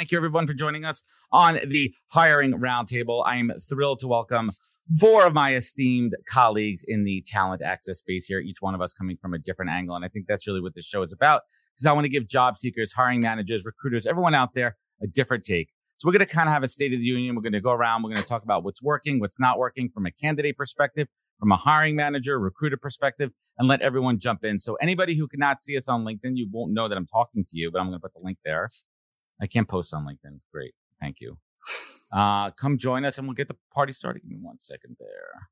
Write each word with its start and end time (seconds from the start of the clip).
Thank 0.00 0.12
you, 0.12 0.16
everyone, 0.16 0.46
for 0.46 0.54
joining 0.54 0.86
us 0.86 1.02
on 1.30 1.58
the 1.66 1.92
Hiring 2.08 2.54
Roundtable. 2.54 3.22
I 3.26 3.36
am 3.36 3.52
thrilled 3.68 3.98
to 3.98 4.08
welcome 4.08 4.50
four 4.98 5.26
of 5.26 5.34
my 5.34 5.54
esteemed 5.54 6.14
colleagues 6.26 6.82
in 6.88 7.04
the 7.04 7.22
talent 7.26 7.60
access 7.60 7.98
space 7.98 8.24
here, 8.24 8.40
each 8.40 8.62
one 8.62 8.74
of 8.74 8.80
us 8.80 8.94
coming 8.94 9.18
from 9.20 9.34
a 9.34 9.38
different 9.38 9.70
angle. 9.70 9.94
And 9.94 10.02
I 10.02 10.08
think 10.08 10.24
that's 10.26 10.46
really 10.46 10.62
what 10.62 10.74
this 10.74 10.86
show 10.86 11.02
is 11.02 11.12
about 11.12 11.42
because 11.74 11.84
I 11.84 11.92
want 11.92 12.06
to 12.06 12.08
give 12.08 12.26
job 12.26 12.56
seekers, 12.56 12.94
hiring 12.94 13.20
managers, 13.20 13.66
recruiters, 13.66 14.06
everyone 14.06 14.34
out 14.34 14.54
there 14.54 14.78
a 15.02 15.06
different 15.06 15.44
take. 15.44 15.68
So 15.98 16.08
we're 16.08 16.12
going 16.12 16.26
to 16.26 16.34
kind 16.34 16.48
of 16.48 16.54
have 16.54 16.62
a 16.62 16.68
state 16.68 16.94
of 16.94 16.98
the 16.98 17.04
union. 17.04 17.34
We're 17.34 17.42
going 17.42 17.52
to 17.52 17.60
go 17.60 17.72
around. 17.72 18.02
We're 18.02 18.08
going 18.08 18.22
to 18.22 18.26
talk 18.26 18.42
about 18.42 18.64
what's 18.64 18.82
working, 18.82 19.20
what's 19.20 19.38
not 19.38 19.58
working 19.58 19.90
from 19.90 20.06
a 20.06 20.10
candidate 20.10 20.56
perspective, 20.56 21.08
from 21.38 21.52
a 21.52 21.58
hiring 21.58 21.94
manager, 21.94 22.40
recruiter 22.40 22.78
perspective, 22.78 23.32
and 23.58 23.68
let 23.68 23.82
everyone 23.82 24.18
jump 24.18 24.44
in. 24.44 24.60
So 24.60 24.76
anybody 24.76 25.14
who 25.14 25.28
cannot 25.28 25.60
see 25.60 25.76
us 25.76 25.88
on 25.88 26.06
LinkedIn, 26.06 26.36
you 26.36 26.48
won't 26.50 26.72
know 26.72 26.88
that 26.88 26.96
I'm 26.96 27.04
talking 27.04 27.44
to 27.44 27.50
you, 27.52 27.70
but 27.70 27.80
I'm 27.80 27.88
going 27.88 27.98
to 27.98 28.02
put 28.02 28.14
the 28.14 28.24
link 28.24 28.38
there. 28.46 28.70
I 29.40 29.46
can't 29.46 29.68
post 29.68 29.94
on 29.94 30.04
LinkedIn. 30.04 30.40
Great. 30.52 30.74
Thank 31.00 31.20
you. 31.20 31.38
Uh, 32.12 32.50
come 32.50 32.76
join 32.76 33.04
us 33.04 33.18
and 33.18 33.26
we'll 33.28 33.34
get 33.34 33.48
the 33.48 33.56
party 33.72 33.92
started. 33.92 34.22
Give 34.22 34.30
me 34.30 34.38
one 34.40 34.58
second 34.58 34.96
there. 34.98 35.48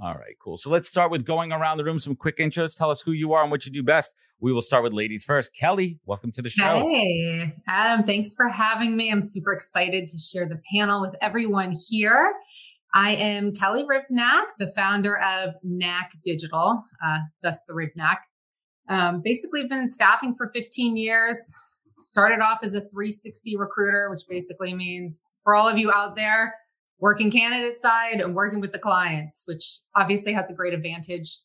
All 0.00 0.14
right, 0.14 0.34
cool. 0.42 0.56
So 0.56 0.70
let's 0.70 0.88
start 0.88 1.12
with 1.12 1.24
going 1.24 1.52
around 1.52 1.78
the 1.78 1.84
room, 1.84 2.00
some 2.00 2.16
quick 2.16 2.38
intros. 2.38 2.76
Tell 2.76 2.90
us 2.90 3.00
who 3.00 3.12
you 3.12 3.32
are 3.32 3.42
and 3.42 3.50
what 3.50 3.64
you 3.64 3.70
do 3.70 3.84
best. 3.84 4.12
We 4.40 4.52
will 4.52 4.62
start 4.62 4.82
with 4.82 4.92
ladies 4.92 5.24
first. 5.24 5.52
Kelli, 5.54 6.00
welcome 6.04 6.32
to 6.32 6.42
the 6.42 6.50
show. 6.50 6.78
Hey, 6.90 7.54
Adam, 7.68 8.04
thanks 8.04 8.34
for 8.34 8.48
having 8.48 8.96
me. 8.96 9.12
I'm 9.12 9.22
super 9.22 9.52
excited 9.52 10.08
to 10.08 10.18
share 10.18 10.48
the 10.48 10.60
panel 10.74 11.00
with 11.00 11.14
everyone 11.20 11.74
here. 11.88 12.32
I 12.92 13.14
am 13.14 13.52
Kelli 13.52 13.84
Hrivnak, 13.86 14.46
the 14.58 14.72
founder 14.74 15.16
of 15.16 15.54
Knak 15.62 16.10
Digital, 16.24 16.84
uh, 17.04 17.18
thus 17.42 17.64
the 17.64 17.72
Hrivnak. 17.72 18.18
Um, 18.88 19.22
basically, 19.24 19.62
I've 19.62 19.70
been 19.70 19.88
staffing 19.88 20.34
for 20.34 20.48
15 20.48 20.96
years 20.96 21.54
started 21.98 22.40
off 22.40 22.60
as 22.62 22.74
a 22.74 22.80
360 22.80 23.56
recruiter, 23.56 24.10
which 24.10 24.22
basically 24.28 24.74
means 24.74 25.28
for 25.42 25.54
all 25.54 25.68
of 25.68 25.78
you 25.78 25.92
out 25.92 26.16
there 26.16 26.54
working 26.98 27.30
candidate 27.30 27.76
side 27.76 28.20
and 28.20 28.34
working 28.34 28.60
with 28.60 28.72
the 28.72 28.78
clients, 28.78 29.44
which 29.46 29.80
obviously 29.96 30.32
has 30.32 30.50
a 30.50 30.54
great 30.54 30.74
advantage. 30.74 31.38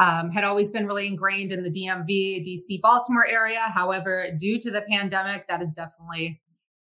Um, 0.00 0.32
had 0.32 0.42
always 0.42 0.70
been 0.70 0.88
really 0.88 1.06
ingrained 1.06 1.52
in 1.52 1.62
the 1.62 1.70
DMV, 1.70 2.44
DC, 2.44 2.80
Baltimore 2.80 3.28
area. 3.28 3.60
However, 3.60 4.26
due 4.36 4.60
to 4.60 4.70
the 4.72 4.82
pandemic, 4.90 5.46
that 5.46 5.60
has 5.60 5.72
definitely 5.72 6.40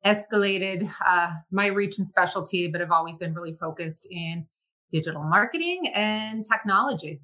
escalated 0.04 0.90
uh, 1.06 1.30
my 1.50 1.68
reach 1.68 1.96
and 1.96 2.06
specialty, 2.06 2.68
but 2.70 2.82
have 2.82 2.92
always 2.92 3.16
been 3.16 3.32
really 3.32 3.54
focused 3.54 4.06
in 4.10 4.46
digital 4.92 5.22
marketing 5.22 5.88
and 5.94 6.44
technology. 6.44 7.22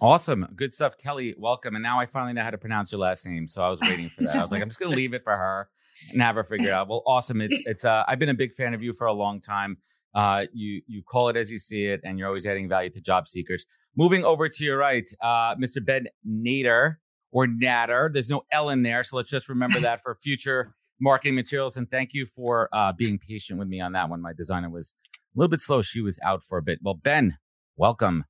Awesome. 0.00 0.46
Good 0.56 0.72
stuff. 0.72 0.94
Kelli, 0.96 1.34
welcome. 1.36 1.74
And 1.74 1.82
now 1.82 2.00
I 2.00 2.06
finally 2.06 2.32
know 2.32 2.42
how 2.42 2.50
to 2.50 2.58
pronounce 2.58 2.90
your 2.90 3.00
last 3.00 3.26
name. 3.26 3.46
So 3.46 3.62
I 3.62 3.68
was 3.68 3.80
waiting 3.82 4.08
for 4.08 4.24
that. 4.24 4.36
I 4.36 4.42
was 4.42 4.50
like, 4.50 4.62
I'm 4.62 4.68
just 4.68 4.80
going 4.80 4.90
to 4.90 4.96
leave 4.96 5.12
it 5.12 5.22
for 5.22 5.36
her 5.36 5.68
and 6.12 6.22
have 6.22 6.36
her 6.36 6.44
figure 6.44 6.68
it 6.68 6.72
out. 6.72 6.88
Well, 6.88 7.02
awesome. 7.06 7.42
It's, 7.42 7.62
it's, 7.66 7.84
uh, 7.84 8.04
I've 8.08 8.18
been 8.18 8.30
a 8.30 8.34
big 8.34 8.54
fan 8.54 8.72
of 8.72 8.82
you 8.82 8.94
for 8.94 9.06
a 9.06 9.12
long 9.12 9.40
time. 9.40 9.76
Uh, 10.14 10.46
you, 10.54 10.80
you 10.86 11.02
call 11.02 11.28
it 11.28 11.36
as 11.36 11.50
you 11.50 11.58
see 11.58 11.84
it, 11.84 12.00
and 12.02 12.18
you're 12.18 12.28
always 12.28 12.46
adding 12.46 12.68
value 12.68 12.90
to 12.90 13.00
job 13.00 13.28
seekers. 13.28 13.66
Moving 13.96 14.24
over 14.24 14.48
to 14.48 14.64
your 14.64 14.78
right, 14.78 15.08
uh, 15.20 15.54
Mr. 15.56 15.84
Ben 15.84 16.06
Nader 16.26 16.96
or 17.30 17.46
Natter. 17.46 18.10
There's 18.12 18.30
no 18.30 18.42
L 18.50 18.70
in 18.70 18.82
there. 18.82 19.02
So 19.02 19.16
let's 19.16 19.30
just 19.30 19.48
remember 19.48 19.80
that 19.80 20.02
for 20.02 20.16
future 20.22 20.74
marketing 21.00 21.34
materials. 21.34 21.76
And 21.76 21.90
thank 21.90 22.14
you 22.14 22.26
for 22.26 22.68
uh, 22.72 22.92
being 22.92 23.18
patient 23.18 23.58
with 23.58 23.68
me 23.68 23.80
on 23.80 23.92
that 23.92 24.08
one. 24.08 24.22
My 24.22 24.32
designer 24.32 24.70
was 24.70 24.94
a 25.12 25.38
little 25.38 25.50
bit 25.50 25.60
slow. 25.60 25.82
She 25.82 26.00
was 26.00 26.18
out 26.24 26.42
for 26.42 26.58
a 26.58 26.62
bit. 26.62 26.78
Well, 26.82 26.94
Ben, 26.94 27.36
welcome. 27.76 28.24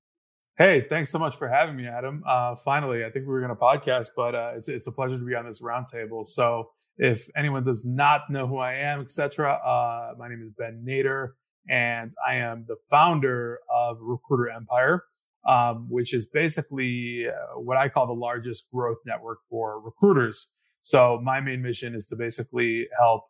Hey, 0.60 0.82
thanks 0.82 1.08
so 1.08 1.18
much 1.18 1.36
for 1.36 1.48
having 1.48 1.74
me, 1.74 1.86
Adam. 1.86 2.22
Uh, 2.26 2.54
finally, 2.54 3.02
I 3.02 3.10
think 3.10 3.24
we 3.24 3.32
were 3.32 3.40
going 3.40 3.48
to 3.48 3.56
podcast, 3.56 4.08
but 4.14 4.34
uh, 4.34 4.52
it's 4.54 4.68
it's 4.68 4.86
a 4.86 4.92
pleasure 4.92 5.16
to 5.16 5.24
be 5.24 5.34
on 5.34 5.46
this 5.46 5.62
roundtable. 5.62 6.26
So, 6.26 6.68
if 6.98 7.30
anyone 7.34 7.64
does 7.64 7.86
not 7.86 8.28
know 8.28 8.46
who 8.46 8.58
I 8.58 8.74
am, 8.74 9.00
etc., 9.00 9.54
uh, 9.54 10.12
my 10.18 10.28
name 10.28 10.42
is 10.42 10.50
Ben 10.50 10.84
Nader, 10.86 11.28
and 11.70 12.10
I 12.28 12.34
am 12.34 12.66
the 12.68 12.76
founder 12.90 13.60
of 13.74 13.96
Recruiter 14.02 14.50
Empire, 14.50 15.04
um, 15.48 15.86
which 15.88 16.12
is 16.12 16.26
basically 16.26 17.24
uh, 17.26 17.58
what 17.58 17.78
I 17.78 17.88
call 17.88 18.06
the 18.06 18.12
largest 18.12 18.70
growth 18.70 18.98
network 19.06 19.38
for 19.48 19.80
recruiters. 19.80 20.52
So, 20.82 21.18
my 21.22 21.40
main 21.40 21.62
mission 21.62 21.94
is 21.94 22.04
to 22.08 22.16
basically 22.16 22.86
help 22.98 23.22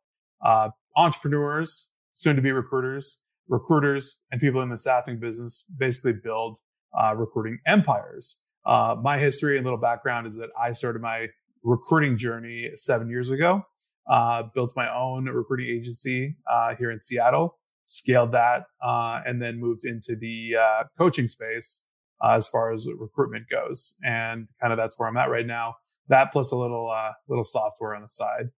uh, 0.44 0.70
entrepreneurs, 0.97 1.92
soon 2.12 2.34
to 2.34 2.42
be 2.42 2.50
recruiters, 2.50 3.20
recruiters, 3.47 4.20
and 4.32 4.41
people 4.41 4.62
in 4.62 4.68
the 4.68 4.76
staffing 4.76 5.20
business 5.20 5.64
basically 5.78 6.14
build 6.14 6.58
uh, 6.99 7.15
recruiting 7.15 7.59
empires. 7.67 8.41
Uh, 8.65 8.95
my 9.01 9.19
history 9.19 9.56
and 9.56 9.65
little 9.65 9.78
background 9.78 10.27
is 10.27 10.37
that 10.37 10.51
I 10.61 10.73
started 10.73 11.01
my 11.03 11.28
recruiting 11.62 12.19
journey 12.19 12.71
seven 12.75 13.09
years 13.09 13.31
ago. 13.31 13.62
Uh, 14.09 14.43
built 14.55 14.73
my 14.75 14.93
own 14.93 15.27
recruiting 15.27 15.67
agency 15.67 16.37
uh, 16.51 16.75
here 16.75 16.91
in 16.91 16.99
Seattle, 16.99 17.59
scaled 17.84 18.33
that, 18.33 18.65
uh, 18.83 19.21
and 19.25 19.41
then 19.41 19.61
moved 19.61 19.84
into 19.84 20.17
the 20.17 20.53
uh, 20.61 20.84
coaching 20.99 21.28
space 21.28 21.84
as 22.23 22.49
far 22.49 22.73
as 22.73 22.89
recruitment 22.99 23.45
goes. 23.49 23.95
And 24.03 24.49
kind 24.61 24.72
of 24.72 24.78
that's 24.78 24.99
where 24.99 25.09
I'm 25.09 25.17
at 25.17 25.31
right 25.31 25.47
now. 25.47 25.77
That 26.09 26.33
plus 26.33 26.51
a 26.51 26.57
little 26.57 26.93
little 27.28 27.45
software 27.45 27.95
on 27.95 28.03
the 28.03 28.09
side, 28.09 28.51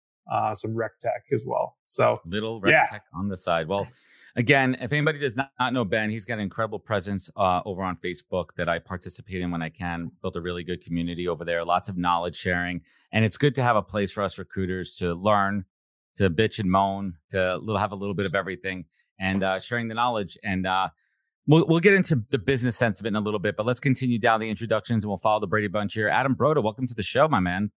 some 0.54 0.74
rec 0.74 0.98
tech 0.98 1.24
as 1.32 1.44
well. 1.46 1.76
So 1.86 2.20
little 2.26 2.60
rec 2.60 2.72
yeah. 2.72 2.84
tech 2.84 3.04
on 3.14 3.28
the 3.28 3.36
side. 3.36 3.68
Well. 3.68 3.86
Again, 4.34 4.78
if 4.80 4.94
anybody 4.94 5.18
does 5.18 5.36
not, 5.36 5.50
not 5.60 5.74
know 5.74 5.84
Ben, 5.84 6.08
he's 6.08 6.24
got 6.24 6.34
an 6.34 6.40
incredible 6.40 6.78
presence 6.78 7.30
uh, 7.36 7.60
over 7.66 7.82
on 7.82 7.98
Facebook 7.98 8.46
that 8.56 8.66
I 8.66 8.78
participate 8.78 9.42
in 9.42 9.50
when 9.50 9.60
I 9.60 9.68
can. 9.68 10.10
Built 10.22 10.36
a 10.36 10.40
really 10.40 10.64
good 10.64 10.82
community 10.82 11.28
over 11.28 11.44
there, 11.44 11.62
lots 11.66 11.90
of 11.90 11.98
knowledge 11.98 12.36
sharing. 12.36 12.80
And 13.12 13.26
it's 13.26 13.36
good 13.36 13.54
to 13.56 13.62
have 13.62 13.76
a 13.76 13.82
place 13.82 14.10
for 14.10 14.22
us 14.22 14.38
recruiters 14.38 14.96
to 14.96 15.12
learn, 15.12 15.66
to 16.16 16.30
bitch 16.30 16.58
and 16.60 16.70
moan, 16.70 17.18
to 17.28 17.58
little 17.58 17.76
have 17.76 17.92
a 17.92 17.94
little 17.94 18.14
bit 18.14 18.24
of 18.24 18.34
everything 18.34 18.86
and 19.20 19.42
uh, 19.42 19.58
sharing 19.60 19.88
the 19.88 19.94
knowledge. 19.94 20.38
And 20.42 20.66
uh, 20.66 20.88
we'll, 21.46 21.66
we'll 21.66 21.80
get 21.80 21.92
into 21.92 22.22
the 22.30 22.38
business 22.38 22.74
sense 22.74 23.00
of 23.00 23.06
it 23.06 23.10
in 23.10 23.16
a 23.16 23.20
little 23.20 23.38
bit, 23.38 23.54
but 23.54 23.66
let's 23.66 23.80
continue 23.80 24.18
down 24.18 24.40
the 24.40 24.48
introductions 24.48 25.04
and 25.04 25.10
we'll 25.10 25.18
follow 25.18 25.40
the 25.40 25.46
Brady 25.46 25.68
Bunch 25.68 25.92
here. 25.92 26.08
Adam 26.08 26.34
Broda, 26.34 26.62
welcome 26.62 26.86
to 26.86 26.94
the 26.94 27.02
show, 27.02 27.28
my 27.28 27.40
man. 27.40 27.70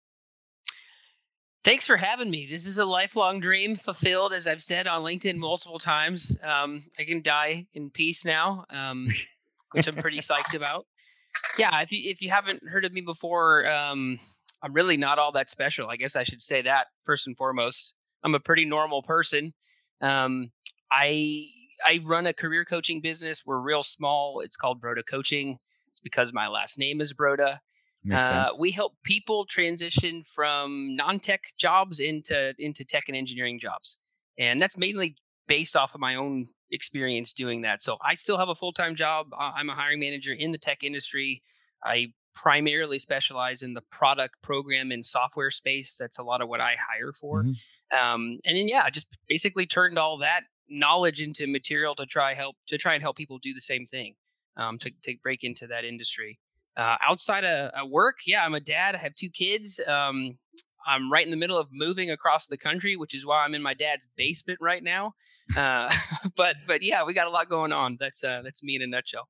Thanks 1.66 1.88
for 1.88 1.98
having 1.98 2.30
me. 2.30 2.46
This 2.46 2.68
is 2.68 2.78
a 2.78 2.86
lifelong 2.86 3.40
dream 3.40 3.76
fulfilled, 3.76 4.34
as 4.34 4.46
I've 4.46 4.62
said 4.62 4.86
on 4.86 5.02
LinkedIn 5.02 5.38
multiple 5.38 5.80
times. 5.80 6.38
Um, 6.44 6.84
I 7.00 7.06
can 7.06 7.24
die 7.24 7.66
in 7.74 7.90
peace 7.90 8.24
now, 8.24 8.66
um, 8.70 9.10
which 9.72 9.88
I'm 9.88 9.96
pretty 9.96 10.20
psyched 10.20 10.54
about. 10.56 10.86
Yeah, 11.58 11.82
if 11.82 11.92
you 11.92 12.08
if 12.08 12.22
you 12.22 12.30
haven't 12.30 12.62
heard 12.70 12.86
of 12.86 12.94
me 12.94 13.02
before, 13.02 13.66
um, 13.66 14.20
I'm 14.62 14.74
really 14.74 14.96
not 14.96 15.18
all 15.18 15.32
that 15.32 15.50
special. 15.50 15.90
I 15.90 15.96
guess 15.96 16.16
I 16.16 16.22
should 16.22 16.44
say 16.44 16.62
that 16.62 16.86
first 17.04 17.26
and 17.26 17.36
foremost. 17.36 17.96
I'm 18.24 18.36
a 18.36 18.40
pretty 18.40 18.66
normal 18.66 19.02
person. 19.02 19.52
Um, 20.02 20.52
I 20.92 21.46
I 21.88 22.00
run 22.06 22.28
a 22.28 22.34
career 22.34 22.64
coaching 22.64 23.02
business. 23.02 23.42
We're 23.44 23.58
real 23.58 23.82
small. 23.82 24.42
It's 24.42 24.56
called 24.56 24.80
Broda 24.80 25.02
Coaching. 25.04 25.58
It's 25.90 26.00
because 26.00 26.32
my 26.32 26.48
last 26.48 26.78
name 26.78 27.02
is 27.02 27.12
Broda. 27.12 27.58
Uh, 28.12 28.50
we 28.60 28.72
help 28.72 28.94
people 29.04 29.46
transition 29.46 30.24
from 30.28 30.96
non-tech 30.96 31.44
jobs 31.58 32.00
into 32.00 32.54
into 32.60 32.86
tech 32.86 33.06
and 33.08 33.18
engineering 33.18 33.60
jobs, 33.60 33.98
and 34.38 34.62
that's 34.62 34.78
mainly 34.78 35.16
based 35.48 35.76
off 35.76 35.94
of 35.96 36.02
my 36.02 36.16
own 36.16 36.48
experience 36.72 37.34
doing 37.34 37.62
that. 37.62 37.82
So 37.82 37.98
I 38.04 38.16
still 38.16 38.38
have 38.38 38.50
a 38.50 38.56
full-time 38.56 38.96
job. 38.96 39.28
I'm 39.38 39.70
a 39.70 39.76
hiring 39.76 40.00
manager 40.00 40.34
in 40.34 40.52
the 40.52 40.58
tech 40.58 40.84
industry. 40.84 41.42
I 41.84 42.14
primarily 42.34 43.00
specialize 43.00 43.64
in 43.64 43.74
the 43.74 43.84
product 43.92 44.36
program 44.44 44.92
and 44.92 45.06
software 45.06 45.52
space. 45.52 45.96
That's 45.98 46.20
a 46.20 46.24
lot 46.24 46.42
of 46.42 46.50
what 46.50 46.60
I 46.62 46.76
hire 46.76 47.14
for. 47.14 47.44
Mm-hmm. 47.44 47.98
Um, 47.98 48.40
and 48.46 48.58
then 48.58 48.68
yeah, 48.68 48.84
I 48.84 48.90
just 48.90 49.18
basically 49.28 49.66
turned 49.66 49.98
all 49.98 50.18
that 50.18 50.42
knowledge 50.68 51.22
into 51.22 51.48
material 51.48 51.96
to 51.96 52.06
try 52.06 52.34
help 52.34 52.56
to 52.68 52.78
try 52.78 52.94
and 52.94 53.02
help 53.02 53.16
people 53.16 53.38
do 53.38 53.54
the 53.54 53.62
same 53.62 53.86
thing 53.86 54.16
um, 54.58 54.78
to, 54.80 54.92
to 55.04 55.16
break 55.24 55.44
into 55.44 55.68
that 55.68 55.86
industry 55.86 56.40
uh, 56.78 56.98
outside 57.08 57.44
of, 57.44 57.72
of, 57.72 57.90
work 57.90 58.18
yeah 58.26 58.44
i'm 58.44 58.56
a 58.56 58.60
dad 58.60 58.96
i 58.96 58.98
have 58.98 59.16
two 59.16 59.30
kids 59.30 59.80
um, 59.88 60.38
i'm 60.88 61.12
right 61.12 61.26
in 61.26 61.32
the 61.32 61.38
middle 61.38 61.58
of 61.58 61.68
moving 61.72 62.12
across 62.12 62.48
the 62.48 62.58
country 62.58 62.96
which 62.96 63.14
is 63.16 63.26
why 63.26 63.44
i'm 63.44 63.56
in 63.56 63.62
my 63.62 63.74
dad's 63.74 64.08
basement 64.18 64.60
right 64.62 64.84
now 64.84 65.14
uh, 65.56 65.90
but 66.38 66.56
but 66.68 66.82
yeah 66.82 67.04
we 67.04 67.14
got 67.14 67.28
a 67.28 67.30
lot 67.30 67.50
going 67.50 67.72
on 67.72 67.98
that's 68.00 68.24
uh, 68.24 68.42
that's 68.44 68.64
me 68.64 68.76
in 68.76 68.82
a 68.82 68.88
nutshell 68.88 69.28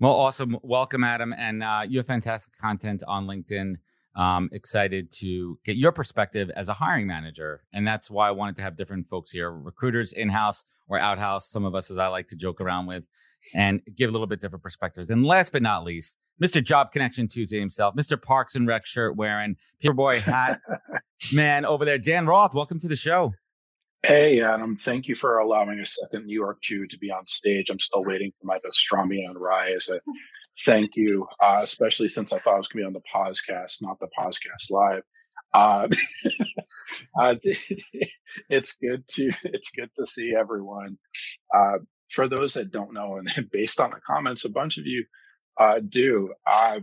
well 0.00 0.14
awesome 0.14 0.56
welcome 0.62 1.04
adam 1.04 1.32
and 1.36 1.62
uh, 1.62 1.82
you 1.86 1.98
have 1.98 2.06
fantastic 2.06 2.56
content 2.58 3.02
on 3.06 3.26
linkedin 3.26 3.76
um, 4.18 4.48
excited 4.52 5.12
to 5.12 5.58
get 5.64 5.76
your 5.76 5.92
perspective 5.92 6.50
as 6.56 6.68
a 6.68 6.72
hiring 6.74 7.06
manager. 7.06 7.62
And 7.72 7.86
that's 7.86 8.10
why 8.10 8.26
I 8.26 8.32
wanted 8.32 8.56
to 8.56 8.62
have 8.62 8.76
different 8.76 9.06
folks 9.06 9.30
here 9.30 9.50
recruiters 9.50 10.12
in 10.12 10.28
house 10.28 10.64
or 10.88 10.98
outhouse, 10.98 11.50
some 11.50 11.64
of 11.64 11.74
us, 11.74 11.90
as 11.90 11.98
I 11.98 12.08
like 12.08 12.28
to 12.28 12.36
joke 12.36 12.60
around 12.60 12.86
with, 12.86 13.06
and 13.54 13.80
give 13.94 14.10
a 14.10 14.12
little 14.12 14.26
bit 14.26 14.40
different 14.40 14.62
perspectives. 14.62 15.10
And 15.10 15.24
last 15.24 15.52
but 15.52 15.62
not 15.62 15.84
least, 15.84 16.16
Mr. 16.42 16.62
Job 16.62 16.92
Connection 16.92 17.28
Tuesday 17.28 17.58
himself, 17.58 17.94
Mr. 17.96 18.20
Parks 18.20 18.54
and 18.54 18.66
Rec 18.66 18.86
shirt 18.86 19.16
wearing, 19.16 19.56
Boy 19.82 20.20
hat 20.20 20.60
man 21.34 21.64
over 21.64 21.84
there, 21.84 21.98
Dan 21.98 22.26
Roth. 22.26 22.54
Welcome 22.54 22.78
to 22.80 22.88
the 22.88 22.96
show. 22.96 23.32
Hey, 24.04 24.40
Adam. 24.40 24.76
Thank 24.76 25.08
you 25.08 25.16
for 25.16 25.38
allowing 25.38 25.80
a 25.80 25.86
second 25.86 26.26
New 26.26 26.34
York 26.34 26.62
Jew 26.62 26.86
to 26.86 26.98
be 26.98 27.10
on 27.10 27.26
stage. 27.26 27.68
I'm 27.68 27.80
still 27.80 28.04
waiting 28.04 28.32
for 28.40 28.46
my 28.46 28.58
pastrami 28.58 29.28
on 29.28 29.36
rye 29.36 29.72
as 29.72 29.88
a 29.88 30.00
thank 30.64 30.94
you, 30.94 31.26
uh, 31.40 31.60
especially 31.62 32.08
since 32.08 32.32
I 32.32 32.38
thought 32.38 32.54
I 32.54 32.58
was 32.58 32.68
going 32.68 32.84
to 32.84 32.90
be 32.90 32.96
on 32.96 33.02
the 33.02 33.02
podcast, 33.12 33.82
not 33.82 33.98
the 33.98 34.08
podcast 34.18 34.70
live. 34.70 35.02
Uh, 35.52 35.88
uh, 37.20 37.34
it's 38.48 38.76
good 38.76 39.06
to 39.08 39.32
it's 39.44 39.70
good 39.70 39.90
to 39.94 40.06
see 40.06 40.34
everyone. 40.34 40.98
Uh, 41.54 41.78
for 42.10 42.28
those 42.28 42.54
that 42.54 42.70
don't 42.70 42.94
know, 42.94 43.16
and 43.16 43.50
based 43.52 43.80
on 43.80 43.90
the 43.90 44.00
comments, 44.06 44.44
a 44.44 44.50
bunch 44.50 44.78
of 44.78 44.86
you 44.86 45.04
uh, 45.58 45.80
do. 45.86 46.32
Uh, 46.46 46.80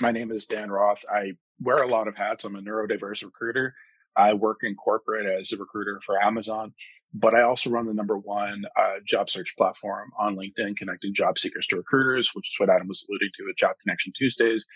my 0.00 0.10
name 0.10 0.30
is 0.30 0.46
Dan 0.46 0.70
Roth. 0.70 1.04
I 1.12 1.32
wear 1.60 1.76
a 1.76 1.88
lot 1.88 2.08
of 2.08 2.16
hats. 2.16 2.44
I'm 2.44 2.56
a 2.56 2.60
neurodiverse 2.60 3.24
recruiter. 3.24 3.74
I 4.16 4.34
work 4.34 4.58
in 4.62 4.74
corporate 4.74 5.26
as 5.26 5.52
a 5.52 5.56
recruiter 5.56 6.00
for 6.04 6.22
Amazon 6.22 6.72
but 7.18 7.34
I 7.34 7.42
also 7.42 7.70
run 7.70 7.86
the 7.86 7.94
number 7.94 8.18
one 8.18 8.64
uh, 8.78 8.96
job 9.06 9.30
search 9.30 9.54
platform 9.56 10.10
on 10.18 10.36
LinkedIn, 10.36 10.76
connecting 10.76 11.14
job 11.14 11.38
seekers 11.38 11.66
to 11.68 11.76
recruiters, 11.76 12.30
which 12.34 12.50
is 12.50 12.56
what 12.58 12.68
Adam 12.68 12.88
was 12.88 13.06
alluding 13.08 13.30
to 13.36 13.48
at 13.48 13.56
Job 13.56 13.76
Connection 13.82 14.12
Tuesdays. 14.14 14.66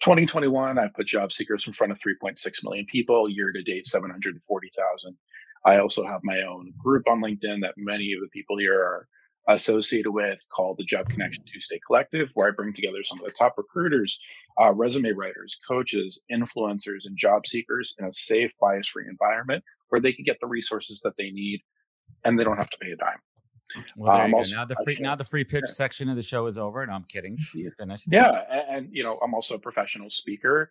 2021, 0.00 0.78
I 0.78 0.88
put 0.88 1.06
job 1.06 1.32
seekers 1.32 1.66
in 1.66 1.72
front 1.72 1.92
of 1.92 1.98
3.6 1.98 2.38
million 2.64 2.86
people, 2.86 3.28
year 3.28 3.52
to 3.52 3.62
date, 3.62 3.86
740,000. 3.86 5.16
I 5.64 5.78
also 5.78 6.06
have 6.06 6.20
my 6.22 6.42
own 6.42 6.72
group 6.78 7.08
on 7.08 7.20
LinkedIn 7.20 7.60
that 7.62 7.74
many 7.76 8.12
of 8.12 8.20
the 8.20 8.28
people 8.32 8.58
here 8.58 8.78
are 8.80 9.08
associated 9.48 10.10
with 10.12 10.38
called 10.52 10.76
the 10.78 10.84
Job 10.84 11.08
Connection 11.08 11.42
Tuesday 11.44 11.80
Collective, 11.84 12.30
where 12.34 12.48
I 12.48 12.52
bring 12.52 12.72
together 12.72 13.02
some 13.02 13.18
of 13.18 13.24
the 13.24 13.34
top 13.36 13.54
recruiters, 13.56 14.20
uh, 14.60 14.72
resume 14.72 15.12
writers, 15.12 15.58
coaches, 15.66 16.20
influencers, 16.30 17.06
and 17.06 17.16
job 17.16 17.46
seekers 17.46 17.94
in 17.98 18.04
a 18.04 18.12
safe, 18.12 18.52
bias 18.60 18.88
free 18.88 19.06
environment 19.08 19.64
where 19.88 20.00
they 20.00 20.12
can 20.12 20.24
get 20.24 20.38
the 20.40 20.46
resources 20.46 21.00
that 21.02 21.14
they 21.16 21.30
need 21.30 21.60
and 22.24 22.38
they 22.38 22.44
don't 22.44 22.58
have 22.58 22.70
to 22.70 22.78
pay 22.78 22.92
a 22.92 22.96
dime. 22.96 23.18
Well, 23.96 24.20
um, 24.20 24.34
also, 24.34 24.56
now 24.56 24.64
the 24.64 24.76
free 24.84 24.96
now 25.00 25.14
the 25.14 25.24
free 25.24 25.44
pitch 25.44 25.64
yeah. 25.66 25.72
section 25.72 26.08
of 26.08 26.16
the 26.16 26.22
show 26.22 26.46
is 26.46 26.58
over. 26.58 26.86
No, 26.86 26.92
I'm 26.92 27.04
kidding. 27.04 27.36
You 27.54 27.70
finish. 27.78 28.02
Yeah, 28.06 28.44
and, 28.50 28.64
and, 28.68 28.88
you 28.92 29.02
know 29.02 29.18
I'm 29.22 29.34
also 29.34 29.54
a 29.54 29.58
professional 29.58 30.10
speaker. 30.10 30.70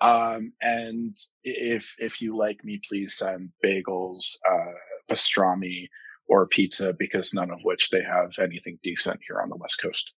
Um, 0.00 0.52
and 0.60 1.16
if 1.44 1.96
if 1.98 2.20
you 2.20 2.36
like 2.36 2.64
me, 2.64 2.80
please 2.86 3.16
send 3.16 3.50
bagels, 3.64 4.36
uh, 4.48 4.72
pastrami, 5.10 5.88
or 6.28 6.46
pizza 6.46 6.92
because 6.92 7.32
none 7.32 7.50
of 7.50 7.60
which 7.62 7.90
they 7.90 8.02
have 8.02 8.32
anything 8.38 8.78
decent 8.82 9.20
here 9.26 9.40
on 9.40 9.48
the 9.48 9.56
West 9.56 9.80
Coast. 9.80 10.12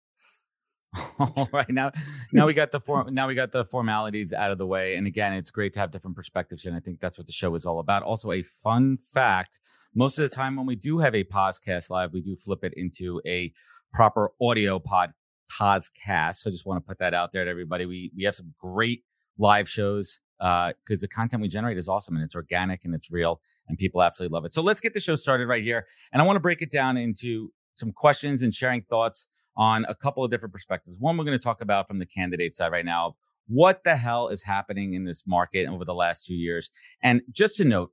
All 1.19 1.49
right 1.53 1.69
now, 1.69 1.93
now 2.33 2.47
we 2.47 2.55
got 2.55 2.73
the 2.73 2.81
form. 2.81 3.13
Now 3.13 3.29
we 3.29 3.35
got 3.35 3.53
the 3.53 3.65
formalities 3.65 4.33
out 4.33 4.51
of 4.51 4.59
the 4.59 4.67
way, 4.67 4.97
and 4.97 5.07
again, 5.07 5.35
it's 5.35 5.51
great 5.51 5.75
to 5.75 5.81
have 5.81 5.91
different 5.91 6.17
perspectives, 6.17 6.65
and 6.65 6.75
I 6.75 6.81
think 6.81 7.01
that's 7.01 7.19
what 7.19 7.27
the 7.27 7.33
show 7.33 7.55
is 7.57 7.67
all 7.67 7.79
about. 7.79 8.03
Also, 8.03 8.33
a 8.33 8.43
fun 8.43 8.97
fact 8.97 9.61
most 9.95 10.19
of 10.19 10.29
the 10.29 10.35
time, 10.35 10.57
when 10.57 10.67
we 10.67 10.77
do 10.77 10.99
have 10.99 11.15
a 11.15 11.25
podcast 11.25 11.91
live, 11.91 12.13
we 12.13 12.21
do 12.21 12.37
flip 12.37 12.63
it 12.63 12.73
into 12.77 13.21
a 13.27 13.53
proper 13.93 14.31
audio 14.41 14.79
pod 14.79 15.11
podcast. 15.51 16.37
So 16.37 16.51
just 16.51 16.67
want 16.67 16.83
to 16.83 16.87
put 16.87 16.99
that 16.99 17.15
out 17.15 17.33
there 17.33 17.45
to 17.45 17.51
everybody. 17.51 17.87
We 17.87 18.13
we 18.17 18.25
have 18.25 18.35
some 18.35 18.55
great 18.59 19.03
live 19.39 19.69
shows 19.69 20.21
because 20.39 20.75
uh, 20.91 21.01
the 21.01 21.09
content 21.09 21.43
we 21.43 21.49
generate 21.49 21.79
is 21.79 21.89
awesome 21.89 22.15
and 22.15 22.25
it's 22.25 22.35
organic 22.35 22.85
and 22.85 22.95
it's 22.95 23.11
real 23.11 23.41
and 23.69 23.77
people 23.77 24.03
absolutely 24.03 24.35
love 24.35 24.45
it. 24.45 24.53
So 24.53 24.63
let's 24.63 24.81
get 24.81 24.95
the 24.95 25.01
show 25.01 25.17
started 25.17 25.49
right 25.49 25.65
here. 25.65 25.87
And 26.13 26.23
I 26.23 26.25
want 26.25 26.37
to 26.37 26.41
break 26.41 26.63
it 26.63 26.71
down 26.71 26.97
into 26.97 27.53
some 27.75 27.93
questions 27.93 28.43
and 28.43 28.55
sharing 28.55 28.83
thoughts 28.83 29.27
on 29.59 29.85
a 29.89 29.95
couple 29.95 30.25
of 30.25 30.31
different 30.31 30.53
perspectives. 30.53 30.99
One, 30.99 31.19
we're 31.19 31.25
going 31.25 31.39
to 31.39 31.43
talk 31.43 31.61
about 31.61 31.89
from 31.89 31.99
the 31.99 32.07
candidate 32.07 32.55
side 32.55 32.73
right 32.73 32.85
now. 32.85 33.17
What 33.49 33.83
the 33.85 33.97
hell 33.97 34.29
is 34.29 34.45
happening 34.45 34.95
in 34.95 35.05
this 35.05 35.27
market 35.27 35.69
over 35.69 35.85
the 35.85 35.95
last 35.95 36.25
two 36.25 36.35
years? 36.35 36.71
And 37.03 37.23
just 37.33 37.57
to 37.57 37.65
note, 37.65 37.91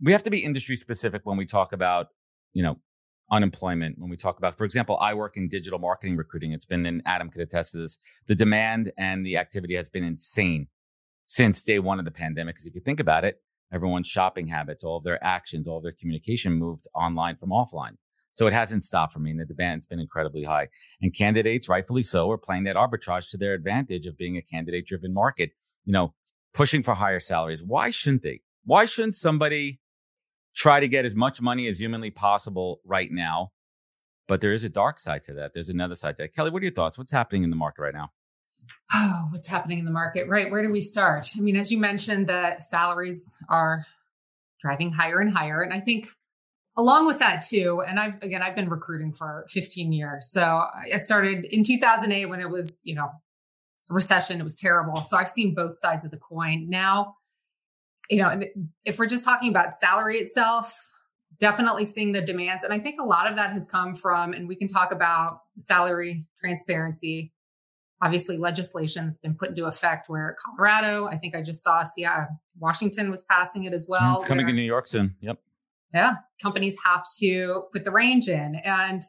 we 0.00 0.12
have 0.12 0.22
to 0.22 0.30
be 0.30 0.44
industry 0.44 0.76
specific 0.76 1.22
when 1.24 1.36
we 1.36 1.46
talk 1.46 1.72
about, 1.72 2.08
you 2.52 2.62
know, 2.62 2.78
unemployment. 3.30 3.98
When 3.98 4.10
we 4.10 4.16
talk 4.16 4.38
about, 4.38 4.56
for 4.56 4.64
example, 4.64 4.96
I 4.98 5.14
work 5.14 5.36
in 5.36 5.48
digital 5.48 5.78
marketing 5.78 6.16
recruiting. 6.16 6.52
It's 6.52 6.66
been, 6.66 6.86
and 6.86 7.02
Adam 7.06 7.30
could 7.30 7.40
attest 7.40 7.72
to 7.72 7.78
this, 7.78 7.98
the 8.26 8.34
demand 8.34 8.92
and 8.96 9.26
the 9.26 9.36
activity 9.36 9.74
has 9.74 9.90
been 9.90 10.04
insane 10.04 10.68
since 11.24 11.62
day 11.62 11.78
one 11.78 11.98
of 11.98 12.04
the 12.04 12.10
pandemic. 12.10 12.54
Because 12.54 12.66
if 12.66 12.74
you 12.74 12.82
think 12.82 13.00
about 13.00 13.24
it, 13.24 13.40
everyone's 13.72 14.06
shopping 14.06 14.46
habits, 14.46 14.84
all 14.84 14.98
of 14.98 15.04
their 15.04 15.22
actions, 15.24 15.66
all 15.66 15.78
of 15.78 15.82
their 15.82 15.92
communication 15.98 16.52
moved 16.52 16.86
online 16.94 17.36
from 17.36 17.48
offline. 17.48 17.96
So 18.34 18.46
it 18.46 18.52
hasn't 18.52 18.82
stopped 18.82 19.12
for 19.14 19.20
me, 19.20 19.30
and 19.30 19.40
the 19.40 19.46
demand's 19.46 19.86
been 19.86 20.00
incredibly 20.00 20.44
high. 20.44 20.68
And 21.00 21.14
candidates, 21.14 21.68
rightfully 21.68 22.02
so, 22.02 22.30
are 22.30 22.38
playing 22.38 22.64
that 22.64 22.76
arbitrage 22.76 23.30
to 23.30 23.36
their 23.36 23.54
advantage 23.54 24.06
of 24.06 24.18
being 24.18 24.36
a 24.36 24.42
candidate 24.42 24.86
driven 24.86 25.14
market, 25.14 25.52
you 25.84 25.92
know, 25.92 26.12
pushing 26.52 26.82
for 26.82 26.94
higher 26.94 27.20
salaries. 27.20 27.64
Why 27.64 27.90
shouldn't 27.90 28.22
they? 28.22 28.40
Why 28.64 28.84
shouldn't 28.84 29.14
somebody 29.14 29.80
try 30.54 30.80
to 30.80 30.88
get 30.88 31.04
as 31.04 31.14
much 31.14 31.40
money 31.40 31.66
as 31.66 31.78
humanly 31.78 32.10
possible 32.10 32.80
right 32.84 33.10
now. 33.10 33.50
But 34.26 34.40
there 34.40 34.52
is 34.52 34.64
a 34.64 34.70
dark 34.70 35.00
side 35.00 35.22
to 35.24 35.34
that. 35.34 35.52
There's 35.52 35.68
another 35.68 35.94
side 35.94 36.16
to 36.16 36.22
that. 36.22 36.34
Kelli, 36.34 36.50
what 36.50 36.62
are 36.62 36.64
your 36.64 36.74
thoughts? 36.74 36.96
What's 36.96 37.12
happening 37.12 37.42
in 37.42 37.50
the 37.50 37.56
market 37.56 37.82
right 37.82 37.94
now? 37.94 38.10
Oh, 38.94 39.26
what's 39.30 39.48
happening 39.48 39.78
in 39.78 39.84
the 39.84 39.90
market? 39.90 40.28
Right. 40.28 40.50
Where 40.50 40.62
do 40.62 40.72
we 40.72 40.80
start? 40.80 41.28
I 41.36 41.40
mean, 41.40 41.56
as 41.56 41.70
you 41.70 41.78
mentioned, 41.78 42.28
the 42.28 42.58
salaries 42.60 43.36
are 43.50 43.84
driving 44.62 44.92
higher 44.92 45.20
and 45.20 45.30
higher. 45.30 45.60
And 45.60 45.74
I 45.74 45.80
think 45.80 46.08
along 46.76 47.06
with 47.06 47.18
that 47.18 47.42
too, 47.42 47.82
and 47.86 47.98
I've 48.00 48.14
again, 48.22 48.42
I've 48.42 48.56
been 48.56 48.68
recruiting 48.68 49.12
for 49.12 49.46
15 49.50 49.92
years. 49.92 50.30
So 50.30 50.64
I 50.92 50.96
started 50.96 51.44
in 51.46 51.64
2008 51.64 52.26
when 52.26 52.40
it 52.40 52.50
was, 52.50 52.80
you 52.84 52.94
know, 52.94 53.10
recession, 53.88 54.40
it 54.40 54.44
was 54.44 54.56
terrible. 54.56 54.96
So 55.02 55.16
I've 55.16 55.30
seen 55.30 55.54
both 55.54 55.74
sides 55.74 56.04
of 56.04 56.10
the 56.10 56.18
coin. 56.18 56.68
Now 56.68 57.14
you 58.10 58.18
know, 58.18 58.40
if 58.84 58.98
we're 58.98 59.06
just 59.06 59.24
talking 59.24 59.48
about 59.48 59.72
salary 59.72 60.18
itself, 60.18 60.76
definitely 61.38 61.84
seeing 61.84 62.12
the 62.12 62.20
demands. 62.20 62.64
And 62.64 62.72
I 62.72 62.78
think 62.78 63.00
a 63.00 63.04
lot 63.04 63.28
of 63.28 63.36
that 63.36 63.52
has 63.52 63.66
come 63.66 63.94
from, 63.94 64.32
and 64.32 64.46
we 64.48 64.56
can 64.56 64.68
talk 64.68 64.92
about 64.92 65.40
salary 65.58 66.26
transparency. 66.40 67.32
Obviously, 68.02 68.36
legislation 68.36 69.06
that's 69.06 69.18
been 69.18 69.34
put 69.34 69.50
into 69.50 69.64
effect 69.64 70.08
where 70.10 70.36
Colorado, 70.44 71.06
I 71.06 71.16
think 71.16 71.34
I 71.34 71.42
just 71.42 71.62
saw, 71.62 71.84
yeah, 71.96 72.12
uh, 72.12 72.24
Washington 72.58 73.10
was 73.10 73.22
passing 73.22 73.64
it 73.64 73.72
as 73.72 73.84
mm-hmm. 73.84 74.04
well. 74.04 74.16
It's 74.16 74.26
coming 74.26 74.44
where, 74.44 74.52
to 74.52 74.56
New 74.56 74.66
York 74.66 74.86
soon. 74.86 75.14
Yep. 75.20 75.38
Yeah. 75.94 76.16
Companies 76.42 76.76
have 76.84 77.04
to 77.20 77.64
put 77.72 77.84
the 77.84 77.92
range 77.92 78.28
in. 78.28 78.56
And, 78.56 79.00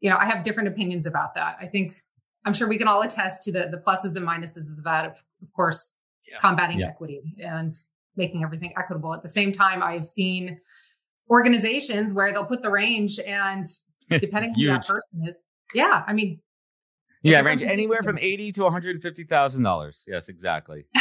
you 0.00 0.08
know, 0.08 0.16
I 0.16 0.26
have 0.26 0.44
different 0.44 0.68
opinions 0.68 1.04
about 1.04 1.34
that. 1.34 1.56
I 1.60 1.66
think 1.66 1.94
I'm 2.44 2.52
sure 2.52 2.68
we 2.68 2.78
can 2.78 2.86
all 2.86 3.02
attest 3.02 3.42
to 3.44 3.52
the, 3.52 3.68
the 3.70 3.78
pluses 3.78 4.16
and 4.16 4.26
minuses 4.26 4.78
of 4.78 4.84
that. 4.84 5.06
Of, 5.06 5.12
of 5.42 5.52
course, 5.52 5.94
yeah. 6.30 6.38
combating 6.38 6.80
yeah. 6.80 6.88
equity 6.88 7.22
and 7.42 7.72
making 8.16 8.44
everything 8.44 8.72
equitable. 8.76 9.12
At 9.12 9.22
the 9.22 9.28
same 9.28 9.52
time, 9.52 9.82
I've 9.82 10.06
seen 10.06 10.60
organizations 11.28 12.14
where 12.14 12.32
they'll 12.32 12.46
put 12.46 12.62
the 12.62 12.70
range 12.70 13.18
and 13.18 13.66
depending 14.10 14.50
on 14.50 14.60
who 14.60 14.66
that 14.68 14.86
person 14.86 15.26
is. 15.26 15.40
Yeah. 15.74 16.04
I 16.06 16.12
mean, 16.12 16.40
yeah, 17.24 17.40
range 17.40 17.62
anywhere 17.62 18.02
from 18.02 18.18
eighty 18.18 18.52
to 18.52 18.64
one 18.64 18.72
hundred 18.72 18.96
and 18.96 19.02
fifty 19.02 19.24
thousand 19.24 19.62
dollars. 19.62 20.04
Yes, 20.06 20.28
exactly. 20.28 20.84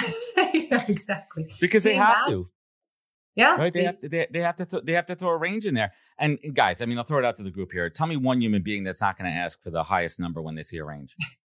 yeah, 0.54 0.82
exactly. 0.88 1.52
Because 1.60 1.84
they 1.84 1.96
have 1.96 2.16
that? 2.26 2.32
to. 2.32 2.50
Yeah, 3.36 3.56
right. 3.56 3.74
They, 3.74 3.80
they 3.80 3.86
have 3.86 4.00
to. 4.02 4.10
They, 4.10 4.28
they 4.32 4.40
have 4.42 4.56
to. 4.58 4.66
Th- 4.66 4.84
they 4.84 4.94
have 4.94 5.08
to 5.08 5.16
throw 5.16 5.30
a 5.30 5.38
range 5.38 5.66
in 5.66 5.74
there. 5.74 5.92
And, 6.20 6.38
and, 6.44 6.54
guys, 6.54 6.82
I 6.82 6.86
mean, 6.86 6.98
I'll 6.98 7.04
throw 7.04 7.18
it 7.18 7.26
out 7.26 7.36
to 7.38 7.44
the 7.44 7.52
group 7.52 7.72
here. 7.72 7.90
Tell 7.90 8.06
me 8.06 8.16
one 8.16 8.42
human 8.42 8.62
being 8.62 8.84
that's 8.84 9.02
not 9.02 9.18
going 9.18 9.32
to 9.32 9.36
ask 9.36 9.62
for 9.64 9.72
the 9.72 9.84
highest 9.84 10.20
number 10.20 10.42
when 10.42 10.56
they 10.56 10.64
see 10.64 10.78
a 10.78 10.86
range 10.86 11.16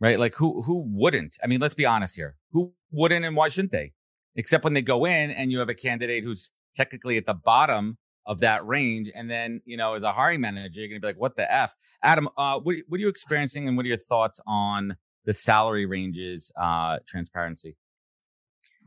right? 0.00 0.18
Like 0.18 0.34
who 0.34 0.62
who 0.62 0.84
wouldn't? 0.86 1.36
I 1.42 1.46
mean, 1.46 1.60
let's 1.60 1.74
be 1.74 1.86
honest 1.86 2.16
here. 2.16 2.36
Who 2.52 2.72
wouldn't 2.90 3.24
and 3.24 3.36
why 3.36 3.48
shouldn't 3.48 3.72
they? 3.72 3.92
Except 4.34 4.64
when 4.64 4.74
they 4.74 4.82
go 4.82 5.04
in 5.06 5.30
and 5.30 5.50
you 5.50 5.58
have 5.60 5.68
a 5.68 5.74
candidate 5.74 6.24
who's 6.24 6.50
technically 6.74 7.16
at 7.16 7.26
the 7.26 7.34
bottom 7.34 7.96
of 8.26 8.40
that 8.40 8.66
range, 8.66 9.10
and 9.14 9.30
then 9.30 9.62
you 9.64 9.76
know, 9.76 9.94
as 9.94 10.02
a 10.02 10.12
hiring 10.12 10.40
manager, 10.40 10.80
you're 10.80 10.88
gonna 10.88 11.00
be 11.00 11.06
like, 11.06 11.20
"What 11.20 11.36
the 11.36 11.50
f?" 11.52 11.74
Adam, 12.02 12.28
uh, 12.36 12.58
what, 12.58 12.76
what 12.88 12.98
are 12.98 13.00
you 13.00 13.08
experiencing, 13.08 13.68
and 13.68 13.76
what 13.76 13.86
are 13.86 13.88
your 13.88 13.96
thoughts 13.96 14.40
on 14.46 14.96
the 15.24 15.32
salary 15.32 15.86
ranges 15.86 16.52
uh, 16.60 16.98
transparency? 17.06 17.76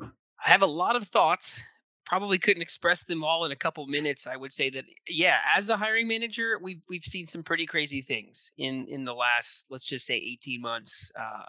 I 0.02 0.52
have 0.52 0.62
a 0.62 0.68
lot 0.68 0.96
of 0.96 1.06
thoughts. 1.08 1.64
Probably 2.10 2.40
couldn't 2.40 2.64
express 2.64 3.04
them 3.04 3.24
all 3.24 3.46
in 3.46 3.52
a 3.52 3.56
couple 3.56 3.86
minutes. 3.86 4.26
I 4.26 4.36
would 4.36 4.52
say 4.52 4.72
that 4.72 4.84
yeah, 5.08 5.38
as 5.56 5.70
a 5.70 5.78
hiring 5.78 6.08
manager, 6.08 6.60
we've 6.62 6.82
we've 6.90 7.04
seen 7.04 7.28
some 7.28 7.44
pretty 7.44 7.68
crazy 7.68 8.02
things 8.02 8.52
in 8.58 8.86
in 8.88 9.06
the 9.06 9.14
last 9.14 9.68
let's 9.70 9.86
just 9.86 10.08
say 10.08 10.16
18 10.16 10.60
months. 10.60 11.12
Uh, 11.18 11.46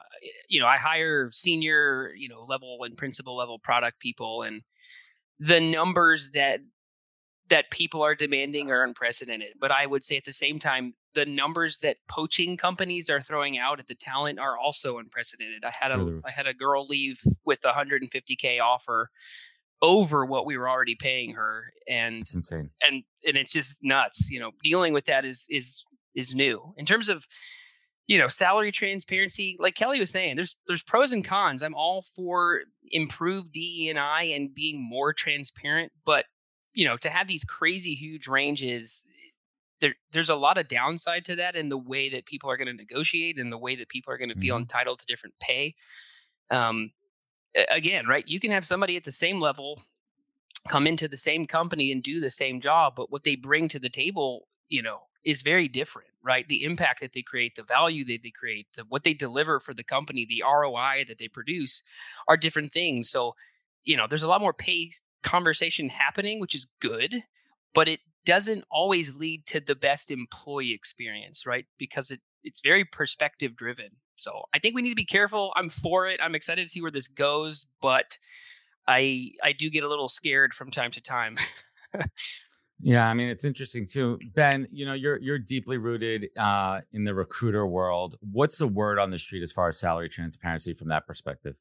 you 0.49 0.61
know, 0.61 0.67
I 0.67 0.77
hire 0.77 1.31
senior, 1.33 2.13
you 2.15 2.29
know, 2.29 2.45
level 2.47 2.79
and 2.85 2.97
principal 2.97 3.35
level 3.35 3.59
product 3.59 3.99
people 4.01 4.43
and 4.43 4.63
the 5.39 5.61
numbers 5.61 6.31
that 6.33 6.61
that 7.49 7.71
people 7.71 8.03
are 8.03 8.15
demanding 8.15 8.71
are 8.71 8.85
unprecedented. 8.85 9.55
But 9.59 9.73
I 9.73 9.87
would 9.87 10.05
say 10.05 10.19
at 10.19 10.25
the 10.25 10.33
same 10.33 10.59
time, 10.61 10.95
the 11.15 11.25
numbers 11.25 11.79
that 11.79 11.97
poaching 12.09 12.57
companies 12.57 13.11
are 13.11 13.21
throwing 13.21 13.59
out 13.59 13.81
at 13.81 13.87
the 13.87 13.97
talent 13.97 14.39
are 14.39 14.59
also 14.59 14.99
unprecedented. 14.99 15.65
I 15.65 15.73
had 15.73 15.91
a 15.91 16.21
I 16.27 16.31
had 16.31 16.47
a 16.47 16.53
girl 16.53 16.87
leave 16.87 17.19
with 17.47 17.65
a 17.65 17.73
150k 17.73 18.61
offer 18.63 19.11
over 19.83 20.25
what 20.25 20.47
we 20.47 20.57
were 20.57 20.69
already 20.69 20.95
paying 20.95 21.33
her, 21.33 21.73
and 21.89 22.17
it's 22.17 22.35
insane. 22.35 22.71
And 22.83 23.03
and 23.27 23.37
it's 23.37 23.53
just 23.53 23.85
nuts. 23.85 24.31
You 24.31 24.41
know, 24.41 24.51
dealing 24.63 24.93
with 24.93 25.07
that 25.07 25.25
is 25.25 25.47
is 25.51 25.85
is 26.15 26.35
new 26.35 26.75
in 26.77 26.85
terms 26.85 27.09
of 27.09 27.25
you 28.09 28.19
know 28.19 28.27
salary 28.27 28.73
transparency 28.73 29.57
like 29.61 29.77
kelli 29.77 30.01
was 30.01 30.11
saying 30.11 30.35
there's 30.35 30.57
there's 30.67 30.83
pros 30.83 31.13
and 31.13 31.25
cons 31.25 31.63
i'm 31.63 31.73
all 31.77 32.03
for 32.17 32.63
improved 32.91 33.53
de 33.53 33.89
and 33.89 33.97
i 33.97 34.25
and 34.25 34.53
being 34.53 34.83
more 34.83 35.13
transparent 35.13 35.93
but 36.05 36.25
you 36.73 36.87
know, 36.87 36.97
to 36.99 37.11
have 37.11 37.27
these 37.27 37.45
crazy 37.45 37.95
huge 37.95 38.29
ranges, 38.29 39.05
there, 39.81 39.95
there's 40.13 40.31
a 40.31 40.35
lot 40.35 40.59
of 40.59 40.69
downside 40.69 41.25
to 41.27 41.37
that 41.37 41.57
in 41.57 41.69
the 41.69 41.79
way 41.79 42.09
that 42.11 42.27
people 42.27 42.51
are 42.51 42.57
going 42.57 42.69
to 42.69 42.75
negotiate 42.75 43.39
and 43.39 43.51
the 43.51 43.59
way 43.59 43.77
that 43.77 43.89
people 43.89 44.13
are 44.13 44.19
going 44.19 44.31
to 44.31 44.39
feel 44.39 44.55
mm-hmm. 44.55 44.63
entitled 44.63 44.99
to 45.01 45.07
different 45.07 45.35
pay. 45.41 45.75
Um, 46.51 46.91
again, 47.71 48.07
right? 48.07 48.27
You 48.27 48.41
can 48.41 48.51
have 48.51 48.65
somebody 48.65 48.97
at 48.97 49.05
the 49.05 49.13
same 49.13 49.41
level 49.41 49.81
come 50.69 50.87
into 50.87 51.09
the 51.09 51.17
same 51.17 51.47
company 51.47 51.91
and 51.91 52.03
do 52.03 52.21
the 52.21 52.31
same 52.31 52.61
job, 52.61 52.95
but 52.97 53.11
what 53.11 53.25
they 53.25 53.35
bring 53.35 53.69
to 53.69 53.79
the 53.79 53.89
table, 53.89 54.47
you 54.69 54.83
know, 54.83 55.01
is 55.25 55.43
very 55.43 55.69
different, 55.69 56.09
right? 56.23 56.49
The 56.49 56.65
impact 56.65 57.01
that 57.01 57.13
they 57.13 57.23
create, 57.23 57.55
the 57.55 57.63
value 57.63 58.05
that 58.07 58.23
they 58.23 58.31
create, 58.31 58.67
the, 58.75 58.85
what 58.89 59.05
they 59.05 59.15
deliver 59.15 59.61
for 59.61 59.75
the 59.75 59.85
company, 59.85 60.27
the 60.27 60.43
ROI 60.47 61.05
that 61.09 61.19
they 61.19 61.29
produce 61.29 61.83
are 62.29 62.37
different 62.37 62.71
things. 62.71 63.11
So, 63.11 63.35
you 63.85 63.97
know, 63.97 64.07
there's 64.07 64.23
a 64.23 64.29
lot 64.29 64.41
more 64.41 64.53
pay 64.53 64.91
conversation 65.23 65.89
happening, 65.89 66.41
which 66.41 66.55
is 66.55 66.67
good, 66.81 67.15
but 67.75 67.89
it 67.89 68.01
doesn't 68.25 68.65
always 68.71 69.17
lead 69.17 69.47
to 69.47 69.61
the 69.61 69.75
best 69.75 70.11
employee 70.11 70.73
experience, 70.73 71.47
right? 71.47 71.67
Because 71.79 72.11
it 72.11 72.21
it's 72.43 72.61
very 72.61 72.85
perspective 72.85 73.57
driven. 73.57 73.91
So 74.21 74.43
I 74.55 74.59
think 74.59 74.75
we 74.75 74.83
need 74.83 74.91
to 74.91 74.97
be 74.97 75.05
careful. 75.05 75.53
I'm 75.57 75.69
for 75.69 76.07
it. 76.07 76.21
I'm 76.23 76.35
excited 76.35 76.63
to 76.63 76.69
see 76.69 76.83
where 76.83 76.91
this 76.91 77.09
goes, 77.09 77.67
but 77.81 78.17
I 78.87 79.33
I 79.43 79.53
do 79.53 79.71
get 79.71 79.85
a 79.85 79.89
little 79.89 80.09
scared 80.09 80.55
from 80.55 80.71
time 80.71 80.91
to 80.93 81.01
time. 81.01 81.39
yeah, 82.81 83.09
I 83.09 83.15
mean 83.15 83.29
it's 83.29 83.45
interesting 83.45 83.87
too, 83.87 84.19
Ben. 84.35 84.67
You 84.71 84.87
know 84.87 84.95
you're 84.95 85.19
you're 85.19 85.39
deeply 85.39 85.79
rooted 85.79 86.29
uh, 86.39 86.81
in 86.93 87.05
the 87.05 87.15
recruiter 87.15 87.67
world. 87.67 88.17
What's 88.33 88.59
the 88.59 88.69
word 88.69 88.99
on 88.99 89.11
the 89.11 89.19
street 89.19 89.43
as 89.43 89.53
far 89.53 89.69
as 89.69 89.79
salary 89.79 90.09
transparency 90.09 90.75
from 90.75 90.89
that 90.89 91.07
perspective? 91.07 91.57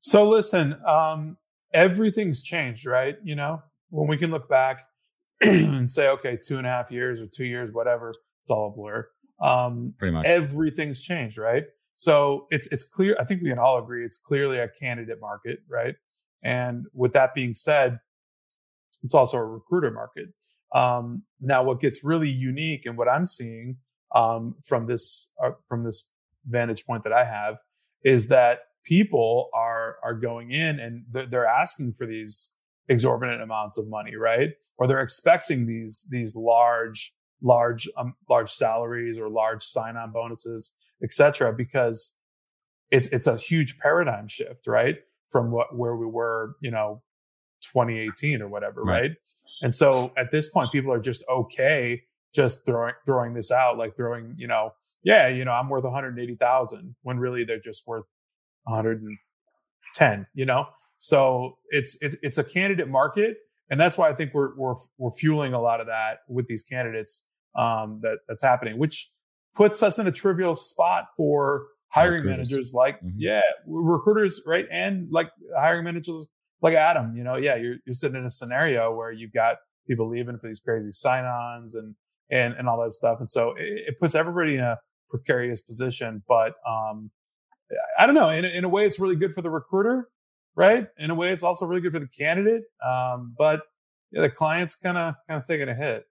So 0.00 0.28
listen, 0.28 0.76
um, 0.86 1.36
everything's 1.74 2.42
changed, 2.42 2.86
right? 2.86 3.16
You 3.22 3.36
know, 3.36 3.62
when 3.90 4.08
we 4.08 4.16
can 4.16 4.30
look 4.30 4.48
back 4.48 4.86
and 5.40 5.90
say, 5.90 6.08
okay, 6.08 6.38
two 6.42 6.58
and 6.58 6.66
a 6.66 6.70
half 6.70 6.90
years 6.90 7.20
or 7.20 7.26
two 7.26 7.44
years, 7.44 7.70
whatever, 7.72 8.14
it's 8.40 8.50
all 8.50 8.68
a 8.68 8.70
blur. 8.70 9.06
Um, 9.40 9.94
Pretty 9.98 10.12
much 10.12 10.26
everything's 10.26 11.00
changed, 11.00 11.38
right? 11.38 11.64
So 11.94 12.46
it's 12.50 12.66
it's 12.68 12.84
clear. 12.84 13.16
I 13.20 13.24
think 13.24 13.42
we 13.42 13.50
can 13.50 13.58
all 13.58 13.78
agree 13.78 14.04
it's 14.04 14.16
clearly 14.16 14.58
a 14.58 14.68
candidate 14.68 15.20
market, 15.20 15.60
right? 15.68 15.96
And 16.42 16.86
with 16.94 17.12
that 17.12 17.34
being 17.34 17.54
said, 17.54 18.00
it's 19.02 19.14
also 19.14 19.36
a 19.36 19.44
recruiter 19.44 19.90
market. 19.90 20.28
Um, 20.74 21.24
now, 21.40 21.62
what 21.62 21.80
gets 21.80 22.04
really 22.04 22.30
unique 22.30 22.86
and 22.86 22.96
what 22.96 23.08
I'm 23.08 23.26
seeing 23.26 23.76
um, 24.14 24.54
from 24.62 24.86
this 24.86 25.32
uh, 25.42 25.52
from 25.68 25.84
this 25.84 26.08
vantage 26.48 26.86
point 26.86 27.04
that 27.04 27.12
I 27.12 27.24
have 27.24 27.58
is 28.04 28.28
that 28.28 28.60
people 28.84 29.50
are 29.54 29.96
are 30.02 30.14
going 30.14 30.52
in 30.52 30.80
and 30.80 31.04
they're 31.10 31.46
asking 31.46 31.94
for 31.94 32.06
these 32.06 32.54
exorbitant 32.88 33.42
amounts 33.42 33.78
of 33.78 33.88
money, 33.88 34.16
right? 34.16 34.50
Or 34.78 34.86
they're 34.86 35.02
expecting 35.02 35.66
these 35.66 36.06
these 36.10 36.34
large 36.34 37.14
large 37.42 37.88
um, 37.96 38.14
large 38.28 38.50
salaries 38.50 39.18
or 39.18 39.28
large 39.28 39.62
sign-on 39.62 40.12
bonuses, 40.12 40.72
etc. 41.02 41.52
Because 41.52 42.16
it's 42.90 43.08
it's 43.08 43.26
a 43.26 43.36
huge 43.36 43.78
paradigm 43.78 44.28
shift, 44.28 44.66
right? 44.66 44.96
From 45.28 45.50
what 45.50 45.76
where 45.76 45.96
we 45.96 46.06
were, 46.06 46.56
you 46.60 46.70
know, 46.70 47.02
2018 47.72 48.42
or 48.42 48.48
whatever, 48.48 48.82
right? 48.82 49.00
right? 49.00 49.10
And 49.62 49.74
so 49.74 50.12
at 50.16 50.30
this 50.30 50.48
point, 50.48 50.72
people 50.72 50.92
are 50.92 51.00
just 51.00 51.22
okay 51.28 52.02
just 52.34 52.64
throwing 52.64 52.94
throwing 53.04 53.34
this 53.34 53.50
out, 53.50 53.78
like 53.78 53.96
throwing, 53.96 54.34
you 54.36 54.46
know, 54.46 54.72
yeah, 55.02 55.28
you 55.28 55.44
know, 55.44 55.52
I'm 55.52 55.68
worth 55.68 55.84
180,000 55.84 56.94
when 57.02 57.18
really 57.18 57.44
they're 57.44 57.60
just 57.60 57.86
worth 57.86 58.04
110, 58.64 60.26
you 60.34 60.46
know? 60.46 60.66
So 60.96 61.58
it's, 61.70 61.96
it, 62.00 62.16
it's 62.22 62.38
a 62.38 62.44
candidate 62.44 62.88
market. 62.88 63.38
And 63.70 63.80
that's 63.80 63.96
why 63.96 64.10
I 64.10 64.14
think 64.14 64.34
we're, 64.34 64.54
we're, 64.56 64.74
we're 64.98 65.12
fueling 65.12 65.54
a 65.54 65.60
lot 65.60 65.80
of 65.80 65.86
that 65.86 66.18
with 66.28 66.46
these 66.46 66.62
candidates, 66.62 67.26
um, 67.56 68.00
that 68.02 68.18
that's 68.28 68.42
happening, 68.42 68.78
which 68.78 69.10
puts 69.54 69.82
us 69.82 69.98
in 69.98 70.06
a 70.06 70.12
trivial 70.12 70.54
spot 70.54 71.06
for 71.16 71.66
hiring 71.88 72.22
recruiters. 72.22 72.50
managers 72.50 72.72
like, 72.72 72.96
mm-hmm. 72.96 73.16
yeah, 73.18 73.40
recruiters, 73.66 74.42
right? 74.46 74.66
And 74.70 75.08
like 75.10 75.30
hiring 75.58 75.84
managers 75.84 76.28
like 76.62 76.74
Adam, 76.74 77.16
you 77.16 77.24
know, 77.24 77.36
yeah, 77.36 77.56
you're, 77.56 77.76
you're 77.84 77.94
sitting 77.94 78.18
in 78.18 78.26
a 78.26 78.30
scenario 78.30 78.94
where 78.94 79.10
you've 79.10 79.32
got 79.32 79.56
people 79.88 80.08
leaving 80.08 80.36
for 80.36 80.46
these 80.46 80.60
crazy 80.60 80.90
sign-ons 80.90 81.74
and, 81.74 81.94
and, 82.30 82.54
and 82.54 82.68
all 82.68 82.80
that 82.82 82.92
stuff. 82.92 83.18
And 83.18 83.28
so 83.28 83.50
it, 83.56 83.88
it 83.88 83.98
puts 83.98 84.14
everybody 84.14 84.54
in 84.54 84.60
a 84.60 84.78
precarious 85.08 85.60
position. 85.60 86.22
But, 86.28 86.52
um, 86.68 87.10
I 87.98 88.06
don't 88.06 88.14
know. 88.14 88.30
In, 88.30 88.44
in 88.44 88.64
a 88.64 88.68
way, 88.68 88.84
it's 88.84 89.00
really 89.00 89.16
good 89.16 89.34
for 89.34 89.42
the 89.42 89.50
recruiter, 89.50 90.08
right? 90.54 90.88
In 90.98 91.10
a 91.10 91.14
way, 91.14 91.32
it's 91.32 91.42
also 91.42 91.66
really 91.66 91.80
good 91.80 91.92
for 91.92 92.00
the 92.00 92.08
candidate. 92.08 92.64
Um, 92.84 93.34
but 93.38 93.62
yeah, 94.10 94.22
the 94.22 94.30
client's 94.30 94.74
kind 94.74 94.98
of 94.98 95.14
kind 95.28 95.40
of 95.40 95.46
taking 95.46 95.68
a 95.68 95.74
hit. 95.74 96.04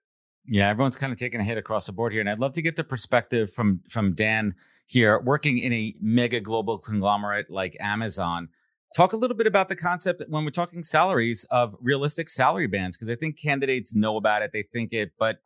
Yeah, 0.46 0.68
everyone's 0.68 0.96
kind 0.96 1.12
of 1.12 1.18
taking 1.18 1.40
a 1.40 1.44
hit 1.44 1.58
across 1.58 1.86
the 1.86 1.92
board 1.92 2.12
here, 2.12 2.20
and 2.20 2.28
I'd 2.28 2.38
love 2.38 2.54
to 2.54 2.62
get 2.62 2.76
the 2.76 2.84
perspective 2.84 3.52
from 3.52 3.80
from 3.88 4.14
Dan 4.14 4.54
here, 4.86 5.20
working 5.20 5.58
in 5.58 5.72
a 5.72 5.94
mega 6.00 6.40
global 6.40 6.78
conglomerate 6.78 7.50
like 7.50 7.76
Amazon. 7.80 8.48
Talk 8.96 9.12
a 9.12 9.16
little 9.16 9.36
bit 9.36 9.46
about 9.46 9.68
the 9.68 9.76
concept 9.76 10.22
when 10.28 10.44
we're 10.44 10.50
talking 10.50 10.82
salaries 10.82 11.46
of 11.50 11.76
realistic 11.80 12.28
salary 12.28 12.66
bands, 12.66 12.96
because 12.96 13.08
I 13.08 13.14
think 13.14 13.38
candidates 13.40 13.94
know 13.94 14.16
about 14.16 14.42
it, 14.42 14.50
they 14.52 14.64
think 14.64 14.92
it, 14.92 15.12
but 15.16 15.38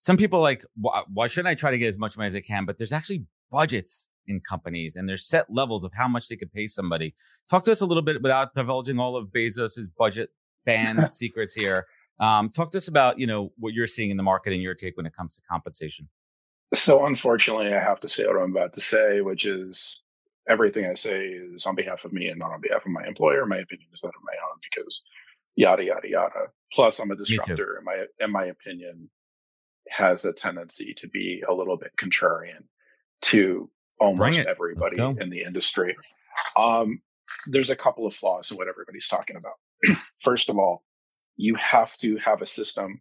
some 0.00 0.16
people 0.16 0.40
like, 0.40 0.64
why, 0.76 1.02
why 1.12 1.26
shouldn't 1.26 1.48
I 1.48 1.54
try 1.54 1.70
to 1.70 1.76
get 1.76 1.88
as 1.88 1.98
much 1.98 2.16
money 2.16 2.28
as 2.28 2.34
I 2.34 2.40
can? 2.40 2.64
But 2.64 2.78
there's 2.78 2.92
actually 2.92 3.26
budgets 3.50 4.08
in 4.26 4.40
companies 4.40 4.96
and 4.96 5.06
there's 5.06 5.28
set 5.28 5.44
levels 5.50 5.84
of 5.84 5.92
how 5.92 6.08
much 6.08 6.28
they 6.28 6.36
could 6.36 6.50
pay 6.50 6.66
somebody. 6.66 7.14
Talk 7.50 7.64
to 7.64 7.70
us 7.70 7.82
a 7.82 7.86
little 7.86 8.02
bit 8.02 8.22
without 8.22 8.54
divulging 8.54 8.98
all 8.98 9.14
of 9.14 9.28
Bezos's 9.28 9.90
budget 9.90 10.30
band 10.64 11.06
secrets 11.10 11.54
here. 11.54 11.86
Um, 12.20 12.50
talk 12.50 12.70
to 12.72 12.78
us 12.78 12.88
about, 12.88 13.18
you 13.18 13.26
know, 13.26 13.52
what 13.58 13.72
you're 13.72 13.86
seeing 13.86 14.10
in 14.10 14.16
the 14.16 14.22
market 14.22 14.52
and 14.52 14.62
your 14.62 14.74
take 14.74 14.96
when 14.96 15.06
it 15.06 15.16
comes 15.16 15.36
to 15.36 15.42
compensation. 15.42 16.08
So 16.74 17.06
unfortunately, 17.06 17.72
I 17.72 17.80
have 17.80 18.00
to 18.00 18.08
say 18.08 18.26
what 18.26 18.36
I'm 18.36 18.54
about 18.54 18.74
to 18.74 18.80
say, 18.80 19.22
which 19.22 19.46
is 19.46 20.02
everything 20.48 20.86
I 20.86 20.94
say 20.94 21.26
is 21.26 21.66
on 21.66 21.74
behalf 21.74 22.04
of 22.04 22.12
me 22.12 22.28
and 22.28 22.38
not 22.38 22.52
on 22.52 22.60
behalf 22.60 22.84
of 22.84 22.92
my 22.92 23.04
employer. 23.06 23.46
My 23.46 23.58
opinion 23.58 23.88
is 23.92 24.02
that 24.02 24.08
of 24.08 24.22
my 24.24 24.34
own 24.50 24.58
because 24.62 25.02
yada 25.56 25.84
yada 25.84 26.08
yada. 26.08 26.46
Plus, 26.72 26.98
I'm 26.98 27.10
a 27.10 27.16
disruptor, 27.16 27.76
and 27.76 27.84
my 27.84 28.04
in 28.20 28.30
my 28.30 28.44
opinion 28.44 29.10
has 29.88 30.24
a 30.24 30.32
tendency 30.32 30.94
to 30.94 31.08
be 31.08 31.42
a 31.48 31.52
little 31.52 31.76
bit 31.76 31.96
contrarian 31.96 32.64
to 33.22 33.68
almost 33.98 34.40
everybody 34.40 35.00
in 35.20 35.30
the 35.30 35.42
industry. 35.42 35.96
Um, 36.56 37.02
there's 37.46 37.70
a 37.70 37.76
couple 37.76 38.06
of 38.06 38.14
flaws 38.14 38.50
in 38.50 38.56
what 38.56 38.68
everybody's 38.68 39.08
talking 39.08 39.36
about. 39.36 39.54
First 40.22 40.48
of 40.48 40.58
all, 40.58 40.84
you 41.40 41.54
have 41.54 41.96
to 41.96 42.18
have 42.18 42.42
a 42.42 42.46
system 42.46 43.00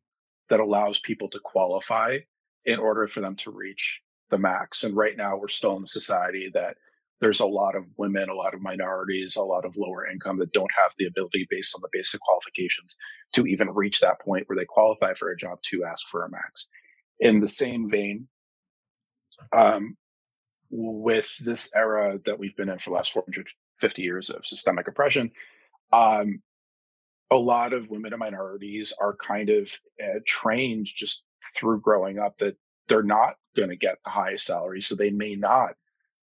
that 0.49 0.61
allows 0.61 0.97
people 0.99 1.27
to 1.27 1.39
qualify 1.43 2.17
in 2.63 2.79
order 2.79 3.05
for 3.05 3.19
them 3.19 3.35
to 3.35 3.51
reach 3.51 3.99
the 4.29 4.37
max. 4.37 4.81
And 4.85 4.95
right 4.95 5.17
now, 5.17 5.35
we're 5.35 5.49
still 5.49 5.75
in 5.75 5.83
a 5.83 5.87
society 5.87 6.49
that 6.53 6.77
there's 7.19 7.41
a 7.41 7.45
lot 7.45 7.75
of 7.75 7.85
women, 7.97 8.29
a 8.29 8.33
lot 8.33 8.53
of 8.53 8.61
minorities, 8.61 9.35
a 9.35 9.41
lot 9.41 9.65
of 9.65 9.75
lower 9.75 10.07
income 10.07 10.39
that 10.39 10.53
don't 10.53 10.71
have 10.77 10.91
the 10.97 11.05
ability, 11.05 11.47
based 11.49 11.75
on 11.75 11.81
the 11.81 11.89
basic 11.91 12.21
qualifications, 12.21 12.95
to 13.33 13.45
even 13.45 13.69
reach 13.71 13.99
that 13.99 14.21
point 14.21 14.47
where 14.47 14.57
they 14.57 14.63
qualify 14.63 15.13
for 15.15 15.29
a 15.29 15.37
job 15.37 15.61
to 15.63 15.83
ask 15.83 16.07
for 16.07 16.23
a 16.23 16.29
max. 16.29 16.69
In 17.19 17.41
the 17.41 17.49
same 17.49 17.89
vein, 17.89 18.29
um, 19.51 19.97
with 20.69 21.35
this 21.39 21.75
era 21.75 22.19
that 22.25 22.39
we've 22.39 22.55
been 22.55 22.69
in 22.69 22.79
for 22.79 22.91
the 22.91 22.95
last 22.95 23.11
450 23.11 24.01
years 24.01 24.29
of 24.29 24.45
systemic 24.45 24.87
oppression, 24.87 25.31
um, 25.91 26.41
a 27.31 27.37
lot 27.37 27.73
of 27.73 27.89
women 27.89 28.13
and 28.13 28.19
minorities 28.19 28.93
are 28.99 29.15
kind 29.15 29.49
of 29.49 29.71
uh, 30.03 30.19
trained 30.25 30.87
just 30.87 31.23
through 31.55 31.79
growing 31.81 32.19
up 32.19 32.37
that 32.39 32.57
they're 32.87 33.03
not 33.03 33.35
going 33.55 33.69
to 33.69 33.75
get 33.75 33.97
the 34.03 34.09
highest 34.09 34.45
salary, 34.45 34.81
so 34.81 34.95
they 34.95 35.11
may 35.11 35.35
not 35.35 35.75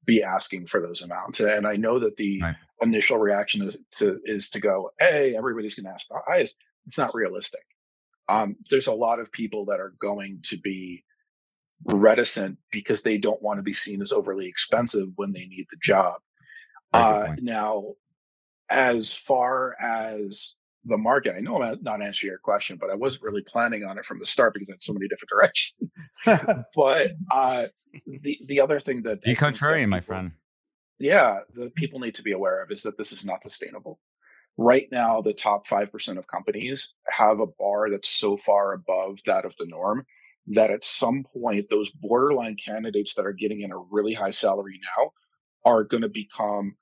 be 0.05 0.23
asking 0.23 0.67
for 0.67 0.81
those 0.81 1.01
amounts. 1.01 1.39
And 1.39 1.67
I 1.67 1.75
know 1.75 1.99
that 1.99 2.17
the 2.17 2.41
right. 2.41 2.55
initial 2.81 3.17
reaction 3.17 3.61
is 3.61 3.77
to 3.93 4.19
is 4.25 4.49
to 4.51 4.59
go, 4.59 4.91
hey, 4.99 5.35
everybody's 5.37 5.75
going 5.75 5.85
to 5.85 5.93
ask 5.93 6.07
the 6.07 6.19
highest. 6.27 6.57
It's 6.85 6.97
not 6.97 7.15
realistic. 7.15 7.63
Um, 8.27 8.57
there's 8.69 8.87
a 8.87 8.93
lot 8.93 9.19
of 9.19 9.31
people 9.31 9.65
that 9.65 9.79
are 9.79 9.93
going 9.99 10.41
to 10.43 10.57
be 10.57 11.03
reticent 11.85 12.57
because 12.71 13.03
they 13.03 13.17
don't 13.17 13.41
want 13.41 13.57
to 13.57 13.63
be 13.63 13.73
seen 13.73 14.01
as 14.01 14.11
overly 14.11 14.47
expensive 14.47 15.07
when 15.15 15.31
they 15.31 15.45
need 15.45 15.65
the 15.71 15.77
job. 15.81 16.15
Uh, 16.91 17.35
now, 17.41 17.93
as 18.69 19.13
far 19.13 19.75
as 19.79 20.55
the 20.85 20.97
market, 20.97 21.35
I 21.35 21.41
know 21.41 21.61
I'm 21.61 21.81
not 21.81 22.01
answering 22.01 22.29
your 22.29 22.39
question, 22.39 22.77
but 22.79 22.89
I 22.89 22.95
wasn't 22.95 23.23
really 23.23 23.41
planning 23.41 23.83
on 23.83 23.97
it 23.97 24.05
from 24.05 24.19
the 24.19 24.25
start 24.25 24.53
because 24.53 24.69
I 24.69 24.73
had 24.73 24.83
so 24.83 24.93
many 24.93 25.07
different 25.07 25.29
directions. 26.25 26.65
but 26.75 27.11
uh, 27.31 27.65
the 28.05 28.39
the 28.45 28.61
other 28.61 28.79
thing 28.79 29.03
that 29.03 29.21
be 29.21 29.35
contrarian, 29.35 29.81
people, 29.81 29.89
my 29.89 30.01
friend. 30.01 30.31
Yeah, 30.99 31.39
the 31.53 31.71
people 31.71 31.99
need 31.99 32.15
to 32.15 32.23
be 32.23 32.31
aware 32.31 32.61
of 32.61 32.71
is 32.71 32.83
that 32.83 32.97
this 32.97 33.11
is 33.11 33.23
not 33.23 33.43
sustainable. 33.43 33.99
Right 34.57 34.87
now, 34.91 35.21
the 35.21 35.33
top 35.33 35.67
five 35.67 35.91
percent 35.91 36.17
of 36.17 36.27
companies 36.27 36.93
have 37.09 37.39
a 37.39 37.47
bar 37.47 37.89
that's 37.89 38.09
so 38.09 38.37
far 38.37 38.73
above 38.73 39.19
that 39.25 39.45
of 39.45 39.55
the 39.57 39.65
norm 39.65 40.05
that 40.47 40.71
at 40.71 40.83
some 40.83 41.23
point 41.23 41.69
those 41.69 41.91
borderline 41.91 42.55
candidates 42.55 43.13
that 43.15 43.25
are 43.25 43.33
getting 43.33 43.61
in 43.61 43.71
a 43.71 43.77
really 43.77 44.13
high 44.13 44.31
salary 44.31 44.79
now 44.97 45.11
are 45.63 45.83
going 45.83 46.01
to 46.01 46.09
become 46.09 46.75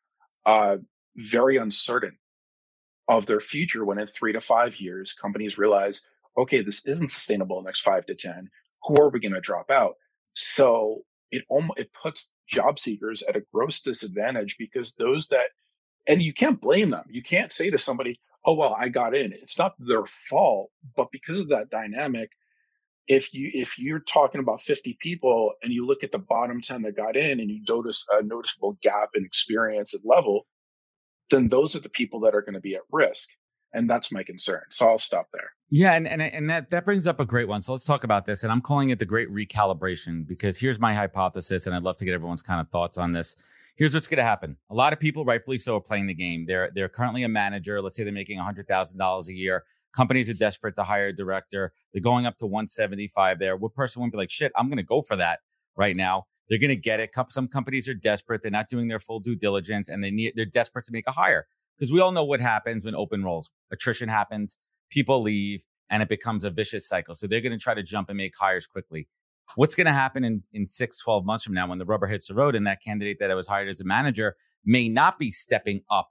uh, 0.45 0.77
very 1.17 1.57
uncertain 1.57 2.17
of 3.07 3.25
their 3.25 3.39
future 3.39 3.85
when 3.85 3.99
in 3.99 4.07
three 4.07 4.33
to 4.33 4.41
five 4.41 4.79
years 4.79 5.13
companies 5.13 5.57
realize 5.57 6.07
okay 6.37 6.61
this 6.61 6.85
isn't 6.85 7.11
sustainable 7.11 7.61
next 7.61 7.81
five 7.81 8.05
to 8.05 8.15
ten 8.15 8.49
who 8.87 9.01
are 9.01 9.09
we 9.09 9.19
going 9.19 9.33
to 9.33 9.41
drop 9.41 9.69
out? 9.69 9.95
So 10.33 11.03
it 11.31 11.43
almost 11.49 11.79
it 11.79 11.91
puts 11.93 12.33
job 12.47 12.79
seekers 12.79 13.21
at 13.23 13.35
a 13.35 13.43
gross 13.53 13.81
disadvantage 13.81 14.55
because 14.57 14.95
those 14.95 15.27
that 15.27 15.47
and 16.07 16.23
you 16.23 16.33
can't 16.33 16.61
blame 16.61 16.91
them. 16.91 17.03
You 17.09 17.21
can't 17.21 17.51
say 17.51 17.69
to 17.69 17.77
somebody 17.77 18.19
oh 18.45 18.53
well 18.53 18.75
i 18.79 18.87
got 18.87 19.15
in. 19.15 19.33
It's 19.33 19.57
not 19.57 19.75
their 19.77 20.05
fault 20.05 20.71
but 20.95 21.11
because 21.11 21.39
of 21.39 21.49
that 21.49 21.69
dynamic 21.69 22.31
if 23.07 23.33
you 23.33 23.51
if 23.53 23.77
you're 23.77 23.99
talking 23.99 24.39
about 24.39 24.61
50 24.61 24.97
people 25.01 25.53
and 25.61 25.73
you 25.73 25.85
look 25.85 26.03
at 26.03 26.11
the 26.11 26.19
bottom 26.19 26.61
10 26.61 26.83
that 26.83 26.95
got 26.95 27.17
in 27.17 27.39
and 27.39 27.49
you 27.49 27.61
notice 27.67 28.05
a 28.11 28.21
noticeable 28.23 28.77
gap 28.81 29.09
in 29.15 29.25
experience 29.25 29.93
and 29.93 30.03
level 30.05 30.45
then 31.29 31.49
those 31.49 31.75
are 31.75 31.79
the 31.79 31.89
people 31.89 32.19
that 32.19 32.35
are 32.35 32.41
going 32.41 32.53
to 32.53 32.61
be 32.61 32.75
at 32.75 32.81
risk 32.91 33.29
and 33.73 33.89
that's 33.89 34.11
my 34.11 34.23
concern 34.23 34.61
so 34.69 34.87
i'll 34.87 34.99
stop 34.99 35.27
there 35.33 35.51
yeah 35.69 35.93
and, 35.93 36.07
and 36.07 36.21
and 36.21 36.49
that 36.49 36.69
that 36.69 36.85
brings 36.85 37.07
up 37.07 37.19
a 37.19 37.25
great 37.25 37.47
one 37.47 37.61
so 37.61 37.71
let's 37.71 37.85
talk 37.85 38.03
about 38.03 38.25
this 38.25 38.43
and 38.43 38.51
i'm 38.51 38.61
calling 38.61 38.89
it 38.89 38.99
the 38.99 39.05
great 39.05 39.29
recalibration 39.29 40.25
because 40.27 40.57
here's 40.57 40.79
my 40.79 40.93
hypothesis 40.93 41.65
and 41.65 41.75
i'd 41.75 41.83
love 41.83 41.97
to 41.97 42.05
get 42.05 42.13
everyone's 42.13 42.41
kind 42.41 42.61
of 42.61 42.69
thoughts 42.69 42.97
on 42.97 43.11
this 43.11 43.35
here's 43.75 43.93
what's 43.93 44.07
going 44.07 44.17
to 44.17 44.23
happen 44.23 44.55
a 44.69 44.75
lot 44.75 44.93
of 44.93 44.99
people 44.99 45.25
rightfully 45.25 45.57
so 45.57 45.77
are 45.77 45.81
playing 45.81 46.07
the 46.07 46.13
game 46.13 46.45
they're 46.47 46.71
they're 46.73 46.89
currently 46.89 47.23
a 47.23 47.29
manager 47.29 47.81
let's 47.81 47.95
say 47.95 48.03
they're 48.03 48.13
making 48.13 48.39
$100000 48.39 49.27
a 49.27 49.33
year 49.33 49.63
companies 49.97 50.29
are 50.29 50.35
desperate 50.35 50.75
to 50.75 50.83
hire 50.83 51.07
a 51.07 51.13
director. 51.13 51.73
They're 51.91 52.01
going 52.01 52.27
up 52.27 52.37
to 52.37 52.45
175 52.45 53.39
there. 53.39 53.57
What 53.57 53.73
person 53.73 53.99
wouldn't 53.99 54.13
be 54.13 54.19
like, 54.19 54.29
shit, 54.29 54.51
I'm 54.55 54.67
going 54.67 54.77
to 54.77 54.83
go 54.83 55.01
for 55.01 55.15
that 55.15 55.39
right 55.75 55.95
now? 55.95 56.27
They're 56.49 56.59
going 56.59 56.69
to 56.69 56.75
get 56.75 56.99
it. 56.99 57.11
Some 57.29 57.47
companies 57.47 57.87
are 57.87 57.93
desperate. 57.93 58.41
They're 58.41 58.51
not 58.51 58.69
doing 58.69 58.87
their 58.87 58.99
full 58.99 59.19
due 59.19 59.35
diligence 59.35 59.89
and 59.89 60.03
they 60.03 60.11
need, 60.11 60.33
they're 60.35 60.45
desperate 60.45 60.85
to 60.85 60.91
make 60.91 61.07
a 61.07 61.11
hire 61.11 61.47
because 61.77 61.91
we 61.91 61.99
all 61.99 62.11
know 62.11 62.23
what 62.23 62.39
happens 62.39 62.85
when 62.85 62.95
open 62.95 63.23
roles. 63.23 63.51
Attrition 63.71 64.09
happens, 64.09 64.57
people 64.89 65.21
leave, 65.21 65.63
and 65.89 66.01
it 66.01 66.09
becomes 66.09 66.43
a 66.43 66.49
vicious 66.49 66.87
cycle. 66.87 67.15
So 67.15 67.27
they're 67.27 67.41
going 67.41 67.57
to 67.57 67.57
try 67.57 67.73
to 67.73 67.83
jump 67.83 68.09
and 68.09 68.17
make 68.17 68.33
hires 68.37 68.67
quickly. 68.67 69.07
What's 69.55 69.75
going 69.75 69.87
to 69.87 69.93
happen 69.93 70.23
in, 70.23 70.43
in 70.51 70.65
six, 70.65 70.97
12 70.97 71.25
months 71.25 71.43
from 71.43 71.53
now 71.53 71.67
when 71.67 71.77
the 71.77 71.85
rubber 71.85 72.07
hits 72.07 72.27
the 72.27 72.33
road 72.33 72.55
and 72.55 72.67
that 72.67 72.81
candidate 72.81 73.17
that 73.19 73.31
I 73.31 73.35
was 73.35 73.47
hired 73.47 73.69
as 73.69 73.79
a 73.79 73.85
manager 73.85 74.35
may 74.65 74.89
not 74.89 75.17
be 75.17 75.31
stepping 75.31 75.81
up, 75.89 76.09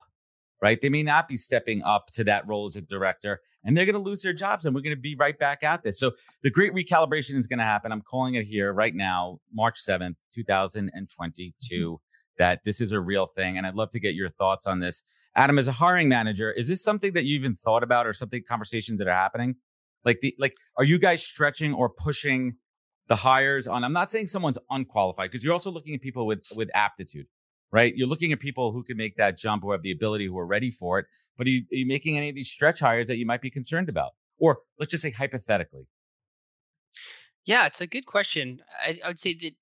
right? 0.63 0.81
They 0.81 0.89
may 0.89 1.03
not 1.03 1.29
be 1.29 1.37
stepping 1.37 1.83
up 1.83 2.07
to 2.13 2.25
that 2.25 2.47
role 2.47 2.67
as 2.67 2.77
a 2.77 2.83
director 2.83 3.41
and 3.67 3.77
they're 3.77 3.85
going 3.85 3.95
to 3.95 4.01
lose 4.01 4.23
their 4.23 4.33
jobs 4.33 4.65
and 4.65 4.75
we're 4.75 4.81
going 4.81 4.95
to 4.95 5.01
be 5.01 5.17
right 5.17 5.37
back 5.39 5.65
at 5.65 5.83
this. 5.83 5.99
So 5.99 6.13
the 6.43 6.51
great 6.51 6.73
recalibration 6.73 7.37
is 7.37 7.49
going 7.49 7.59
to 7.59 7.65
happen. 7.65 7.91
I'm 7.91 8.01
calling 8.01 8.37
it 8.37 8.45
here 8.47 8.73
right 8.73 8.95
now, 8.95 9.41
March 9.53 9.81
7th, 9.85 10.15
2022, 10.33 11.93
mm-hmm. 11.93 11.95
that 12.39 12.61
this 12.65 12.81
is 12.81 12.93
a 12.93 13.01
real 13.01 13.27
thing. 13.27 13.59
And 13.59 13.67
I'd 13.67 13.75
love 13.75 13.91
to 13.91 14.01
get 14.01 14.15
your 14.15 14.31
thoughts 14.31 14.67
on 14.69 14.79
this. 14.79 15.03
Adam, 15.35 15.59
as 15.59 15.69
a 15.69 15.73
hiring 15.73 16.09
manager, 16.09 16.51
is 16.51 16.69
this 16.69 16.83
something 16.83 17.13
that 17.13 17.25
you 17.25 17.37
even 17.37 17.57
thought 17.57 17.83
about 17.83 18.07
or 18.07 18.13
something 18.13 18.43
conversations 18.49 18.99
that 19.01 19.09
are 19.09 19.15
happening? 19.15 19.57
Like 20.05 20.21
the 20.21 20.35
like 20.39 20.55
are 20.79 20.85
you 20.85 20.99
guys 20.99 21.23
stretching 21.23 21.75
or 21.75 21.91
pushing 21.91 22.55
the 23.09 23.17
hires 23.17 23.67
on? 23.67 23.83
I'm 23.83 23.93
not 23.93 24.11
saying 24.11 24.29
someone's 24.29 24.57
unqualified 24.71 25.31
because 25.31 25.45
you're 25.45 25.53
also 25.53 25.71
looking 25.71 25.95
at 25.95 26.01
people 26.01 26.27
with 26.27 26.47
with 26.57 26.71
aptitude 26.73 27.27
right? 27.73 27.95
You're 27.97 28.09
looking 28.09 28.33
at 28.33 28.41
people 28.41 28.73
who 28.73 28.83
can 28.83 28.97
make 28.97 29.17
that 29.17 29.39
jump, 29.39 29.63
who 29.63 29.73
have 29.73 29.83
the 29.83 29.93
ability, 29.93 30.27
who 30.27 30.39
are 30.39 30.47
ready 30.47 30.71
for 30.71 30.99
it. 30.99 31.07
But 31.37 31.47
are 31.47 31.51
you, 31.51 31.63
are 31.73 31.77
you 31.77 31.87
making 31.87 32.17
any 32.17 32.29
of 32.29 32.35
these 32.35 32.51
stretch 32.51 32.81
hires 32.81 33.09
that 33.09 33.19
you 33.19 33.27
might 33.27 33.43
be 33.43 33.51
concerned 33.51 33.89
about? 33.89 34.13
Or 34.39 34.59
let's 34.79 34.91
just 34.91 35.03
say 35.03 35.11
hypothetically. 35.11 35.87
Yeah, 37.45 37.67
it's 37.67 37.81
a 37.81 37.87
good 37.87 38.07
question. 38.07 38.61
I, 38.85 38.99
I 39.05 39.09
would 39.09 39.19
say 39.19 39.35
that 39.35 39.53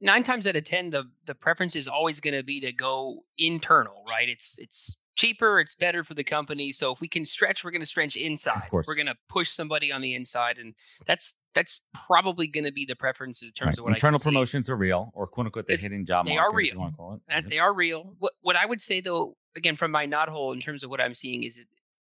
nine 0.00 0.22
times 0.22 0.46
out 0.46 0.56
of 0.56 0.64
ten, 0.64 0.90
the 0.90 1.04
the 1.26 1.34
preference 1.34 1.76
is 1.76 1.88
always 1.88 2.20
going 2.20 2.34
to 2.34 2.42
be 2.42 2.60
to 2.60 2.72
go 2.72 3.24
internal, 3.36 4.04
right? 4.08 4.28
It's 4.28 4.58
it's 4.58 4.96
cheaper, 5.18 5.60
it's 5.60 5.74
better 5.74 6.04
for 6.04 6.14
the 6.14 6.24
company. 6.24 6.72
So 6.72 6.92
if 6.92 7.00
we 7.00 7.08
can 7.08 7.26
stretch, 7.26 7.64
we're 7.64 7.72
going 7.72 7.82
to 7.82 7.86
stretch 7.86 8.16
inside. 8.16 8.62
Of 8.64 8.70
course. 8.70 8.86
We're 8.86 8.94
going 8.94 9.06
to 9.06 9.16
push 9.28 9.50
somebody 9.50 9.92
on 9.92 10.00
the 10.00 10.14
inside, 10.14 10.56
and 10.58 10.72
that's 11.04 11.40
that's 11.54 11.84
probably 12.06 12.46
going 12.46 12.64
to 12.64 12.72
be 12.72 12.86
the 12.86 12.96
preference 12.96 13.42
in 13.42 13.50
terms 13.50 13.66
right. 13.66 13.78
of 13.78 13.84
what 13.84 13.90
I 13.90 13.96
internal 13.96 14.20
promotions 14.20 14.70
are 14.70 14.76
real, 14.76 15.10
or 15.14 15.26
quote 15.26 15.46
unquote 15.46 15.66
the 15.66 15.74
it's, 15.74 15.82
hidden 15.82 16.06
job. 16.06 16.26
They 16.26 16.36
market, 16.36 16.52
are 16.52 16.56
real. 16.56 17.20
That, 17.28 17.50
they 17.50 17.58
are 17.58 17.74
real. 17.74 18.14
What 18.18 18.32
what 18.40 18.56
I 18.56 18.64
would 18.64 18.80
say 18.80 19.00
though, 19.00 19.36
again 19.56 19.76
from 19.76 19.90
my 19.90 20.06
knothole 20.06 20.54
in 20.54 20.60
terms 20.60 20.82
of 20.84 20.90
what 20.90 21.00
I'm 21.00 21.14
seeing 21.14 21.42
is, 21.42 21.62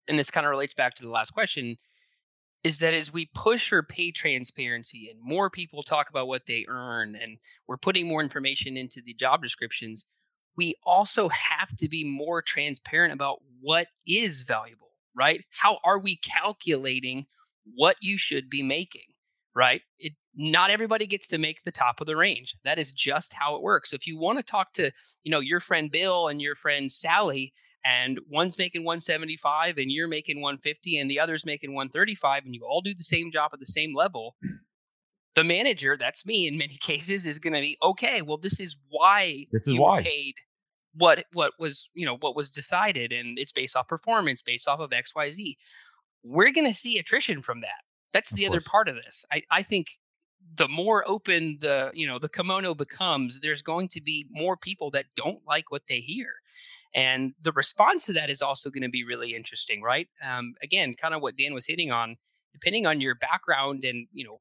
and 0.07 0.19
this 0.19 0.29
kind 0.29 0.45
of 0.45 0.51
relates 0.51 0.73
back 0.73 0.95
to 0.95 1.03
the 1.03 1.09
last 1.09 1.31
question, 1.31 1.77
is 2.63 2.77
that 2.79 2.93
as 2.93 3.13
we 3.13 3.29
push 3.33 3.69
for 3.69 3.81
pay 3.81 4.11
transparency 4.11 5.09
and 5.09 5.19
more 5.21 5.49
people 5.49 5.81
talk 5.81 6.09
about 6.09 6.27
what 6.27 6.45
they 6.45 6.65
earn, 6.67 7.15
and 7.15 7.37
we're 7.67 7.77
putting 7.77 8.07
more 8.07 8.21
information 8.21 8.75
into 8.75 9.01
the 9.01 9.13
job 9.13 9.41
descriptions 9.41 10.05
we 10.57 10.75
also 10.85 11.29
have 11.29 11.75
to 11.77 11.87
be 11.87 12.03
more 12.03 12.41
transparent 12.41 13.13
about 13.13 13.39
what 13.61 13.87
is 14.07 14.41
valuable, 14.41 14.91
right? 15.15 15.43
How 15.51 15.79
are 15.83 15.99
we 15.99 16.17
calculating 16.17 17.25
what 17.75 17.97
you 18.01 18.17
should 18.17 18.49
be 18.49 18.63
making, 18.63 19.03
right? 19.55 19.81
It, 19.99 20.13
not 20.35 20.69
everybody 20.69 21.07
gets 21.07 21.27
to 21.29 21.37
make 21.37 21.63
the 21.63 21.71
top 21.71 22.01
of 22.01 22.07
the 22.07 22.15
range. 22.15 22.55
That 22.63 22.79
is 22.79 22.91
just 22.91 23.33
how 23.33 23.55
it 23.55 23.61
works. 23.61 23.91
So 23.91 23.95
if 23.95 24.07
you 24.07 24.17
want 24.17 24.39
to 24.39 24.43
talk 24.43 24.73
to, 24.73 24.91
you 25.23 25.31
know, 25.31 25.39
your 25.39 25.59
friend 25.59 25.91
Bill 25.91 26.27
and 26.27 26.41
your 26.41 26.55
friend 26.55 26.91
Sally, 26.91 27.53
and 27.85 28.19
one's 28.29 28.57
making 28.57 28.83
175 28.83 29.77
and 29.77 29.91
you're 29.91 30.07
making 30.07 30.41
150 30.41 30.97
and 30.97 31.09
the 31.09 31.19
other's 31.19 31.45
making 31.45 31.73
135 31.73 32.43
and 32.43 32.53
you 32.53 32.65
all 32.65 32.81
do 32.81 32.93
the 32.93 33.03
same 33.03 33.31
job 33.31 33.51
at 33.53 33.59
the 33.59 33.65
same 33.65 33.95
level, 33.95 34.35
the 35.35 35.43
manager, 35.43 35.95
that's 35.95 36.25
me 36.25 36.47
in 36.47 36.57
many 36.57 36.75
cases, 36.81 37.25
is 37.25 37.39
going 37.39 37.53
to 37.53 37.61
be 37.61 37.77
okay. 37.81 38.21
Well, 38.21 38.37
this 38.37 38.59
is 38.59 38.75
why 38.89 39.45
this 39.51 39.67
is 39.67 39.77
why 39.77 40.03
paid 40.03 40.35
what 40.97 41.25
what 41.33 41.53
was 41.59 41.89
you 41.93 42.05
know 42.05 42.17
what 42.17 42.35
was 42.35 42.49
decided 42.49 43.11
and 43.11 43.37
it's 43.39 43.51
based 43.51 43.75
off 43.75 43.87
performance 43.87 44.41
based 44.41 44.67
off 44.67 44.79
of 44.79 44.89
xyz 44.89 45.55
we're 46.23 46.51
going 46.51 46.67
to 46.67 46.73
see 46.73 46.97
attrition 46.97 47.41
from 47.41 47.61
that. 47.61 47.81
That's 48.13 48.31
the 48.31 48.47
other 48.47 48.61
part 48.61 48.89
of 48.89 48.95
this. 48.95 49.25
I, 49.31 49.43
I 49.51 49.63
think 49.63 49.87
the 50.55 50.67
more 50.67 51.03
open 51.07 51.57
the 51.59 51.91
you 51.93 52.07
know 52.07 52.19
the 52.19 52.29
kimono 52.29 52.73
becomes 52.73 53.41
there's 53.41 53.61
going 53.61 53.87
to 53.89 54.01
be 54.01 54.25
more 54.31 54.55
people 54.55 54.89
that 54.91 55.05
don't 55.15 55.41
like 55.45 55.71
what 55.71 55.83
they 55.89 55.99
hear. 55.99 56.33
And 56.95 57.33
the 57.41 57.51
response 57.51 58.05
to 58.05 58.13
that 58.13 58.29
is 58.29 58.41
also 58.41 58.69
going 58.69 58.83
to 58.83 58.89
be 58.89 59.03
really 59.03 59.35
interesting 59.35 59.81
right? 59.81 60.07
Um, 60.23 60.53
again 60.63 60.95
kind 60.95 61.13
of 61.13 61.21
what 61.21 61.35
dan 61.35 61.53
was 61.53 61.67
hitting 61.67 61.91
on 61.91 62.15
depending 62.53 62.87
on 62.87 63.01
your 63.01 63.15
background 63.15 63.83
and 63.83 64.07
you 64.13 64.25
know 64.25 64.39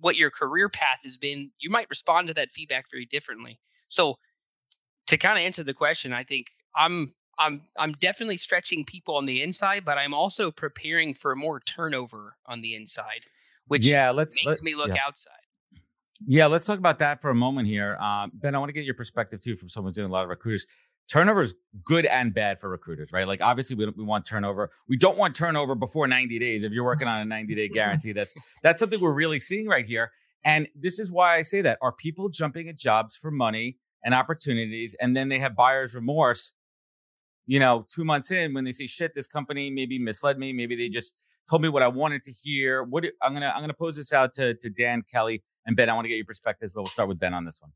what 0.00 0.16
your 0.16 0.30
career 0.30 0.68
path 0.68 1.00
has 1.04 1.16
been 1.16 1.50
you 1.58 1.70
might 1.70 1.90
respond 1.90 2.28
to 2.28 2.34
that 2.34 2.52
feedback 2.52 2.86
very 2.90 3.06
differently. 3.06 3.60
So 3.88 4.16
to 5.06 5.16
kind 5.16 5.38
of 5.38 5.44
answer 5.44 5.64
the 5.64 5.74
question, 5.74 6.12
I 6.12 6.24
think 6.24 6.48
I'm 6.76 7.14
I'm 7.38 7.62
I'm 7.78 7.92
definitely 7.92 8.36
stretching 8.36 8.84
people 8.84 9.16
on 9.16 9.26
the 9.26 9.42
inside, 9.42 9.84
but 9.84 9.98
I'm 9.98 10.14
also 10.14 10.50
preparing 10.50 11.14
for 11.14 11.34
more 11.36 11.60
turnover 11.60 12.36
on 12.46 12.62
the 12.62 12.74
inside, 12.74 13.20
which 13.66 13.84
yeah, 13.84 14.10
let's 14.10 14.34
makes 14.44 14.60
let, 14.60 14.64
me 14.64 14.74
look 14.74 14.88
yeah. 14.88 14.96
outside. 15.06 15.32
Yeah, 16.26 16.46
let's 16.46 16.64
talk 16.64 16.78
about 16.78 16.98
that 17.00 17.20
for 17.20 17.30
a 17.30 17.34
moment 17.34 17.68
here. 17.68 17.96
Um, 17.96 18.32
ben, 18.34 18.54
I 18.54 18.58
want 18.58 18.70
to 18.70 18.72
get 18.72 18.84
your 18.84 18.94
perspective 18.94 19.42
too 19.42 19.56
from 19.56 19.68
someone 19.68 19.92
doing 19.92 20.08
a 20.08 20.12
lot 20.12 20.24
of 20.24 20.30
recruiters. 20.30 20.66
Turnover 21.08 21.42
is 21.42 21.54
good 21.84 22.06
and 22.06 22.34
bad 22.34 22.58
for 22.58 22.68
recruiters, 22.68 23.12
right? 23.12 23.28
Like 23.28 23.40
obviously 23.40 23.76
we, 23.76 23.86
we 23.90 24.02
want 24.02 24.26
turnover. 24.26 24.70
We 24.88 24.96
don't 24.96 25.18
want 25.18 25.36
turnover 25.36 25.74
before 25.74 26.08
90 26.08 26.38
days. 26.38 26.64
If 26.64 26.72
you're 26.72 26.84
working 26.84 27.06
on 27.06 27.20
a 27.20 27.24
90 27.24 27.54
day 27.54 27.68
guarantee, 27.72 28.12
that's 28.12 28.34
that's 28.62 28.80
something 28.80 28.98
we're 28.98 29.12
really 29.12 29.38
seeing 29.38 29.66
right 29.66 29.86
here. 29.86 30.10
And 30.42 30.68
this 30.74 30.98
is 30.98 31.10
why 31.10 31.36
I 31.36 31.42
say 31.42 31.60
that. 31.62 31.78
Are 31.82 31.92
people 31.92 32.28
jumping 32.28 32.68
at 32.68 32.76
jobs 32.76 33.14
for 33.14 33.30
money? 33.30 33.78
And 34.04 34.14
opportunities. 34.14 34.94
And 35.00 35.16
then 35.16 35.28
they 35.28 35.40
have 35.40 35.56
buyer's 35.56 35.94
remorse, 35.94 36.52
you 37.46 37.58
know, 37.58 37.86
two 37.88 38.04
months 38.04 38.30
in 38.30 38.54
when 38.54 38.64
they 38.64 38.72
say, 38.72 38.86
shit, 38.86 39.14
this 39.14 39.26
company 39.26 39.68
maybe 39.70 39.98
misled 39.98 40.38
me. 40.38 40.52
Maybe 40.52 40.76
they 40.76 40.88
just 40.88 41.14
told 41.48 41.62
me 41.62 41.68
what 41.68 41.82
I 41.82 41.88
wanted 41.88 42.22
to 42.24 42.32
hear. 42.32 42.82
What 42.84 43.04
I'm 43.22 43.32
gonna 43.32 43.52
I'm 43.54 43.60
gonna 43.60 43.74
pose 43.74 43.96
this 43.96 44.12
out 44.12 44.34
to 44.34 44.54
to 44.54 44.70
Dan 44.70 45.02
Kelli 45.02 45.42
and 45.64 45.76
Ben. 45.76 45.90
I 45.90 45.94
want 45.94 46.04
to 46.04 46.08
get 46.08 46.16
your 46.16 46.24
perspectives, 46.24 46.72
but 46.72 46.82
we'll 46.82 46.86
start 46.86 47.08
with 47.08 47.18
Ben 47.18 47.34
on 47.34 47.44
this 47.44 47.60
one. 47.60 47.72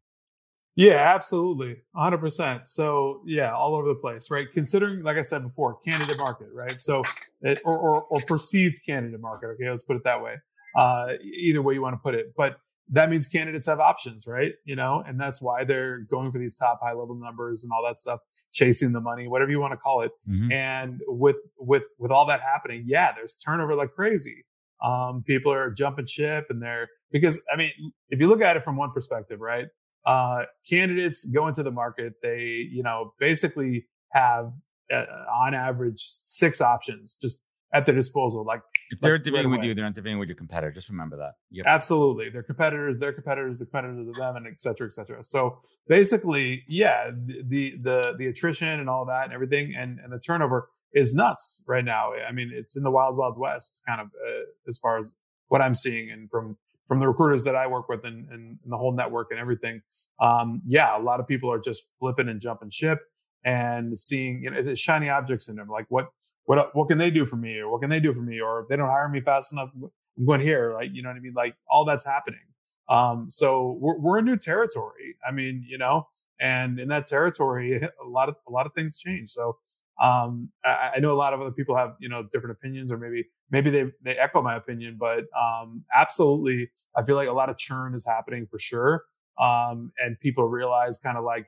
Yeah, 0.76 1.14
absolutely. 1.14 1.78
100%. 1.96 2.66
So, 2.66 3.22
yeah, 3.26 3.52
all 3.52 3.74
over 3.74 3.88
the 3.88 3.96
place, 3.96 4.30
right? 4.30 4.46
Considering, 4.52 5.02
like 5.02 5.16
I 5.16 5.22
said 5.22 5.42
before, 5.42 5.76
candidate 5.80 6.18
market, 6.18 6.48
right? 6.54 6.80
So, 6.80 7.02
it, 7.42 7.60
or, 7.64 7.76
or, 7.76 8.02
or 8.04 8.18
perceived 8.26 8.76
candidate 8.86 9.20
market. 9.20 9.48
Okay, 9.48 9.68
let's 9.68 9.82
put 9.82 9.96
it 9.96 10.04
that 10.04 10.22
way. 10.22 10.36
Uh, 10.76 11.14
either 11.22 11.60
way 11.60 11.74
you 11.74 11.82
want 11.82 11.94
to 11.94 11.98
put 11.98 12.14
it. 12.14 12.32
But 12.36 12.60
that 12.92 13.08
means 13.08 13.26
candidates 13.26 13.66
have 13.66 13.80
options, 13.80 14.26
right? 14.26 14.52
You 14.64 14.76
know, 14.76 15.02
and 15.06 15.18
that's 15.18 15.40
why 15.40 15.64
they're 15.64 16.00
going 16.10 16.30
for 16.32 16.38
these 16.38 16.56
top 16.56 16.80
high 16.82 16.92
level 16.92 17.14
numbers 17.14 17.62
and 17.62 17.72
all 17.72 17.84
that 17.86 17.96
stuff, 17.96 18.20
chasing 18.52 18.92
the 18.92 19.00
money, 19.00 19.28
whatever 19.28 19.50
you 19.50 19.60
want 19.60 19.72
to 19.72 19.76
call 19.76 20.02
it. 20.02 20.10
Mm-hmm. 20.28 20.52
And 20.52 21.00
with, 21.06 21.36
with, 21.58 21.84
with 21.98 22.10
all 22.10 22.26
that 22.26 22.40
happening, 22.40 22.84
yeah, 22.86 23.12
there's 23.14 23.34
turnover 23.34 23.74
like 23.74 23.92
crazy. 23.92 24.44
Um, 24.82 25.22
people 25.24 25.52
are 25.52 25.70
jumping 25.70 26.06
ship 26.06 26.46
and 26.50 26.60
they're, 26.60 26.88
because 27.12 27.42
I 27.52 27.56
mean, 27.56 27.70
if 28.08 28.18
you 28.18 28.28
look 28.28 28.40
at 28.40 28.56
it 28.56 28.64
from 28.64 28.76
one 28.76 28.92
perspective, 28.92 29.40
right? 29.40 29.66
Uh, 30.04 30.44
candidates 30.68 31.24
go 31.26 31.46
into 31.46 31.62
the 31.62 31.70
market. 31.70 32.14
They, 32.22 32.66
you 32.70 32.82
know, 32.82 33.12
basically 33.20 33.86
have 34.12 34.52
uh, 34.92 35.04
on 35.32 35.54
average 35.54 36.00
six 36.00 36.60
options 36.60 37.16
just 37.20 37.40
at 37.72 37.86
their 37.86 37.94
disposal. 37.94 38.44
Like 38.44 38.62
if 38.90 39.00
they're 39.00 39.18
like, 39.18 39.32
right 39.32 39.48
with 39.48 39.62
you, 39.62 39.74
they're 39.74 39.86
interviewing 39.86 40.18
with 40.18 40.28
your 40.28 40.36
competitor. 40.36 40.72
Just 40.72 40.88
remember 40.88 41.16
that. 41.18 41.34
Yep. 41.50 41.66
Absolutely. 41.66 42.28
Their 42.28 42.42
competitors, 42.42 42.98
their 42.98 43.12
competitors, 43.12 43.58
the 43.58 43.66
competitors 43.66 44.08
of 44.08 44.14
them, 44.14 44.36
and 44.36 44.46
et 44.46 44.60
cetera, 44.60 44.86
et 44.86 44.92
cetera. 44.92 45.22
So 45.22 45.58
basically, 45.86 46.64
yeah, 46.68 47.10
the, 47.10 47.74
the, 47.80 48.14
the 48.18 48.26
attrition 48.26 48.68
and 48.68 48.88
all 48.88 49.06
that 49.06 49.24
and 49.24 49.32
everything 49.32 49.74
and, 49.76 50.00
and 50.00 50.12
the 50.12 50.18
turnover 50.18 50.68
is 50.92 51.14
nuts 51.14 51.62
right 51.68 51.84
now. 51.84 52.12
I 52.28 52.32
mean, 52.32 52.50
it's 52.52 52.76
in 52.76 52.82
the 52.82 52.90
wild, 52.90 53.16
wild 53.16 53.38
west 53.38 53.82
kind 53.86 54.00
of 54.00 54.08
uh, 54.08 54.46
as 54.66 54.78
far 54.78 54.98
as 54.98 55.14
what 55.46 55.62
I'm 55.62 55.74
seeing 55.74 56.10
and 56.10 56.28
from 56.30 56.56
from 56.88 56.98
the 56.98 57.06
recruiters 57.06 57.44
that 57.44 57.54
I 57.54 57.68
work 57.68 57.88
with 57.88 58.04
and, 58.04 58.28
and, 58.30 58.58
and 58.64 58.72
the 58.72 58.76
whole 58.76 58.92
network 58.92 59.28
and 59.30 59.38
everything. 59.38 59.80
Um, 60.20 60.60
yeah, 60.66 60.98
a 60.98 61.00
lot 61.00 61.20
of 61.20 61.28
people 61.28 61.52
are 61.52 61.60
just 61.60 61.84
flipping 62.00 62.28
and 62.28 62.40
jumping 62.40 62.70
ship 62.70 62.98
and 63.44 63.96
seeing, 63.96 64.42
you 64.42 64.50
know, 64.50 64.58
it's 64.58 64.80
shiny 64.80 65.08
objects 65.08 65.48
in 65.48 65.54
them. 65.54 65.68
Like 65.68 65.86
what, 65.88 66.08
what, 66.44 66.74
what 66.74 66.88
can 66.88 66.98
they 66.98 67.10
do 67.10 67.24
for 67.24 67.36
me? 67.36 67.58
Or 67.58 67.70
what 67.70 67.80
can 67.80 67.90
they 67.90 68.00
do 68.00 68.12
for 68.12 68.22
me? 68.22 68.40
Or 68.40 68.60
if 68.60 68.68
they 68.68 68.76
don't 68.76 68.88
hire 68.88 69.08
me 69.08 69.20
fast 69.20 69.52
enough, 69.52 69.70
I'm 69.74 70.26
going 70.26 70.40
here. 70.40 70.74
Like, 70.74 70.90
you 70.92 71.02
know 71.02 71.08
what 71.08 71.16
I 71.16 71.20
mean? 71.20 71.34
Like 71.34 71.54
all 71.68 71.84
that's 71.84 72.04
happening. 72.04 72.40
Um, 72.88 73.28
so 73.28 73.78
we're, 73.80 73.98
we're 73.98 74.18
in 74.18 74.24
new 74.24 74.36
territory. 74.36 75.16
I 75.26 75.30
mean, 75.30 75.64
you 75.66 75.78
know, 75.78 76.08
and 76.40 76.80
in 76.80 76.88
that 76.88 77.06
territory, 77.06 77.80
a 78.04 78.08
lot 78.08 78.28
of, 78.28 78.36
a 78.48 78.50
lot 78.50 78.66
of 78.66 78.74
things 78.74 78.96
change. 78.98 79.30
So 79.30 79.58
um, 80.02 80.50
I, 80.64 80.92
I, 80.96 80.98
know 80.98 81.12
a 81.12 81.14
lot 81.14 81.34
of 81.34 81.40
other 81.40 81.52
people 81.52 81.76
have, 81.76 81.94
you 82.00 82.08
know, 82.08 82.26
different 82.32 82.56
opinions 82.56 82.90
or 82.90 82.96
maybe, 82.96 83.26
maybe 83.50 83.70
they, 83.70 83.92
they 84.02 84.16
echo 84.16 84.42
my 84.42 84.56
opinion, 84.56 84.96
but, 84.98 85.24
um, 85.38 85.84
absolutely. 85.94 86.70
I 86.96 87.02
feel 87.02 87.16
like 87.16 87.28
a 87.28 87.32
lot 87.32 87.50
of 87.50 87.58
churn 87.58 87.94
is 87.94 88.04
happening 88.04 88.46
for 88.46 88.58
sure. 88.58 89.04
Um, 89.38 89.92
and 89.98 90.18
people 90.18 90.48
realize 90.48 90.98
kind 90.98 91.18
of 91.18 91.24
like, 91.24 91.46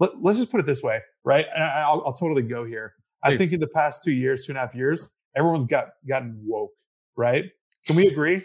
let, 0.00 0.10
us 0.24 0.38
just 0.38 0.50
put 0.50 0.60
it 0.60 0.66
this 0.66 0.82
way, 0.82 1.00
right? 1.24 1.46
I, 1.48 1.92
will 1.92 2.12
totally 2.12 2.42
go 2.42 2.64
here. 2.64 2.94
Please. 3.24 3.34
I 3.34 3.36
think 3.36 3.52
in 3.52 3.60
the 3.60 3.68
past 3.68 4.04
two 4.04 4.12
years, 4.12 4.46
two 4.46 4.52
and 4.52 4.58
a 4.58 4.60
half 4.60 4.74
years, 4.74 5.08
everyone's 5.36 5.66
got 5.66 5.88
gotten 6.08 6.40
woke, 6.44 6.72
right? 7.16 7.44
Can 7.86 7.96
we 7.96 8.06
agree? 8.06 8.44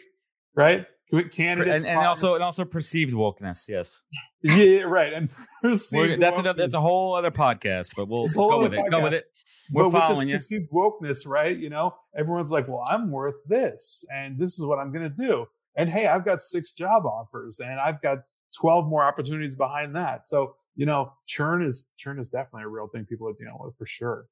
Right? 0.55 0.85
candidates 1.21 1.85
and, 1.85 1.99
and 1.99 2.07
also 2.07 2.33
and 2.33 2.43
also 2.43 2.65
perceived 2.65 3.13
wokeness. 3.13 3.67
Yes. 3.67 4.01
Yeah, 4.41 4.81
right. 4.81 5.13
And 5.13 5.29
that's 5.63 5.93
another 5.93 6.53
that's 6.53 6.73
a 6.73 6.81
whole 6.81 7.13
other 7.13 7.31
podcast, 7.31 7.91
but 7.95 8.07
we'll, 8.07 8.27
go 8.27 8.59
with 8.61 8.73
it. 8.73 8.89
Go 8.89 9.03
with 9.03 9.13
it. 9.13 9.25
We're 9.71 9.89
but 9.89 9.99
following 9.99 10.29
you. 10.29 10.37
Perceived 10.37 10.71
wokeness, 10.71 11.27
right? 11.27 11.55
You 11.55 11.69
know, 11.69 11.95
everyone's 12.15 12.51
like, 12.51 12.67
"Well, 12.67 12.83
I'm 12.87 13.11
worth 13.11 13.35
this, 13.47 14.03
and 14.13 14.37
this 14.37 14.57
is 14.59 14.65
what 14.65 14.79
I'm 14.79 14.91
going 14.91 15.09
to 15.09 15.15
do." 15.15 15.45
And 15.75 15.89
hey, 15.89 16.07
I've 16.07 16.25
got 16.25 16.41
six 16.41 16.73
job 16.73 17.05
offers, 17.05 17.59
and 17.59 17.79
I've 17.79 18.01
got 18.01 18.29
twelve 18.57 18.87
more 18.87 19.03
opportunities 19.03 19.55
behind 19.55 19.95
that. 19.95 20.25
So 20.27 20.55
you 20.75 20.85
know, 20.85 21.13
churn 21.27 21.63
is 21.63 21.91
churn 21.97 22.19
is 22.19 22.27
definitely 22.27 22.63
a 22.63 22.69
real 22.69 22.87
thing 22.87 23.05
people 23.05 23.29
are 23.29 23.33
dealing 23.33 23.57
with 23.59 23.77
for 23.77 23.85
sure. 23.85 24.25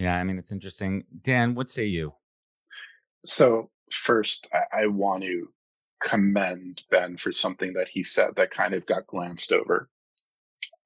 Yeah, 0.00 0.16
I 0.16 0.24
mean, 0.24 0.38
it's 0.38 0.50
interesting. 0.50 1.04
Dan, 1.20 1.54
what 1.54 1.68
say 1.68 1.84
you? 1.84 2.14
So 3.26 3.68
first, 3.92 4.48
I, 4.50 4.84
I 4.84 4.86
want 4.86 5.24
to 5.24 5.48
commend 6.02 6.80
Ben 6.90 7.18
for 7.18 7.32
something 7.32 7.74
that 7.74 7.88
he 7.88 8.02
said 8.02 8.30
that 8.36 8.50
kind 8.50 8.72
of 8.72 8.86
got 8.86 9.06
glanced 9.06 9.52
over. 9.52 9.90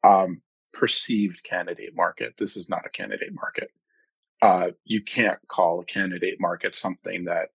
Um, 0.02 0.42
perceived 0.72 1.44
candidate 1.44 1.94
market. 1.94 2.34
This 2.38 2.56
is 2.56 2.68
not 2.68 2.86
a 2.86 2.90
candidate 2.90 3.32
market. 3.32 3.70
Uh, 4.42 4.72
you 4.84 5.00
can't 5.00 5.38
call 5.46 5.78
a 5.78 5.84
candidate 5.84 6.40
market 6.40 6.74
something 6.74 7.26
that 7.26 7.50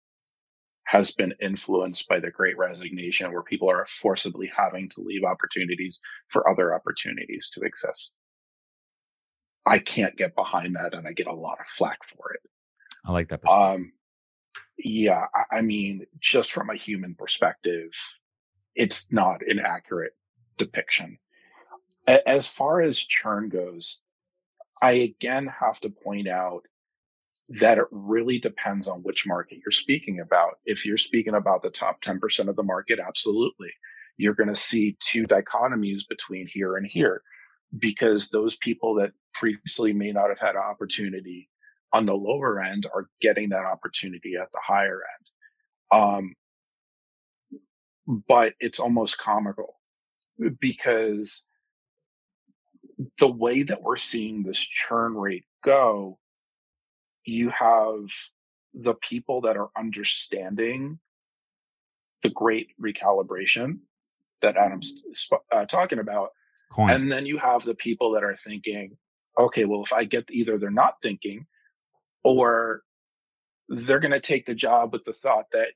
has 0.87 1.13
been 1.13 1.35
influenced 1.41 2.09
by 2.09 2.19
the 2.19 2.33
great 2.33 2.59
resignation 2.59 3.31
where 3.31 3.45
people 3.45 3.71
are 3.71 3.87
forcibly 3.87 4.51
having 4.57 4.89
to 4.89 5.03
leave 5.03 5.23
opportunities 5.23 6.01
for 6.27 6.51
other 6.51 6.75
opportunities 6.75 7.49
to 7.51 7.61
exist. 7.61 8.13
I 9.67 9.79
can't 9.79 10.17
get 10.17 10.35
behind 10.35 10.77
that 10.77 10.95
and 10.95 11.07
I 11.07 11.13
get 11.13 11.27
a 11.27 11.35
lot 11.35 11.61
of 11.61 11.67
flack 11.67 11.99
for 12.05 12.33
it. 12.33 12.41
I 13.05 13.13
like 13.13 13.29
that. 13.29 13.47
Um, 13.49 13.93
yeah, 14.79 15.27
I, 15.35 15.59
I 15.59 15.63
mean, 15.63 16.07
just 16.21 16.53
from 16.53 16.71
a 16.71 16.77
human 16.77 17.15
perspective, 17.15 17.91
it's 18.75 19.13
not 19.13 19.41
an 19.47 19.61
accurate 19.61 20.19
depiction. 20.59 21.19
A- 22.07 22.29
as 22.29 22.49
far 22.49 22.81
as 22.81 22.99
churn 22.99 23.49
goes, 23.49 24.01
I 24.83 24.93
again 24.93 25.47
have 25.47 25.81
to 25.81 25.91
point 25.91 26.29
out 26.29 26.65
that 27.49 27.79
it 27.79 27.85
really 27.91 28.39
depends 28.39 28.89
on 28.89 29.03
which 29.03 29.27
market 29.27 29.59
you're 29.65 29.73
speaking 29.73 30.21
about. 30.21 30.59
If 30.65 30.87
you're 30.87 30.97
speaking 30.97 31.35
about 31.35 31.63
the 31.63 31.71
top 31.71 32.01
10% 32.03 32.49
of 32.49 32.57
the 32.57 32.63
market, 32.63 32.99
absolutely. 32.99 33.71
You're 34.17 34.35
going 34.35 34.49
to 34.49 34.55
see 34.55 34.97
two 35.01 35.25
dichotomies 35.25 36.09
between 36.09 36.47
here 36.47 36.77
and 36.77 36.87
here 36.87 37.23
because 37.79 38.31
those 38.31 38.57
people 38.57 38.95
that 38.95 39.13
previously 39.33 39.93
may 39.93 40.13
not 40.13 40.29
have 40.29 40.39
had 40.39 40.57
opportunity 40.57 41.49
on 41.93 42.07
the 42.07 42.15
lower 42.15 42.61
end 42.61 42.87
are 42.95 43.09
getting 43.21 43.51
that 43.51 43.65
opportunity 43.65 44.37
at 44.37 44.51
the 44.53 44.61
higher 44.65 45.01
end. 45.19 46.01
Um, 46.01 46.35
but 48.29 48.55
it's 48.61 48.81
almost 48.81 49.19
comical 49.19 49.77
because 50.61 51.45
the 53.19 53.31
way 53.31 53.63
that 53.63 53.83
we're 53.83 53.97
seeing 53.97 54.43
this 54.43 54.59
churn 54.59 55.15
rate 55.15 55.45
go, 55.63 56.19
you 57.25 57.49
have 57.51 58.07
the 58.75 58.95
people 58.95 59.41
that 59.43 59.57
are 59.57 59.71
understanding 59.77 60.99
the 62.23 62.31
great 62.31 62.71
recalibration 62.83 63.79
that 64.43 64.57
Adam's 64.57 64.95
uh, 65.53 65.65
talking 65.67 65.99
about. 65.99 66.31
Coin. 66.71 66.91
And 66.91 67.13
then 67.13 67.27
you 67.27 67.39
have 67.39 67.65
the 67.65 67.75
people 67.75 68.13
that 68.13 68.25
are 68.25 68.37
thinking, 68.37 68.97
okay, 69.39 69.65
well, 69.65 69.83
if 69.83 69.93
I 69.93 70.05
get 70.05 70.27
either 70.31 70.59
they're 70.59 70.71
not 70.71 71.01
thinking 71.01 71.47
or 72.23 72.83
they're 73.69 74.01
going 74.01 74.13
to 74.13 74.21
take 74.21 74.47
the 74.47 74.55
job 74.55 74.93
with 74.93 75.05
the 75.05 75.13
thought 75.13 75.47
that 75.53 75.69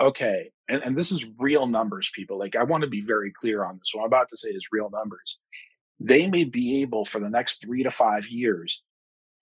okay 0.00 0.50
and, 0.68 0.82
and 0.82 0.96
this 0.96 1.12
is 1.12 1.30
real 1.38 1.66
numbers 1.66 2.10
people 2.14 2.38
like 2.38 2.56
i 2.56 2.64
want 2.64 2.82
to 2.82 2.88
be 2.88 3.02
very 3.02 3.30
clear 3.30 3.64
on 3.64 3.78
this. 3.78 3.90
What 3.92 4.02
i'm 4.02 4.06
about 4.06 4.28
to 4.30 4.36
say 4.36 4.50
is 4.50 4.68
real 4.72 4.90
numbers. 4.90 5.38
They 6.00 6.28
may 6.28 6.44
be 6.44 6.82
able 6.82 7.04
for 7.04 7.20
the 7.20 7.30
next 7.30 7.62
three 7.62 7.84
to 7.84 7.90
five 7.90 8.26
years 8.26 8.82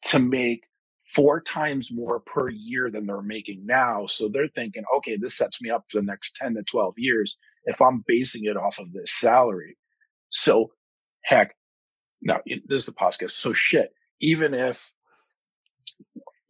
to 0.06 0.18
make 0.18 0.66
four 1.06 1.40
times 1.40 1.90
more 1.90 2.20
per 2.20 2.50
year 2.50 2.90
than 2.90 3.06
they're 3.06 3.22
making 3.22 3.64
now. 3.64 4.06
So 4.06 4.28
they're 4.28 4.48
thinking 4.48 4.84
okay 4.96 5.16
this 5.16 5.36
sets 5.36 5.62
me 5.62 5.70
up 5.70 5.84
for 5.88 6.00
the 6.00 6.06
next 6.06 6.36
10 6.36 6.54
to 6.54 6.62
12 6.62 6.94
years 6.98 7.38
if 7.64 7.80
i'm 7.80 8.04
basing 8.06 8.44
it 8.44 8.56
off 8.56 8.78
of 8.78 8.92
this 8.92 9.12
salary. 9.12 9.76
So 10.28 10.72
heck 11.22 11.54
now 12.22 12.40
this 12.46 12.80
is 12.80 12.86
the 12.86 12.92
podcast 12.92 13.32
so 13.32 13.52
shit 13.52 13.92
even 14.20 14.54
if 14.54 14.92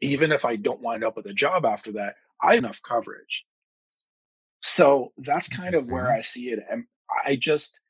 even 0.00 0.32
if 0.32 0.44
I 0.44 0.56
don't 0.56 0.80
wind 0.80 1.04
up 1.04 1.16
with 1.16 1.26
a 1.26 1.32
job 1.32 1.64
after 1.64 1.92
that, 1.92 2.16
I 2.42 2.54
have 2.54 2.64
enough 2.64 2.82
coverage. 2.82 3.44
So 4.62 5.12
that's 5.18 5.48
kind 5.48 5.74
of 5.74 5.90
where 5.90 6.10
I 6.10 6.20
see 6.20 6.50
it. 6.50 6.60
And 6.70 6.84
I 7.24 7.36
just, 7.36 7.80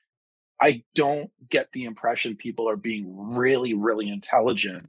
I 0.61 0.83
don't 0.95 1.31
get 1.49 1.73
the 1.73 1.85
impression 1.85 2.37
people 2.37 2.69
are 2.69 2.77
being 2.77 3.07
really, 3.16 3.75
really 3.75 4.09
intelligent 4.09 4.88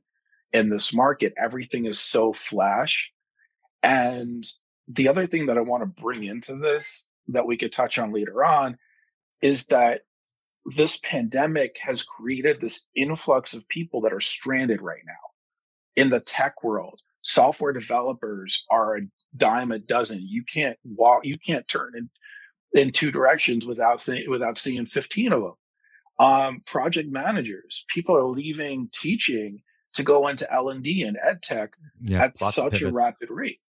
in 0.52 0.70
this 0.70 0.94
market. 0.94 1.34
Everything 1.38 1.86
is 1.86 2.00
so 2.00 2.34
flash. 2.34 3.14
And 3.84 4.46
the 4.88 5.08
other 5.08 5.26
thing 5.26 5.48
that 5.48 5.58
I 5.58 5.62
want 5.62 5.82
to 5.82 6.02
bring 6.02 6.24
into 6.24 6.56
this 6.56 7.08
that 7.28 7.48
we 7.48 7.58
could 7.58 7.72
touch 7.72 7.98
on 7.98 8.12
later 8.12 8.44
on 8.44 8.78
is 9.42 9.68
that 9.68 10.02
this 10.66 10.98
pandemic 10.98 11.78
has 11.82 12.04
created 12.04 12.62
this 12.62 12.86
influx 12.96 13.54
of 13.54 13.68
people 13.68 14.02
that 14.02 14.14
are 14.14 14.20
stranded 14.20 14.82
right 14.82 15.04
now 15.06 16.02
in 16.02 16.10
the 16.10 16.20
tech 16.20 16.64
world 16.64 17.02
software 17.22 17.74
developers 17.74 18.66
are 18.70 18.98
a 18.98 19.02
dime 19.36 19.72
a 19.72 19.80
dozen. 19.80 20.20
You 20.22 20.44
can't 20.44 20.78
walk, 20.84 21.26
you 21.26 21.38
can't 21.38 21.68
turn 21.68 21.94
in, 21.96 22.10
in 22.74 22.92
two 22.92 23.12
directions 23.12 23.66
without 23.66 24.02
th- 24.02 24.28
without 24.28 24.58
seeing 24.58 24.86
15 24.86 25.34
of 25.34 25.42
them. 25.42 25.54
Um, 26.20 26.62
project 26.66 27.10
managers, 27.10 27.86
people 27.88 28.16
are 28.16 28.28
leaving 28.28 28.90
teaching 28.94 29.62
to 29.94 30.04
go 30.04 30.28
into 30.28 30.52
L 30.52 30.70
and 30.70 30.84
D 30.84 31.04
and 31.04 31.18
ed 31.22 31.42
tech 31.42 31.72
yeah, 32.02 32.24
at 32.24 32.38
such 32.38 32.82
a 32.82 32.92
rapid 32.92 33.30
rate. 33.30 33.60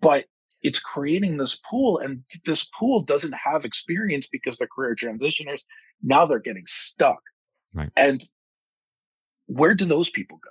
But 0.00 0.26
it's 0.62 0.80
creating 0.80 1.36
this 1.36 1.54
pool 1.54 1.98
and 1.98 2.22
this 2.44 2.64
pool 2.64 3.02
doesn't 3.02 3.34
have 3.44 3.64
experience 3.64 4.28
because 4.28 4.56
they're 4.56 4.68
career 4.68 4.94
transitioners. 4.94 5.62
Now 6.02 6.26
they're 6.26 6.38
getting 6.38 6.66
stuck. 6.66 7.20
Right. 7.74 7.90
And 7.96 8.24
where 9.46 9.74
do 9.74 9.84
those 9.84 10.10
people 10.10 10.38
go? 10.42 10.50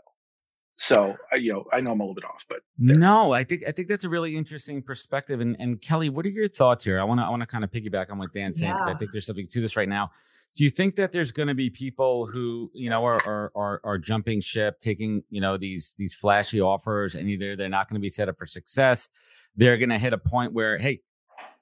So 0.78 1.16
uh, 1.32 1.36
you 1.36 1.54
know 1.54 1.66
i 1.72 1.80
know 1.80 1.92
i'm 1.92 2.00
a 2.00 2.04
little 2.04 2.16
bit 2.16 2.26
off 2.26 2.44
but 2.50 2.62
there. 2.80 2.96
no 2.96 3.34
i 3.34 3.44
think 3.44 3.62
i 3.68 3.72
think 3.72 3.88
that's 3.88 4.04
a 4.04 4.10
really 4.10 4.36
interesting 4.36 4.82
perspective 4.82 5.40
and 5.40 5.56
and 5.60 5.80
kelli 5.80 6.10
what 6.10 6.26
are 6.26 6.30
your 6.30 6.50
thoughts 6.50 6.84
here? 6.84 7.00
I 7.00 7.04
want 7.04 7.20
to 7.20 7.24
i 7.24 7.30
want 7.30 7.42
to 7.42 7.46
kind 7.46 7.64
of 7.64 7.70
piggyback 7.70 8.10
on 8.10 8.18
what 8.18 8.34
dan's 8.34 8.60
saying 8.60 8.74
because 8.74 8.88
yeah. 8.88 8.96
i 8.96 8.98
think 8.98 9.12
there's 9.12 9.28
something 9.28 9.48
to 9.48 9.62
this 9.62 9.78
right 9.78 9.88
now. 9.88 10.10
Do 10.56 10.64
you 10.64 10.72
think 10.72 10.96
that 10.96 11.12
there's 11.12 11.32
going 11.32 11.50
to 11.50 11.54
be 11.54 11.70
people 11.70 12.26
who 12.26 12.72
you 12.74 12.90
know 12.90 13.06
are, 13.06 13.22
are, 13.28 13.52
are 13.56 13.82
are 13.84 13.98
jumping 14.00 14.42
ship 14.42 14.80
taking 14.80 15.24
you 15.30 15.40
know 15.40 15.56
these 15.56 15.94
these 16.00 16.16
flashy 16.16 16.60
offers 16.60 17.14
and 17.14 17.30
either 17.30 17.56
they're 17.56 17.70
not 17.70 17.88
going 17.88 18.00
to 18.00 18.02
be 18.02 18.10
set 18.10 18.28
up 18.28 18.40
for 18.40 18.48
success 18.48 19.08
they're 19.56 19.78
going 19.78 19.90
to 19.90 19.98
hit 19.98 20.14
a 20.14 20.18
point 20.18 20.54
where, 20.54 20.78
hey, 20.78 21.02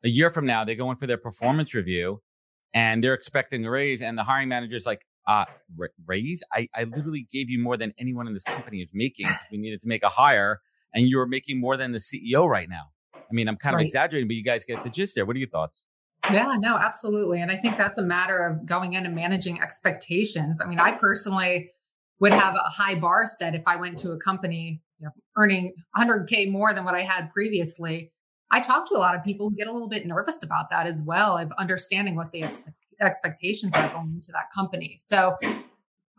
a 0.04 0.10
year 0.10 0.30
from 0.30 0.46
now, 0.46 0.64
they 0.64 0.76
go 0.76 0.90
in 0.92 0.98
for 0.98 1.08
their 1.08 1.18
performance 1.18 1.74
review 1.74 2.22
and 2.74 3.04
they're 3.04 3.14
expecting 3.14 3.66
a 3.66 3.72
raise. 3.72 4.02
And 4.02 4.18
the 4.18 4.24
hiring 4.24 4.50
manager's 4.50 4.86
like, 4.86 5.06
uh, 5.28 5.46
raise? 6.06 6.44
I, 6.54 6.68
I 6.74 6.86
literally 6.86 7.28
gave 7.32 7.50
you 7.50 7.60
more 7.60 7.78
than 7.78 7.94
anyone 8.00 8.28
in 8.28 8.34
this 8.34 8.44
company 8.44 8.80
is 8.82 8.92
making. 8.94 9.28
We 9.52 9.58
needed 9.58 9.80
to 9.82 9.88
make 9.88 10.04
a 10.04 10.10
hire 10.10 10.62
and 10.94 11.08
you're 11.08 11.28
making 11.28 11.60
more 11.60 11.78
than 11.78 11.92
the 11.92 12.00
CEO 12.00 12.48
right 12.48 12.70
now. 12.70 12.92
I 13.16 13.32
mean, 13.32 13.48
I'm 13.48 13.58
kind 13.58 13.76
right. 13.76 13.82
of 13.82 13.86
exaggerating, 13.86 14.28
but 14.28 14.36
you 14.36 14.44
guys 14.44 14.66
get 14.66 14.84
the 14.84 14.90
gist 14.90 15.16
there. 15.16 15.26
What 15.26 15.36
are 15.36 15.40
your 15.40 15.50
thoughts? 15.50 15.86
Yeah, 16.32 16.56
no, 16.60 16.78
absolutely. 16.78 17.42
And 17.42 17.52
I 17.52 17.58
think 17.58 17.78
that's 17.78 17.98
a 17.98 18.04
matter 18.04 18.46
of 18.46 18.66
going 18.66 18.94
in 18.94 19.06
and 19.06 19.16
managing 19.16 19.62
expectations. 19.62 20.60
I 20.62 20.68
mean, 20.68 20.80
I 20.80 20.92
personally 20.92 21.72
would 22.20 22.34
have 22.34 22.56
a 22.56 22.70
high 22.70 22.96
bar 22.96 23.26
set 23.26 23.56
if 23.56 23.64
I 23.66 23.78
went 23.78 23.98
to 24.00 24.12
a 24.12 24.20
company 24.20 24.82
you 25.00 25.06
know, 25.06 25.12
earning 25.38 25.74
100K 25.98 26.52
more 26.52 26.74
than 26.74 26.84
what 26.84 26.96
I 26.96 27.02
had 27.02 27.32
previously. 27.32 28.12
I 28.52 28.62
talk 28.62 28.88
to 28.90 28.96
a 28.96 29.00
lot 29.00 29.16
of 29.16 29.24
people 29.24 29.50
who 29.50 29.56
get 29.56 29.68
a 29.68 29.72
little 29.72 29.90
bit 29.90 30.06
nervous 30.06 30.44
about 30.44 30.70
that 30.72 30.88
as 30.88 31.04
well, 31.04 31.38
of 31.38 31.52
understanding 31.58 32.16
what 32.16 32.32
the 32.32 32.44
ex- 32.44 32.64
expectations 33.00 33.74
are 33.76 33.90
going 33.90 34.16
into 34.16 34.32
that 34.32 34.52
company. 34.54 34.96
So 34.98 35.38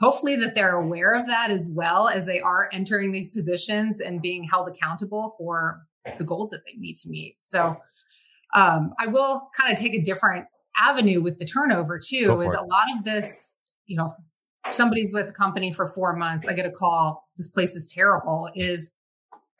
hopefully 0.00 0.36
that 0.36 0.54
they're 0.54 0.76
aware 0.76 1.14
of 1.14 1.26
that 1.26 1.50
as 1.50 1.68
well 1.72 2.08
as 2.08 2.26
they 2.26 2.40
are 2.40 2.70
entering 2.72 3.12
these 3.12 3.28
positions 3.28 4.00
and 4.00 4.22
being 4.22 4.44
held 4.44 4.68
accountable 4.68 5.34
for 5.36 5.82
the 6.18 6.24
goals 6.24 6.50
that 6.50 6.62
they 6.64 6.78
need 6.78 6.96
to 6.96 7.10
meet. 7.10 7.36
So 7.38 7.76
um, 8.54 8.94
I 8.98 9.06
will 9.06 9.50
kind 9.58 9.72
of 9.72 9.78
take 9.78 9.94
a 9.94 10.00
different 10.00 10.46
avenue 10.76 11.20
with 11.20 11.38
the 11.38 11.44
turnover 11.44 11.98
too, 11.98 12.40
is 12.40 12.54
a 12.54 12.62
lot 12.62 12.86
of 12.96 13.04
this, 13.04 13.54
you 13.86 13.96
know, 13.96 14.14
somebody's 14.72 15.12
with 15.12 15.28
a 15.28 15.32
company 15.32 15.72
for 15.72 15.86
four 15.86 16.14
months, 16.16 16.48
I 16.48 16.54
get 16.54 16.66
a 16.66 16.70
call, 16.70 17.28
this 17.36 17.48
place 17.48 17.74
is 17.74 17.90
terrible, 17.92 18.50
is 18.54 18.94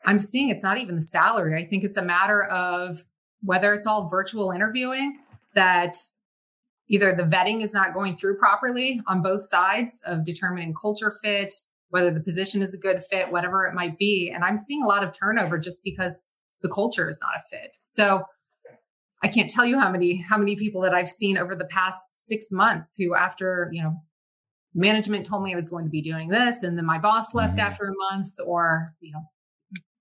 I'm 0.05 0.19
seeing 0.19 0.49
it's 0.49 0.63
not 0.63 0.77
even 0.77 0.95
the 0.95 1.01
salary. 1.01 1.61
I 1.61 1.67
think 1.67 1.83
it's 1.83 1.97
a 1.97 2.01
matter 2.01 2.43
of 2.45 3.05
whether 3.43 3.73
it's 3.73 3.87
all 3.87 4.09
virtual 4.09 4.51
interviewing 4.51 5.19
that 5.53 5.97
either 6.87 7.13
the 7.13 7.23
vetting 7.23 7.61
is 7.61 7.73
not 7.73 7.93
going 7.93 8.15
through 8.15 8.37
properly 8.37 9.01
on 9.07 9.21
both 9.21 9.41
sides 9.41 10.01
of 10.05 10.25
determining 10.25 10.73
culture 10.73 11.13
fit, 11.23 11.53
whether 11.89 12.11
the 12.11 12.19
position 12.19 12.61
is 12.61 12.73
a 12.73 12.79
good 12.79 13.03
fit, 13.03 13.31
whatever 13.31 13.65
it 13.65 13.73
might 13.73 13.97
be. 13.97 14.31
And 14.33 14.43
I'm 14.43 14.57
seeing 14.57 14.83
a 14.83 14.87
lot 14.87 15.03
of 15.03 15.13
turnover 15.13 15.57
just 15.57 15.83
because 15.83 16.23
the 16.61 16.69
culture 16.69 17.09
is 17.09 17.19
not 17.21 17.35
a 17.35 17.41
fit. 17.49 17.75
So 17.79 18.23
I 19.23 19.27
can't 19.27 19.49
tell 19.49 19.65
you 19.65 19.79
how 19.79 19.91
many 19.91 20.17
how 20.17 20.37
many 20.37 20.55
people 20.55 20.81
that 20.81 20.93
I've 20.93 21.09
seen 21.09 21.37
over 21.37 21.55
the 21.55 21.65
past 21.65 22.07
6 22.11 22.51
months 22.51 22.95
who 22.97 23.15
after, 23.15 23.69
you 23.71 23.83
know, 23.83 24.01
management 24.73 25.25
told 25.25 25.43
me 25.43 25.53
I 25.53 25.55
was 25.55 25.69
going 25.69 25.85
to 25.85 25.91
be 25.91 26.01
doing 26.01 26.29
this, 26.29 26.63
and 26.63 26.77
then 26.77 26.85
my 26.85 26.97
boss 26.97 27.33
left 27.33 27.57
mm-hmm. 27.57 27.59
after 27.59 27.85
a 27.85 27.93
month, 28.11 28.31
or 28.45 28.93
you 28.99 29.11
know, 29.13 29.23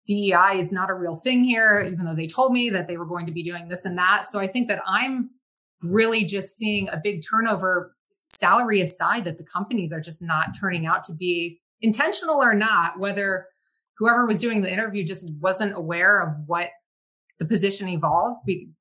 DEI 0.07 0.59
is 0.59 0.73
not 0.73 0.91
a 0.91 0.95
real 0.95 1.17
thing 1.17 1.45
here, 1.45 1.81
even 1.87 2.05
though 2.05 2.15
they 2.15 2.27
told 2.27 2.53
me 2.53 2.71
that 2.71 2.89
they 2.89 2.97
were 2.97 3.07
going 3.07 3.27
to 3.27 3.33
be 3.33 3.43
doing 3.43 3.69
this 3.69 3.85
and 3.85 3.97
that. 3.99 4.27
So 4.27 4.39
I 4.39 4.47
think 4.47 4.69
that 4.69 4.83
I'm 4.87 5.31
really 5.83 6.25
just 6.25 6.57
seeing 6.57 6.89
a 6.89 7.01
big 7.03 7.23
turnover, 7.29 7.95
salary 8.15 8.81
aside, 8.81 9.25
that 9.25 9.39
the 9.39 9.45
companies 9.45 9.93
are 9.93 10.01
just 10.01 10.23
not 10.23 10.49
turning 10.59 10.87
out 10.87 11.05
to 11.05 11.15
be 11.15 11.61
intentional 11.81 12.43
or 12.43 12.55
not, 12.55 12.99
whether 12.99 13.47
whoever 13.99 14.27
was 14.27 14.39
doing 14.39 14.63
the 14.63 14.73
interview 14.73 15.05
just 15.05 15.31
wasn't 15.41 15.77
aware 15.77 16.21
of 16.21 16.37
what 16.47 16.71
the 17.39 17.45
position 17.45 17.89
evolved, 17.89 18.41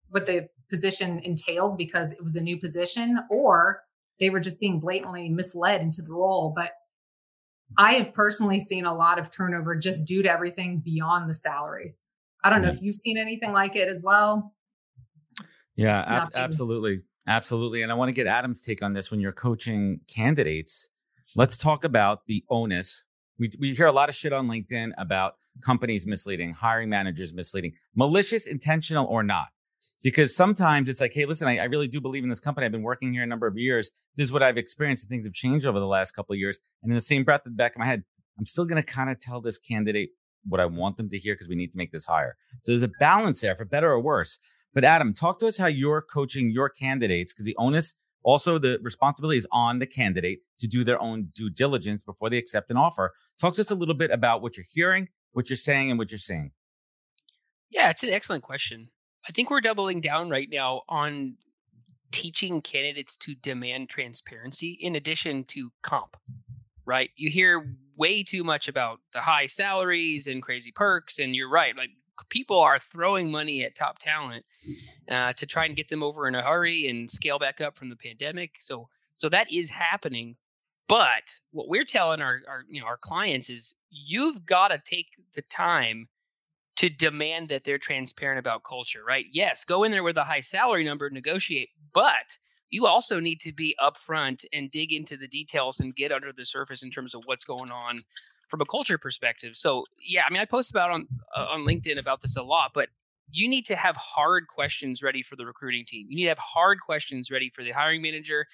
what 0.10 0.26
the 0.26 0.48
position 0.70 1.20
entailed 1.20 1.78
because 1.78 2.14
it 2.14 2.24
was 2.24 2.36
a 2.36 2.42
new 2.42 2.60
position, 2.60 3.20
or 3.30 3.82
they 4.20 4.30
were 4.30 4.40
just 4.40 4.60
being 4.60 4.80
blatantly 4.80 5.30
misled 5.30 5.82
into 5.82 6.02
the 6.02 6.14
role. 6.14 6.54
But 6.56 6.72
I 7.78 7.94
have 7.94 8.14
personally 8.14 8.60
seen 8.60 8.86
a 8.86 8.96
lot 8.96 9.20
of 9.20 9.32
turnover 9.32 9.76
just 9.76 10.06
due 10.06 10.24
to 10.24 10.32
everything 10.32 10.80
beyond 10.80 11.30
the 11.30 11.34
salary. 11.34 11.96
I 12.44 12.50
don't 12.50 12.62
know 12.62 12.70
mm. 12.70 12.76
if 12.76 12.82
you've 12.82 12.96
seen 12.96 13.18
anything 13.18 13.52
like 13.52 13.76
it 13.76 13.88
as 13.88 14.02
well. 14.04 14.54
Yeah, 15.76 16.00
ab- 16.00 16.32
absolutely. 16.36 17.02
Absolutely. 17.28 17.84
And 17.84 17.92
I 17.92 17.96
want 17.96 18.10
to 18.10 18.14
get 18.14 18.28
Adam's 18.28 18.62
take 18.62 18.82
on 18.82 18.94
this 18.94 19.12
when 19.12 19.20
you're 19.20 19.32
coaching 19.32 20.00
candidates. 20.08 20.90
Let's 21.36 21.58
talk 21.58 21.84
about 21.84 22.26
the 22.26 22.44
onus. 22.50 23.04
We, 23.38 23.52
we 23.60 23.76
hear 23.76 23.86
a 23.86 23.92
lot 23.92 24.10
of 24.10 24.16
shit 24.16 24.34
on 24.34 24.48
LinkedIn 24.48 24.92
about 24.98 25.36
companies 25.62 26.08
misleading, 26.08 26.54
hiring 26.54 26.90
managers 26.90 27.34
misleading, 27.34 27.74
malicious, 27.96 28.48
intentional, 28.48 29.06
or 29.06 29.24
not 29.24 29.50
because 30.02 30.36
sometimes 30.36 30.88
it's 30.90 31.02
like, 31.02 31.14
hey, 31.14 31.26
listen, 31.26 31.48
I, 31.48 31.58
I, 31.58 31.64
really 31.66 31.88
do 31.88 32.00
believe 32.00 32.24
in 32.24 32.30
this 32.30 32.40
company. 32.40 32.66
I've 32.66 32.72
been 32.72 32.84
working 32.84 33.14
here 33.14 33.24
a 33.24 33.28
number 33.28 33.48
of 33.48 33.58
years. 33.58 33.92
This 34.16 34.28
is 34.28 34.32
what 34.32 34.44
I've 34.44 34.58
experienced, 34.58 35.04
and 35.04 35.10
things 35.10 35.26
have 35.26 35.34
changed 35.34 35.66
over 35.66 35.80
the 35.80 35.88
last 35.88 36.12
couple 36.12 36.34
of 36.34 36.40
years. 36.40 36.60
And 36.82 36.92
in 36.92 36.96
the 36.96 37.02
same 37.02 37.24
breath, 37.24 37.42
at 37.42 37.46
the 37.46 37.52
back 37.52 37.76
of 37.76 37.80
my 37.80 37.86
head, 37.86 38.04
I'm 38.38 38.46
still 38.46 38.66
going 38.66 38.82
to 38.82 38.88
kind 38.88 39.10
of 39.10 39.20
tell 39.20 39.42
this 39.42 39.58
candidate 39.60 40.12
what 40.48 40.62
I 40.62 40.66
want 40.66 40.98
them 40.98 41.10
to 41.10 41.18
hear 41.18 41.34
because 41.34 41.50
we 41.50 41.56
need 41.56 41.72
to 41.74 41.78
make 41.78 41.92
this 41.92 42.06
higher. 42.06 42.38
So 42.62 42.72
there's 42.72 42.84
a 42.84 42.92
balance 43.00 43.42
there, 43.42 43.56
for 43.56 43.66
better 43.66 43.92
or 43.92 44.00
worse. 44.00 44.40
But 44.74 44.84
Adam, 44.84 45.14
talk 45.14 45.40
to 45.40 45.48
us 45.48 45.58
how 45.58 45.68
you're 45.68 46.02
coaching 46.02 46.52
your 46.52 46.70
candidates 46.70 47.34
because 47.34 47.46
the 47.46 47.56
onus, 47.58 47.96
also 48.24 48.58
the 48.58 48.80
responsibility 48.82 49.38
is 49.38 49.48
on 49.52 49.80
the 49.80 49.86
candidate 49.86 50.40
to 50.60 50.68
do 50.68 50.84
their 50.84 51.02
own 51.02 51.30
due 51.34 51.50
diligence 51.50 52.04
before 52.04 52.30
they 52.30 52.38
accept 52.38 52.70
an 52.72 52.78
offer. 52.78 53.14
Talk 53.40 53.56
to 53.56 53.62
us 53.62 53.72
a 53.72 53.76
little 53.76 53.96
bit 53.96 54.12
about 54.12 54.42
what 54.42 54.56
you're 54.56 54.66
hearing, 54.74 55.10
what 55.34 55.50
you're 55.50 55.58
saying, 55.58 55.90
and 55.90 56.00
what 56.00 56.12
you're 56.12 56.18
seeing. 56.20 56.52
Yeah, 57.72 57.90
it's 57.90 58.04
an 58.04 58.10
excellent 58.12 58.44
question. 58.44 58.90
I 59.28 59.32
think 59.32 59.50
we're 59.50 59.62
doubling 59.62 60.02
down 60.02 60.30
right 60.30 60.50
now 60.50 60.82
on 60.90 61.36
teaching 62.12 62.62
candidates 62.62 63.18
to 63.18 63.36
demand 63.36 63.90
transparency 63.90 64.78
in 64.82 64.96
addition 64.96 65.44
to 65.46 65.72
comp, 65.82 66.18
right? 66.86 67.10
You 67.16 67.30
hear 67.30 67.76
way 67.98 68.24
too 68.24 68.44
much 68.44 68.68
about 68.68 69.00
the 69.14 69.20
high 69.20 69.46
salaries 69.46 70.28
and 70.28 70.42
crazy 70.42 70.72
perks. 70.72 71.20
And 71.20 71.36
you're 71.36 71.50
right. 71.50 71.76
Like 71.76 71.90
people 72.30 72.60
are 72.60 72.80
throwing 72.80 73.30
money 73.32 73.64
at 73.64 73.76
top 73.76 74.00
talent 74.00 74.46
uh, 75.10 75.34
to 75.34 75.46
try 75.46 75.66
and 75.66 75.76
get 75.76 75.90
them 75.90 76.04
over 76.04 76.28
in 76.28 76.36
a 76.36 76.42
hurry 76.42 76.88
and 76.88 77.12
scale 77.12 77.40
back 77.40 77.62
up 77.62 77.78
from 77.78 77.90
the 77.90 77.96
pandemic. 77.96 78.56
So, 78.58 78.88
so 79.16 79.30
that 79.30 79.52
is 79.52 79.70
happening. 79.70 80.36
But 80.88 81.40
what 81.52 81.70
we're 81.70 81.86
telling 81.86 82.20
our, 82.20 82.40
our 82.48 82.64
you 82.68 82.82
know 82.82 82.88
our 82.88 82.98
clients 82.98 83.50
is 83.52 83.76
you've 83.92 84.44
got 84.46 84.70
to 84.70 84.82
take 84.84 85.08
the 85.36 85.44
time 85.44 86.08
to 86.80 86.90
demand 86.90 87.50
that 87.50 87.66
they're 87.66 87.78
transparent 87.78 88.40
about 88.40 88.64
culture, 88.64 89.04
right? 89.06 89.26
Yes, 89.34 89.66
go 89.66 89.84
in 89.84 89.92
there 89.92 90.02
with 90.02 90.16
a 90.16 90.24
high 90.24 90.40
salary 90.40 90.86
number, 90.86 91.08
and 91.08 91.14
negotiate, 91.14 91.68
but 91.94 92.38
you 92.70 92.86
also 92.86 93.20
need 93.20 93.42
to 93.42 93.52
be 93.52 93.76
upfront 93.84 94.46
and 94.54 94.72
dig 94.72 94.94
into 94.94 95.18
the 95.18 95.28
details 95.28 95.82
and 95.82 95.94
get 95.94 96.14
under 96.14 96.32
the 96.32 96.46
surface 96.46 96.82
in 96.82 96.90
terms 96.90 97.14
of 97.14 97.22
what's 97.26 97.44
going 97.44 97.70
on 97.70 98.02
from 98.48 98.62
a 98.62 98.66
culture 98.66 98.98
perspective. 98.98 99.58
So, 99.58 99.84
yeah, 100.00 100.22
I 100.26 100.32
mean, 100.32 100.42
I 100.42 100.46
post 100.46 100.72
about 100.72 100.92
on 100.92 101.06
uh, 101.36 101.48
on 101.50 101.66
LinkedIn 101.66 102.00
about 102.00 102.22
this 102.22 102.38
a 102.38 102.44
lot, 102.44 102.72
but 102.74 102.88
you 103.30 103.50
need 103.50 103.66
to 103.66 103.76
have 103.76 103.98
hard 103.98 104.48
questions 104.48 105.04
ready 105.04 105.22
for 105.22 105.36
the 105.36 105.46
recruiting 105.46 105.84
team. 105.86 106.08
You 106.10 106.16
need 106.16 106.24
to 106.24 106.30
have 106.30 106.40
hard 106.40 106.80
questions 106.80 107.30
ready 107.30 107.52
for 107.54 107.62
the 107.62 107.72
hiring 107.72 108.02
manager. 108.02 108.46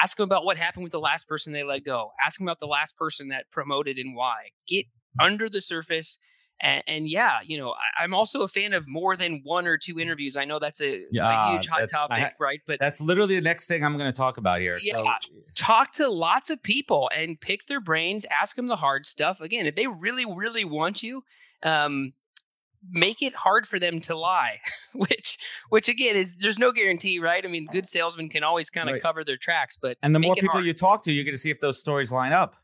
Ask 0.00 0.16
them 0.16 0.24
about 0.24 0.44
what 0.44 0.56
happened 0.56 0.84
with 0.84 0.92
the 0.92 1.00
last 1.00 1.28
person 1.28 1.52
they 1.52 1.64
let 1.64 1.84
go. 1.84 2.12
Ask 2.24 2.38
them 2.38 2.46
about 2.46 2.60
the 2.60 2.68
last 2.68 2.96
person 2.96 3.26
that 3.28 3.50
promoted 3.50 3.98
and 3.98 4.14
why. 4.14 4.50
Get 4.68 4.86
under 5.18 5.48
the 5.48 5.60
surface 5.60 6.18
and, 6.60 6.82
and, 6.86 7.08
yeah, 7.08 7.38
you 7.42 7.58
know, 7.58 7.74
I, 7.98 8.04
am 8.04 8.14
also 8.14 8.42
a 8.42 8.48
fan 8.48 8.72
of 8.72 8.88
more 8.88 9.16
than 9.16 9.40
one 9.44 9.66
or 9.66 9.76
two 9.76 9.98
interviews. 10.00 10.36
I 10.36 10.44
know 10.44 10.58
that's 10.58 10.80
a, 10.80 11.04
yeah, 11.10 11.48
a 11.48 11.52
huge 11.52 11.66
hot 11.66 11.88
topic, 11.88 12.18
I, 12.18 12.32
right? 12.40 12.60
But 12.66 12.80
that's 12.80 13.00
literally 13.00 13.34
the 13.36 13.42
next 13.42 13.66
thing 13.66 13.84
I'm 13.84 13.98
going 13.98 14.10
to 14.10 14.16
talk 14.16 14.38
about 14.38 14.60
here. 14.60 14.78
Yeah, 14.80 14.94
so. 14.94 15.34
talk 15.54 15.92
to 15.94 16.08
lots 16.08 16.50
of 16.50 16.62
people 16.62 17.10
and 17.14 17.40
pick 17.40 17.66
their 17.66 17.80
brains. 17.80 18.24
Ask 18.26 18.56
them 18.56 18.68
the 18.68 18.76
hard 18.76 19.04
stuff. 19.04 19.40
Again, 19.40 19.66
if 19.66 19.74
they 19.74 19.86
really, 19.86 20.24
really 20.24 20.64
want 20.64 21.02
you, 21.02 21.22
um, 21.64 22.12
make 22.90 23.22
it 23.22 23.34
hard 23.34 23.66
for 23.66 23.78
them 23.78 24.00
to 24.00 24.16
lie 24.16 24.60
which 24.92 25.38
which 25.70 25.88
again 25.88 26.16
is 26.16 26.36
there's 26.36 26.58
no 26.58 26.72
guarantee 26.72 27.18
right 27.18 27.44
i 27.44 27.48
mean 27.48 27.66
good 27.72 27.88
salesmen 27.88 28.28
can 28.28 28.44
always 28.44 28.70
kind 28.70 28.88
of 28.88 28.94
right. 28.94 29.02
cover 29.02 29.24
their 29.24 29.36
tracks 29.36 29.76
but 29.80 29.96
and 30.02 30.14
the 30.14 30.18
more 30.18 30.34
people 30.34 30.50
hard. 30.50 30.66
you 30.66 30.74
talk 30.74 31.02
to 31.02 31.12
you're 31.12 31.24
going 31.24 31.34
to 31.34 31.40
see 31.40 31.50
if 31.50 31.60
those 31.60 31.78
stories 31.78 32.12
line 32.12 32.32
up 32.32 32.56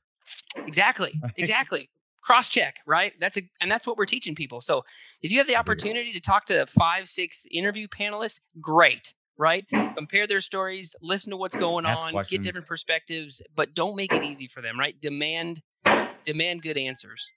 exactly 0.57 1.19
exactly 1.37 1.89
cross 2.21 2.49
check 2.49 2.77
right? 2.87 3.13
That's 3.21 3.37
a 3.37 3.43
and 3.61 3.71
that's 3.71 3.87
what 3.87 3.97
we're 3.97 4.07
teaching 4.07 4.35
people. 4.35 4.61
So 4.61 4.85
if 5.23 5.31
you 5.33 5.39
have 5.39 5.47
the 5.47 5.57
opportunity 5.57 6.13
to 6.13 6.21
talk 6.21 6.47
to 6.47 6.67
five 6.67 7.09
six 7.09 7.47
interview 7.51 7.89
panelists 7.89 8.41
great 8.61 9.15
right? 9.39 9.65
Compare 9.97 10.27
their 10.27 10.41
stories 10.43 10.95
listen 11.03 11.31
to 11.31 11.37
what's 11.37 11.57
going 11.57 11.87
Ask 11.87 12.05
on 12.05 12.13
questions. 12.13 12.39
get 12.39 12.47
different 12.47 12.67
perspectives 12.67 13.43
but 13.57 13.75
don't 13.75 13.97
make 13.97 14.13
it 14.13 14.23
easy 14.23 14.47
for 14.47 14.61
them 14.61 14.79
right? 14.79 15.01
Demand 15.01 15.63
demand 16.25 16.63
good 16.63 16.77
answers. 16.77 17.31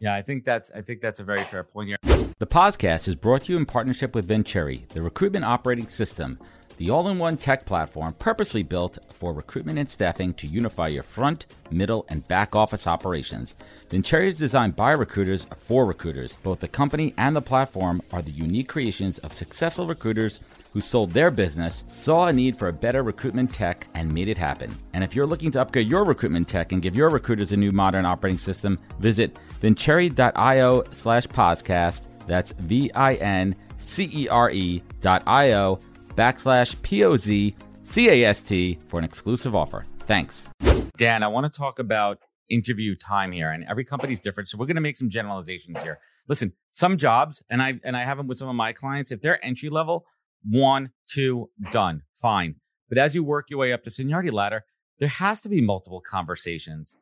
Yeah, 0.00 0.14
I 0.14 0.22
think 0.22 0.44
that's 0.44 0.70
I 0.72 0.80
think 0.80 1.00
that's 1.00 1.20
a 1.20 1.24
very 1.24 1.44
fair 1.44 1.64
point 1.64 1.88
here. 1.88 1.96
The 2.38 2.46
podcast 2.46 3.08
is 3.08 3.16
brought 3.16 3.42
to 3.42 3.52
you 3.52 3.58
in 3.58 3.66
partnership 3.66 4.14
with 4.14 4.26
Vincere, 4.28 4.78
the 4.90 5.02
recruitment 5.02 5.44
operating 5.44 5.88
system 5.88 6.38
the 6.78 6.90
all 6.90 7.08
in 7.08 7.18
one 7.18 7.36
tech 7.36 7.66
platform 7.66 8.14
purposely 8.18 8.62
built 8.62 8.98
for 9.14 9.32
recruitment 9.32 9.78
and 9.78 9.90
staffing 9.90 10.32
to 10.34 10.46
unify 10.46 10.86
your 10.88 11.02
front, 11.02 11.46
middle, 11.70 12.06
and 12.08 12.26
back 12.28 12.54
office 12.54 12.86
operations. 12.86 13.56
Vincere 13.90 14.22
is 14.22 14.36
designed 14.36 14.76
by 14.76 14.92
recruiters 14.92 15.46
for 15.56 15.84
recruiters. 15.84 16.34
Both 16.44 16.60
the 16.60 16.68
company 16.68 17.14
and 17.18 17.34
the 17.34 17.42
platform 17.42 18.00
are 18.12 18.22
the 18.22 18.30
unique 18.30 18.68
creations 18.68 19.18
of 19.18 19.32
successful 19.32 19.86
recruiters 19.86 20.40
who 20.72 20.80
sold 20.80 21.10
their 21.10 21.32
business, 21.32 21.84
saw 21.88 22.28
a 22.28 22.32
need 22.32 22.56
for 22.56 22.68
a 22.68 22.72
better 22.72 23.02
recruitment 23.02 23.52
tech, 23.52 23.88
and 23.94 24.12
made 24.12 24.28
it 24.28 24.38
happen. 24.38 24.72
And 24.92 25.02
if 25.02 25.14
you're 25.14 25.26
looking 25.26 25.50
to 25.52 25.60
upgrade 25.60 25.90
your 25.90 26.04
recruitment 26.04 26.46
tech 26.46 26.72
and 26.72 26.80
give 26.80 26.94
your 26.94 27.10
recruiters 27.10 27.50
a 27.50 27.56
new 27.56 27.72
modern 27.72 28.06
operating 28.06 28.38
system, 28.38 28.78
visit 29.00 29.36
vincere.io 29.60 30.84
slash 30.92 31.26
podcast. 31.26 32.02
That's 32.28 32.52
V 32.52 32.92
I 32.92 33.14
N 33.14 33.56
C 33.78 34.08
E 34.12 34.28
R 34.28 34.50
E 34.50 34.82
dot 35.00 35.22
I 35.26 35.52
O 35.54 35.80
backslash 36.18 36.80
P-O-Z-C-A-S-T 36.82 38.78
for 38.88 38.98
an 38.98 39.04
exclusive 39.04 39.54
offer. 39.54 39.86
Thanks. 40.00 40.50
Dan, 40.96 41.22
I 41.22 41.28
want 41.28 41.52
to 41.52 41.56
talk 41.56 41.78
about 41.78 42.18
interview 42.50 42.96
time 42.96 43.30
here 43.30 43.52
and 43.52 43.64
every 43.68 43.84
company's 43.84 44.18
different. 44.18 44.48
So 44.48 44.58
we're 44.58 44.66
going 44.66 44.74
to 44.74 44.80
make 44.80 44.96
some 44.96 45.10
generalizations 45.10 45.80
here. 45.80 46.00
Listen, 46.26 46.52
some 46.70 46.98
jobs, 46.98 47.42
and 47.48 47.62
I 47.62 47.78
and 47.84 47.96
I 47.96 48.04
have 48.04 48.18
them 48.18 48.26
with 48.26 48.36
some 48.36 48.48
of 48.48 48.56
my 48.56 48.72
clients, 48.72 49.12
if 49.12 49.22
they're 49.22 49.42
entry 49.44 49.70
level, 49.70 50.06
one, 50.44 50.90
two, 51.06 51.50
done, 51.70 52.02
fine. 52.14 52.56
But 52.88 52.98
as 52.98 53.14
you 53.14 53.22
work 53.22 53.48
your 53.48 53.60
way 53.60 53.72
up 53.72 53.84
the 53.84 53.90
seniority 53.90 54.30
ladder, 54.30 54.64
there 54.98 55.08
has 55.08 55.40
to 55.42 55.48
be 55.48 55.60
multiple 55.60 56.00
conversations. 56.00 56.96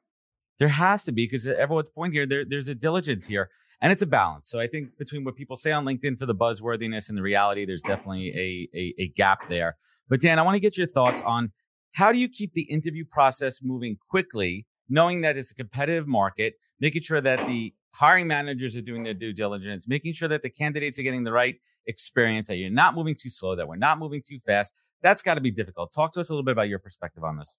There 0.58 0.68
has 0.68 1.04
to 1.04 1.12
be 1.12 1.24
because 1.24 1.46
everyone's 1.46 1.90
point 1.90 2.12
here, 2.12 2.26
there, 2.26 2.44
there's 2.44 2.68
a 2.68 2.74
diligence 2.74 3.26
here 3.26 3.48
and 3.80 3.92
it's 3.92 4.02
a 4.02 4.06
balance. 4.06 4.48
So 4.48 4.58
I 4.58 4.66
think 4.66 4.96
between 4.98 5.24
what 5.24 5.36
people 5.36 5.56
say 5.56 5.72
on 5.72 5.84
LinkedIn 5.84 6.18
for 6.18 6.26
the 6.26 6.34
buzzworthiness 6.34 7.08
and 7.08 7.18
the 7.18 7.22
reality, 7.22 7.66
there's 7.66 7.82
definitely 7.82 8.28
a, 8.30 8.78
a, 8.78 8.94
a 9.02 9.08
gap 9.08 9.48
there. 9.48 9.76
But 10.08 10.20
Dan, 10.20 10.38
I 10.38 10.42
want 10.42 10.54
to 10.54 10.60
get 10.60 10.78
your 10.78 10.86
thoughts 10.86 11.22
on 11.22 11.52
how 11.92 12.12
do 12.12 12.18
you 12.18 12.28
keep 12.28 12.52
the 12.52 12.62
interview 12.62 13.04
process 13.10 13.60
moving 13.62 13.96
quickly, 14.08 14.66
knowing 14.88 15.22
that 15.22 15.36
it's 15.36 15.50
a 15.50 15.54
competitive 15.54 16.06
market, 16.06 16.54
making 16.80 17.02
sure 17.02 17.20
that 17.20 17.46
the 17.46 17.74
hiring 17.92 18.26
managers 18.26 18.76
are 18.76 18.82
doing 18.82 19.02
their 19.02 19.14
due 19.14 19.32
diligence, 19.32 19.88
making 19.88 20.12
sure 20.12 20.28
that 20.28 20.42
the 20.42 20.50
candidates 20.50 20.98
are 20.98 21.02
getting 21.02 21.24
the 21.24 21.32
right 21.32 21.56
experience, 21.86 22.48
that 22.48 22.56
you're 22.56 22.70
not 22.70 22.94
moving 22.94 23.14
too 23.14 23.30
slow, 23.30 23.56
that 23.56 23.66
we're 23.66 23.76
not 23.76 23.98
moving 23.98 24.22
too 24.26 24.38
fast. 24.38 24.74
That's 25.02 25.22
got 25.22 25.34
to 25.34 25.40
be 25.40 25.50
difficult. 25.50 25.92
Talk 25.92 26.12
to 26.12 26.20
us 26.20 26.28
a 26.28 26.32
little 26.32 26.44
bit 26.44 26.52
about 26.52 26.68
your 26.68 26.78
perspective 26.78 27.24
on 27.24 27.38
this. 27.38 27.58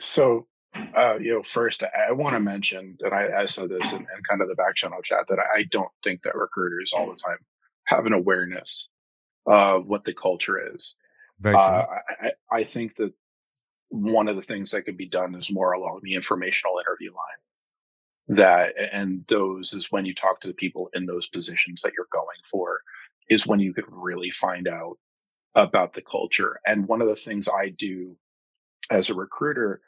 So 0.00 0.46
uh, 0.74 1.18
you 1.18 1.32
know, 1.32 1.42
first, 1.42 1.82
I, 1.82 2.08
I 2.08 2.12
want 2.12 2.34
to 2.34 2.40
mention 2.40 2.96
that 3.00 3.12
I, 3.12 3.42
I 3.42 3.46
said 3.46 3.68
this 3.70 3.92
in, 3.92 4.00
in, 4.00 4.22
kind 4.28 4.42
of 4.42 4.48
the 4.48 4.54
back 4.54 4.74
channel 4.74 5.02
chat 5.02 5.26
that 5.28 5.38
I, 5.38 5.58
I 5.58 5.62
don't 5.64 5.90
think 6.04 6.22
that 6.22 6.34
recruiters 6.34 6.92
all 6.92 7.06
the 7.06 7.16
time 7.16 7.38
have 7.86 8.06
an 8.06 8.12
awareness 8.12 8.88
of 9.46 9.86
what 9.86 10.04
the 10.04 10.12
culture 10.12 10.74
is. 10.74 10.96
Very. 11.40 11.56
Uh, 11.56 11.84
I, 12.20 12.32
I 12.50 12.64
think 12.64 12.96
that 12.96 13.12
one 13.88 14.28
of 14.28 14.36
the 14.36 14.42
things 14.42 14.70
that 14.70 14.82
could 14.82 14.96
be 14.96 15.08
done 15.08 15.34
is 15.34 15.50
more 15.50 15.72
along 15.72 16.00
the 16.02 16.14
informational 16.14 16.74
interview 16.78 17.10
line. 17.10 18.36
That 18.36 18.74
and 18.92 19.24
those 19.28 19.72
is 19.72 19.90
when 19.90 20.04
you 20.04 20.14
talk 20.14 20.40
to 20.40 20.48
the 20.48 20.54
people 20.54 20.90
in 20.92 21.06
those 21.06 21.26
positions 21.28 21.80
that 21.80 21.92
you're 21.96 22.06
going 22.12 22.26
for, 22.44 22.82
is 23.30 23.46
when 23.46 23.58
you 23.58 23.72
could 23.72 23.86
really 23.88 24.30
find 24.30 24.68
out 24.68 24.98
about 25.54 25.94
the 25.94 26.02
culture. 26.02 26.60
And 26.66 26.86
one 26.86 27.00
of 27.00 27.08
the 27.08 27.16
things 27.16 27.48
I 27.48 27.70
do 27.70 28.16
as 28.90 29.08
a 29.08 29.14
recruiter 29.14 29.80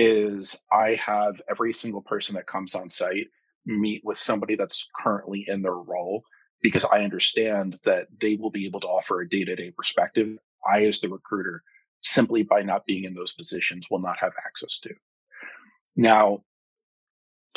is 0.00 0.56
I 0.70 0.94
have 0.94 1.42
every 1.50 1.72
single 1.72 2.02
person 2.02 2.36
that 2.36 2.46
comes 2.46 2.76
on 2.76 2.88
site 2.88 3.26
meet 3.66 4.02
with 4.04 4.16
somebody 4.16 4.54
that's 4.54 4.86
currently 5.02 5.44
in 5.48 5.62
their 5.62 5.74
role 5.74 6.22
because 6.62 6.84
I 6.84 7.02
understand 7.02 7.80
that 7.84 8.06
they 8.20 8.36
will 8.36 8.52
be 8.52 8.66
able 8.66 8.78
to 8.80 8.86
offer 8.86 9.20
a 9.20 9.28
day 9.28 9.44
to 9.44 9.56
day 9.56 9.72
perspective. 9.72 10.38
I, 10.64 10.84
as 10.84 11.00
the 11.00 11.08
recruiter, 11.08 11.64
simply 12.00 12.44
by 12.44 12.62
not 12.62 12.86
being 12.86 13.02
in 13.02 13.14
those 13.14 13.34
positions, 13.34 13.88
will 13.90 13.98
not 13.98 14.18
have 14.20 14.32
access 14.46 14.78
to. 14.84 14.94
Now, 15.96 16.44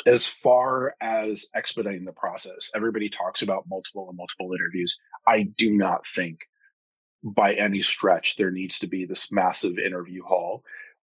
as 0.04 0.26
far 0.26 0.96
as 1.00 1.46
expediting 1.54 2.06
the 2.06 2.12
process, 2.12 2.72
everybody 2.74 3.08
talks 3.08 3.40
about 3.40 3.68
multiple 3.70 4.08
and 4.08 4.16
multiple 4.16 4.52
interviews. 4.52 4.98
I 5.28 5.44
do 5.56 5.76
not 5.76 6.08
think 6.08 6.40
by 7.22 7.54
any 7.54 7.82
stretch 7.82 8.34
there 8.34 8.50
needs 8.50 8.80
to 8.80 8.88
be 8.88 9.04
this 9.04 9.30
massive 9.30 9.78
interview 9.78 10.24
hall 10.24 10.64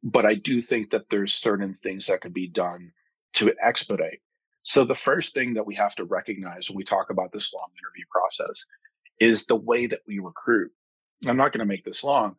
but 0.08 0.26
I 0.26 0.36
do 0.36 0.62
think 0.62 0.92
that 0.92 1.10
there's 1.10 1.34
certain 1.34 1.78
things 1.84 2.08
that 2.08 2.22
could 2.22 2.34
be 2.34 2.48
done 2.48 2.94
to 3.34 3.54
expedite. 3.62 4.22
So 4.64 4.86
the 4.86 4.96
first 4.96 5.34
thing 5.34 5.54
that 5.56 5.68
we 5.68 5.76
have 5.76 5.96
to 5.96 6.06
recognize 6.06 6.70
when 6.70 6.78
we 6.78 6.86
talk 6.86 7.10
about 7.10 7.34
this 7.34 7.54
long 7.54 7.70
interview 7.78 8.06
process 8.10 8.66
is 9.20 9.46
the 9.46 9.58
way 9.58 9.86
that 9.86 10.00
we 10.08 10.20
recruit. 10.20 10.72
I'm 11.28 11.36
not 11.36 11.52
going 11.52 11.60
to 11.60 11.66
make 11.66 11.84
this 11.84 12.06
long, 12.06 12.38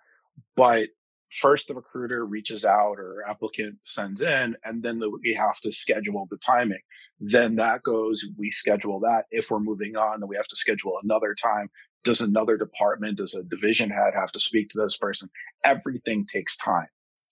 but 0.56 0.88
first 1.30 1.68
the 1.68 1.74
recruiter 1.74 2.24
reaches 2.24 2.64
out 2.64 2.98
or 2.98 3.22
applicant 3.28 3.76
sends 3.82 4.22
in 4.22 4.56
and 4.64 4.82
then 4.82 4.98
the, 4.98 5.10
we 5.22 5.34
have 5.34 5.60
to 5.60 5.70
schedule 5.70 6.26
the 6.30 6.38
timing. 6.38 6.80
Then 7.20 7.56
that 7.56 7.82
goes 7.82 8.26
we 8.38 8.50
schedule 8.50 8.98
that. 9.00 9.26
If 9.30 9.50
we're 9.50 9.60
moving 9.60 9.94
on 9.94 10.20
then 10.20 10.28
we 10.28 10.36
have 10.36 10.48
to 10.48 10.56
schedule 10.56 10.98
another 11.02 11.34
time. 11.34 11.68
Does 12.02 12.22
another 12.22 12.56
department 12.56 13.18
does 13.18 13.34
a 13.34 13.42
division 13.42 13.90
head 13.90 14.14
have 14.14 14.32
to 14.32 14.40
speak 14.40 14.70
to 14.70 14.80
this 14.80 14.96
person? 14.96 15.28
Everything 15.66 16.26
takes 16.26 16.56
time 16.56 16.88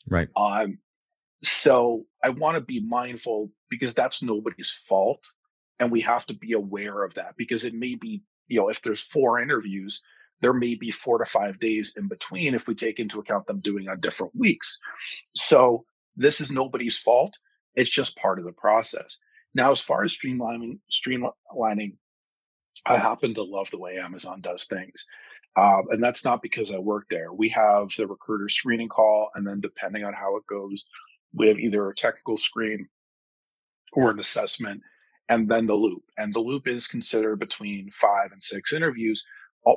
Right. 0.09 0.29
Um, 0.37 0.79
so 1.43 2.07
I 2.25 2.31
want 2.31 2.57
to 2.57 2.61
be 2.61 2.81
mindful 2.81 3.51
because 3.69 3.95
that's 3.95 4.23
nobody's 4.23 4.71
fault. 4.71 5.27
And 5.79 5.93
we 5.93 6.01
have 6.03 6.25
to 6.27 6.35
be 6.35 6.53
aware 6.53 7.05
of 7.05 7.15
that 7.15 7.35
because 7.37 7.65
it 7.65 7.75
may 7.75 7.95
be, 7.95 8.23
you 8.49 8.59
know, 8.59 8.69
if 8.69 8.81
there's 8.83 9.01
four 9.01 9.41
interviews, 9.41 10.03
there 10.41 10.53
may 10.53 10.75
be 10.75 10.91
four 10.91 11.19
to 11.19 11.27
five 11.27 11.59
days 11.59 11.95
in 11.97 12.09
between 12.09 12.55
if 12.55 12.67
we 12.67 12.75
take 12.75 12.99
into 12.99 13.19
account 13.19 13.47
them 13.47 13.61
doing 13.61 13.89
on 13.89 14.01
different 14.01 14.35
weeks. 14.35 14.79
So 15.35 15.85
this 16.17 16.41
is 16.41 16.51
nobody's 16.51 16.97
fault. 16.97 17.39
It's 17.75 17.91
just 17.91 18.17
part 18.17 18.39
of 18.39 18.45
the 18.45 18.53
process. 18.53 19.19
Now, 19.55 19.71
as 19.71 19.81
far 19.81 20.05
as 20.05 20.17
streamlining, 20.17 20.79
streamlining, 20.91 21.97
I 22.85 22.99
happen 22.99 23.35
to 23.35 23.43
love 23.43 23.71
the 23.71 23.79
way 23.79 23.99
Amazon 23.99 24.41
does 24.41 24.65
things. 24.65 25.07
Um, 25.57 25.85
and 25.91 26.03
that's 26.05 26.25
not 26.25 26.43
because 26.43 26.71
I 26.71 26.79
work 26.79 27.07
there. 27.11 27.33
We 27.33 27.49
have 27.51 27.89
the 27.97 28.07
recruiter 28.07 28.49
screening 28.49 28.89
call, 28.89 29.31
and 29.35 29.47
then 29.47 29.61
depending 29.61 30.05
on 30.05 30.13
how 30.13 30.37
it 30.37 30.47
goes, 30.47 30.85
we 31.33 31.49
have 31.49 31.59
either 31.59 31.89
a 31.89 31.95
technical 31.95 32.37
screen 32.37 32.89
or 33.93 34.11
an 34.11 34.21
assessment, 34.21 34.83
and 35.29 35.49
then 35.49 35.67
the 35.67 35.75
loop. 35.75 36.03
And 36.19 36.35
the 36.35 36.41
loop 36.41 36.69
is 36.69 36.87
considered 36.87 37.39
between 37.39 37.91
five 37.91 38.33
and 38.33 38.43
six 38.43 38.73
interviews, 38.73 39.25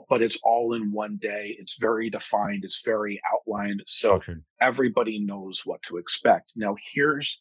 but 0.10 0.22
it's 0.22 0.40
all 0.44 0.74
in 0.74 0.92
one 0.92 1.18
day. 1.18 1.56
It's 1.58 1.78
very 1.80 2.10
defined. 2.10 2.66
It's 2.66 2.82
very 2.84 3.20
outlined, 3.34 3.84
so 3.88 4.16
everybody 4.60 5.20
knows 5.20 5.66
what 5.66 5.82
to 5.84 5.98
expect. 5.98 6.54
Now, 6.58 6.76
here's 6.94 7.40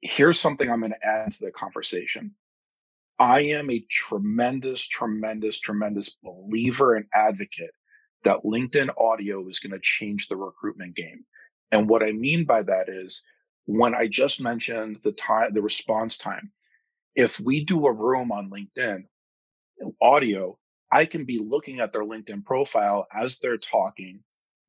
here's 0.00 0.40
something 0.40 0.68
I'm 0.68 0.80
going 0.80 0.92
to 0.92 1.06
add 1.06 1.30
to 1.30 1.44
the 1.44 1.52
conversation. 1.52 2.34
I 3.18 3.40
am 3.40 3.70
a 3.70 3.84
tremendous, 3.90 4.86
tremendous, 4.86 5.60
tremendous 5.60 6.16
believer 6.22 6.94
and 6.94 7.06
advocate 7.14 7.70
that 8.24 8.44
LinkedIn 8.44 8.90
audio 8.98 9.48
is 9.48 9.58
going 9.58 9.72
to 9.72 9.80
change 9.80 10.28
the 10.28 10.36
recruitment 10.36 10.96
game. 10.96 11.24
And 11.70 11.88
what 11.88 12.02
I 12.02 12.12
mean 12.12 12.44
by 12.44 12.62
that 12.62 12.88
is 12.88 13.22
when 13.64 13.94
I 13.94 14.06
just 14.06 14.40
mentioned 14.40 14.98
the 15.04 15.12
time, 15.12 15.54
the 15.54 15.62
response 15.62 16.18
time, 16.18 16.52
if 17.14 17.38
we 17.38 17.64
do 17.64 17.86
a 17.86 17.92
room 17.92 18.32
on 18.32 18.50
LinkedIn 18.50 19.04
audio, 20.00 20.58
I 20.90 21.06
can 21.06 21.24
be 21.24 21.38
looking 21.38 21.80
at 21.80 21.92
their 21.92 22.04
LinkedIn 22.04 22.44
profile 22.44 23.06
as 23.12 23.38
they're 23.38 23.58
talking. 23.58 24.20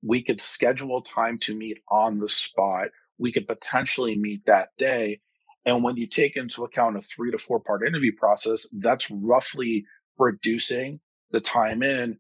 We 0.02 0.22
could 0.22 0.42
schedule 0.42 1.02
time 1.02 1.38
to 1.40 1.56
meet 1.56 1.80
on 1.90 2.20
the 2.20 2.30
spot. 2.30 2.90
We 3.18 3.32
could 3.32 3.48
potentially 3.48 4.18
meet 4.18 4.46
that 4.46 4.70
day 4.78 5.22
and 5.66 5.84
when 5.84 5.96
you 5.96 6.08
take 6.08 6.36
into 6.36 6.64
account 6.64 6.98
a 6.98 7.02
three 7.02 7.32
to 7.32 7.38
four 7.38 7.60
part 7.60 7.86
interview 7.86 8.12
process, 8.12 8.68
that's 8.74 9.10
roughly 9.10 9.86
reducing 10.18 11.00
the 11.32 11.40
time 11.40 11.82
in 11.84 12.20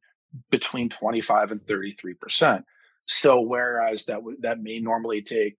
between 0.49 0.89
25 0.89 1.51
and 1.51 1.61
33%. 1.61 2.63
So 3.05 3.41
whereas 3.41 4.05
that 4.05 4.15
w- 4.15 4.37
that 4.39 4.61
may 4.61 4.79
normally 4.79 5.21
take 5.21 5.57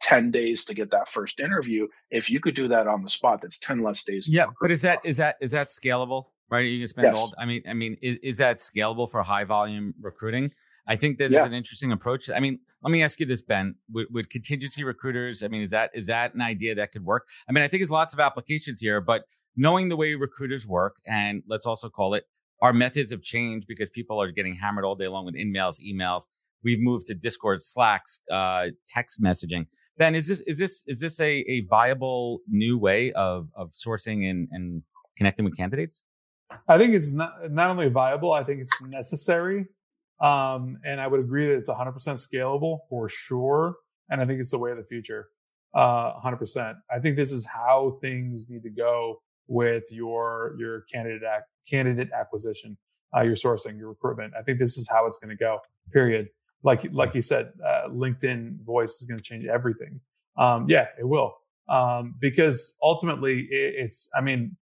10 0.00 0.30
days 0.30 0.64
to 0.64 0.74
get 0.74 0.90
that 0.90 1.08
first 1.08 1.40
interview, 1.40 1.86
if 2.10 2.28
you 2.28 2.40
could 2.40 2.54
do 2.54 2.68
that 2.68 2.86
on 2.88 3.02
the 3.02 3.10
spot, 3.10 3.40
that's 3.42 3.58
10 3.58 3.82
less 3.82 4.02
days. 4.02 4.28
Yeah, 4.30 4.46
but 4.60 4.70
is 4.70 4.82
that 4.82 5.00
is 5.04 5.16
that 5.18 5.36
is 5.40 5.52
that 5.52 5.68
scalable? 5.68 6.26
Right? 6.50 6.66
You 6.66 6.80
can 6.80 6.88
spend 6.88 7.06
yes. 7.06 7.16
all 7.16 7.34
I 7.38 7.46
mean, 7.46 7.62
I 7.68 7.72
mean, 7.72 7.96
is, 8.02 8.16
is 8.16 8.38
that 8.38 8.58
scalable 8.58 9.10
for 9.10 9.22
high 9.22 9.44
volume 9.44 9.94
recruiting? 10.00 10.52
I 10.86 10.96
think 10.96 11.18
that 11.18 11.30
yeah. 11.30 11.42
is 11.42 11.46
an 11.46 11.54
interesting 11.54 11.92
approach. 11.92 12.28
I 12.28 12.40
mean, 12.40 12.58
let 12.82 12.90
me 12.90 13.02
ask 13.02 13.18
you 13.18 13.26
this, 13.26 13.42
Ben. 13.42 13.76
Would, 13.92 14.08
would, 14.10 14.30
contingency 14.30 14.84
recruiters? 14.84 15.42
I 15.42 15.48
mean, 15.48 15.62
is 15.62 15.70
that 15.70 15.90
is 15.94 16.06
that 16.08 16.34
an 16.34 16.42
idea 16.42 16.74
that 16.74 16.92
could 16.92 17.04
work? 17.04 17.26
I 17.48 17.52
mean, 17.52 17.64
I 17.64 17.68
think 17.68 17.80
there's 17.80 17.90
lots 17.90 18.12
of 18.12 18.20
applications 18.20 18.80
here, 18.80 19.00
but 19.00 19.22
knowing 19.56 19.88
the 19.88 19.96
way 19.96 20.14
recruiters 20.14 20.66
work, 20.66 20.96
and 21.06 21.42
let's 21.48 21.66
also 21.66 21.88
call 21.88 22.14
it 22.14 22.24
our 22.60 22.72
methods 22.72 23.10
have 23.10 23.22
changed 23.22 23.66
because 23.66 23.90
people 23.90 24.20
are 24.20 24.30
getting 24.30 24.54
hammered 24.54 24.84
all 24.84 24.94
day 24.94 25.08
long 25.08 25.26
with 25.26 25.34
emails, 25.34 25.76
emails. 25.80 26.24
We've 26.62 26.80
moved 26.80 27.06
to 27.06 27.14
Discord, 27.14 27.60
Slacks, 27.62 28.20
uh, 28.30 28.68
text 28.88 29.22
messaging. 29.22 29.66
Ben, 29.98 30.14
is 30.14 30.28
this 30.28 30.40
is 30.42 30.58
this 30.58 30.82
is 30.86 31.00
this 31.00 31.20
a, 31.20 31.44
a 31.48 31.62
viable 31.68 32.40
new 32.48 32.78
way 32.78 33.12
of 33.12 33.48
of 33.54 33.70
sourcing 33.70 34.28
and, 34.28 34.48
and 34.50 34.82
connecting 35.16 35.44
with 35.44 35.56
candidates? 35.56 36.02
I 36.68 36.78
think 36.78 36.94
it's 36.94 37.14
not 37.14 37.32
not 37.50 37.70
only 37.70 37.88
viable, 37.88 38.32
I 38.32 38.44
think 38.44 38.60
it's 38.60 38.82
necessary. 38.82 39.66
Um, 40.20 40.78
and 40.84 41.00
I 41.00 41.06
would 41.06 41.20
agree 41.20 41.48
that 41.48 41.56
it's 41.56 41.70
100% 41.70 41.94
scalable 41.94 42.78
for 42.88 43.08
sure. 43.08 43.76
And 44.08 44.20
I 44.20 44.24
think 44.24 44.40
it's 44.40 44.50
the 44.50 44.58
way 44.58 44.70
of 44.70 44.76
the 44.76 44.84
future. 44.84 45.28
Uh, 45.74 46.20
100%. 46.20 46.76
I 46.90 46.98
think 47.00 47.16
this 47.16 47.32
is 47.32 47.46
how 47.46 47.98
things 48.00 48.48
need 48.50 48.62
to 48.62 48.70
go 48.70 49.20
with 49.46 49.84
your 49.90 50.54
your 50.58 50.82
candidate 50.82 51.22
ac- 51.22 51.44
candidate 51.68 52.10
acquisition, 52.12 52.76
uh, 53.14 53.22
your 53.22 53.34
sourcing, 53.34 53.78
your 53.78 53.88
recruitment. 53.88 54.32
I 54.38 54.42
think 54.42 54.58
this 54.58 54.76
is 54.76 54.88
how 54.88 55.06
it's 55.06 55.18
going 55.18 55.30
to 55.30 55.36
go. 55.36 55.58
Period. 55.92 56.28
Like 56.62 56.86
like 56.92 57.14
you 57.14 57.20
said, 57.20 57.52
uh, 57.64 57.88
LinkedIn 57.88 58.64
Voice 58.64 59.00
is 59.00 59.06
going 59.06 59.18
to 59.18 59.24
change 59.24 59.44
everything. 59.46 60.00
Um, 60.36 60.66
yeah, 60.68 60.86
it 60.98 61.04
will. 61.06 61.34
Um, 61.68 62.14
because 62.18 62.76
ultimately, 62.82 63.40
it, 63.50 63.74
it's. 63.76 64.08
I 64.16 64.20
mean, 64.20 64.56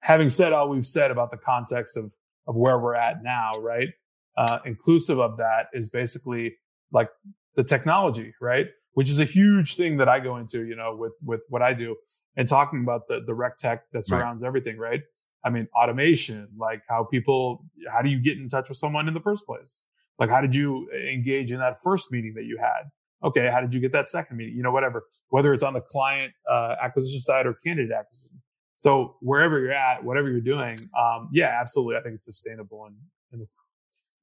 having 0.00 0.28
said 0.28 0.52
all 0.52 0.68
we've 0.68 0.86
said 0.86 1.10
about 1.10 1.30
the 1.30 1.38
context 1.38 1.96
of 1.96 2.12
of 2.46 2.56
where 2.56 2.78
we're 2.78 2.94
at 2.94 3.22
now, 3.22 3.52
right? 3.58 3.88
Uh, 4.36 4.58
inclusive 4.64 5.18
of 5.18 5.36
that 5.38 5.68
is 5.72 5.88
basically 5.88 6.56
like 6.92 7.08
the 7.54 7.64
technology, 7.64 8.34
right? 8.40 8.66
Which 8.92 9.08
is 9.08 9.18
a 9.18 9.24
huge 9.24 9.76
thing 9.76 9.96
that 9.98 10.08
I 10.08 10.20
go 10.20 10.36
into, 10.36 10.66
you 10.66 10.76
know, 10.76 10.94
with 10.94 11.12
with 11.24 11.40
what 11.48 11.62
I 11.62 11.74
do 11.74 11.96
and 12.36 12.48
talking 12.48 12.82
about 12.82 13.08
the 13.08 13.20
the 13.24 13.34
rec 13.34 13.56
tech 13.58 13.90
that 13.92 14.06
surrounds 14.06 14.42
right. 14.42 14.48
everything, 14.48 14.78
right? 14.78 15.02
I 15.46 15.50
mean, 15.50 15.68
automation, 15.76 16.48
like 16.58 16.82
how 16.88 17.04
people, 17.04 17.64
how 17.88 18.02
do 18.02 18.08
you 18.08 18.20
get 18.20 18.36
in 18.36 18.48
touch 18.48 18.68
with 18.68 18.78
someone 18.78 19.06
in 19.06 19.14
the 19.14 19.20
first 19.20 19.46
place? 19.46 19.84
Like, 20.18 20.28
how 20.28 20.40
did 20.40 20.56
you 20.56 20.90
engage 20.90 21.52
in 21.52 21.60
that 21.60 21.80
first 21.80 22.10
meeting 22.10 22.34
that 22.34 22.44
you 22.44 22.58
had? 22.58 22.90
Okay, 23.22 23.48
how 23.48 23.60
did 23.60 23.72
you 23.72 23.80
get 23.80 23.92
that 23.92 24.08
second 24.08 24.38
meeting? 24.38 24.56
You 24.56 24.64
know, 24.64 24.72
whatever, 24.72 25.04
whether 25.28 25.52
it's 25.52 25.62
on 25.62 25.72
the 25.72 25.80
client 25.80 26.32
uh, 26.50 26.74
acquisition 26.82 27.20
side 27.20 27.46
or 27.46 27.54
candidate 27.54 27.92
acquisition. 27.92 28.42
So 28.76 29.16
wherever 29.20 29.60
you're 29.60 29.72
at, 29.72 30.02
whatever 30.02 30.28
you're 30.28 30.40
doing, 30.40 30.78
um, 30.98 31.28
yeah, 31.32 31.56
absolutely, 31.60 31.96
I 31.96 32.00
think 32.00 32.14
it's 32.14 32.24
sustainable 32.24 32.84
and, 32.86 32.96
and 33.32 33.40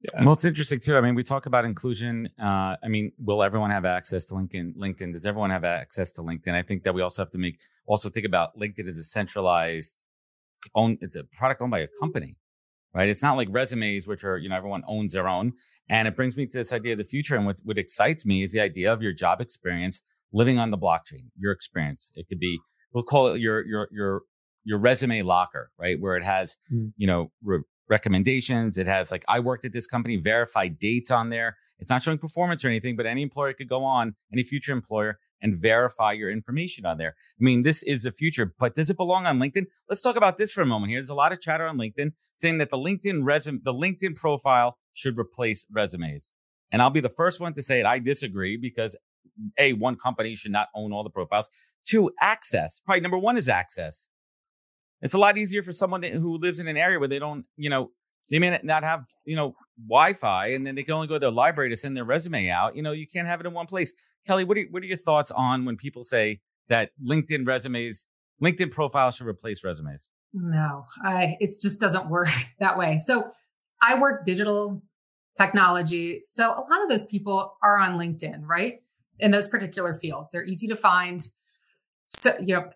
yeah. 0.03 0.23
Well, 0.23 0.33
it's 0.33 0.45
interesting 0.45 0.79
too. 0.79 0.97
I 0.97 1.01
mean, 1.01 1.15
we 1.15 1.23
talk 1.23 1.45
about 1.45 1.65
inclusion. 1.65 2.29
Uh, 2.41 2.75
I 2.83 2.87
mean, 2.87 3.11
will 3.17 3.41
everyone 3.41 3.71
have 3.71 3.85
access 3.85 4.25
to 4.25 4.33
LinkedIn? 4.33 4.75
LinkedIn 4.75 5.13
does 5.13 5.25
everyone 5.25 5.49
have 5.49 5.63
access 5.63 6.11
to 6.13 6.21
LinkedIn? 6.21 6.53
I 6.53 6.61
think 6.61 6.83
that 6.83 6.93
we 6.93 7.01
also 7.01 7.21
have 7.21 7.31
to 7.31 7.37
make 7.37 7.59
also 7.85 8.09
think 8.09 8.25
about 8.25 8.57
LinkedIn 8.57 8.87
as 8.87 8.97
a 8.97 9.03
centralized 9.03 10.05
own. 10.75 10.97
It's 11.01 11.15
a 11.15 11.23
product 11.23 11.61
owned 11.61 11.71
by 11.71 11.79
a 11.79 11.87
company, 11.99 12.35
right? 12.93 13.07
It's 13.07 13.23
not 13.23 13.37
like 13.37 13.47
resumes, 13.51 14.07
which 14.07 14.23
are 14.25 14.37
you 14.37 14.49
know 14.49 14.57
everyone 14.57 14.83
owns 14.87 15.13
their 15.13 15.27
own. 15.27 15.53
And 15.89 16.07
it 16.07 16.15
brings 16.15 16.37
me 16.37 16.45
to 16.47 16.57
this 16.57 16.73
idea 16.73 16.93
of 16.93 16.97
the 16.97 17.05
future. 17.05 17.35
And 17.35 17.45
what 17.45 17.57
what 17.63 17.77
excites 17.77 18.25
me 18.25 18.43
is 18.43 18.51
the 18.51 18.61
idea 18.61 18.91
of 18.91 19.01
your 19.01 19.13
job 19.13 19.39
experience 19.39 20.01
living 20.33 20.59
on 20.59 20.71
the 20.71 20.77
blockchain. 20.77 21.29
Your 21.37 21.53
experience. 21.53 22.11
It 22.15 22.27
could 22.27 22.39
be 22.39 22.59
we'll 22.93 23.03
call 23.03 23.27
it 23.27 23.39
your 23.39 23.65
your 23.65 23.87
your 23.91 24.21
your 24.65 24.79
resume 24.79 25.21
locker, 25.21 25.71
right? 25.77 25.99
Where 25.99 26.15
it 26.15 26.23
has, 26.23 26.57
mm. 26.71 26.93
you 26.97 27.07
know, 27.07 27.31
re- 27.43 27.63
recommendations. 27.89 28.77
It 28.77 28.87
has 28.87 29.11
like, 29.11 29.25
I 29.27 29.39
worked 29.39 29.65
at 29.65 29.73
this 29.73 29.87
company, 29.87 30.17
verified 30.17 30.79
dates 30.79 31.11
on 31.11 31.29
there. 31.29 31.57
It's 31.79 31.89
not 31.89 32.03
showing 32.03 32.17
performance 32.17 32.63
or 32.63 32.69
anything, 32.69 32.95
but 32.95 33.05
any 33.05 33.21
employer 33.21 33.53
could 33.53 33.67
go 33.67 33.83
on, 33.83 34.15
any 34.31 34.43
future 34.43 34.71
employer, 34.71 35.19
and 35.41 35.59
verify 35.59 36.13
your 36.13 36.31
information 36.31 36.85
on 36.85 36.97
there. 36.97 37.15
I 37.39 37.43
mean, 37.43 37.63
this 37.63 37.83
is 37.83 38.03
the 38.03 38.11
future, 38.11 38.53
but 38.57 38.75
does 38.75 38.89
it 38.89 38.95
belong 38.95 39.25
on 39.25 39.39
LinkedIn? 39.39 39.65
Let's 39.89 40.01
talk 40.01 40.15
about 40.15 40.37
this 40.37 40.53
for 40.53 40.61
a 40.61 40.65
moment 40.65 40.91
here. 40.91 40.99
There's 40.99 41.09
a 41.09 41.15
lot 41.15 41.33
of 41.33 41.41
chatter 41.41 41.67
on 41.67 41.77
LinkedIn 41.77 42.13
saying 42.33 42.59
that 42.59 42.69
the 42.69 42.77
LinkedIn 42.77 43.25
resume, 43.25 43.59
the 43.63 43.73
LinkedIn 43.73 44.15
profile 44.15 44.77
should 44.93 45.19
replace 45.19 45.65
resumes. 45.69 46.31
And 46.71 46.81
I'll 46.81 46.89
be 46.89 47.01
the 47.01 47.09
first 47.09 47.41
one 47.41 47.53
to 47.53 47.61
say 47.61 47.81
it. 47.81 47.85
I 47.85 47.99
disagree 47.99 48.57
because 48.57 48.95
a 49.57 49.73
one 49.73 49.97
company 49.97 50.35
should 50.35 50.51
not 50.51 50.69
own 50.75 50.93
all 50.93 51.03
the 51.03 51.09
profiles. 51.09 51.49
Two, 51.85 52.11
access. 52.21 52.79
Probably 52.85 53.01
number 53.01 53.17
one 53.17 53.35
is 53.35 53.49
access. 53.49 54.07
It's 55.03 55.13
a 55.13 55.19
lot 55.19 55.37
easier 55.37 55.61
for 55.61 55.73
someone 55.73 56.01
who 56.01 56.37
lives 56.37 56.59
in 56.59 56.67
an 56.67 56.77
area 56.77 56.97
where 56.97 57.09
they 57.09 57.19
don't, 57.19 57.45
you 57.57 57.69
know, 57.69 57.91
they 58.29 58.39
may 58.39 58.57
not 58.63 58.83
have, 58.83 59.05
you 59.25 59.35
know, 59.35 59.53
Wi-Fi, 59.87 60.47
and 60.47 60.65
then 60.65 60.75
they 60.75 60.83
can 60.83 60.93
only 60.93 61.07
go 61.07 61.15
to 61.15 61.19
their 61.19 61.31
library 61.31 61.69
to 61.69 61.75
send 61.75 61.95
their 61.95 62.05
resume 62.05 62.49
out. 62.49 62.75
You 62.75 62.81
know, 62.81 62.93
you 62.93 63.05
can't 63.05 63.27
have 63.27 63.41
it 63.41 63.45
in 63.45 63.53
one 63.53 63.65
place. 63.65 63.93
Kelli, 64.27 64.47
what 64.47 64.57
are 64.57 64.63
what 64.71 64.81
are 64.81 64.85
your 64.85 64.97
thoughts 64.97 65.29
on 65.31 65.65
when 65.65 65.75
people 65.75 66.05
say 66.05 66.39
that 66.69 66.91
LinkedIn 67.05 67.45
resumes, 67.45 68.05
LinkedIn 68.41 68.71
profiles 68.71 69.15
should 69.15 69.27
replace 69.27 69.63
resumes? 69.63 70.09
No, 70.33 70.85
I, 71.03 71.35
it 71.39 71.51
just 71.61 71.79
doesn't 71.81 72.09
work 72.09 72.29
that 72.59 72.77
way. 72.77 72.97
So 72.97 73.31
I 73.81 73.99
work 73.99 74.25
digital 74.25 74.81
technology. 75.37 76.21
So 76.23 76.49
a 76.49 76.63
lot 76.69 76.81
of 76.81 76.89
those 76.89 77.05
people 77.05 77.57
are 77.61 77.77
on 77.77 77.97
LinkedIn, 77.97 78.45
right? 78.45 78.75
In 79.19 79.31
those 79.31 79.47
particular 79.47 79.93
fields, 79.93 80.31
they're 80.31 80.45
easy 80.45 80.67
to 80.67 80.75
find. 80.75 81.27
So, 82.07 82.35
you 82.39 82.55
know, 82.55 82.69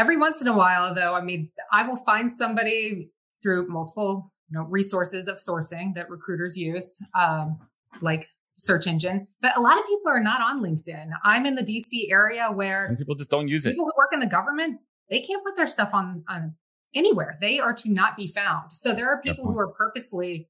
Every 0.00 0.16
once 0.16 0.40
in 0.40 0.48
a 0.48 0.56
while, 0.56 0.94
though, 0.94 1.12
I 1.12 1.20
mean, 1.20 1.50
I 1.70 1.86
will 1.86 1.98
find 1.98 2.30
somebody 2.30 3.10
through 3.42 3.68
multiple 3.68 4.32
you 4.48 4.58
know, 4.58 4.64
resources 4.64 5.28
of 5.28 5.36
sourcing 5.36 5.94
that 5.94 6.08
recruiters 6.08 6.56
use, 6.56 6.98
um, 7.14 7.58
like 8.00 8.26
search 8.56 8.86
engine. 8.86 9.26
But 9.42 9.54
a 9.58 9.60
lot 9.60 9.78
of 9.78 9.84
people 9.84 10.10
are 10.10 10.22
not 10.22 10.40
on 10.40 10.62
LinkedIn. 10.62 11.10
I'm 11.22 11.44
in 11.44 11.54
the 11.54 11.62
DC 11.62 12.10
area 12.10 12.48
where 12.50 12.86
some 12.86 12.96
people 12.96 13.14
just 13.14 13.28
don't 13.28 13.48
use 13.48 13.64
people 13.64 13.70
it. 13.70 13.74
People 13.74 13.92
who 13.94 13.98
work 13.98 14.14
in 14.14 14.20
the 14.20 14.26
government, 14.26 14.80
they 15.10 15.20
can't 15.20 15.44
put 15.44 15.54
their 15.56 15.66
stuff 15.66 15.90
on 15.92 16.24
on 16.30 16.54
anywhere. 16.94 17.36
They 17.42 17.60
are 17.60 17.74
to 17.74 17.92
not 17.92 18.16
be 18.16 18.26
found. 18.26 18.72
So 18.72 18.94
there 18.94 19.10
are 19.10 19.20
people 19.20 19.52
who 19.52 19.58
are 19.58 19.72
purposely 19.72 20.48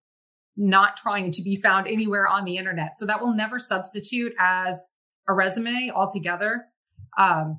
not 0.57 0.97
trying 0.97 1.33
to 1.33 1.43
be 1.43 1.57
found 1.57 1.89
anywhere 1.89 2.29
on 2.29 2.45
the 2.45 2.57
internet. 2.57 2.95
So 2.95 3.05
that 3.07 3.21
will 3.21 3.35
never 3.35 3.59
substitute 3.59 4.33
as 4.39 4.89
a 5.29 5.35
resume 5.35 5.91
altogether. 5.93 6.67
Um, 7.19 7.59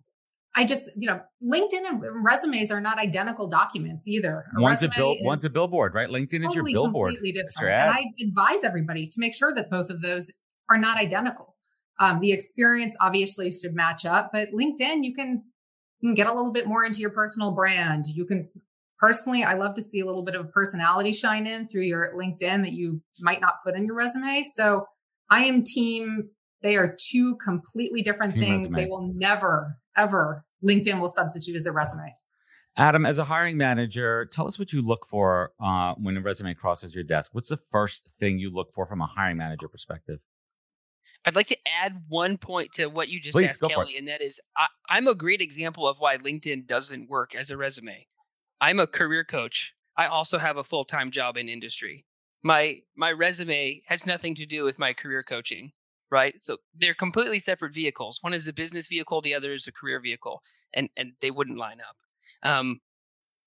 I 0.55 0.65
just, 0.65 0.89
you 0.97 1.07
know, 1.07 1.21
LinkedIn 1.41 1.87
and 1.87 2.03
resumes 2.25 2.71
are 2.71 2.81
not 2.81 2.97
identical 2.97 3.49
documents 3.49 4.07
either. 4.07 4.45
A 4.57 4.61
one's 4.61 4.83
a 4.83 4.89
bill, 4.89 5.15
one's 5.21 5.45
a 5.45 5.49
billboard, 5.49 5.93
right? 5.93 6.09
LinkedIn 6.09 6.45
is 6.45 6.53
your 6.53 6.65
billboard. 6.65 7.13
Completely 7.13 7.31
different. 7.31 7.73
And 7.73 7.89
I 7.89 8.05
advise 8.21 8.63
everybody 8.63 9.07
to 9.07 9.19
make 9.19 9.33
sure 9.33 9.53
that 9.53 9.69
both 9.69 9.89
of 9.89 10.01
those 10.01 10.33
are 10.69 10.77
not 10.77 10.97
identical. 10.97 11.55
Um, 11.99 12.19
the 12.19 12.33
experience 12.33 12.97
obviously 12.99 13.51
should 13.51 13.73
match 13.73 14.05
up, 14.05 14.31
but 14.33 14.49
LinkedIn, 14.49 15.03
you 15.03 15.13
can, 15.13 15.43
you 15.99 16.09
can 16.09 16.15
get 16.15 16.27
a 16.27 16.33
little 16.33 16.51
bit 16.51 16.67
more 16.67 16.83
into 16.83 16.99
your 16.99 17.11
personal 17.11 17.55
brand. 17.55 18.07
You 18.07 18.25
can 18.25 18.49
personally, 18.99 19.43
I 19.43 19.53
love 19.53 19.75
to 19.75 19.81
see 19.81 20.01
a 20.01 20.05
little 20.05 20.23
bit 20.23 20.35
of 20.35 20.51
personality 20.51 21.13
shine 21.13 21.47
in 21.47 21.67
through 21.67 21.83
your 21.83 22.13
LinkedIn 22.13 22.63
that 22.63 22.73
you 22.73 23.01
might 23.21 23.39
not 23.39 23.55
put 23.65 23.75
in 23.75 23.85
your 23.85 23.95
resume. 23.95 24.43
So 24.43 24.85
I 25.29 25.45
am 25.45 25.63
team. 25.63 26.29
They 26.61 26.75
are 26.75 26.95
two 27.09 27.37
completely 27.37 28.01
different 28.01 28.33
team 28.33 28.41
things. 28.41 28.63
Resume. 28.63 28.83
They 28.83 28.89
will 28.89 29.13
never 29.15 29.77
ever 29.97 30.45
LinkedIn 30.63 30.99
will 30.99 31.09
substitute 31.09 31.55
as 31.55 31.65
a 31.65 31.71
resume. 31.71 32.15
Adam, 32.77 33.05
as 33.05 33.17
a 33.17 33.25
hiring 33.25 33.57
manager, 33.57 34.25
tell 34.31 34.47
us 34.47 34.57
what 34.57 34.71
you 34.71 34.81
look 34.81 35.05
for 35.05 35.51
uh, 35.59 35.93
when 35.95 36.15
a 36.15 36.21
resume 36.21 36.53
crosses 36.53 36.95
your 36.95 37.03
desk. 37.03 37.31
What's 37.33 37.49
the 37.49 37.59
first 37.69 38.07
thing 38.19 38.39
you 38.39 38.49
look 38.49 38.71
for 38.73 38.85
from 38.85 39.01
a 39.01 39.07
hiring 39.07 39.37
manager 39.37 39.67
perspective? 39.67 40.19
I'd 41.25 41.35
like 41.35 41.47
to 41.47 41.57
add 41.67 42.03
one 42.07 42.37
point 42.37 42.71
to 42.73 42.87
what 42.87 43.09
you 43.09 43.19
just 43.19 43.35
Please, 43.35 43.49
asked, 43.49 43.63
Kelli, 43.63 43.97
and 43.97 44.07
that 44.07 44.21
is 44.21 44.39
I, 44.57 44.67
I'm 44.89 45.07
a 45.07 45.13
great 45.13 45.41
example 45.41 45.87
of 45.87 45.97
why 45.99 46.17
LinkedIn 46.17 46.65
doesn't 46.65 47.09
work 47.09 47.35
as 47.35 47.49
a 47.49 47.57
resume. 47.57 48.07
I'm 48.59 48.79
a 48.79 48.87
career 48.87 49.23
coach. 49.23 49.75
I 49.97 50.07
also 50.07 50.37
have 50.37 50.57
a 50.57 50.63
full 50.63 50.85
time 50.85 51.11
job 51.11 51.37
in 51.37 51.49
industry. 51.49 52.05
My 52.43 52.79
my 52.95 53.11
resume 53.11 53.83
has 53.85 54.07
nothing 54.07 54.33
to 54.35 54.45
do 54.45 54.63
with 54.63 54.79
my 54.79 54.93
career 54.93 55.21
coaching 55.21 55.71
right? 56.11 56.35
So 56.41 56.57
they're 56.75 56.93
completely 56.93 57.39
separate 57.39 57.73
vehicles. 57.73 58.19
One 58.21 58.33
is 58.33 58.47
a 58.47 58.53
business 58.53 58.87
vehicle, 58.87 59.21
the 59.21 59.33
other 59.33 59.53
is 59.53 59.67
a 59.67 59.71
career 59.71 59.99
vehicle, 59.99 60.41
and 60.73 60.89
and 60.97 61.13
they 61.21 61.31
wouldn't 61.31 61.57
line 61.57 61.81
up. 61.87 61.95
Um, 62.43 62.79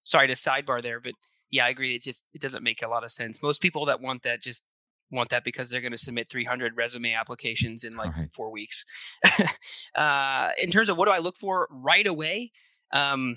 sorry 0.05 0.27
to 0.29 0.35
sidebar 0.35 0.83
there, 0.83 1.01
but 1.01 1.12
yeah, 1.51 1.67
I 1.67 1.69
agree. 1.69 1.95
It 1.95 2.03
just 2.03 2.27
it 2.35 2.41
doesn't 2.41 2.65
make 2.65 2.83
a 2.83 2.89
lot 2.89 3.05
of 3.05 3.12
sense. 3.12 3.43
Most 3.43 3.61
people 3.61 3.85
that 3.87 4.01
want 4.01 4.23
that 4.23 4.43
just 4.43 4.69
want 5.12 5.29
that 5.29 5.45
because 5.45 5.71
they're 5.71 5.83
going 5.83 5.93
to 5.93 5.99
submit 5.99 6.29
300 6.31 6.77
resume 6.77 7.12
applications 7.12 7.85
in 7.85 7.95
like 7.95 8.17
right. 8.17 8.33
four 8.33 8.51
weeks. 8.51 8.85
uh, 9.95 10.51
in 10.61 10.71
terms 10.71 10.89
of 10.89 10.97
what 10.97 11.07
do 11.07 11.12
I 11.12 11.19
look 11.19 11.37
for 11.37 11.69
right 11.71 12.07
away? 12.07 12.51
Um, 12.93 13.37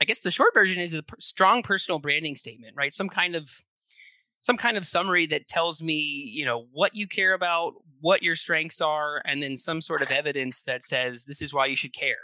I 0.00 0.04
guess 0.04 0.20
the 0.20 0.30
short 0.30 0.52
version 0.52 0.80
is 0.80 0.94
a 0.94 1.04
strong 1.20 1.62
personal 1.62 2.00
branding 2.00 2.34
statement, 2.34 2.74
right? 2.76 2.92
Some 2.92 3.08
kind 3.08 3.36
of 3.36 3.48
some 4.42 4.56
kind 4.56 4.76
of 4.76 4.86
summary 4.86 5.26
that 5.26 5.48
tells 5.48 5.80
me, 5.80 5.94
you 5.94 6.44
know, 6.44 6.66
what 6.72 6.94
you 6.94 7.06
care 7.06 7.32
about, 7.32 7.74
what 8.00 8.22
your 8.22 8.36
strengths 8.36 8.80
are, 8.80 9.22
and 9.24 9.42
then 9.42 9.56
some 9.56 9.80
sort 9.80 10.02
of 10.02 10.10
evidence 10.10 10.62
that 10.64 10.84
says 10.84 11.24
this 11.24 11.40
is 11.40 11.54
why 11.54 11.66
you 11.66 11.76
should 11.76 11.94
care. 11.94 12.16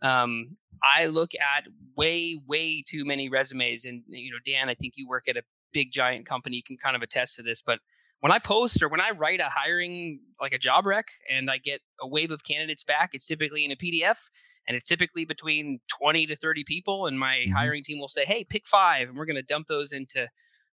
Um, 0.00 0.54
I 0.82 1.06
look 1.06 1.30
at 1.34 1.68
way, 1.96 2.40
way 2.46 2.82
too 2.86 3.04
many 3.04 3.28
resumes, 3.28 3.84
and 3.84 4.02
you 4.08 4.30
know, 4.30 4.38
Dan, 4.46 4.68
I 4.68 4.74
think 4.74 4.94
you 4.96 5.06
work 5.08 5.28
at 5.28 5.36
a 5.36 5.42
big 5.72 5.92
giant 5.92 6.26
company, 6.26 6.56
you 6.56 6.62
can 6.62 6.78
kind 6.78 6.96
of 6.96 7.02
attest 7.02 7.36
to 7.36 7.42
this, 7.42 7.60
but 7.60 7.78
when 8.20 8.32
I 8.32 8.38
post 8.38 8.82
or 8.82 8.88
when 8.88 9.00
I 9.00 9.10
write 9.10 9.40
a 9.40 9.48
hiring 9.48 10.20
like 10.40 10.52
a 10.52 10.58
job 10.58 10.86
rec 10.86 11.06
and 11.30 11.50
I 11.50 11.58
get 11.58 11.80
a 12.00 12.08
wave 12.08 12.30
of 12.30 12.42
candidates 12.42 12.82
back, 12.82 13.10
it's 13.12 13.26
typically 13.26 13.64
in 13.64 13.70
a 13.70 13.76
PDF 13.76 14.18
and 14.66 14.76
it's 14.76 14.88
typically 14.88 15.24
between 15.24 15.78
20 15.88 16.26
to 16.26 16.34
30 16.34 16.64
people 16.64 17.06
and 17.06 17.18
my 17.18 17.36
mm-hmm. 17.36 17.52
hiring 17.52 17.82
team 17.84 18.00
will 18.00 18.08
say, 18.08 18.24
"Hey, 18.24 18.44
pick 18.44 18.66
5 18.66 19.10
and 19.10 19.16
we're 19.16 19.24
going 19.24 19.36
to 19.36 19.42
dump 19.42 19.68
those 19.68 19.92
into 19.92 20.26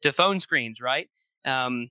to 0.02 0.12
phone 0.12 0.40
screens, 0.40 0.80
right? 0.80 1.08
Um, 1.44 1.88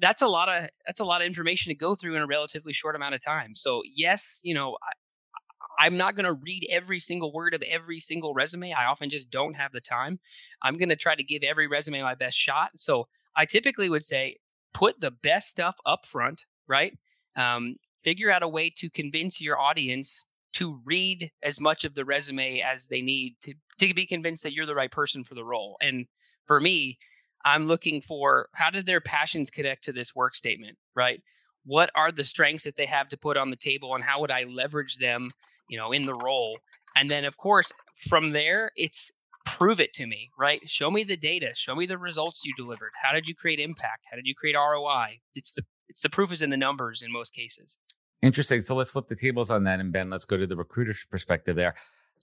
that's 0.00 0.22
a 0.22 0.28
lot 0.28 0.48
of 0.48 0.68
that's 0.86 1.00
a 1.00 1.04
lot 1.04 1.20
of 1.20 1.26
information 1.26 1.70
to 1.70 1.74
go 1.74 1.94
through 1.94 2.16
in 2.16 2.22
a 2.22 2.26
relatively 2.26 2.72
short 2.72 2.96
amount 2.96 3.14
of 3.14 3.24
time. 3.24 3.54
So 3.54 3.82
yes, 3.94 4.40
you 4.42 4.54
know, 4.54 4.76
I, 4.82 5.84
I'm 5.86 5.96
not 5.96 6.14
going 6.14 6.26
to 6.26 6.32
read 6.32 6.66
every 6.70 6.98
single 6.98 7.32
word 7.32 7.54
of 7.54 7.62
every 7.62 8.00
single 8.00 8.34
resume. 8.34 8.72
I 8.72 8.86
often 8.86 9.10
just 9.10 9.30
don't 9.30 9.54
have 9.54 9.72
the 9.72 9.80
time. 9.80 10.18
I'm 10.62 10.76
going 10.76 10.90
to 10.90 10.96
try 10.96 11.14
to 11.14 11.22
give 11.22 11.42
every 11.42 11.68
resume 11.68 12.02
my 12.02 12.14
best 12.14 12.36
shot. 12.36 12.70
So 12.76 13.08
I 13.36 13.46
typically 13.46 13.88
would 13.88 14.04
say 14.04 14.36
put 14.74 15.00
the 15.00 15.10
best 15.10 15.48
stuff 15.48 15.76
up 15.86 16.06
front, 16.06 16.44
right? 16.68 16.96
Um, 17.36 17.76
figure 18.02 18.30
out 18.30 18.42
a 18.42 18.48
way 18.48 18.70
to 18.76 18.90
convince 18.90 19.40
your 19.40 19.58
audience 19.58 20.26
to 20.52 20.80
read 20.84 21.30
as 21.42 21.60
much 21.60 21.84
of 21.84 21.94
the 21.94 22.04
resume 22.04 22.60
as 22.60 22.88
they 22.88 23.00
need 23.00 23.36
to 23.42 23.54
to 23.78 23.94
be 23.94 24.06
convinced 24.06 24.42
that 24.42 24.52
you're 24.52 24.66
the 24.66 24.74
right 24.74 24.90
person 24.90 25.24
for 25.24 25.34
the 25.34 25.44
role. 25.44 25.76
And 25.80 26.06
for 26.46 26.60
me, 26.60 26.98
I'm 27.44 27.66
looking 27.66 28.00
for 28.00 28.48
how 28.54 28.70
did 28.70 28.86
their 28.86 29.00
passions 29.00 29.50
connect 29.50 29.84
to 29.84 29.92
this 29.92 30.14
work 30.14 30.34
statement, 30.34 30.76
right? 30.94 31.22
What 31.64 31.90
are 31.94 32.12
the 32.12 32.24
strengths 32.24 32.64
that 32.64 32.76
they 32.76 32.86
have 32.86 33.08
to 33.10 33.16
put 33.16 33.36
on 33.36 33.50
the 33.50 33.56
table 33.56 33.94
and 33.94 34.04
how 34.04 34.20
would 34.20 34.30
I 34.30 34.44
leverage 34.44 34.96
them, 34.96 35.28
you 35.68 35.78
know, 35.78 35.92
in 35.92 36.06
the 36.06 36.14
role? 36.14 36.58
And 36.96 37.08
then 37.08 37.24
of 37.24 37.36
course, 37.36 37.72
from 38.08 38.30
there, 38.30 38.70
it's 38.76 39.12
prove 39.46 39.80
it 39.80 39.92
to 39.94 40.06
me, 40.06 40.30
right? 40.38 40.60
Show 40.68 40.90
me 40.90 41.04
the 41.04 41.16
data, 41.16 41.50
show 41.54 41.74
me 41.74 41.86
the 41.86 41.98
results 41.98 42.42
you 42.44 42.52
delivered. 42.56 42.90
How 43.02 43.12
did 43.12 43.28
you 43.28 43.34
create 43.34 43.58
impact? 43.58 44.06
How 44.10 44.16
did 44.16 44.26
you 44.26 44.34
create 44.34 44.56
ROI? 44.56 45.18
It's 45.34 45.52
the 45.52 45.62
it's 45.88 46.02
the 46.02 46.10
proof 46.10 46.32
is 46.32 46.42
in 46.42 46.50
the 46.50 46.56
numbers 46.56 47.02
in 47.02 47.10
most 47.10 47.34
cases. 47.34 47.78
Interesting. 48.22 48.60
So 48.60 48.74
let's 48.74 48.92
flip 48.92 49.08
the 49.08 49.16
tables 49.16 49.50
on 49.50 49.64
that 49.64 49.80
and 49.80 49.92
Ben, 49.92 50.10
let's 50.10 50.24
go 50.24 50.36
to 50.36 50.46
the 50.46 50.56
recruiter's 50.56 51.04
perspective 51.10 51.56
there. 51.56 51.74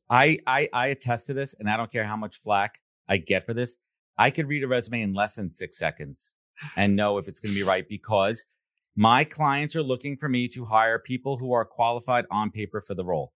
I 0.10 0.40
I 0.48 0.70
I 0.74 0.88
attest 0.88 1.28
to 1.28 1.34
this 1.34 1.56
and 1.60 1.70
I 1.70 1.78
don't 1.78 1.92
care 1.92 2.06
how 2.06 2.16
much 2.16 2.38
flack 2.38 2.82
I 3.08 3.18
get 3.18 3.46
for 3.46 3.54
this. 3.54 3.78
I 4.18 4.32
could 4.32 4.48
read 4.48 4.64
a 4.64 4.68
resume 4.68 5.02
in 5.02 5.14
less 5.14 5.36
than 5.36 5.50
six 5.50 5.78
seconds 5.78 6.34
and 6.76 6.96
know 6.96 7.18
if 7.18 7.28
it's 7.28 7.40
going 7.40 7.54
to 7.54 7.60
be 7.60 7.68
right 7.68 7.88
because 7.88 8.46
my 8.96 9.24
clients 9.24 9.76
are 9.76 9.84
looking 9.84 10.18
for 10.18 10.28
me 10.28 10.48
to 10.50 10.66
hire 10.66 10.98
people 10.98 11.38
who 11.38 11.54
are 11.54 11.66
qualified 11.66 12.26
on 12.32 12.50
paper 12.50 12.82
for 12.82 12.96
the 12.96 13.06
role. 13.06 13.32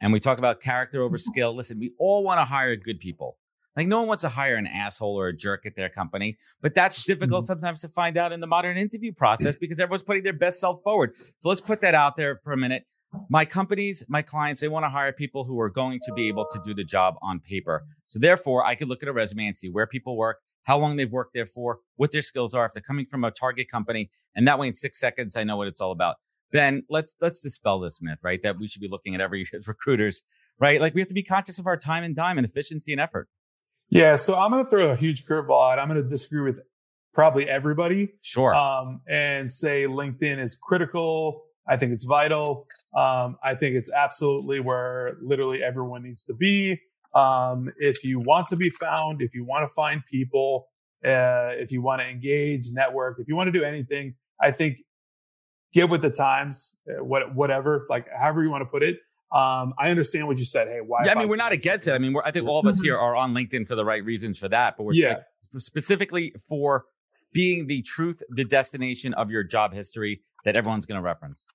And 0.00 0.12
we 0.12 0.20
talk 0.20 0.38
about 0.38 0.60
character 0.60 1.02
over 1.02 1.16
skill. 1.18 1.56
Listen, 1.56 1.78
we 1.78 1.94
all 1.98 2.22
want 2.22 2.38
to 2.38 2.44
hire 2.44 2.76
good 2.76 3.00
people. 3.00 3.38
Like 3.76 3.88
no 3.88 3.98
one 3.98 4.08
wants 4.08 4.22
to 4.22 4.28
hire 4.28 4.54
an 4.54 4.66
asshole 4.66 5.18
or 5.18 5.28
a 5.28 5.36
jerk 5.36 5.66
at 5.66 5.74
their 5.74 5.88
company, 5.88 6.38
but 6.60 6.74
that's 6.74 7.02
difficult 7.02 7.42
mm-hmm. 7.42 7.54
sometimes 7.54 7.80
to 7.80 7.88
find 7.88 8.16
out 8.16 8.30
in 8.30 8.40
the 8.40 8.46
modern 8.46 8.76
interview 8.76 9.12
process 9.12 9.56
because 9.56 9.80
everyone's 9.80 10.04
putting 10.04 10.22
their 10.22 10.32
best 10.32 10.60
self 10.60 10.82
forward. 10.84 11.14
So 11.38 11.48
let's 11.48 11.60
put 11.60 11.80
that 11.80 11.94
out 11.94 12.16
there 12.16 12.40
for 12.44 12.52
a 12.52 12.56
minute 12.56 12.86
my 13.28 13.44
companies, 13.44 14.04
my 14.08 14.22
clients, 14.22 14.60
they 14.60 14.68
want 14.68 14.84
to 14.84 14.88
hire 14.88 15.12
people 15.12 15.44
who 15.44 15.58
are 15.60 15.70
going 15.70 16.00
to 16.04 16.12
be 16.12 16.28
able 16.28 16.46
to 16.52 16.60
do 16.64 16.74
the 16.74 16.84
job 16.84 17.14
on 17.22 17.40
paper. 17.40 17.84
So 18.06 18.18
therefore, 18.18 18.64
I 18.64 18.74
could 18.74 18.88
look 18.88 19.02
at 19.02 19.08
a 19.08 19.12
resume 19.12 19.46
and 19.46 19.56
see 19.56 19.68
where 19.68 19.86
people 19.86 20.16
work, 20.16 20.38
how 20.64 20.78
long 20.78 20.96
they've 20.96 21.10
worked 21.10 21.34
there 21.34 21.46
for, 21.46 21.78
what 21.96 22.12
their 22.12 22.22
skills 22.22 22.54
are, 22.54 22.66
if 22.66 22.72
they're 22.72 22.82
coming 22.82 23.06
from 23.06 23.24
a 23.24 23.30
target 23.30 23.68
company, 23.70 24.10
and 24.34 24.46
that 24.48 24.58
way 24.58 24.66
in 24.66 24.72
six 24.72 24.98
seconds 24.98 25.36
I 25.36 25.44
know 25.44 25.56
what 25.56 25.68
it's 25.68 25.80
all 25.80 25.92
about. 25.92 26.16
Ben, 26.52 26.84
let's 26.88 27.16
let's 27.20 27.40
dispel 27.40 27.80
this 27.80 28.00
myth, 28.00 28.18
right? 28.22 28.40
That 28.42 28.58
we 28.58 28.68
should 28.68 28.80
be 28.80 28.88
looking 28.88 29.14
at 29.14 29.20
every 29.20 29.46
recruiters, 29.66 30.22
right? 30.58 30.80
Like 30.80 30.94
we 30.94 31.00
have 31.00 31.08
to 31.08 31.14
be 31.14 31.22
conscious 31.22 31.58
of 31.58 31.66
our 31.66 31.76
time 31.76 32.04
and 32.04 32.14
dime 32.14 32.38
and 32.38 32.46
efficiency 32.46 32.92
and 32.92 33.00
effort. 33.00 33.28
Yeah, 33.88 34.16
so 34.16 34.36
I'm 34.36 34.50
going 34.50 34.64
to 34.64 34.70
throw 34.70 34.90
a 34.90 34.96
huge 34.96 35.26
curveball 35.26 35.72
out. 35.72 35.78
I'm 35.78 35.88
going 35.88 36.02
to 36.02 36.08
disagree 36.08 36.42
with 36.42 36.60
probably 37.12 37.48
everybody. 37.48 38.14
Sure. 38.20 38.54
Um, 38.54 39.00
and 39.08 39.50
say 39.50 39.84
LinkedIn 39.84 40.38
is 40.38 40.56
critical 40.56 41.44
I 41.66 41.76
think 41.76 41.92
it's 41.92 42.04
vital. 42.04 42.66
Um, 42.96 43.36
I 43.42 43.54
think 43.54 43.76
it's 43.76 43.90
absolutely 43.90 44.60
where 44.60 45.16
literally 45.22 45.62
everyone 45.62 46.02
needs 46.02 46.24
to 46.24 46.34
be. 46.34 46.80
Um, 47.14 47.72
if 47.78 48.04
you 48.04 48.20
want 48.20 48.48
to 48.48 48.56
be 48.56 48.70
found, 48.70 49.22
if 49.22 49.34
you 49.34 49.44
want 49.44 49.68
to 49.68 49.72
find 49.72 50.02
people, 50.10 50.68
uh, 51.04 51.52
if 51.54 51.70
you 51.70 51.80
want 51.80 52.02
to 52.02 52.06
engage, 52.06 52.66
network, 52.72 53.18
if 53.18 53.28
you 53.28 53.36
want 53.36 53.48
to 53.48 53.52
do 53.52 53.64
anything, 53.64 54.14
I 54.40 54.50
think 54.50 54.78
get 55.72 55.88
with 55.88 56.02
the 56.02 56.10
times, 56.10 56.76
uh, 56.88 57.04
what, 57.04 57.34
whatever, 57.34 57.86
like 57.88 58.06
however 58.16 58.42
you 58.42 58.50
want 58.50 58.62
to 58.62 58.66
put 58.66 58.82
it. 58.82 58.98
Um, 59.32 59.74
I 59.78 59.90
understand 59.90 60.28
what 60.28 60.38
you 60.38 60.44
said. 60.44 60.68
Hey, 60.68 60.80
why? 60.84 61.04
Yeah, 61.04 61.12
I 61.12 61.14
mean, 61.16 61.28
we're 61.28 61.36
not 61.36 61.52
against 61.52 61.88
it. 61.88 61.92
I 61.92 61.98
mean, 61.98 62.14
I 62.24 62.30
think 62.30 62.46
all 62.46 62.60
of 62.60 62.66
us 62.66 62.80
here 62.80 62.96
are 62.96 63.16
on 63.16 63.34
LinkedIn 63.34 63.66
for 63.66 63.74
the 63.74 63.84
right 63.84 64.04
reasons 64.04 64.38
for 64.38 64.48
that, 64.48 64.76
but 64.76 64.84
we're 64.84 64.92
yeah. 64.92 65.20
specifically 65.56 66.34
for 66.48 66.84
being 67.32 67.66
the 67.66 67.82
truth, 67.82 68.22
the 68.30 68.44
destination 68.44 69.12
of 69.14 69.30
your 69.30 69.42
job 69.42 69.74
history 69.74 70.20
that 70.44 70.56
everyone's 70.56 70.86
going 70.86 71.00
to 71.00 71.04
reference. 71.04 71.48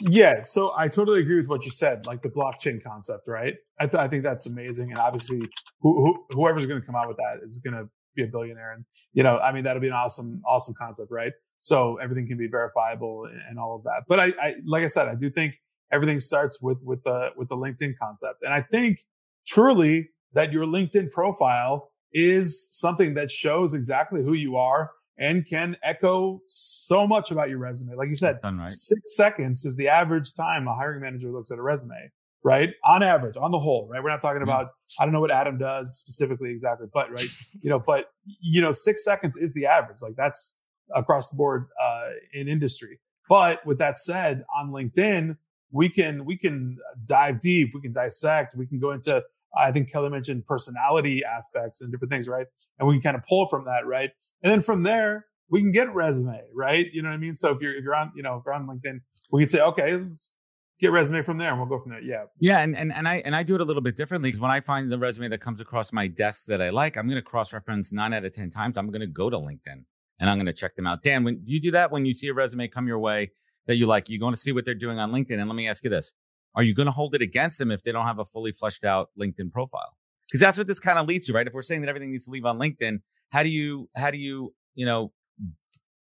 Yeah, 0.00 0.42
so 0.42 0.72
I 0.76 0.88
totally 0.88 1.20
agree 1.20 1.36
with 1.36 1.48
what 1.48 1.64
you 1.64 1.70
said, 1.70 2.06
like 2.06 2.22
the 2.22 2.28
blockchain 2.28 2.82
concept, 2.82 3.28
right? 3.28 3.54
I, 3.78 3.86
th- 3.86 4.00
I 4.00 4.08
think 4.08 4.24
that's 4.24 4.46
amazing, 4.46 4.90
and 4.90 4.98
obviously, 4.98 5.40
who, 5.80 6.04
who, 6.04 6.24
whoever's 6.30 6.66
going 6.66 6.80
to 6.80 6.86
come 6.86 6.96
out 6.96 7.06
with 7.06 7.18
that 7.18 7.40
is 7.44 7.60
going 7.64 7.74
to 7.74 7.88
be 8.16 8.24
a 8.24 8.26
billionaire, 8.26 8.72
and 8.72 8.84
you 9.12 9.22
know, 9.22 9.38
I 9.38 9.52
mean, 9.52 9.64
that'll 9.64 9.82
be 9.82 9.88
an 9.88 9.92
awesome, 9.92 10.42
awesome 10.46 10.74
concept, 10.76 11.10
right? 11.10 11.32
So 11.58 11.98
everything 11.98 12.26
can 12.26 12.36
be 12.36 12.48
verifiable 12.48 13.26
and, 13.30 13.40
and 13.48 13.58
all 13.58 13.76
of 13.76 13.84
that. 13.84 14.02
But 14.08 14.18
I, 14.18 14.26
I, 14.26 14.54
like 14.66 14.82
I 14.82 14.86
said, 14.86 15.06
I 15.06 15.14
do 15.14 15.30
think 15.30 15.54
everything 15.92 16.18
starts 16.18 16.60
with 16.60 16.78
with 16.82 17.04
the 17.04 17.28
with 17.36 17.48
the 17.48 17.56
LinkedIn 17.56 17.92
concept, 18.00 18.42
and 18.42 18.52
I 18.52 18.62
think 18.62 19.04
truly 19.46 20.10
that 20.32 20.52
your 20.52 20.66
LinkedIn 20.66 21.12
profile 21.12 21.92
is 22.12 22.68
something 22.72 23.14
that 23.14 23.30
shows 23.30 23.72
exactly 23.72 24.22
who 24.22 24.32
you 24.32 24.56
are 24.56 24.90
and 25.22 25.46
can 25.46 25.76
echo 25.84 26.42
so 26.48 27.06
much 27.06 27.30
about 27.30 27.48
your 27.48 27.58
resume. 27.58 27.94
Like 27.94 28.08
you 28.08 28.16
said, 28.16 28.40
right. 28.42 28.68
six 28.68 29.14
seconds 29.14 29.64
is 29.64 29.76
the 29.76 29.86
average 29.86 30.34
time 30.34 30.66
a 30.66 30.74
hiring 30.74 31.00
manager 31.00 31.30
looks 31.30 31.52
at 31.52 31.58
a 31.58 31.62
resume, 31.62 32.10
right? 32.42 32.70
On 32.84 33.04
average, 33.04 33.36
on 33.36 33.52
the 33.52 33.60
whole, 33.60 33.86
right? 33.88 34.02
We're 34.02 34.10
not 34.10 34.20
talking 34.20 34.40
mm-hmm. 34.40 34.50
about, 34.50 34.70
I 34.98 35.04
don't 35.04 35.12
know 35.12 35.20
what 35.20 35.30
Adam 35.30 35.58
does 35.58 35.96
specifically 35.96 36.50
exactly, 36.50 36.88
but 36.92 37.08
right, 37.10 37.28
you 37.60 37.70
know, 37.70 37.78
but 37.78 38.06
you 38.24 38.60
know, 38.60 38.72
six 38.72 39.04
seconds 39.04 39.36
is 39.36 39.54
the 39.54 39.64
average. 39.66 40.02
Like 40.02 40.16
that's 40.16 40.58
across 40.92 41.30
the 41.30 41.36
board, 41.36 41.68
uh, 41.80 42.08
in 42.34 42.48
industry. 42.48 42.98
But 43.28 43.64
with 43.64 43.78
that 43.78 43.98
said, 43.98 44.44
on 44.58 44.72
LinkedIn, 44.72 45.36
we 45.70 45.88
can, 45.88 46.24
we 46.24 46.36
can 46.36 46.78
dive 47.06 47.38
deep. 47.38 47.70
We 47.72 47.80
can 47.80 47.92
dissect. 47.92 48.56
We 48.56 48.66
can 48.66 48.80
go 48.80 48.90
into 48.90 49.22
I 49.56 49.72
think 49.72 49.90
Kelli 49.90 50.10
mentioned 50.10 50.46
personality 50.46 51.22
aspects 51.24 51.80
and 51.80 51.92
different 51.92 52.10
things, 52.10 52.28
right? 52.28 52.46
And 52.78 52.88
we 52.88 52.94
can 52.94 53.02
kind 53.02 53.16
of 53.16 53.22
pull 53.28 53.46
from 53.46 53.64
that, 53.66 53.86
right? 53.86 54.10
And 54.42 54.52
then 54.52 54.62
from 54.62 54.82
there, 54.82 55.26
we 55.50 55.60
can 55.60 55.72
get 55.72 55.94
resume, 55.94 56.40
right? 56.54 56.86
You 56.92 57.02
know 57.02 57.10
what 57.10 57.14
I 57.14 57.18
mean? 57.18 57.34
So 57.34 57.50
if 57.50 57.60
you're 57.60 57.76
if 57.76 57.84
you're 57.84 57.94
on, 57.94 58.12
you 58.16 58.22
know, 58.22 58.36
if 58.36 58.44
you're 58.46 58.54
on 58.54 58.66
LinkedIn, 58.66 59.00
we 59.30 59.42
can 59.42 59.48
say, 59.48 59.60
okay, 59.60 59.96
let's 59.96 60.34
get 60.80 60.90
resume 60.90 61.22
from 61.22 61.38
there 61.38 61.50
and 61.50 61.58
we'll 61.58 61.68
go 61.68 61.78
from 61.78 61.92
there. 61.92 62.02
Yeah. 62.02 62.24
Yeah. 62.40 62.60
And 62.60 62.76
and, 62.76 62.92
and 62.92 63.06
I 63.06 63.16
and 63.24 63.36
I 63.36 63.42
do 63.42 63.54
it 63.54 63.60
a 63.60 63.64
little 63.64 63.82
bit 63.82 63.96
differently 63.96 64.28
because 64.28 64.40
when 64.40 64.50
I 64.50 64.60
find 64.60 64.90
the 64.90 64.98
resume 64.98 65.28
that 65.28 65.40
comes 65.40 65.60
across 65.60 65.92
my 65.92 66.06
desk 66.06 66.46
that 66.46 66.62
I 66.62 66.70
like, 66.70 66.96
I'm 66.96 67.08
gonna 67.08 67.22
cross-reference 67.22 67.92
nine 67.92 68.14
out 68.14 68.24
of 68.24 68.34
ten 68.34 68.50
times. 68.50 68.78
I'm 68.78 68.90
gonna 68.90 69.06
go 69.06 69.28
to 69.28 69.36
LinkedIn 69.36 69.84
and 70.18 70.30
I'm 70.30 70.38
gonna 70.38 70.52
check 70.52 70.74
them 70.74 70.86
out. 70.86 71.02
Dan, 71.02 71.22
when 71.24 71.44
do 71.44 71.52
you 71.52 71.60
do 71.60 71.70
that 71.72 71.92
when 71.92 72.06
you 72.06 72.14
see 72.14 72.28
a 72.28 72.34
resume 72.34 72.68
come 72.68 72.86
your 72.86 72.98
way 72.98 73.30
that 73.66 73.76
you 73.76 73.86
like, 73.86 74.08
you're 74.08 74.30
to 74.30 74.36
see 74.36 74.52
what 74.52 74.64
they're 74.64 74.74
doing 74.74 74.98
on 74.98 75.12
LinkedIn? 75.12 75.38
And 75.38 75.48
let 75.48 75.54
me 75.54 75.68
ask 75.68 75.84
you 75.84 75.90
this 75.90 76.14
are 76.54 76.62
you 76.62 76.74
going 76.74 76.86
to 76.86 76.92
hold 76.92 77.14
it 77.14 77.22
against 77.22 77.58
them 77.58 77.70
if 77.70 77.82
they 77.82 77.92
don't 77.92 78.06
have 78.06 78.18
a 78.18 78.24
fully 78.24 78.52
fleshed 78.52 78.84
out 78.84 79.10
LinkedIn 79.18 79.50
profile? 79.50 79.96
Because 80.26 80.40
that's 80.40 80.58
what 80.58 80.66
this 80.66 80.78
kind 80.78 80.98
of 80.98 81.06
leads 81.06 81.26
to, 81.26 81.32
right? 81.32 81.46
If 81.46 81.52
we're 81.52 81.62
saying 81.62 81.82
that 81.82 81.88
everything 81.88 82.10
needs 82.10 82.24
to 82.24 82.30
leave 82.30 82.44
on 82.44 82.58
LinkedIn, 82.58 83.00
how 83.30 83.42
do 83.42 83.48
you 83.48 83.88
how 83.96 84.10
do 84.10 84.18
you 84.18 84.54
you 84.74 84.86
know 84.86 85.12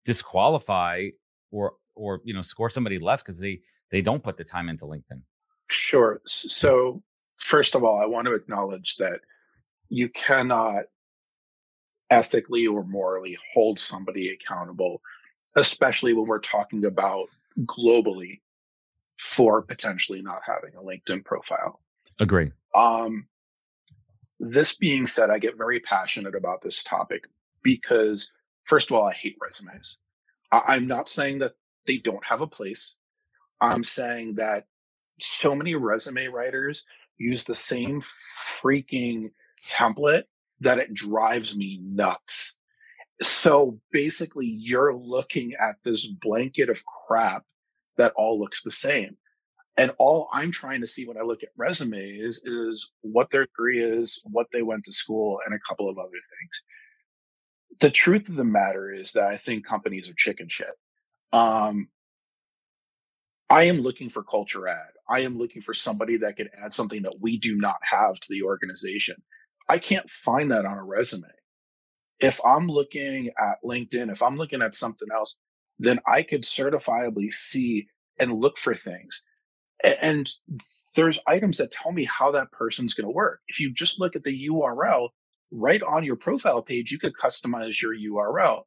disqualify 0.05 1.09
or 1.51 1.74
or 1.95 2.20
you 2.24 2.35
know 2.35 2.43
score 2.43 2.68
somebody 2.68 2.99
less 2.99 3.22
because 3.22 3.39
they 3.39 3.61
they 3.91 4.03
don't 4.03 4.22
put 4.22 4.37
the 4.37 4.45
time 4.45 4.68
into 4.68 4.85
LinkedIn? 4.85 5.22
Sure. 5.70 6.20
So 6.24 7.03
first 7.37 7.74
of 7.74 7.85
all, 7.85 8.01
I 8.01 8.07
want 8.07 8.26
to 8.26 8.35
acknowledge 8.35 8.97
that 8.97 9.20
you 9.89 10.09
cannot 10.09 10.85
ethically 12.11 12.66
or 12.66 12.85
morally 12.85 13.37
hold 13.53 13.78
somebody 13.78 14.30
accountable, 14.30 15.01
especially 15.57 16.12
when 16.12 16.26
we're 16.26 16.39
talking 16.39 16.85
about 16.85 17.28
globally 17.61 18.41
for 19.19 19.62
potentially 19.62 20.23
not 20.23 20.43
having 20.47 20.75
a 20.75 20.83
LinkedIn 20.83 21.25
profile. 21.25 21.81
Agree. 22.21 22.53
Um, 22.75 23.29
this 24.41 24.77
being 24.77 25.07
said, 25.07 25.31
I 25.31 25.39
get 25.39 25.57
very 25.57 25.81
passionate 25.81 26.35
about 26.35 26.62
this 26.62 26.83
topic 26.83 27.25
because, 27.62 28.33
first 28.65 28.91
of 28.91 28.97
all, 28.97 29.05
I 29.05 29.12
hate 29.12 29.37
resumes. 29.41 29.99
I- 30.51 30.75
I'm 30.75 30.87
not 30.87 31.09
saying 31.09 31.39
that 31.39 31.55
they 31.87 31.99
don't 31.99 32.25
have 32.27 32.41
a 32.41 32.47
place. 32.47 32.97
I'm 33.61 33.85
saying 33.85 34.37
that 34.37 34.67
so 35.21 35.55
many 35.55 35.75
resume 35.75 36.27
writers 36.27 36.85
use 37.17 37.45
the 37.45 37.55
same 37.55 38.03
freaking 38.61 39.31
template 39.69 40.25
that 40.61 40.79
it 40.79 40.93
drives 40.93 41.57
me 41.57 41.79
nuts. 41.83 42.57
So 43.23 43.81
basically, 43.93 44.47
you're 44.47 44.95
looking 44.95 45.55
at 45.55 45.77
this 45.85 46.07
blanket 46.07 46.69
of 46.69 46.83
crap 46.85 47.45
that 47.97 48.13
all 48.17 48.39
looks 48.39 48.63
the 48.63 48.71
same. 48.71 49.17
And 49.77 49.93
all 49.99 50.29
I'm 50.33 50.53
trying 50.53 50.81
to 50.83 50.87
see 50.87 51.07
when 51.07 51.17
I 51.17 51.23
look 51.23 51.43
at 51.43 51.49
resumes 51.57 52.45
is 52.45 52.91
what 53.01 53.31
their 53.31 53.47
degree 53.47 53.81
is, 53.81 54.23
what 54.25 54.47
they 54.53 54.63
went 54.63 54.85
to 54.85 54.93
school, 54.93 55.41
and 55.45 55.55
a 55.55 55.59
couple 55.69 55.89
of 55.89 55.99
other 55.99 56.11
things. 56.11 56.63
The 57.81 57.91
truth 57.91 58.29
of 58.29 58.37
the 58.37 58.45
matter 58.45 58.91
is 58.91 59.13
that 59.13 59.27
I 59.27 59.37
think 59.37 59.67
companies 59.67 60.09
are 60.09 60.15
chicken 60.15 60.49
shit. 60.49 60.71
Um, 61.33 61.89
I 63.51 63.65
am 63.65 63.81
looking 63.81 64.11
for 64.11 64.23
culture 64.23 64.69
add. 64.69 64.93
I 65.09 65.21
am 65.21 65.37
looking 65.37 65.61
for 65.61 65.75
somebody 65.75 66.17
that 66.19 66.37
can 66.37 66.49
add 66.63 66.73
something 66.73 67.03
that 67.03 67.21
we 67.21 67.37
do 67.37 67.57
not 67.57 67.79
have 67.83 68.15
to 68.15 68.27
the 68.31 68.43
organization. 68.43 69.17
I 69.69 69.79
can't 69.79 70.09
find 70.09 70.53
that 70.53 70.65
on 70.65 70.79
a 70.79 70.85
resume. 70.85 71.29
If 72.21 72.41
I'm 72.45 72.69
looking 72.69 73.31
at 73.39 73.59
LinkedIn, 73.65 74.11
if 74.11 74.23
I'm 74.23 74.37
looking 74.37 74.63
at 74.63 74.75
something 74.75 75.09
else, 75.13 75.37
then 75.79 75.99
I 76.07 76.22
could 76.22 76.43
certifiably 76.43 77.33
see 77.33 77.89
and 78.18 78.41
look 78.41 78.59
for 78.59 78.75
things. 78.75 79.22
And 80.03 80.31
there's 80.95 81.18
items 81.27 81.59
that 81.59 81.72
tell 81.72 81.93
me 81.93 82.05
how 82.05 82.31
that 82.33 82.53
person's 82.53 82.95
going 82.95 83.07
to 83.07 83.11
work. 83.11 83.41
If 83.49 83.61
you 83.61 83.72
just 83.72 84.01
look 84.01 84.16
at 84.16 84.22
the 84.22 84.49
URL 84.49 85.09
right 85.51 85.83
on 85.83 86.05
your 86.05 86.16
profile 86.16 86.62
page, 86.62 86.91
you 86.91 86.99
could 86.99 87.14
customize 87.14 87.81
your 87.83 87.95
URL. 87.95 88.62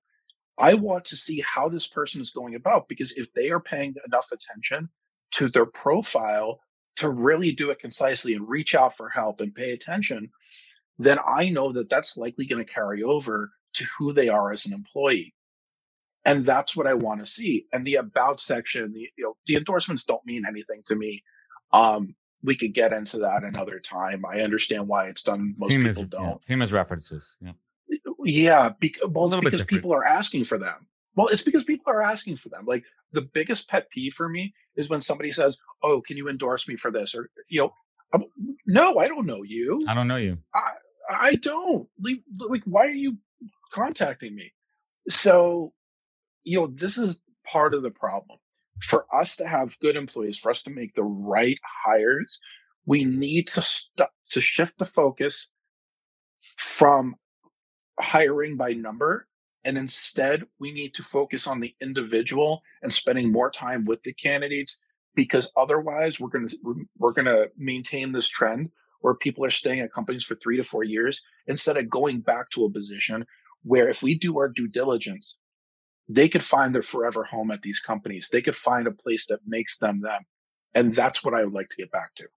I 0.57 0.73
want 0.73 1.05
to 1.05 1.15
see 1.15 1.43
how 1.45 1.69
this 1.69 1.87
person 1.87 2.21
is 2.21 2.31
going 2.31 2.55
about 2.55 2.87
because 2.87 3.13
if 3.13 3.31
they 3.33 3.49
are 3.49 3.59
paying 3.59 3.95
enough 4.05 4.31
attention 4.31 4.89
to 5.31 5.49
their 5.49 5.65
profile 5.65 6.59
to 6.97 7.09
really 7.09 7.51
do 7.51 7.69
it 7.69 7.79
concisely 7.79 8.33
and 8.33 8.47
reach 8.47 8.73
out 8.73 8.97
for 8.97 9.09
help 9.09 9.39
and 9.39 9.53
pay 9.53 9.71
attention, 9.71 10.31
then 10.97 11.19
I 11.25 11.49
know 11.49 11.71
that 11.73 11.89
that's 11.89 12.17
likely 12.17 12.47
going 12.47 12.63
to 12.65 12.71
carry 12.71 13.03
over 13.03 13.51
to 13.73 13.85
who 13.97 14.13
they 14.13 14.29
are 14.29 14.51
as 14.51 14.65
an 14.65 14.73
employee. 14.73 15.35
And 16.27 16.45
that's 16.45 16.75
what 16.75 16.87
I 16.87 16.93
want 16.93 17.21
to 17.21 17.25
see. 17.25 17.65
And 17.71 17.87
the 17.87 17.95
about 17.95 18.39
section, 18.39 18.91
the, 18.93 19.09
you 19.17 19.23
know, 19.23 19.37
the 19.45 19.55
endorsements 19.55 20.03
don't 20.03 20.25
mean 20.25 20.43
anything 20.47 20.83
to 20.87 20.95
me. 20.95 21.23
Um, 21.71 22.15
we 22.43 22.55
could 22.55 22.73
get 22.73 22.93
into 22.93 23.17
that 23.19 23.43
another 23.43 23.79
time. 23.79 24.25
I 24.29 24.41
understand 24.41 24.87
why 24.87 25.07
it's 25.07 25.23
done. 25.23 25.55
Most 25.57 25.71
same 25.71 25.85
people 25.85 26.03
as, 26.03 26.09
don't. 26.09 26.23
Yeah, 26.23 26.35
same 26.41 26.61
as 26.61 26.73
references. 26.73 27.35
Yeah. 27.41 27.53
Yeah, 28.23 28.71
because, 28.77 29.09
well, 29.09 29.27
it's 29.27 29.37
because 29.37 29.63
people 29.63 29.93
are 29.93 30.05
asking 30.05 30.43
for 30.43 30.57
them. 30.57 30.87
Well, 31.15 31.27
it's 31.27 31.43
because 31.43 31.63
people 31.63 31.91
are 31.91 32.03
asking 32.03 32.37
for 32.37 32.49
them. 32.49 32.65
Like 32.65 32.83
the 33.13 33.21
biggest 33.21 33.69
pet 33.69 33.89
peeve 33.89 34.13
for 34.13 34.27
me 34.27 34.53
is 34.75 34.89
when 34.89 35.01
somebody 35.01 35.31
says, 35.31 35.57
"Oh, 35.81 36.01
can 36.01 36.17
you 36.17 36.27
endorse 36.27 36.67
me 36.67 36.75
for 36.75 36.91
this?" 36.91 37.15
Or 37.15 37.29
you 37.47 37.61
know, 37.61 37.73
I'm, 38.13 38.25
no, 38.65 38.99
I 38.99 39.07
don't 39.07 39.25
know 39.25 39.43
you. 39.43 39.81
I 39.87 39.93
don't 39.93 40.07
know 40.07 40.17
you. 40.17 40.37
I 40.53 40.73
I 41.09 41.35
don't. 41.35 41.87
Like, 41.99 42.19
like, 42.39 42.63
why 42.65 42.81
are 42.87 42.89
you 42.89 43.17
contacting 43.71 44.35
me? 44.35 44.53
So, 45.09 45.73
you 46.47 46.59
know, 46.59 46.67
this 46.67 46.97
is 46.97 47.21
part 47.45 47.73
of 47.73 47.83
the 47.83 47.91
problem. 47.91 48.39
For 48.81 49.05
us 49.13 49.35
to 49.37 49.47
have 49.47 49.79
good 49.79 49.95
employees, 49.95 50.37
for 50.37 50.51
us 50.51 50.61
to 50.63 50.69
make 50.69 50.93
the 50.93 51.03
right 51.03 51.57
hires, 51.85 52.39
we 52.85 53.03
need 53.03 53.47
to 53.47 53.61
st- 53.61 54.09
to 54.31 54.41
shift 54.41 54.77
the 54.77 54.85
focus 54.85 55.49
from 56.57 57.15
hiring 57.99 58.55
by 58.55 58.73
number 58.73 59.27
and 59.63 59.77
instead 59.77 60.43
we 60.59 60.71
need 60.71 60.93
to 60.93 61.03
focus 61.03 61.47
on 61.47 61.59
the 61.59 61.75
individual 61.81 62.61
and 62.81 62.93
spending 62.93 63.31
more 63.31 63.49
time 63.49 63.83
with 63.85 64.03
the 64.03 64.13
candidates 64.13 64.79
because 65.15 65.51
otherwise 65.57 66.19
we're 66.19 66.29
going 66.29 66.47
to 66.47 66.85
we're 66.97 67.11
going 67.11 67.25
to 67.25 67.49
maintain 67.57 68.11
this 68.11 68.29
trend 68.29 68.69
where 69.01 69.15
people 69.15 69.43
are 69.43 69.49
staying 69.49 69.79
at 69.79 69.91
companies 69.91 70.23
for 70.23 70.35
3 70.35 70.57
to 70.57 70.63
4 70.63 70.83
years 70.83 71.21
instead 71.47 71.77
of 71.77 71.89
going 71.89 72.21
back 72.21 72.49
to 72.51 72.65
a 72.65 72.71
position 72.71 73.25
where 73.63 73.89
if 73.89 74.03
we 74.03 74.13
do 74.13 74.37
our 74.37 74.47
due 74.47 74.67
diligence 74.67 75.39
they 76.09 76.29
could 76.29 76.43
find 76.43 76.73
their 76.73 76.81
forever 76.81 77.25
home 77.25 77.51
at 77.51 77.61
these 77.61 77.79
companies 77.79 78.29
they 78.31 78.41
could 78.41 78.55
find 78.55 78.87
a 78.87 78.91
place 78.91 79.27
that 79.27 79.39
makes 79.45 79.77
them 79.77 80.01
them 80.01 80.25
and 80.73 80.95
that's 80.95 81.23
what 81.23 81.33
I 81.33 81.43
would 81.43 81.53
like 81.53 81.69
to 81.69 81.77
get 81.77 81.91
back 81.91 82.15
to 82.15 82.27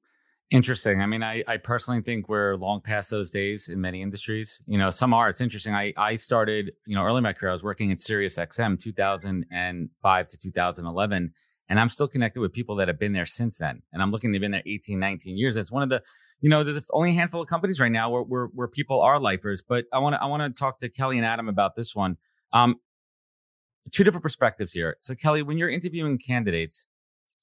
Interesting. 0.50 1.00
I 1.00 1.06
mean, 1.06 1.22
I, 1.22 1.44
I 1.46 1.58
personally 1.58 2.02
think 2.02 2.28
we're 2.28 2.56
long 2.56 2.80
past 2.80 3.08
those 3.08 3.30
days 3.30 3.68
in 3.68 3.80
many 3.80 4.02
industries. 4.02 4.60
You 4.66 4.78
know, 4.78 4.90
some 4.90 5.14
are. 5.14 5.28
It's 5.28 5.40
interesting. 5.40 5.74
I, 5.74 5.92
I 5.96 6.16
started, 6.16 6.72
you 6.86 6.96
know, 6.96 7.04
early 7.04 7.18
in 7.18 7.22
my 7.22 7.32
career, 7.32 7.50
I 7.50 7.52
was 7.52 7.62
working 7.62 7.92
at 7.92 8.00
Sirius 8.00 8.36
XM 8.36 8.80
2005 8.80 10.28
to 10.28 10.38
2011, 10.38 11.32
and 11.68 11.80
I'm 11.80 11.88
still 11.88 12.08
connected 12.08 12.40
with 12.40 12.52
people 12.52 12.74
that 12.76 12.88
have 12.88 12.98
been 12.98 13.12
there 13.12 13.26
since 13.26 13.58
then. 13.58 13.82
And 13.92 14.02
I'm 14.02 14.10
looking, 14.10 14.32
they've 14.32 14.40
been 14.40 14.50
there 14.50 14.64
18, 14.66 14.98
19 14.98 15.38
years. 15.38 15.56
It's 15.56 15.70
one 15.70 15.84
of 15.84 15.88
the, 15.88 16.02
you 16.40 16.50
know, 16.50 16.64
there's 16.64 16.84
only 16.92 17.10
a 17.10 17.14
handful 17.14 17.42
of 17.42 17.48
companies 17.48 17.78
right 17.78 17.92
now 17.92 18.10
where, 18.10 18.22
where, 18.22 18.46
where 18.46 18.68
people 18.68 19.00
are 19.02 19.20
lifers. 19.20 19.62
But 19.62 19.84
I 19.92 20.00
want 20.00 20.14
to, 20.14 20.22
I 20.22 20.26
want 20.26 20.42
to 20.42 20.58
talk 20.58 20.80
to 20.80 20.88
Kelli 20.88 21.14
and 21.14 21.24
Adam 21.24 21.48
about 21.48 21.76
this 21.76 21.94
one. 21.94 22.16
Um, 22.52 22.74
two 23.92 24.04
different 24.04 24.22
perspectives 24.22 24.72
here. 24.72 24.96
So, 25.00 25.14
Kelli, 25.14 25.44
when 25.44 25.58
you're 25.58 25.68
interviewing 25.68 26.18
candidates, 26.18 26.86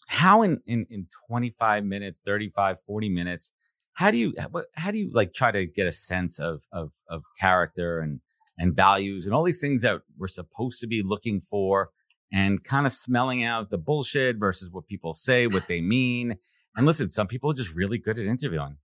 how 0.08 0.42
in, 0.42 0.62
in 0.66 0.86
in 0.90 1.08
25 1.28 1.84
minutes 1.84 2.22
35 2.22 2.80
40 2.82 3.10
minutes 3.10 3.52
how 3.94 4.12
do 4.12 4.18
you 4.18 4.34
how 4.76 4.92
do 4.92 4.98
you 4.98 5.10
like 5.12 5.34
try 5.34 5.52
to 5.52 5.66
get 5.66 5.88
a 5.88 5.92
sense 5.92 6.40
of 6.40 6.62
of 6.72 6.94
of 7.10 7.24
character 7.40 8.00
and 8.00 8.22
and 8.58 8.76
values 8.76 9.26
and 9.26 9.36
all 9.36 9.44
these 9.44 9.60
things 9.60 9.82
that 9.82 10.02
we're 10.18 10.28
supposed 10.28 10.80
to 10.80 10.88
be 10.88 11.04
looking 11.04 11.42
for 11.42 11.90
and 12.32 12.64
kind 12.64 12.86
of 12.86 12.92
smelling 12.92 13.44
out 13.44 13.70
the 13.70 13.78
bullshit 13.78 14.38
versus 14.38 14.72
what 14.72 14.86
people 14.88 15.14
say 15.14 15.48
what 15.48 15.68
they 15.68 15.82
mean? 15.82 16.36
And 16.76 16.86
listen 16.86 17.10
some 17.10 17.28
people 17.28 17.52
are 17.52 17.56
just 17.56 17.76
really 17.76 17.98
good 17.98 18.18
at 18.18 18.26
interviewing. 18.26 18.78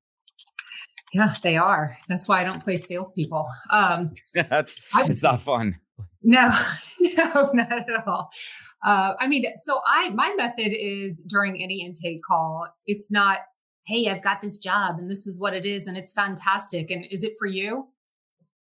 Yeah 1.14 1.34
they 1.41 1.57
are. 1.57 1.97
That's 2.09 2.28
why 2.28 2.41
i 2.41 2.43
don't 2.43 2.61
play 2.61 2.76
salespeople. 2.76 3.47
Um 3.70 4.11
that's, 4.34 4.76
it's 4.95 5.24
not 5.24 5.41
fun 5.41 5.80
no, 6.23 6.51
no, 6.99 7.51
not 7.53 7.71
at 7.71 8.07
all. 8.07 8.29
Uh, 8.83 9.13
I 9.19 9.27
mean, 9.27 9.45
so 9.57 9.81
I 9.85 10.09
my 10.09 10.33
method 10.35 10.71
is 10.73 11.23
during 11.27 11.61
any 11.61 11.85
intake 11.85 12.21
call. 12.23 12.67
It's 12.85 13.11
not, 13.11 13.39
hey, 13.85 14.09
I've 14.09 14.23
got 14.23 14.41
this 14.41 14.57
job 14.57 14.97
and 14.97 15.09
this 15.09 15.27
is 15.27 15.39
what 15.39 15.53
it 15.53 15.65
is 15.65 15.87
and 15.87 15.97
it's 15.97 16.13
fantastic 16.13 16.91
and 16.91 17.05
is 17.09 17.23
it 17.23 17.33
for 17.37 17.47
you? 17.47 17.87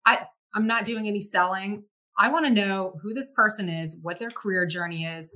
I 0.06 0.26
I'm 0.54 0.66
not 0.66 0.84
doing 0.84 1.06
any 1.06 1.20
selling. 1.20 1.84
I 2.18 2.28
want 2.28 2.44
to 2.44 2.52
know 2.52 2.98
who 3.02 3.14
this 3.14 3.30
person 3.30 3.68
is, 3.68 3.96
what 4.02 4.18
their 4.18 4.30
career 4.30 4.66
journey 4.66 5.06
is, 5.06 5.34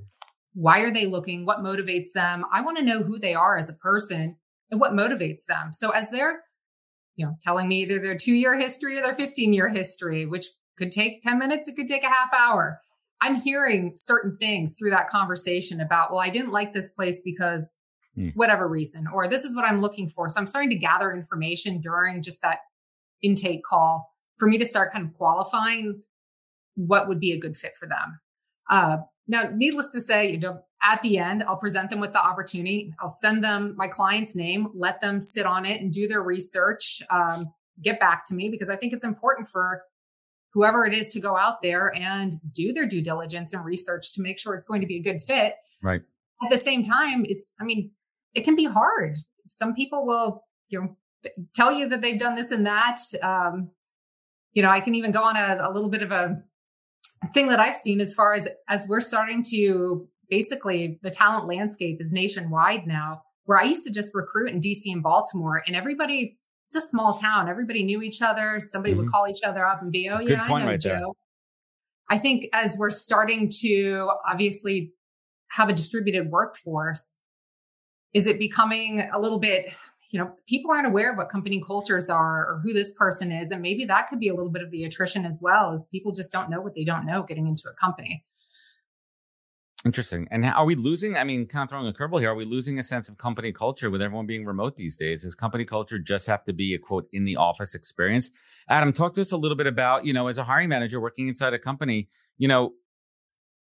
why 0.52 0.80
are 0.80 0.90
they 0.90 1.06
looking, 1.06 1.46
what 1.46 1.60
motivates 1.60 2.12
them. 2.14 2.44
I 2.52 2.60
want 2.60 2.76
to 2.76 2.84
know 2.84 3.02
who 3.02 3.18
they 3.18 3.34
are 3.34 3.56
as 3.56 3.70
a 3.70 3.74
person 3.74 4.36
and 4.70 4.80
what 4.80 4.92
motivates 4.92 5.46
them. 5.48 5.72
So 5.72 5.90
as 5.90 6.10
they're 6.10 6.42
you 7.16 7.24
know 7.24 7.36
telling 7.42 7.68
me 7.68 7.82
either 7.82 7.98
their 7.98 8.16
2 8.16 8.34
year 8.34 8.58
history 8.58 8.98
or 8.98 9.02
their 9.02 9.14
15 9.14 9.52
year 9.52 9.68
history, 9.68 10.26
which 10.26 10.46
could 10.76 10.90
take 10.90 11.22
10 11.22 11.38
minutes, 11.38 11.68
it 11.68 11.76
could 11.76 11.88
take 11.88 12.04
a 12.04 12.08
half 12.08 12.32
hour. 12.34 12.80
I'm 13.20 13.36
hearing 13.36 13.92
certain 13.96 14.36
things 14.36 14.76
through 14.78 14.90
that 14.90 15.08
conversation 15.08 15.80
about, 15.80 16.10
well, 16.10 16.20
I 16.20 16.30
didn't 16.30 16.52
like 16.52 16.74
this 16.74 16.90
place 16.90 17.20
because 17.24 17.72
hmm. 18.14 18.28
whatever 18.34 18.68
reason, 18.68 19.06
or 19.12 19.26
this 19.28 19.44
is 19.44 19.54
what 19.54 19.64
I'm 19.64 19.80
looking 19.80 20.08
for. 20.08 20.28
So 20.28 20.40
I'm 20.40 20.46
starting 20.46 20.70
to 20.70 20.76
gather 20.76 21.12
information 21.12 21.80
during 21.80 22.22
just 22.22 22.42
that 22.42 22.58
intake 23.22 23.62
call 23.64 24.12
for 24.36 24.46
me 24.46 24.58
to 24.58 24.66
start 24.66 24.92
kind 24.92 25.06
of 25.06 25.14
qualifying 25.14 26.02
what 26.74 27.08
would 27.08 27.20
be 27.20 27.32
a 27.32 27.38
good 27.38 27.56
fit 27.56 27.74
for 27.74 27.86
them. 27.86 28.20
Uh, 28.68 28.98
now, 29.28 29.50
needless 29.52 29.90
to 29.90 30.00
say, 30.00 30.30
you 30.30 30.38
know, 30.38 30.60
at 30.82 31.02
the 31.02 31.18
end, 31.18 31.42
I'll 31.42 31.56
present 31.56 31.90
them 31.90 32.00
with 32.00 32.12
the 32.12 32.24
opportunity. 32.24 32.94
I'll 33.00 33.08
send 33.08 33.42
them 33.42 33.74
my 33.76 33.88
client's 33.88 34.36
name, 34.36 34.68
let 34.74 35.00
them 35.00 35.20
sit 35.20 35.46
on 35.46 35.64
it 35.64 35.80
and 35.80 35.92
do 35.92 36.06
their 36.06 36.22
research, 36.22 37.02
um, 37.10 37.52
get 37.82 37.98
back 37.98 38.24
to 38.26 38.34
me 38.34 38.50
because 38.50 38.70
I 38.70 38.76
think 38.76 38.92
it's 38.92 39.04
important 39.04 39.48
for 39.48 39.82
whoever 40.56 40.86
it 40.86 40.94
is 40.94 41.10
to 41.10 41.20
go 41.20 41.36
out 41.36 41.60
there 41.60 41.94
and 41.94 42.32
do 42.54 42.72
their 42.72 42.86
due 42.86 43.02
diligence 43.02 43.52
and 43.52 43.62
research 43.62 44.14
to 44.14 44.22
make 44.22 44.38
sure 44.38 44.54
it's 44.54 44.64
going 44.64 44.80
to 44.80 44.86
be 44.86 44.96
a 44.96 45.02
good 45.02 45.20
fit. 45.20 45.54
Right. 45.82 46.00
At 46.42 46.50
the 46.50 46.56
same 46.56 46.82
time, 46.82 47.26
it's, 47.28 47.54
I 47.60 47.64
mean, 47.64 47.90
it 48.34 48.42
can 48.42 48.56
be 48.56 48.64
hard. 48.64 49.16
Some 49.50 49.74
people 49.74 50.06
will, 50.06 50.44
you 50.70 50.80
know, 50.80 50.96
tell 51.54 51.72
you 51.74 51.86
that 51.90 52.00
they've 52.00 52.18
done 52.18 52.36
this 52.36 52.52
and 52.52 52.64
that. 52.64 52.96
Um, 53.22 53.70
you 54.54 54.62
know, 54.62 54.70
I 54.70 54.80
can 54.80 54.94
even 54.94 55.12
go 55.12 55.22
on 55.22 55.36
a, 55.36 55.58
a 55.60 55.70
little 55.70 55.90
bit 55.90 56.02
of 56.02 56.10
a 56.10 56.42
thing 57.34 57.48
that 57.48 57.60
I've 57.60 57.76
seen 57.76 58.00
as 58.00 58.14
far 58.14 58.32
as 58.32 58.48
as 58.66 58.86
we're 58.88 59.02
starting 59.02 59.44
to 59.50 60.08
basically 60.30 60.98
the 61.02 61.10
talent 61.10 61.46
landscape 61.46 61.98
is 62.00 62.12
nationwide 62.12 62.86
now. 62.86 63.22
Where 63.44 63.60
I 63.60 63.64
used 63.64 63.84
to 63.84 63.92
just 63.92 64.14
recruit 64.14 64.52
in 64.52 64.60
DC 64.60 64.84
and 64.86 65.02
Baltimore, 65.02 65.62
and 65.66 65.76
everybody 65.76 66.38
it's 66.66 66.76
a 66.76 66.80
small 66.80 67.14
town. 67.14 67.48
Everybody 67.48 67.84
knew 67.84 68.02
each 68.02 68.22
other. 68.22 68.60
Somebody 68.60 68.94
mm-hmm. 68.94 69.02
would 69.02 69.12
call 69.12 69.28
each 69.28 69.42
other 69.44 69.66
up 69.66 69.82
and 69.82 69.92
be, 69.92 70.10
"Oh 70.10 70.18
yeah, 70.18 70.42
I 70.42 70.48
know 70.48 70.66
right 70.66 70.80
Joe." 70.80 70.90
There. 70.90 71.06
I 72.08 72.18
think 72.18 72.46
as 72.52 72.76
we're 72.78 72.90
starting 72.90 73.50
to 73.60 74.10
obviously 74.26 74.92
have 75.50 75.68
a 75.68 75.72
distributed 75.72 76.30
workforce, 76.30 77.16
is 78.12 78.26
it 78.26 78.38
becoming 78.38 79.08
a 79.12 79.20
little 79.20 79.38
bit? 79.38 79.74
You 80.10 80.20
know, 80.20 80.32
people 80.48 80.70
aren't 80.70 80.86
aware 80.86 81.10
of 81.12 81.18
what 81.18 81.28
company 81.28 81.60
cultures 81.64 82.08
are 82.08 82.46
or 82.46 82.60
who 82.64 82.72
this 82.72 82.94
person 82.94 83.30
is, 83.30 83.50
and 83.50 83.62
maybe 83.62 83.84
that 83.84 84.08
could 84.08 84.20
be 84.20 84.28
a 84.28 84.34
little 84.34 84.52
bit 84.52 84.62
of 84.62 84.70
the 84.70 84.84
attrition 84.84 85.24
as 85.24 85.40
well. 85.42 85.72
As 85.72 85.86
people 85.92 86.12
just 86.12 86.32
don't 86.32 86.50
know 86.50 86.60
what 86.60 86.74
they 86.74 86.84
don't 86.84 87.06
know 87.06 87.22
getting 87.22 87.46
into 87.46 87.68
a 87.68 87.74
company. 87.74 88.24
Interesting. 89.84 90.26
And 90.30 90.44
are 90.44 90.64
we 90.64 90.74
losing? 90.74 91.16
I 91.16 91.24
mean, 91.24 91.46
kind 91.46 91.62
of 91.62 91.70
throwing 91.70 91.86
a 91.86 91.92
curveball 91.92 92.18
here. 92.18 92.30
Are 92.30 92.34
we 92.34 92.44
losing 92.44 92.78
a 92.78 92.82
sense 92.82 93.08
of 93.08 93.18
company 93.18 93.52
culture 93.52 93.90
with 93.90 94.00
everyone 94.00 94.26
being 94.26 94.44
remote 94.44 94.74
these 94.74 94.96
days? 94.96 95.22
Does 95.22 95.34
company 95.34 95.64
culture 95.64 95.98
just 95.98 96.26
have 96.26 96.44
to 96.44 96.52
be 96.52 96.74
a 96.74 96.78
quote 96.78 97.06
in 97.12 97.24
the 97.24 97.36
office 97.36 97.74
experience? 97.74 98.30
Adam, 98.68 98.92
talk 98.92 99.14
to 99.14 99.20
us 99.20 99.32
a 99.32 99.36
little 99.36 99.56
bit 99.56 99.66
about, 99.66 100.04
you 100.04 100.12
know, 100.12 100.28
as 100.28 100.38
a 100.38 100.44
hiring 100.44 100.70
manager 100.70 100.98
working 100.98 101.28
inside 101.28 101.52
a 101.52 101.58
company, 101.58 102.08
you 102.38 102.48
know, 102.48 102.72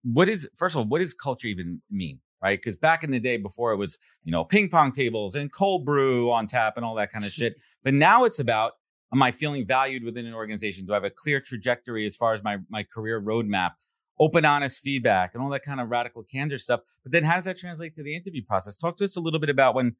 what 0.04 0.28
is, 0.28 0.48
first 0.56 0.74
of 0.74 0.78
all, 0.78 0.84
what 0.84 1.00
does 1.00 1.14
culture 1.14 1.48
even 1.48 1.82
mean? 1.90 2.20
Right. 2.42 2.58
Because 2.58 2.76
back 2.76 3.04
in 3.04 3.10
the 3.10 3.20
day 3.20 3.36
before 3.36 3.72
it 3.72 3.76
was, 3.76 3.98
you 4.22 4.30
know, 4.30 4.44
ping 4.44 4.68
pong 4.68 4.92
tables 4.92 5.34
and 5.34 5.52
cold 5.52 5.84
brew 5.84 6.30
on 6.30 6.46
tap 6.46 6.76
and 6.76 6.84
all 6.84 6.94
that 6.94 7.10
kind 7.10 7.24
of 7.24 7.32
shit. 7.32 7.56
But 7.82 7.92
now 7.92 8.24
it's 8.24 8.38
about, 8.38 8.72
am 9.12 9.22
I 9.22 9.30
feeling 9.30 9.66
valued 9.66 10.04
within 10.04 10.24
an 10.24 10.32
organization? 10.32 10.86
Do 10.86 10.92
I 10.92 10.96
have 10.96 11.04
a 11.04 11.10
clear 11.10 11.38
trajectory 11.38 12.06
as 12.06 12.16
far 12.16 12.32
as 12.32 12.42
my, 12.42 12.56
my 12.70 12.82
career 12.82 13.20
roadmap? 13.20 13.72
Open, 14.18 14.44
honest 14.44 14.82
feedback 14.82 15.34
and 15.34 15.42
all 15.42 15.50
that 15.50 15.62
kind 15.62 15.80
of 15.80 15.90
radical 15.90 16.22
candor 16.22 16.58
stuff. 16.58 16.80
But 17.02 17.12
then 17.12 17.24
how 17.24 17.36
does 17.36 17.44
that 17.44 17.58
translate 17.58 17.94
to 17.94 18.02
the 18.02 18.14
interview 18.14 18.42
process? 18.44 18.76
Talk 18.76 18.96
to 18.96 19.04
us 19.04 19.16
a 19.16 19.20
little 19.20 19.40
bit 19.40 19.50
about 19.50 19.74
when 19.74 19.96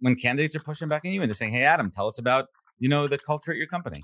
when 0.00 0.16
candidates 0.16 0.56
are 0.56 0.60
pushing 0.60 0.88
back 0.88 1.04
on 1.04 1.12
you 1.12 1.20
and 1.22 1.28
they're 1.28 1.34
saying, 1.34 1.52
Hey 1.52 1.62
Adam, 1.62 1.90
tell 1.90 2.06
us 2.06 2.18
about, 2.18 2.46
you 2.78 2.88
know, 2.88 3.06
the 3.06 3.18
culture 3.18 3.52
at 3.52 3.56
your 3.56 3.68
company. 3.68 4.02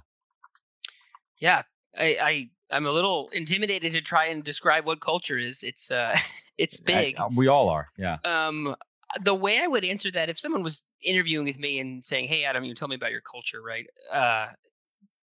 Yeah. 1.38 1.62
I, 1.98 2.16
I 2.20 2.50
I'm 2.72 2.86
a 2.86 2.92
little 2.92 3.28
intimidated 3.32 3.92
to 3.92 4.00
try 4.00 4.26
and 4.26 4.42
describe 4.42 4.86
what 4.86 5.00
culture 5.00 5.38
is. 5.38 5.62
It's 5.62 5.90
uh, 5.90 6.16
it's 6.58 6.80
big. 6.80 7.18
I, 7.18 7.28
we 7.34 7.48
all 7.48 7.68
are. 7.68 7.88
Yeah. 7.96 8.18
Um, 8.24 8.74
the 9.22 9.34
way 9.34 9.60
I 9.62 9.66
would 9.66 9.84
answer 9.84 10.10
that 10.12 10.30
if 10.30 10.38
someone 10.38 10.62
was 10.62 10.82
interviewing 11.02 11.44
with 11.44 11.58
me 11.58 11.78
and 11.78 12.02
saying, 12.02 12.28
"Hey, 12.28 12.44
Adam, 12.44 12.64
you 12.64 12.74
tell 12.74 12.88
me 12.88 12.96
about 12.96 13.10
your 13.10 13.20
culture," 13.20 13.60
right? 13.62 13.86
Uh, 14.10 14.48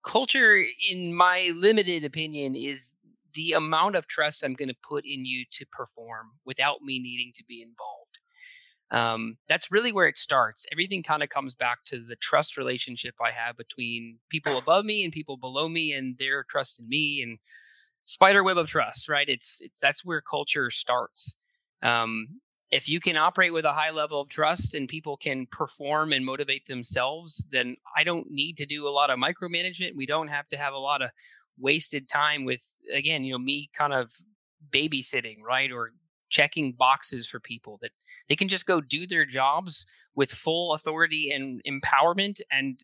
culture, 0.04 0.64
in 0.90 1.14
my 1.14 1.52
limited 1.56 2.06
opinion, 2.06 2.56
is 2.56 2.96
the 3.36 3.54
amount 3.54 3.96
of 3.96 4.08
trust 4.08 4.44
I'm 4.44 4.54
going 4.54 4.70
to 4.70 4.76
put 4.88 5.06
in 5.06 5.26
you 5.26 5.46
to 5.52 5.66
perform 5.72 6.32
without 6.46 6.82
me 6.82 7.00
needing 7.00 7.32
to 7.36 7.44
be 7.48 7.62
involved. 7.62 8.20
Um, 8.92 9.38
that's 9.48 9.72
really 9.72 9.92
where 9.92 10.08
it 10.08 10.18
starts. 10.18 10.68
Everything 10.72 11.02
kind 11.02 11.24
of 11.24 11.30
comes 11.30 11.56
back 11.56 11.80
to 11.86 12.00
the 12.00 12.16
trust 12.18 12.58
relationship 12.58 13.16
I 13.20 13.32
have 13.32 13.58
between 13.58 14.20
people 14.30 14.58
above 14.58 14.86
me 14.86 15.04
and 15.04 15.12
people 15.12 15.36
below 15.36 15.68
me, 15.68 15.94
and 15.94 16.16
their 16.20 16.46
trust 16.50 16.80
in 16.80 16.88
me, 16.88 17.24
and 17.24 17.40
spider 18.04 18.44
web 18.44 18.58
of 18.58 18.68
trust. 18.68 19.10
Right? 19.10 19.28
It's 19.28 19.58
it's 19.62 19.80
that's 19.80 20.06
where 20.06 20.22
culture 20.22 20.70
starts. 20.70 21.38
Um, 21.82 22.28
if 22.74 22.90
you 22.90 23.00
can 23.00 23.18
operate 23.18 23.54
with 23.54 23.66
a 23.66 23.72
high 23.72 23.92
level 23.92 24.20
of 24.20 24.30
trust 24.30 24.74
and 24.74 24.88
people 24.88 25.16
can 25.16 25.46
perform 25.52 26.12
and 26.12 26.26
motivate 26.26 26.66
themselves, 26.66 27.46
then 27.52 27.76
I 27.96 28.04
don't 28.04 28.32
need 28.32 28.58
to 28.58 28.66
do 28.66 28.88
a 28.88 28.90
lot 28.90 29.12
of 29.12 29.20
micromanagement. 29.20 29.96
We 29.96 30.08
don't 30.08 30.28
have 30.28 30.48
to 30.50 30.58
have 30.58 30.74
a 30.74 30.80
lot 30.80 31.04
of 31.04 31.12
wasted 31.60 32.08
time 32.08 32.46
with, 32.46 32.64
again, 32.94 33.24
you 33.24 33.32
know, 33.32 33.40
me 33.40 33.70
kind 33.74 33.94
of 33.94 34.12
babysitting, 34.72 35.38
right? 35.42 35.72
Or 35.72 35.92
checking 36.30 36.72
boxes 36.72 37.28
for 37.28 37.40
people 37.40 37.78
that 37.82 37.92
they 38.28 38.36
can 38.36 38.48
just 38.48 38.66
go 38.66 38.82
do 38.82 39.06
their 39.06 39.26
jobs 39.26 39.86
with 40.16 40.32
full 40.32 40.74
authority 40.74 41.32
and 41.32 41.62
empowerment. 41.68 42.42
And, 42.52 42.80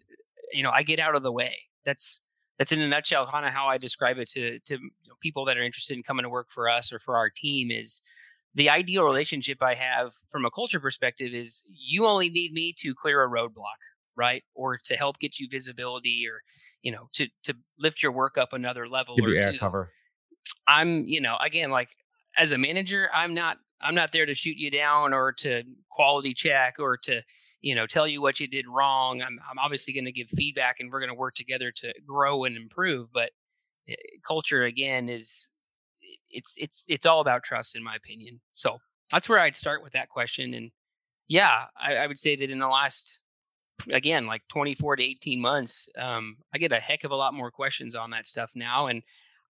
you 0.51 0.63
know, 0.63 0.72
I 0.72 0.84
get 0.84 0.99
out 0.99 1.15
of 1.15 1.24
the 1.24 1.32
way. 1.32 1.55
That's, 1.84 2.22
that's 2.57 2.72
in 2.72 2.82
a 2.82 2.88
nutshell 2.88 3.26
kind 3.28 3.45
of 3.45 3.53
how 3.53 3.67
I 3.67 3.78
describe 3.78 4.17
it 4.17 4.30
to, 4.32 4.59
to 4.59 4.78
people 5.22 5.45
that 5.45 5.57
are 5.57 5.63
interested 5.63 5.97
in 5.97 6.03
coming 6.03 6.24
to 6.24 6.30
work 6.30 6.49
for 6.49 6.70
us 6.70 6.93
or 6.93 6.99
for 6.99 7.17
our 7.17 7.30
team 7.30 7.72
is, 7.72 8.01
the 8.55 8.67
ideal 8.67 9.03
relationship 9.03 9.61
I 9.61 9.76
have 9.76 10.11
from 10.28 10.43
a 10.43 10.49
culture 10.49 10.80
perspective 10.80 11.34
is 11.36 11.63
you 11.70 12.07
only 12.07 12.32
need 12.32 12.51
me 12.51 12.74
to 12.80 12.95
clear 12.95 13.24
a 13.24 13.30
roadblock, 13.30 13.78
right? 14.20 14.43
Or 14.53 14.78
to 14.86 14.95
help 14.95 15.20
get 15.20 15.39
you 15.39 15.47
visibility 15.49 16.26
or, 16.30 16.41
you 16.82 16.91
know, 16.91 17.07
to 17.13 17.28
to 17.43 17.55
lift 17.80 18.03
your 18.03 18.11
work 18.11 18.38
up 18.38 18.53
another 18.53 18.88
level 18.88 19.15
Give 19.15 19.26
or 19.26 19.34
air 19.34 19.53
two. 19.53 19.57
cover. 19.57 19.91
I'm, 20.67 21.05
you 21.05 21.22
know, 21.22 21.38
again, 21.41 21.72
like 21.72 21.89
as 22.38 22.51
a 22.51 22.57
manager, 22.57 23.09
I'm 23.13 23.34
not 23.34 23.57
I'm 23.82 23.95
not 23.95 24.11
there 24.11 24.26
to 24.26 24.34
shoot 24.34 24.57
you 24.57 24.70
down 24.70 25.13
or 25.13 25.32
to 25.34 25.63
quality 25.89 26.34
check 26.34 26.76
or 26.80 26.97
to, 26.97 27.24
you 27.61 27.74
know, 27.74 27.88
tell 27.88 28.07
you 28.07 28.22
what 28.22 28.39
you 28.39 28.47
did 28.47 28.67
wrong. 28.67 29.22
I'm 29.22 29.39
I'm 29.49 29.57
obviously 29.57 29.93
going 29.93 30.05
to 30.05 30.11
give 30.11 30.28
feedback 30.30 30.80
and 30.80 30.91
we're 30.91 30.99
going 30.99 31.11
to 31.11 31.15
work 31.15 31.36
together 31.36 31.72
to 31.78 31.93
grow 32.05 32.43
and 32.43 32.57
improve, 32.57 33.07
but 33.13 33.32
eh, 33.88 33.95
culture 34.28 34.65
again 34.65 35.07
is 35.09 35.47
it's 36.30 36.55
it's 36.57 36.86
it's 36.88 37.05
all 37.05 37.22
about 37.22 37.43
trust 37.43 37.76
in 37.76 37.84
my 37.84 37.95
opinion 37.95 38.39
so 38.53 38.78
that's 39.11 39.28
where 39.28 39.39
i'd 39.39 39.55
start 39.55 39.84
with 39.84 39.93
that 39.93 40.09
question 40.09 40.53
and 40.53 40.72
yeah 41.28 41.65
i, 41.78 41.97
I 41.97 42.07
would 42.07 42.17
say 42.17 42.36
that 42.36 42.49
in 42.49 42.59
the 42.59 42.67
last 42.67 43.20
again 43.92 44.26
like 44.26 44.42
24 44.50 44.98
to 44.98 45.04
18 45.04 45.40
months 45.40 45.88
um, 45.98 46.38
i 46.54 46.58
get 46.58 46.72
a 46.72 46.80
heck 46.80 47.04
of 47.04 47.12
a 47.12 47.16
lot 47.16 47.34
more 47.34 47.52
questions 47.52 47.96
on 47.96 48.10
that 48.12 48.26
stuff 48.26 48.52
now 48.56 48.88
and 48.88 49.04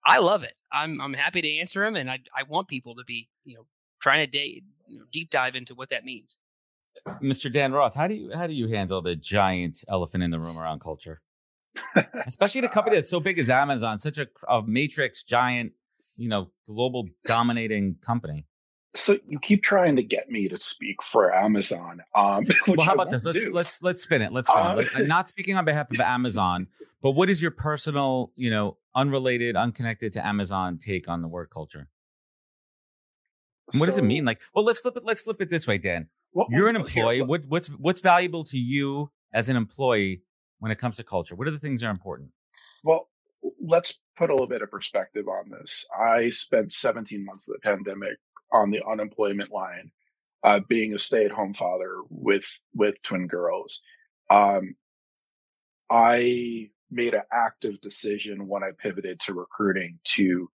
i 0.06 0.18
love 0.18 0.44
it. 0.44 0.54
I'm 0.72 1.02
i'm 1.02 1.14
happy 1.14 1.42
to 1.42 1.58
answer 1.58 1.84
them 1.84 1.96
and 1.96 2.10
i 2.10 2.20
i 2.38 2.44
want 2.44 2.68
people 2.68 2.96
to 2.96 3.04
be 3.04 3.28
you 3.46 3.56
know 3.56 3.66
trying 4.00 4.26
to 4.26 4.28
day, 4.28 4.62
you 4.88 5.00
know, 5.00 5.06
deep 5.12 5.30
dive 5.30 5.56
into 5.56 5.76
what 5.76 5.90
that 5.90 6.06
means. 6.06 6.38
Mr 7.22 7.52
dan 7.52 7.72
roth 7.72 7.96
how 7.96 8.08
do 8.08 8.16
you 8.16 8.32
how 8.34 8.48
do 8.48 8.54
you 8.54 8.68
handle 8.68 9.02
the 9.02 9.16
giant 9.16 9.84
elephant 9.88 10.24
in 10.24 10.32
the 10.32 10.40
room 10.40 10.58
around 10.58 10.82
culture? 10.82 11.22
Especially 12.26 12.60
in 12.60 12.66
a 12.66 12.70
company 12.70 12.96
that's 12.96 13.10
so 13.10 13.20
big 13.20 13.40
as 13.40 13.50
amazon 13.50 14.00
such 14.00 14.18
a, 14.18 14.28
a 14.50 14.62
matrix 14.64 15.24
giant 15.24 15.72
you 16.18 16.28
know 16.28 16.50
global 16.68 17.08
dominating 17.26 17.96
company. 18.02 18.46
So 18.96 19.18
you 19.28 19.40
keep 19.40 19.62
trying 19.62 19.96
to 19.98 20.04
get 20.04 20.30
me 20.30 20.48
to 20.50 20.58
speak 20.58 21.04
for 21.04 21.34
Amazon. 21.34 22.02
Um, 22.16 22.46
well, 22.68 22.82
how 22.82 22.94
about 22.94 23.12
this? 23.12 23.24
Let's 23.24 23.44
do. 23.44 23.54
let's 23.54 23.84
let's 23.84 24.04
spin 24.04 24.22
it. 24.22 24.32
Let's 24.32 24.48
spin 24.48 24.60
uh, 24.60 24.84
it. 24.98 25.08
not 25.08 25.30
speaking 25.30 25.56
on 25.56 25.66
behalf 25.66 25.92
of 25.92 26.00
Amazon, 26.00 26.68
but 27.02 27.12
what 27.12 27.30
is 27.30 27.42
your 27.42 27.52
personal, 27.52 28.32
you 28.36 28.50
know, 28.50 28.78
unrelated, 28.96 29.56
unconnected 29.56 30.14
to 30.14 30.26
Amazon 30.26 30.80
take 30.80 31.08
on 31.08 31.22
the 31.22 31.28
word 31.28 31.50
culture? 31.52 31.88
what 33.74 33.82
so, 33.82 33.86
does 33.86 33.98
it 33.98 34.04
mean? 34.04 34.26
Like, 34.26 34.42
well, 34.54 34.66
let's 34.66 34.80
flip 34.80 34.98
it. 34.98 35.06
Let's 35.06 35.22
flip 35.22 35.42
it 35.42 35.50
this 35.50 35.68
way, 35.68 35.78
Dan. 35.78 36.08
Well, 36.34 36.48
You're 36.50 36.70
an 36.70 36.76
employee. 36.76 37.22
What, 37.22 37.46
what's 37.48 37.68
what's 37.70 38.02
valuable 38.02 38.44
to 38.46 38.58
you 38.58 39.12
as 39.34 39.50
an 39.50 39.56
employee 39.56 40.24
when 40.60 40.72
it 40.72 40.78
comes 40.78 40.98
to 40.98 41.04
culture? 41.04 41.36
What 41.36 41.48
are 41.48 41.52
the 41.52 41.60
things 41.60 41.82
that 41.82 41.88
are 41.88 41.92
important? 41.92 42.30
Well, 42.84 43.10
let's 43.62 44.00
put 44.18 44.30
a 44.30 44.34
little 44.34 44.48
bit 44.48 44.62
of 44.62 44.70
perspective 44.70 45.28
on 45.28 45.50
this. 45.50 45.86
I 45.98 46.30
spent 46.30 46.72
17 46.72 47.24
months 47.26 47.48
of 47.48 47.56
the 47.56 47.60
pandemic 47.60 48.18
on 48.52 48.72
the 48.72 48.86
unemployment 48.86 49.52
line, 49.52 49.91
uh, 50.43 50.60
being 50.68 50.93
a 50.93 51.00
stay-at-home 51.00 51.54
father 51.54 51.97
with 52.10 52.60
with 52.74 53.02
twin 53.04 53.28
girls. 53.28 53.82
Um, 54.30 54.76
I 55.89 56.70
made 56.91 57.14
an 57.14 57.24
active 57.32 57.82
decision 57.82 58.47
when 58.47 58.64
I 58.64 58.70
pivoted 58.78 59.20
to 59.22 59.34
recruiting 59.34 60.00
to 60.16 60.50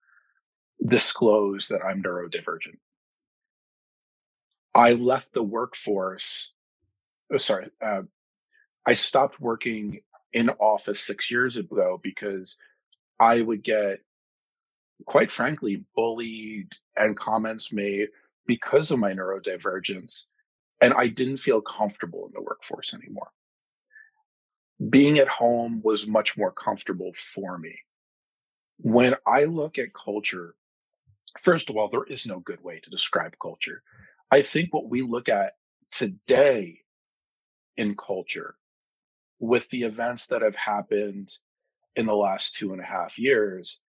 disclose 0.86 1.68
that 1.70 1.82
I'm 1.84 2.04
neurodivergent. 2.04 2.78
I 4.74 4.93
left 4.93 5.34
the 5.34 5.43
workforce. 5.43 6.54
Oh, 7.32 7.38
sorry, 7.38 7.70
uh, 7.82 8.04
I 8.86 8.93
stopped 8.93 9.39
working 9.39 10.02
in 10.34 10.50
office 10.50 11.02
six 11.02 11.32
years 11.32 11.58
ago 11.58 12.00
because 12.04 12.58
I 13.20 13.41
would 13.41 13.64
get, 13.64 14.00
quite 15.06 15.32
frankly, 15.32 15.84
bullied 15.96 16.72
and 16.96 17.18
comments 17.18 17.74
made 17.74 18.10
because 18.48 18.91
of 18.91 19.00
my 19.00 19.14
neurodivergence. 19.14 20.26
And 20.82 20.93
I 20.93 21.08
didn't 21.08 21.38
feel 21.38 21.62
comfortable 21.62 22.26
in 22.26 22.32
the 22.34 22.41
workforce 22.41 22.93
anymore. 22.93 23.32
Being 24.89 25.18
at 25.20 25.28
home 25.28 25.82
was 25.84 26.08
much 26.08 26.38
more 26.38 26.52
comfortable 26.52 27.12
for 27.14 27.58
me. 27.58 27.76
When 28.78 29.16
I 29.26 29.46
look 29.46 29.78
at 29.78 29.93
culture, 29.93 30.56
first 31.39 31.70
of 31.70 31.78
all, 31.78 31.89
there 31.89 32.04
is 32.04 32.26
no 32.26 32.39
good 32.39 32.62
way 32.62 32.80
to 32.82 32.89
describe 32.89 33.36
culture. 33.41 33.84
I 34.32 34.41
think 34.41 34.74
what 34.74 34.89
we 34.89 35.02
look 35.02 35.30
at 35.30 35.54
today 35.91 36.80
in 37.78 37.96
culture 37.96 38.56
with 39.39 39.70
the 39.70 39.84
events 39.84 40.28
that 40.28 40.41
have 40.41 40.56
happened 40.56 41.38
in 41.96 42.06
the 42.06 42.16
last 42.16 42.56
two 42.56 42.74
and 42.74 42.82
a 42.82 42.86
half 42.86 43.18
years 43.18 43.82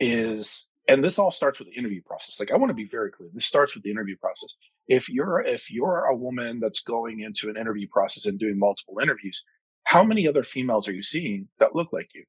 is 0.00 0.68
and 0.88 1.02
this 1.04 1.18
all 1.18 1.30
starts 1.30 1.58
with 1.58 1.68
the 1.68 1.74
interview 1.74 2.02
process 2.02 2.40
like 2.40 2.50
i 2.50 2.56
want 2.56 2.70
to 2.70 2.74
be 2.74 2.86
very 2.86 3.10
clear 3.10 3.28
this 3.32 3.44
starts 3.44 3.74
with 3.74 3.84
the 3.84 3.90
interview 3.90 4.16
process. 4.16 4.50
If 4.88 5.08
you're 5.08 5.40
if 5.40 5.70
you're 5.70 6.06
a 6.06 6.16
woman 6.16 6.58
that's 6.58 6.82
going 6.82 7.20
into 7.20 7.48
an 7.48 7.56
interview 7.56 7.86
process 7.88 8.26
and 8.26 8.38
doing 8.38 8.58
multiple 8.58 8.98
interviews 9.00 9.42
how 9.84 10.04
many 10.04 10.28
other 10.28 10.42
females 10.42 10.88
are 10.88 10.92
you 10.92 11.02
seeing 11.02 11.48
that 11.58 11.74
look 11.74 11.92
like 11.92 12.10
you? 12.14 12.24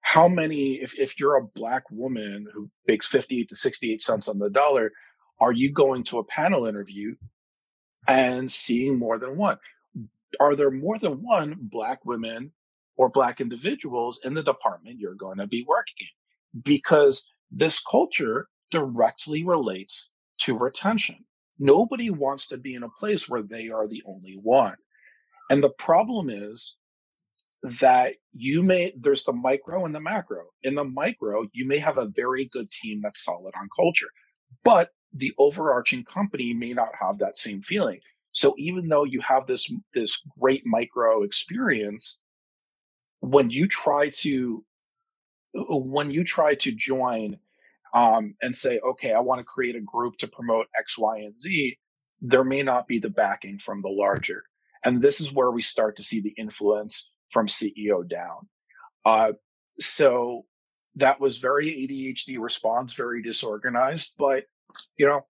How 0.00 0.28
many 0.28 0.74
if, 0.74 0.98
if 0.98 1.18
you're 1.18 1.36
a 1.36 1.44
black 1.44 1.84
woman 1.90 2.46
who 2.52 2.70
makes 2.86 3.06
58 3.06 3.48
to 3.48 3.56
68 3.56 4.02
cents 4.02 4.28
on 4.28 4.38
the 4.38 4.50
dollar 4.50 4.92
are 5.40 5.52
you 5.52 5.70
going 5.70 6.02
to 6.04 6.18
a 6.18 6.24
panel 6.24 6.66
interview 6.66 7.14
and 8.06 8.50
seeing 8.50 8.98
more 8.98 9.18
than 9.18 9.36
one? 9.36 9.58
Are 10.40 10.56
there 10.56 10.70
more 10.70 10.98
than 10.98 11.22
one 11.22 11.56
black 11.60 12.04
women 12.04 12.52
or 12.96 13.08
black 13.08 13.40
individuals 13.40 14.20
in 14.24 14.34
the 14.34 14.42
department 14.42 14.98
you're 14.98 15.14
going 15.14 15.38
to 15.38 15.46
be 15.46 15.64
working 15.66 15.94
in 16.00 16.06
because 16.62 17.30
this 17.50 17.80
culture 17.80 18.48
directly 18.70 19.44
relates 19.44 20.10
to 20.38 20.56
retention. 20.56 21.24
Nobody 21.58 22.10
wants 22.10 22.46
to 22.48 22.58
be 22.58 22.74
in 22.74 22.82
a 22.82 22.88
place 22.88 23.28
where 23.28 23.42
they 23.42 23.68
are 23.68 23.88
the 23.88 24.02
only 24.06 24.38
one. 24.40 24.76
And 25.50 25.64
the 25.64 25.70
problem 25.70 26.30
is 26.30 26.76
that 27.80 28.14
you 28.32 28.62
may, 28.62 28.92
there's 28.96 29.24
the 29.24 29.32
micro 29.32 29.84
and 29.84 29.94
the 29.94 30.00
macro. 30.00 30.44
In 30.62 30.74
the 30.74 30.84
micro, 30.84 31.48
you 31.52 31.66
may 31.66 31.78
have 31.78 31.98
a 31.98 32.08
very 32.14 32.44
good 32.44 32.70
team 32.70 33.00
that's 33.02 33.24
solid 33.24 33.54
on 33.58 33.68
culture, 33.74 34.08
but 34.62 34.90
the 35.12 35.32
overarching 35.38 36.04
company 36.04 36.54
may 36.54 36.72
not 36.72 36.90
have 37.00 37.18
that 37.18 37.36
same 37.36 37.62
feeling. 37.62 37.98
So 38.32 38.54
even 38.58 38.88
though 38.88 39.04
you 39.04 39.20
have 39.20 39.46
this, 39.46 39.72
this 39.94 40.20
great 40.38 40.62
micro 40.64 41.22
experience, 41.22 42.20
when 43.20 43.50
you 43.50 43.66
try 43.66 44.10
to 44.10 44.64
when 45.54 46.10
you 46.10 46.24
try 46.24 46.54
to 46.56 46.72
join 46.72 47.38
um, 47.94 48.34
and 48.42 48.54
say, 48.54 48.78
okay, 48.80 49.12
I 49.12 49.20
want 49.20 49.40
to 49.40 49.44
create 49.44 49.76
a 49.76 49.80
group 49.80 50.18
to 50.18 50.28
promote 50.28 50.66
X, 50.78 50.98
Y, 50.98 51.18
and 51.18 51.40
Z, 51.40 51.78
there 52.20 52.44
may 52.44 52.62
not 52.62 52.86
be 52.86 52.98
the 52.98 53.10
backing 53.10 53.58
from 53.58 53.80
the 53.80 53.88
larger. 53.88 54.44
And 54.84 55.02
this 55.02 55.20
is 55.20 55.32
where 55.32 55.50
we 55.50 55.62
start 55.62 55.96
to 55.96 56.02
see 56.02 56.20
the 56.20 56.34
influence 56.36 57.12
from 57.32 57.46
CEO 57.46 58.08
down. 58.08 58.48
Uh, 59.04 59.32
so 59.80 60.44
that 60.96 61.20
was 61.20 61.38
very 61.38 61.70
ADHD 61.70 62.38
response, 62.38 62.94
very 62.94 63.22
disorganized, 63.22 64.14
but 64.18 64.44
you 64.98 65.06
know, 65.06 65.26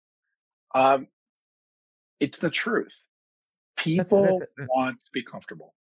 um, 0.74 1.08
it's 2.20 2.38
the 2.38 2.50
truth. 2.50 2.94
People 3.76 4.40
want 4.58 4.96
to 5.00 5.10
be 5.12 5.22
comfortable. 5.22 5.74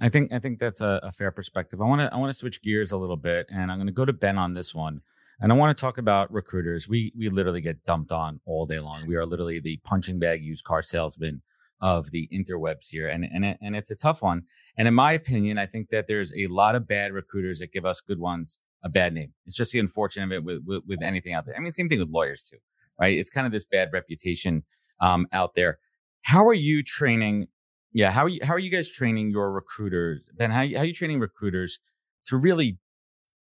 I 0.00 0.08
think 0.08 0.32
I 0.32 0.38
think 0.38 0.58
that's 0.58 0.80
a, 0.80 1.00
a 1.02 1.12
fair 1.12 1.30
perspective. 1.30 1.80
I 1.80 1.84
want 1.84 2.00
to 2.00 2.12
I 2.12 2.16
want 2.16 2.32
to 2.32 2.38
switch 2.38 2.62
gears 2.62 2.92
a 2.92 2.96
little 2.96 3.16
bit, 3.16 3.46
and 3.52 3.70
I'm 3.70 3.78
going 3.78 3.86
to 3.86 3.92
go 3.92 4.04
to 4.04 4.12
Ben 4.12 4.38
on 4.38 4.54
this 4.54 4.74
one. 4.74 5.00
And 5.42 5.50
I 5.50 5.54
want 5.54 5.76
to 5.76 5.80
talk 5.80 5.98
about 5.98 6.32
recruiters. 6.32 6.88
We 6.88 7.12
we 7.16 7.28
literally 7.28 7.60
get 7.60 7.84
dumped 7.84 8.12
on 8.12 8.40
all 8.46 8.66
day 8.66 8.78
long. 8.78 9.06
We 9.06 9.16
are 9.16 9.26
literally 9.26 9.60
the 9.60 9.78
punching 9.84 10.18
bag 10.18 10.42
used 10.42 10.64
car 10.64 10.82
salesman 10.82 11.42
of 11.80 12.10
the 12.10 12.28
interwebs 12.32 12.88
here, 12.90 13.08
and 13.08 13.24
and 13.24 13.44
it, 13.44 13.58
and 13.60 13.76
it's 13.76 13.90
a 13.90 13.96
tough 13.96 14.22
one. 14.22 14.42
And 14.76 14.88
in 14.88 14.94
my 14.94 15.12
opinion, 15.12 15.58
I 15.58 15.66
think 15.66 15.90
that 15.90 16.06
there's 16.08 16.32
a 16.34 16.46
lot 16.46 16.74
of 16.74 16.86
bad 16.86 17.12
recruiters 17.12 17.58
that 17.60 17.72
give 17.72 17.84
us 17.84 18.00
good 18.00 18.18
ones 18.18 18.58
a 18.82 18.88
bad 18.88 19.12
name. 19.12 19.32
It's 19.46 19.56
just 19.56 19.72
the 19.72 19.78
unfortunate 19.78 20.24
of 20.24 20.32
it 20.32 20.44
with, 20.44 20.62
with, 20.64 20.82
with 20.86 21.02
anything 21.02 21.34
out 21.34 21.44
there. 21.46 21.54
I 21.56 21.60
mean, 21.60 21.72
same 21.72 21.88
thing 21.88 21.98
with 21.98 22.08
lawyers 22.08 22.42
too, 22.42 22.56
right? 22.98 23.18
It's 23.18 23.30
kind 23.30 23.46
of 23.46 23.52
this 23.52 23.66
bad 23.66 23.90
reputation 23.92 24.64
um, 25.00 25.26
out 25.32 25.54
there. 25.54 25.78
How 26.22 26.46
are 26.46 26.54
you 26.54 26.82
training? 26.82 27.48
Yeah, 27.92 28.10
how 28.10 28.24
are 28.24 28.28
you, 28.28 28.40
how 28.42 28.54
are 28.54 28.58
you 28.58 28.70
guys 28.70 28.88
training 28.88 29.30
your 29.30 29.50
recruiters, 29.50 30.28
Ben? 30.36 30.50
How, 30.50 30.58
how 30.58 30.82
are 30.82 30.84
you 30.84 30.94
training 30.94 31.20
recruiters 31.20 31.80
to 32.26 32.36
really 32.36 32.78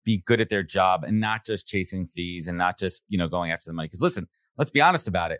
be 0.04 0.18
good 0.26 0.42
at 0.42 0.50
their 0.50 0.64
job 0.64 1.04
and 1.06 1.20
not 1.20 1.46
just 1.46 1.66
chasing 1.66 2.08
fees 2.08 2.48
and 2.48 2.58
not 2.58 2.78
just 2.78 3.04
you 3.08 3.18
know 3.18 3.28
going 3.28 3.52
after 3.52 3.70
the 3.70 3.74
money? 3.74 3.88
Because 3.88 4.02
listen, 4.02 4.28
let's 4.58 4.72
be 4.72 4.82
honest 4.82 5.08
about 5.08 5.32
it. 5.32 5.40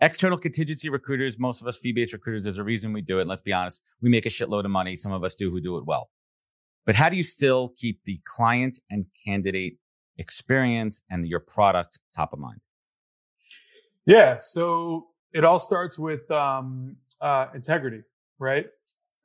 External 0.00 0.36
contingency 0.36 0.88
recruiters, 0.88 1.38
most 1.38 1.60
of 1.60 1.66
us 1.66 1.78
fee 1.78 1.92
based 1.92 2.12
recruiters, 2.12 2.44
there's 2.44 2.58
a 2.58 2.64
reason 2.64 2.92
we 2.92 3.00
do 3.00 3.18
it. 3.18 3.22
And 3.22 3.30
let's 3.30 3.40
be 3.40 3.52
honest, 3.52 3.82
we 4.00 4.10
make 4.10 4.26
a 4.26 4.30
shitload 4.30 4.64
of 4.64 4.70
money. 4.70 4.96
Some 4.96 5.12
of 5.12 5.22
us 5.22 5.34
do 5.34 5.50
who 5.50 5.60
do 5.60 5.78
it 5.78 5.86
well. 5.86 6.10
But 6.84 6.96
how 6.96 7.08
do 7.08 7.16
you 7.16 7.22
still 7.22 7.72
keep 7.76 8.00
the 8.04 8.20
client 8.24 8.80
and 8.90 9.06
candidate 9.24 9.78
experience 10.18 11.00
and 11.08 11.26
your 11.26 11.40
product 11.40 12.00
top 12.14 12.32
of 12.32 12.38
mind? 12.38 12.60
Yeah. 14.04 14.38
So 14.40 15.06
it 15.32 15.44
all 15.44 15.60
starts 15.60 15.98
with 15.98 16.28
um, 16.30 16.96
uh, 17.20 17.46
integrity, 17.54 18.02
right? 18.42 18.66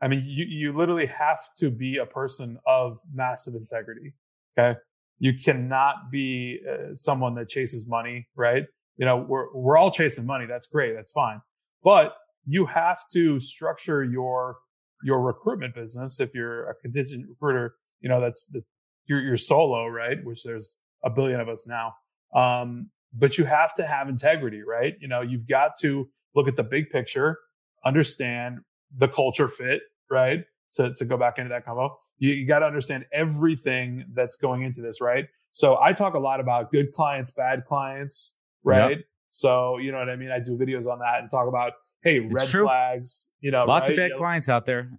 I 0.02 0.08
mean, 0.08 0.24
you, 0.26 0.46
you 0.46 0.74
literally 0.74 1.08
have 1.08 1.40
to 1.58 1.72
be 1.72 1.98
a 1.98 2.06
person 2.06 2.60
of 2.68 3.00
massive 3.14 3.56
integrity. 3.56 4.14
Okay. 4.58 4.80
You 5.20 5.34
cannot 5.34 6.12
be 6.12 6.60
uh, 6.70 6.94
someone 6.94 7.34
that 7.36 7.50
chases 7.50 7.88
money, 7.88 8.28
right? 8.36 8.66
You 8.98 9.06
know, 9.06 9.18
we're, 9.18 9.54
we're 9.54 9.78
all 9.78 9.92
chasing 9.92 10.26
money. 10.26 10.46
That's 10.46 10.68
great. 10.68 10.94
That's 10.96 11.12
fine. 11.12 11.42
But 11.84 12.16
you 12.46 12.68
have 12.68 13.00
to 13.14 13.40
structure 13.40 14.04
your, 14.04 14.58
your 15.04 15.22
recruitment 15.22 15.74
business. 15.74 16.20
If 16.20 16.36
you're 16.36 16.70
a 16.70 16.76
contingent 16.76 17.26
recruiter, 17.28 17.76
you 18.00 18.10
know, 18.10 18.22
that's 18.22 18.46
the, 18.46 18.62
you're, 19.08 19.22
you're 19.22 19.38
solo, 19.38 19.88
right? 19.88 20.24
Which 20.24 20.44
there's 20.44 20.76
a 21.04 21.10
billion 21.10 21.40
of 21.40 21.50
us 21.50 21.68
now. 21.68 21.94
Um, 22.34 22.92
but 23.14 23.38
you 23.38 23.46
have 23.46 23.74
to 23.76 23.84
have 23.84 24.10
integrity, 24.10 24.62
right? 24.62 24.94
You 25.00 25.08
know, 25.08 25.22
you've 25.22 25.48
got 25.48 25.72
to 25.82 26.10
look 26.36 26.48
at 26.48 26.56
the 26.56 26.64
big 26.64 26.90
picture, 26.90 27.40
understand 27.84 28.60
the 28.96 29.08
culture 29.08 29.48
fit, 29.48 29.82
right? 30.10 30.46
To, 30.74 30.94
to 30.96 31.06
go 31.06 31.18
back 31.18 31.38
into 31.38 31.50
that 31.50 31.66
combo, 31.66 31.98
you, 32.18 32.34
you 32.34 32.48
got 32.48 32.60
to 32.60 32.66
understand 32.66 33.06
everything 33.12 34.06
that's 34.14 34.36
going 34.36 34.64
into 34.64 34.82
this, 34.82 35.02
right? 35.02 35.26
So 35.50 35.80
I 35.82 35.94
talk 35.94 36.14
a 36.14 36.20
lot 36.20 36.40
about 36.40 36.72
good 36.72 36.94
clients, 36.94 37.32
bad 37.32 37.66
clients, 37.66 38.36
right? 38.64 38.98
Yep. 38.98 39.06
So, 39.30 39.78
you 39.78 39.92
know 39.92 40.00
what 40.00 40.10
I 40.10 40.16
mean? 40.16 40.32
I 40.32 40.40
do 40.40 40.58
videos 40.58 40.88
on 40.88 41.00
that 41.00 41.20
and 41.22 41.30
talk 41.30 41.48
about, 41.48 41.74
hey, 42.04 42.20
it's 42.20 42.34
red 42.34 42.48
true. 42.48 42.66
flags, 42.66 43.30
you 43.42 43.52
know, 43.52 43.66
lots 43.66 43.90
right? 43.90 43.94
of 43.94 43.98
bad 43.98 44.08
you 44.08 44.14
know, 44.14 44.18
clients 44.18 44.50
out 44.50 44.66
there. 44.66 44.90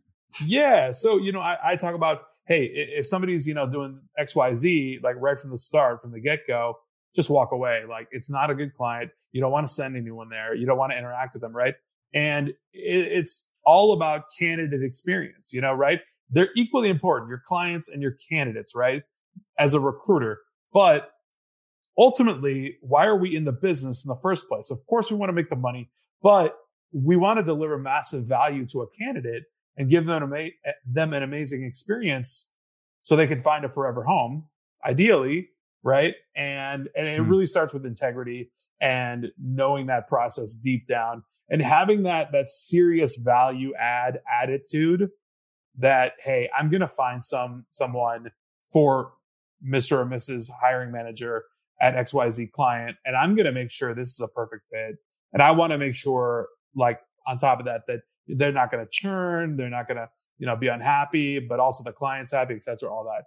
Yeah. 0.44 0.92
So, 0.92 1.18
you 1.18 1.32
know, 1.32 1.40
I, 1.40 1.56
I 1.72 1.76
talk 1.76 1.94
about, 1.94 2.22
hey, 2.46 2.64
if 2.64 3.06
somebody's, 3.06 3.46
you 3.46 3.54
know, 3.54 3.68
doing 3.68 4.00
XYZ, 4.18 5.02
like 5.02 5.16
right 5.18 5.38
from 5.38 5.50
the 5.50 5.58
start, 5.58 6.00
from 6.02 6.12
the 6.12 6.20
get 6.20 6.40
go, 6.46 6.78
just 7.14 7.30
walk 7.30 7.52
away. 7.52 7.82
Like 7.88 8.08
it's 8.10 8.30
not 8.30 8.50
a 8.50 8.54
good 8.54 8.74
client. 8.74 9.10
You 9.32 9.40
don't 9.40 9.52
want 9.52 9.66
to 9.66 9.72
send 9.72 9.96
anyone 9.96 10.28
there. 10.28 10.54
You 10.54 10.66
don't 10.66 10.78
want 10.78 10.92
to 10.92 10.98
interact 10.98 11.34
with 11.34 11.42
them, 11.42 11.54
right? 11.54 11.74
And 12.14 12.48
it, 12.48 12.54
it's 12.72 13.50
all 13.68 13.92
about 13.92 14.24
candidate 14.38 14.82
experience, 14.82 15.52
you 15.52 15.60
know, 15.60 15.74
right? 15.74 16.00
They're 16.30 16.48
equally 16.56 16.88
important, 16.88 17.28
your 17.28 17.42
clients 17.44 17.86
and 17.86 18.00
your 18.00 18.16
candidates, 18.30 18.74
right? 18.74 19.02
As 19.58 19.74
a 19.74 19.80
recruiter. 19.80 20.40
But 20.72 21.10
ultimately, 21.98 22.78
why 22.80 23.04
are 23.04 23.16
we 23.16 23.36
in 23.36 23.44
the 23.44 23.52
business 23.52 24.02
in 24.04 24.08
the 24.08 24.20
first 24.22 24.48
place? 24.48 24.70
Of 24.70 24.86
course, 24.86 25.10
we 25.10 25.18
want 25.18 25.28
to 25.28 25.34
make 25.34 25.50
the 25.50 25.56
money, 25.56 25.90
but 26.22 26.56
we 26.92 27.16
want 27.16 27.38
to 27.40 27.44
deliver 27.44 27.76
massive 27.76 28.24
value 28.24 28.64
to 28.68 28.80
a 28.80 28.86
candidate 28.98 29.44
and 29.76 29.90
give 29.90 30.06
them, 30.06 30.22
ama- 30.22 30.50
them 30.86 31.12
an 31.12 31.22
amazing 31.22 31.62
experience 31.62 32.50
so 33.02 33.16
they 33.16 33.26
can 33.26 33.42
find 33.42 33.66
a 33.66 33.68
forever 33.68 34.02
home, 34.02 34.46
ideally, 34.84 35.50
right? 35.82 36.14
And 36.34 36.88
and 36.96 37.06
it 37.06 37.20
mm 37.20 37.28
really 37.28 37.46
starts 37.46 37.74
with 37.74 37.84
integrity 37.84 38.50
and 38.80 39.26
knowing 39.38 39.86
that 39.86 40.08
process 40.08 40.54
deep 40.54 40.86
down 40.88 41.22
and 41.48 41.62
having 41.62 42.02
that 42.04 42.32
that 42.32 42.48
serious 42.48 43.16
value 43.16 43.74
add 43.74 44.20
attitude 44.30 45.10
that 45.78 46.14
hey, 46.20 46.48
I'm 46.56 46.70
going 46.70 46.80
to 46.80 46.88
find 46.88 47.22
some 47.22 47.66
someone 47.70 48.30
for 48.72 49.12
Mr. 49.66 49.98
or 49.98 50.06
Mrs. 50.06 50.50
hiring 50.60 50.92
manager 50.92 51.44
at 51.80 51.94
XYZ 51.94 52.50
client 52.52 52.96
and 53.04 53.16
I'm 53.16 53.34
going 53.34 53.46
to 53.46 53.52
make 53.52 53.70
sure 53.70 53.94
this 53.94 54.12
is 54.12 54.20
a 54.20 54.28
perfect 54.28 54.64
fit. 54.70 54.96
And 55.32 55.42
I 55.42 55.52
want 55.52 55.72
to 55.72 55.78
make 55.78 55.94
sure 55.94 56.48
like 56.74 57.00
on 57.26 57.38
top 57.38 57.60
of 57.60 57.66
that 57.66 57.82
that 57.86 58.00
they're 58.26 58.52
not 58.52 58.70
going 58.70 58.84
to 58.84 58.90
churn, 58.90 59.56
they're 59.56 59.70
not 59.70 59.86
going 59.88 59.96
to, 59.96 60.08
you 60.38 60.46
know, 60.46 60.56
be 60.56 60.68
unhappy, 60.68 61.38
but 61.38 61.60
also 61.60 61.82
the 61.84 61.92
client's 61.92 62.30
happy, 62.30 62.54
etc 62.54 62.90
all 62.90 63.04
that. 63.04 63.24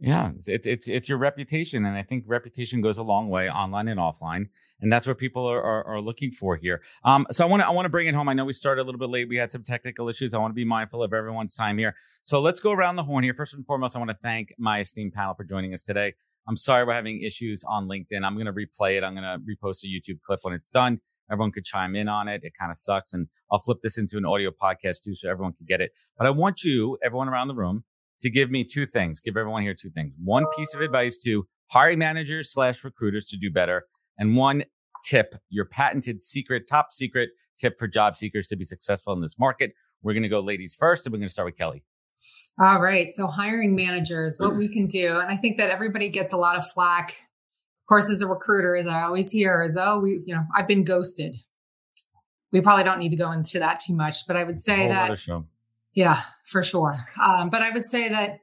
Yeah, 0.00 0.30
it's 0.46 0.66
it's 0.66 0.86
it's 0.86 1.08
your 1.08 1.18
reputation, 1.18 1.84
and 1.84 1.96
I 1.96 2.04
think 2.04 2.22
reputation 2.28 2.80
goes 2.80 2.98
a 2.98 3.02
long 3.02 3.30
way, 3.30 3.50
online 3.50 3.88
and 3.88 3.98
offline, 3.98 4.46
and 4.80 4.92
that's 4.92 5.08
what 5.08 5.18
people 5.18 5.44
are, 5.44 5.60
are, 5.60 5.84
are 5.84 6.00
looking 6.00 6.30
for 6.30 6.54
here. 6.56 6.82
Um, 7.04 7.26
so 7.32 7.44
I 7.44 7.48
want 7.48 7.62
to 7.62 7.66
I 7.66 7.70
want 7.70 7.86
to 7.86 7.90
bring 7.90 8.06
it 8.06 8.14
home. 8.14 8.28
I 8.28 8.32
know 8.32 8.44
we 8.44 8.52
started 8.52 8.82
a 8.82 8.84
little 8.84 9.00
bit 9.00 9.10
late. 9.10 9.28
We 9.28 9.36
had 9.36 9.50
some 9.50 9.64
technical 9.64 10.08
issues. 10.08 10.34
I 10.34 10.38
want 10.38 10.52
to 10.52 10.54
be 10.54 10.64
mindful 10.64 11.02
of 11.02 11.12
everyone's 11.12 11.56
time 11.56 11.78
here. 11.78 11.96
So 12.22 12.40
let's 12.40 12.60
go 12.60 12.70
around 12.70 12.94
the 12.94 13.02
horn 13.02 13.24
here. 13.24 13.34
First 13.34 13.54
and 13.54 13.66
foremost, 13.66 13.96
I 13.96 13.98
want 13.98 14.10
to 14.10 14.16
thank 14.16 14.54
my 14.56 14.78
esteemed 14.78 15.14
panel 15.14 15.34
for 15.34 15.42
joining 15.42 15.74
us 15.74 15.82
today. 15.82 16.14
I'm 16.46 16.56
sorry 16.56 16.84
we're 16.84 16.94
having 16.94 17.20
issues 17.22 17.64
on 17.66 17.88
LinkedIn. 17.88 18.24
I'm 18.24 18.34
going 18.34 18.46
to 18.46 18.52
replay 18.52 18.96
it. 18.96 19.02
I'm 19.02 19.14
going 19.16 19.24
to 19.24 19.38
repost 19.40 19.82
a 19.82 19.88
YouTube 19.88 20.20
clip 20.24 20.40
when 20.42 20.54
it's 20.54 20.70
done. 20.70 21.00
Everyone 21.28 21.50
could 21.50 21.64
chime 21.64 21.96
in 21.96 22.08
on 22.08 22.28
it. 22.28 22.42
It 22.44 22.52
kind 22.58 22.70
of 22.70 22.76
sucks, 22.76 23.12
and 23.12 23.26
I'll 23.50 23.58
flip 23.58 23.78
this 23.82 23.98
into 23.98 24.16
an 24.16 24.24
audio 24.24 24.50
podcast 24.50 25.02
too, 25.02 25.16
so 25.16 25.28
everyone 25.28 25.54
can 25.54 25.66
get 25.66 25.80
it. 25.80 25.90
But 26.16 26.28
I 26.28 26.30
want 26.30 26.62
you, 26.62 26.98
everyone 27.04 27.28
around 27.28 27.48
the 27.48 27.54
room 27.54 27.82
to 28.20 28.30
give 28.30 28.50
me 28.50 28.64
two 28.64 28.86
things. 28.86 29.20
Give 29.20 29.36
everyone 29.36 29.62
here 29.62 29.74
two 29.74 29.90
things. 29.90 30.16
One 30.22 30.46
piece 30.56 30.74
of 30.74 30.80
advice 30.80 31.18
to 31.24 31.46
hiring 31.68 31.98
managers 31.98 32.52
slash 32.52 32.84
recruiters 32.84 33.26
to 33.28 33.36
do 33.36 33.50
better, 33.50 33.86
and 34.18 34.36
one 34.36 34.64
tip, 35.04 35.34
your 35.48 35.64
patented 35.64 36.22
secret, 36.22 36.68
top 36.68 36.92
secret 36.92 37.30
tip 37.58 37.78
for 37.78 37.86
job 37.86 38.16
seekers 38.16 38.46
to 38.48 38.56
be 38.56 38.64
successful 38.64 39.12
in 39.12 39.20
this 39.20 39.38
market. 39.38 39.72
We're 40.02 40.14
going 40.14 40.22
to 40.22 40.28
go 40.28 40.40
ladies 40.40 40.76
first, 40.76 41.06
and 41.06 41.12
we're 41.12 41.18
going 41.18 41.28
to 41.28 41.32
start 41.32 41.46
with 41.46 41.56
Kelli. 41.56 41.82
All 42.60 42.80
right. 42.80 43.10
So 43.12 43.28
hiring 43.28 43.76
managers, 43.76 44.38
what 44.38 44.56
we 44.56 44.68
can 44.68 44.86
do, 44.86 45.18
and 45.18 45.30
I 45.30 45.36
think 45.36 45.58
that 45.58 45.70
everybody 45.70 46.08
gets 46.08 46.32
a 46.32 46.36
lot 46.36 46.56
of 46.56 46.66
flack. 46.66 47.10
Of 47.10 47.88
course, 47.88 48.10
as 48.10 48.20
a 48.20 48.26
recruiter, 48.26 48.76
as 48.76 48.86
I 48.86 49.02
always 49.02 49.30
hear, 49.30 49.62
is 49.62 49.76
oh, 49.76 50.00
we, 50.00 50.22
you 50.26 50.34
know, 50.34 50.42
I've 50.54 50.66
been 50.66 50.84
ghosted. 50.84 51.36
We 52.52 52.60
probably 52.60 52.84
don't 52.84 52.98
need 52.98 53.10
to 53.10 53.16
go 53.16 53.30
into 53.30 53.58
that 53.60 53.80
too 53.80 53.94
much, 53.94 54.26
but 54.26 54.36
I 54.36 54.44
would 54.44 54.58
say 54.58 54.88
that 54.88 55.18
yeah, 55.98 56.20
for 56.44 56.62
sure. 56.62 56.94
Um, 57.20 57.50
but 57.50 57.60
I 57.60 57.70
would 57.70 57.84
say 57.84 58.08
that 58.08 58.38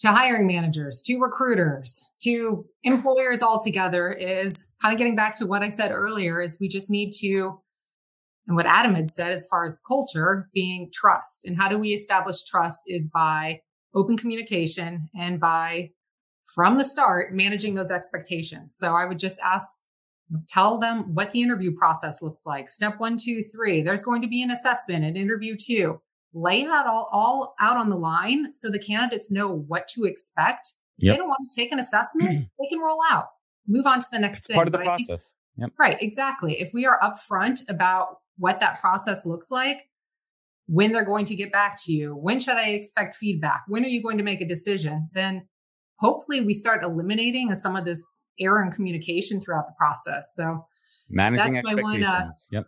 to 0.00 0.08
hiring 0.08 0.48
managers, 0.48 1.00
to 1.02 1.20
recruiters, 1.20 2.04
to 2.22 2.66
employers 2.82 3.40
altogether 3.40 4.10
is 4.10 4.66
kind 4.82 4.92
of 4.92 4.98
getting 4.98 5.14
back 5.14 5.38
to 5.38 5.46
what 5.46 5.62
I 5.62 5.68
said 5.68 5.92
earlier 5.92 6.42
is 6.42 6.58
we 6.60 6.66
just 6.66 6.90
need 6.90 7.12
to, 7.20 7.60
and 8.48 8.56
what 8.56 8.66
Adam 8.66 8.96
had 8.96 9.12
said 9.12 9.30
as 9.30 9.46
far 9.46 9.64
as 9.64 9.80
culture 9.86 10.48
being 10.52 10.90
trust. 10.92 11.44
And 11.44 11.56
how 11.56 11.68
do 11.68 11.78
we 11.78 11.90
establish 11.90 12.42
trust 12.42 12.80
is 12.88 13.06
by 13.06 13.60
open 13.94 14.16
communication 14.16 15.08
and 15.16 15.38
by 15.38 15.90
from 16.52 16.78
the 16.78 16.84
start 16.84 17.32
managing 17.32 17.76
those 17.76 17.92
expectations. 17.92 18.74
So 18.76 18.96
I 18.96 19.04
would 19.04 19.20
just 19.20 19.38
ask, 19.38 19.76
tell 20.48 20.80
them 20.80 21.14
what 21.14 21.30
the 21.30 21.42
interview 21.42 21.76
process 21.76 22.22
looks 22.22 22.44
like. 22.44 22.68
Step 22.68 22.98
one, 22.98 23.18
two, 23.18 23.44
three. 23.54 23.82
There's 23.82 24.02
going 24.02 24.22
to 24.22 24.28
be 24.28 24.42
an 24.42 24.50
assessment, 24.50 25.04
an 25.04 25.14
interview 25.14 25.54
two 25.56 26.00
lay 26.34 26.64
that 26.64 26.86
all, 26.86 27.08
all 27.12 27.54
out 27.60 27.76
on 27.76 27.88
the 27.88 27.96
line 27.96 28.52
so 28.52 28.70
the 28.70 28.78
candidates 28.78 29.30
know 29.30 29.48
what 29.48 29.88
to 29.88 30.04
expect. 30.04 30.74
Yep. 30.98 31.14
They 31.14 31.16
don't 31.16 31.28
want 31.28 31.48
to 31.48 31.54
take 31.54 31.72
an 31.72 31.78
assessment, 31.78 32.48
they 32.58 32.66
can 32.68 32.80
roll 32.80 33.00
out, 33.08 33.26
move 33.66 33.86
on 33.86 34.00
to 34.00 34.06
the 34.12 34.18
next 34.18 34.40
it's 34.40 34.46
thing. 34.48 34.54
Part 34.54 34.68
of 34.68 34.72
the 34.72 34.78
but 34.78 34.84
process. 34.84 35.34
Think, 35.56 35.70
yep. 35.70 35.72
Right, 35.78 36.02
exactly. 36.02 36.60
If 36.60 36.72
we 36.72 36.86
are 36.86 36.98
upfront 37.00 37.68
about 37.68 38.18
what 38.36 38.60
that 38.60 38.80
process 38.80 39.26
looks 39.26 39.50
like, 39.50 39.88
when 40.66 40.92
they're 40.92 41.04
going 41.04 41.24
to 41.24 41.34
get 41.34 41.50
back 41.50 41.76
to 41.84 41.92
you, 41.92 42.14
when 42.14 42.38
should 42.38 42.56
I 42.56 42.70
expect 42.70 43.16
feedback, 43.16 43.62
when 43.68 43.84
are 43.84 43.88
you 43.88 44.02
going 44.02 44.18
to 44.18 44.24
make 44.24 44.42
a 44.42 44.46
decision, 44.46 45.08
then 45.14 45.48
hopefully 45.98 46.42
we 46.42 46.52
start 46.52 46.84
eliminating 46.84 47.54
some 47.54 47.74
of 47.74 47.86
this 47.86 48.16
error 48.38 48.62
in 48.62 48.70
communication 48.70 49.40
throughout 49.40 49.66
the 49.66 49.72
process. 49.78 50.34
So 50.34 50.66
managing 51.08 51.54
that's 51.54 51.66
expectations. 51.66 52.02
My 52.02 52.10
one, 52.10 52.22
uh, 52.26 52.30
yep 52.52 52.66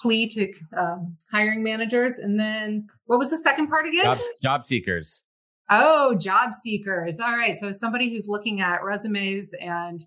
plea 0.00 0.28
to 0.28 0.52
um, 0.76 1.14
hiring 1.32 1.62
managers. 1.62 2.14
And 2.14 2.38
then 2.38 2.86
what 3.06 3.18
was 3.18 3.30
the 3.30 3.38
second 3.38 3.68
part 3.68 3.86
again? 3.86 4.04
Job, 4.04 4.18
job 4.42 4.66
seekers. 4.66 5.24
Oh, 5.70 6.14
job 6.14 6.54
seekers. 6.54 7.20
All 7.20 7.32
right. 7.32 7.54
So 7.54 7.70
somebody 7.72 8.08
who's 8.10 8.28
looking 8.28 8.60
at 8.60 8.82
resumes 8.82 9.52
and 9.60 10.04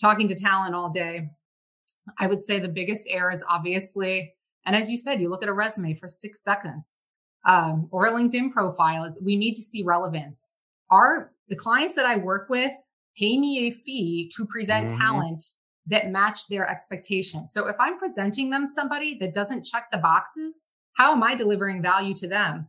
talking 0.00 0.28
to 0.28 0.34
talent 0.34 0.74
all 0.74 0.90
day, 0.90 1.30
I 2.18 2.26
would 2.26 2.42
say 2.42 2.58
the 2.58 2.68
biggest 2.68 3.06
error 3.10 3.30
is 3.30 3.44
obviously, 3.48 4.34
and 4.66 4.74
as 4.74 4.90
you 4.90 4.98
said, 4.98 5.20
you 5.20 5.28
look 5.30 5.42
at 5.42 5.48
a 5.48 5.54
resume 5.54 5.94
for 5.94 6.08
six 6.08 6.42
seconds. 6.42 7.04
um, 7.44 7.88
or 7.90 8.06
a 8.06 8.10
LinkedIn 8.10 8.52
profile 8.52 9.04
is 9.04 9.20
we 9.24 9.36
need 9.36 9.54
to 9.54 9.62
see 9.62 9.82
relevance. 9.82 10.56
Are 10.90 11.32
the 11.48 11.56
clients 11.56 11.94
that 11.94 12.06
I 12.06 12.16
work 12.16 12.48
with 12.48 12.72
pay 13.16 13.38
me 13.38 13.66
a 13.66 13.70
fee 13.70 14.30
to 14.36 14.46
present 14.46 14.88
mm-hmm. 14.88 15.00
talent 15.00 15.42
that 15.86 16.10
match 16.10 16.48
their 16.48 16.68
expectations. 16.68 17.52
So 17.52 17.66
if 17.66 17.76
I'm 17.80 17.98
presenting 17.98 18.50
them 18.50 18.68
somebody 18.68 19.16
that 19.18 19.34
doesn't 19.34 19.64
check 19.64 19.86
the 19.90 19.98
boxes, 19.98 20.66
how 20.94 21.12
am 21.12 21.22
I 21.22 21.34
delivering 21.34 21.82
value 21.82 22.14
to 22.16 22.28
them? 22.28 22.68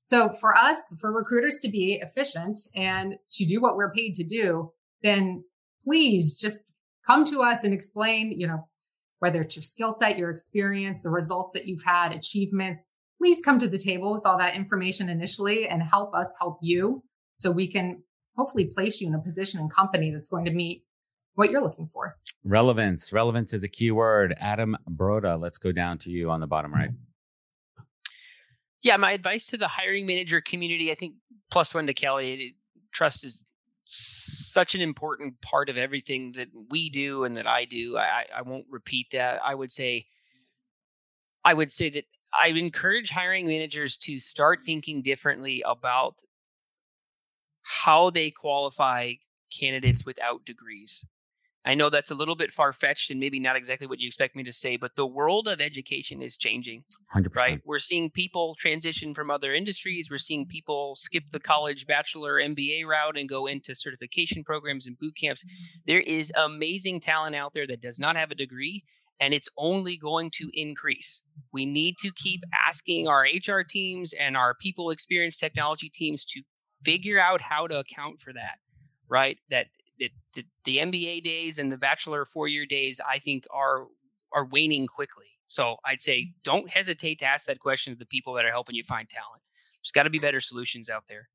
So 0.00 0.30
for 0.30 0.56
us, 0.56 0.94
for 1.00 1.12
recruiters 1.12 1.58
to 1.60 1.68
be 1.68 2.00
efficient 2.02 2.58
and 2.74 3.16
to 3.32 3.44
do 3.44 3.60
what 3.60 3.76
we're 3.76 3.92
paid 3.92 4.14
to 4.14 4.24
do, 4.24 4.72
then 5.02 5.44
please 5.82 6.38
just 6.38 6.58
come 7.06 7.24
to 7.26 7.42
us 7.42 7.64
and 7.64 7.72
explain, 7.72 8.32
you 8.32 8.46
know, 8.46 8.66
whether 9.20 9.42
it's 9.42 9.56
your 9.56 9.62
skill 9.62 9.92
set, 9.92 10.18
your 10.18 10.30
experience, 10.30 11.02
the 11.02 11.10
results 11.10 11.52
that 11.54 11.66
you've 11.66 11.84
had, 11.84 12.12
achievements. 12.12 12.90
Please 13.20 13.40
come 13.44 13.58
to 13.58 13.68
the 13.68 13.78
table 13.78 14.12
with 14.12 14.24
all 14.24 14.38
that 14.38 14.54
information 14.54 15.08
initially 15.08 15.68
and 15.68 15.82
help 15.82 16.14
us 16.14 16.34
help 16.40 16.58
you 16.62 17.02
so 17.34 17.50
we 17.50 17.70
can 17.70 18.02
hopefully 18.36 18.66
place 18.66 19.00
you 19.00 19.08
in 19.08 19.14
a 19.14 19.18
position 19.18 19.58
and 19.58 19.72
company 19.72 20.12
that's 20.12 20.28
going 20.28 20.44
to 20.44 20.52
meet 20.52 20.84
what 21.38 21.52
you're 21.52 21.62
looking 21.62 21.86
for. 21.86 22.16
Relevance. 22.42 23.12
Relevance 23.12 23.52
is 23.52 23.62
a 23.62 23.68
key 23.68 23.92
word. 23.92 24.34
Adam 24.40 24.76
Broda, 24.90 25.40
let's 25.40 25.56
go 25.56 25.70
down 25.70 25.96
to 25.98 26.10
you 26.10 26.30
on 26.30 26.40
the 26.40 26.48
bottom 26.48 26.74
right. 26.74 26.90
Yeah, 28.82 28.96
my 28.96 29.12
advice 29.12 29.46
to 29.46 29.56
the 29.56 29.68
hiring 29.68 30.04
manager 30.04 30.40
community, 30.40 30.90
I 30.90 30.96
think 30.96 31.14
plus 31.52 31.74
one 31.74 31.86
to 31.86 31.94
Kelli, 31.94 32.56
trust 32.92 33.24
is 33.24 33.44
such 33.84 34.74
an 34.74 34.80
important 34.80 35.40
part 35.40 35.68
of 35.68 35.78
everything 35.78 36.32
that 36.32 36.48
we 36.70 36.90
do 36.90 37.22
and 37.22 37.36
that 37.36 37.46
I 37.46 37.66
do. 37.66 37.96
I, 37.96 38.24
I 38.36 38.42
won't 38.42 38.66
repeat 38.68 39.06
that. 39.12 39.40
I 39.44 39.54
would 39.54 39.70
say, 39.70 40.06
I 41.44 41.54
would 41.54 41.70
say 41.70 41.88
that 41.90 42.04
I 42.38 42.48
encourage 42.48 43.10
hiring 43.10 43.46
managers 43.46 43.96
to 43.98 44.18
start 44.18 44.60
thinking 44.66 45.02
differently 45.02 45.62
about 45.64 46.16
how 47.62 48.10
they 48.10 48.32
qualify 48.32 49.12
candidates 49.56 50.04
without 50.04 50.44
degrees. 50.44 51.04
I 51.68 51.74
know 51.74 51.90
that's 51.90 52.10
a 52.10 52.14
little 52.14 52.34
bit 52.34 52.54
far 52.54 52.72
fetched 52.72 53.10
and 53.10 53.20
maybe 53.20 53.38
not 53.38 53.54
exactly 53.54 53.86
what 53.86 54.00
you 54.00 54.06
expect 54.06 54.34
me 54.34 54.42
to 54.44 54.52
say, 54.54 54.78
but 54.78 54.96
the 54.96 55.06
world 55.06 55.48
of 55.48 55.60
education 55.60 56.22
is 56.22 56.38
changing. 56.38 56.82
100%. 57.14 57.36
Right? 57.36 57.60
We're 57.66 57.78
seeing 57.78 58.08
people 58.08 58.54
transition 58.54 59.14
from 59.14 59.30
other 59.30 59.52
industries. 59.52 60.08
We're 60.10 60.16
seeing 60.16 60.46
people 60.46 60.96
skip 60.96 61.24
the 61.30 61.38
college 61.38 61.86
bachelor 61.86 62.40
MBA 62.40 62.86
route 62.86 63.18
and 63.18 63.28
go 63.28 63.46
into 63.46 63.74
certification 63.74 64.42
programs 64.44 64.86
and 64.86 64.98
boot 64.98 65.14
camps. 65.20 65.44
There 65.86 66.00
is 66.00 66.32
amazing 66.38 67.00
talent 67.00 67.36
out 67.36 67.52
there 67.52 67.66
that 67.66 67.82
does 67.82 68.00
not 68.00 68.16
have 68.16 68.30
a 68.30 68.34
degree, 68.34 68.82
and 69.20 69.34
it's 69.34 69.50
only 69.58 69.98
going 69.98 70.30
to 70.36 70.48
increase. 70.54 71.22
We 71.52 71.66
need 71.66 71.96
to 71.98 72.10
keep 72.16 72.40
asking 72.66 73.08
our 73.08 73.24
HR 73.24 73.60
teams 73.60 74.14
and 74.14 74.38
our 74.38 74.54
people 74.54 74.88
experience 74.88 75.36
technology 75.36 75.90
teams 75.90 76.24
to 76.24 76.40
figure 76.82 77.20
out 77.20 77.42
how 77.42 77.66
to 77.66 77.80
account 77.80 78.20
for 78.20 78.32
that 78.32 78.58
right 79.10 79.38
that 79.50 79.66
the, 79.98 80.10
the, 80.34 80.44
the 80.64 80.76
MBA 80.78 81.22
days 81.22 81.58
and 81.58 81.70
the 81.70 81.76
bachelor 81.76 82.24
four 82.24 82.48
year 82.48 82.66
days, 82.66 83.00
I 83.06 83.18
think 83.18 83.46
are 83.50 83.86
are 84.32 84.46
waning 84.46 84.86
quickly. 84.86 85.26
So 85.46 85.76
I'd 85.86 86.02
say 86.02 86.32
don't 86.44 86.68
hesitate 86.70 87.18
to 87.20 87.26
ask 87.26 87.46
that 87.46 87.60
question 87.60 87.92
to 87.92 87.98
the 87.98 88.06
people 88.06 88.34
that 88.34 88.44
are 88.44 88.50
helping 88.50 88.74
you 88.74 88.84
find 88.84 89.08
talent. 89.08 89.42
There's 89.80 89.92
got 89.92 90.02
to 90.02 90.10
be 90.10 90.18
better 90.18 90.40
solutions 90.40 90.90
out 90.90 91.04
there. 91.08 91.28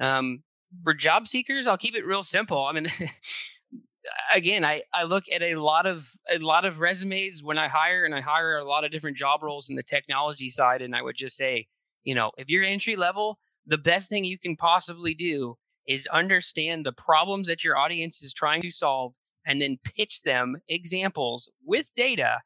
Um, 0.00 0.42
for 0.82 0.94
job 0.94 1.28
seekers, 1.28 1.66
I'll 1.66 1.76
keep 1.76 1.94
it 1.94 2.06
real 2.06 2.22
simple. 2.22 2.64
I 2.64 2.72
mean, 2.72 2.86
again, 4.34 4.64
I, 4.64 4.82
I 4.92 5.04
look 5.04 5.24
at 5.32 5.42
a 5.42 5.56
lot 5.56 5.86
of 5.86 6.08
a 6.30 6.38
lot 6.38 6.64
of 6.64 6.80
resumes 6.80 7.42
when 7.42 7.58
I 7.58 7.68
hire, 7.68 8.04
and 8.04 8.14
I 8.14 8.20
hire 8.20 8.58
a 8.58 8.64
lot 8.64 8.84
of 8.84 8.90
different 8.90 9.16
job 9.16 9.42
roles 9.42 9.68
in 9.68 9.76
the 9.76 9.82
technology 9.82 10.50
side. 10.50 10.82
And 10.82 10.96
I 10.96 11.02
would 11.02 11.16
just 11.16 11.36
say, 11.36 11.66
you 12.04 12.14
know, 12.14 12.32
if 12.38 12.50
you're 12.50 12.64
entry 12.64 12.96
level, 12.96 13.38
the 13.66 13.78
best 13.78 14.08
thing 14.08 14.24
you 14.24 14.38
can 14.38 14.56
possibly 14.56 15.14
do 15.14 15.56
is 15.88 16.06
understand 16.08 16.86
the 16.86 16.92
problems 16.92 17.48
that 17.48 17.64
your 17.64 17.76
audience 17.76 18.22
is 18.22 18.32
trying 18.32 18.62
to 18.62 18.70
solve 18.70 19.12
and 19.46 19.60
then 19.60 19.78
pitch 19.96 20.22
them 20.22 20.56
examples 20.68 21.50
with 21.64 21.90
data, 21.96 22.38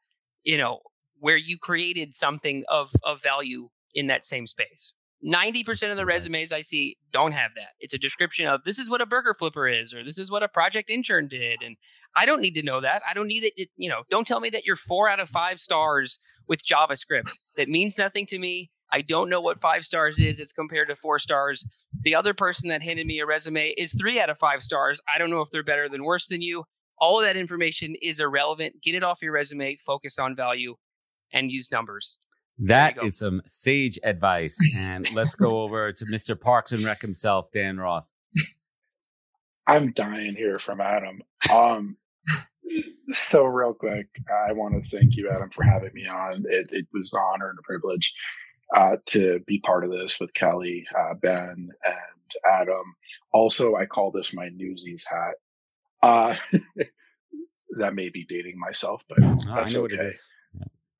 you 0.43 0.57
know, 0.57 0.79
where 1.19 1.37
you 1.37 1.57
created 1.57 2.13
something 2.13 2.63
of, 2.69 2.91
of 3.03 3.21
value 3.21 3.69
in 3.93 4.07
that 4.07 4.25
same 4.25 4.47
space. 4.47 4.93
90% 5.25 5.89
of 5.89 5.97
the 5.97 6.05
resumes 6.05 6.51
I 6.53 6.61
see 6.61 6.95
don't 7.11 7.31
have 7.31 7.51
that. 7.55 7.69
It's 7.79 7.93
a 7.95 7.97
description 7.97 8.47
of 8.47 8.63
this 8.63 8.77
is 8.77 8.89
what 8.89 9.01
a 9.01 9.05
burger 9.05 9.33
flipper 9.33 9.67
is, 9.67 9.93
or 9.93 10.03
this 10.03 10.19
is 10.19 10.29
what 10.29 10.43
a 10.43 10.47
project 10.47 10.91
intern 10.91 11.27
did. 11.27 11.63
And 11.63 11.75
I 12.15 12.25
don't 12.25 12.41
need 12.41 12.53
to 12.55 12.63
know 12.63 12.81
that. 12.81 13.01
I 13.09 13.13
don't 13.15 13.27
need 13.27 13.43
it. 13.43 13.69
You 13.77 13.89
know, 13.89 14.03
don't 14.11 14.27
tell 14.27 14.39
me 14.39 14.49
that 14.51 14.65
you're 14.65 14.75
four 14.75 15.09
out 15.09 15.19
of 15.19 15.27
five 15.29 15.59
stars 15.59 16.19
with 16.47 16.63
JavaScript. 16.63 17.31
That 17.57 17.67
means 17.67 17.97
nothing 17.97 18.27
to 18.27 18.37
me. 18.39 18.69
I 18.91 19.01
don't 19.01 19.29
know 19.29 19.41
what 19.41 19.59
five 19.59 19.83
stars 19.83 20.19
is 20.19 20.39
as 20.39 20.51
compared 20.51 20.87
to 20.89 20.95
four 20.95 21.19
stars. 21.19 21.65
The 22.01 22.15
other 22.15 22.33
person 22.33 22.69
that 22.69 22.81
handed 22.81 23.05
me 23.05 23.19
a 23.19 23.25
resume 23.25 23.73
is 23.77 23.93
three 23.93 24.19
out 24.19 24.29
of 24.29 24.37
five 24.39 24.63
stars. 24.63 25.01
I 25.13 25.17
don't 25.17 25.29
know 25.29 25.41
if 25.41 25.49
they're 25.49 25.63
better 25.63 25.89
than 25.89 26.03
worse 26.03 26.27
than 26.27 26.41
you. 26.41 26.63
All 26.99 27.19
of 27.19 27.25
that 27.25 27.37
information 27.37 27.95
is 28.01 28.19
irrelevant. 28.19 28.81
Get 28.81 28.95
it 28.95 29.03
off 29.03 29.21
your 29.21 29.33
resume, 29.33 29.77
focus 29.85 30.17
on 30.17 30.35
value, 30.35 30.75
and 31.33 31.51
use 31.51 31.71
numbers. 31.71 32.17
That 32.59 32.97
is 33.03 33.19
some 33.19 33.41
sage 33.45 33.99
advice. 34.03 34.57
And 34.75 35.13
let's 35.13 35.35
go 35.35 35.61
over 35.61 35.91
to 35.91 36.05
Mr. 36.05 36.39
Parks 36.39 36.71
and 36.71 36.83
Rec 36.83 37.01
himself, 37.01 37.51
Dan 37.53 37.77
Roth. 37.77 38.07
I'm 39.67 39.91
dying 39.91 40.35
here 40.35 40.57
from 40.57 40.81
Adam. 40.81 41.21
Um, 41.53 41.97
so 43.09 43.45
real 43.45 43.73
quick, 43.73 44.07
I 44.49 44.53
want 44.53 44.81
to 44.81 44.89
thank 44.89 45.15
you, 45.15 45.29
Adam, 45.29 45.49
for 45.49 45.63
having 45.63 45.91
me 45.93 46.07
on. 46.07 46.45
It, 46.49 46.69
it 46.71 46.87
was 46.93 47.13
an 47.13 47.21
honor 47.21 47.49
and 47.49 47.59
a 47.59 47.63
privilege 47.63 48.13
uh, 48.75 48.97
to 49.07 49.39
be 49.45 49.59
part 49.59 49.83
of 49.83 49.91
this 49.91 50.19
with 50.19 50.33
Kelli, 50.33 50.83
uh, 50.97 51.13
Ben, 51.15 51.69
and 51.85 52.31
Adam. 52.49 52.95
Also, 53.31 53.75
I 53.75 53.85
call 53.85 54.11
this 54.11 54.33
my 54.33 54.49
Newsies 54.49 55.05
hat. 55.09 55.35
Uh, 56.01 56.35
that 57.77 57.95
may 57.95 58.09
be 58.09 58.25
dating 58.25 58.59
myself, 58.59 59.03
but 59.07 59.19
oh, 59.21 59.37
that's 59.55 59.75
I 59.75 59.79
okay. 59.79 60.11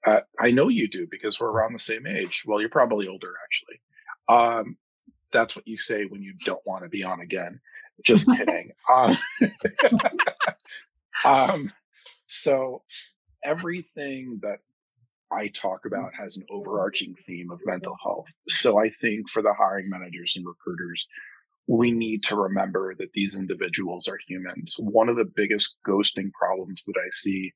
Uh, 0.05 0.21
I 0.39 0.51
know 0.51 0.69
you 0.69 0.87
do 0.87 1.07
because 1.09 1.39
we're 1.39 1.51
around 1.51 1.73
the 1.73 1.79
same 1.79 2.07
age. 2.07 2.43
Well, 2.45 2.61
you're 2.61 2.69
probably 2.69 3.07
older, 3.07 3.33
actually. 3.43 3.81
Um, 4.29 4.77
that's 5.31 5.55
what 5.55 5.67
you 5.67 5.77
say 5.77 6.05
when 6.05 6.21
you 6.21 6.33
don't 6.45 6.65
want 6.65 6.83
to 6.83 6.89
be 6.89 7.03
on 7.03 7.19
again. 7.19 7.59
Just 8.03 8.27
kidding. 8.37 8.71
Um, 8.89 9.17
um, 11.25 11.73
so 12.25 12.83
everything 13.43 14.39
that 14.43 14.59
I 15.31 15.47
talk 15.49 15.83
mm. 15.83 15.87
about 15.87 16.11
has 16.19 16.37
an 16.37 16.43
overarching 16.49 17.15
theme 17.25 17.51
of 17.51 17.59
mental 17.65 17.95
health. 18.03 18.33
So 18.47 18.79
I 18.79 18.89
think 18.89 19.29
for 19.29 19.41
the 19.41 19.53
hiring 19.53 19.89
managers 19.89 20.35
and 20.35 20.45
recruiters, 20.45 21.07
we 21.67 21.91
need 21.91 22.23
to 22.23 22.35
remember 22.35 22.95
that 22.95 23.13
these 23.13 23.35
individuals 23.35 24.07
are 24.07 24.19
humans. 24.27 24.75
One 24.79 25.09
of 25.09 25.17
the 25.17 25.25
biggest 25.25 25.75
ghosting 25.85 26.31
problems 26.31 26.83
that 26.85 26.95
I 26.97 27.09
see 27.11 27.51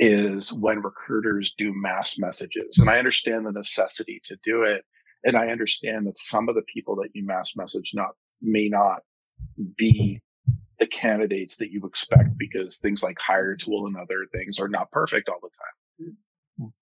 is 0.00 0.52
when 0.52 0.80
recruiters 0.80 1.52
do 1.56 1.72
mass 1.74 2.18
messages. 2.18 2.78
And 2.78 2.90
I 2.90 2.98
understand 2.98 3.46
the 3.46 3.52
necessity 3.52 4.20
to 4.24 4.36
do 4.42 4.62
it. 4.62 4.84
And 5.22 5.36
I 5.36 5.48
understand 5.48 6.06
that 6.06 6.18
some 6.18 6.48
of 6.48 6.54
the 6.54 6.62
people 6.62 6.96
that 6.96 7.10
you 7.12 7.24
mass 7.24 7.54
message 7.54 7.92
not 7.94 8.12
may 8.40 8.68
not 8.68 9.02
be 9.76 10.22
the 10.78 10.86
candidates 10.86 11.58
that 11.58 11.70
you 11.70 11.84
expect 11.84 12.38
because 12.38 12.78
things 12.78 13.02
like 13.02 13.18
Hiretual 13.18 13.86
and 13.86 13.96
other 13.96 14.26
things 14.34 14.58
are 14.58 14.68
not 14.68 14.90
perfect 14.90 15.28
all 15.28 15.38
the 15.42 15.50
time. 15.50 16.08
Mm. 16.08 16.16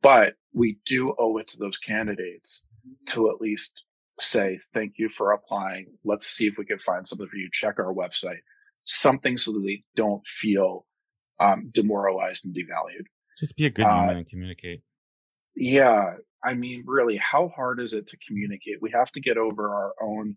But 0.02 0.34
we 0.52 0.78
do 0.86 1.14
owe 1.18 1.38
it 1.38 1.48
to 1.48 1.58
those 1.58 1.78
candidates 1.78 2.64
to 3.08 3.30
at 3.30 3.40
least 3.40 3.82
say, 4.20 4.58
thank 4.74 4.94
you 4.98 5.08
for 5.08 5.32
applying. 5.32 5.86
Let's 6.04 6.26
see 6.26 6.46
if 6.46 6.54
we 6.58 6.64
can 6.64 6.78
find 6.78 7.06
something 7.06 7.28
for 7.28 7.36
you. 7.36 7.48
Check 7.52 7.78
our 7.78 7.94
website, 7.94 8.40
something 8.84 9.38
so 9.38 9.52
that 9.52 9.62
they 9.64 9.84
don't 9.94 10.26
feel 10.26 10.86
um, 11.38 11.70
demoralized 11.72 12.44
and 12.44 12.54
devalued. 12.54 13.06
Just 13.38 13.56
be 13.56 13.66
a 13.66 13.70
good 13.70 13.86
human 13.86 14.16
uh, 14.16 14.18
and 14.18 14.28
communicate. 14.28 14.82
Yeah. 15.54 16.14
I 16.42 16.54
mean, 16.54 16.84
really, 16.86 17.16
how 17.16 17.48
hard 17.48 17.80
is 17.80 17.92
it 17.92 18.08
to 18.08 18.16
communicate? 18.26 18.82
We 18.82 18.90
have 18.92 19.12
to 19.12 19.20
get 19.20 19.36
over 19.36 19.72
our 19.72 19.92
own 20.02 20.36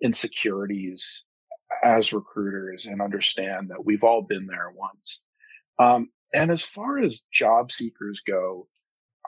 insecurities 0.00 1.24
as 1.82 2.12
recruiters 2.12 2.86
and 2.86 3.00
understand 3.02 3.70
that 3.70 3.84
we've 3.84 4.04
all 4.04 4.22
been 4.22 4.46
there 4.46 4.70
once. 4.72 5.20
Um, 5.78 6.10
and 6.32 6.50
as 6.50 6.62
far 6.62 6.98
as 6.98 7.22
job 7.32 7.72
seekers 7.72 8.22
go, 8.26 8.68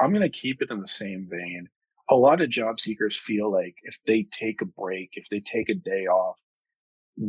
I'm 0.00 0.10
going 0.10 0.22
to 0.22 0.28
keep 0.28 0.62
it 0.62 0.70
in 0.70 0.80
the 0.80 0.88
same 0.88 1.28
vein. 1.30 1.68
A 2.10 2.14
lot 2.14 2.40
of 2.40 2.50
job 2.50 2.80
seekers 2.80 3.16
feel 3.16 3.52
like 3.52 3.76
if 3.82 3.98
they 4.06 4.26
take 4.32 4.62
a 4.62 4.66
break, 4.66 5.10
if 5.12 5.28
they 5.28 5.40
take 5.40 5.68
a 5.68 5.74
day 5.74 6.06
off, 6.06 6.36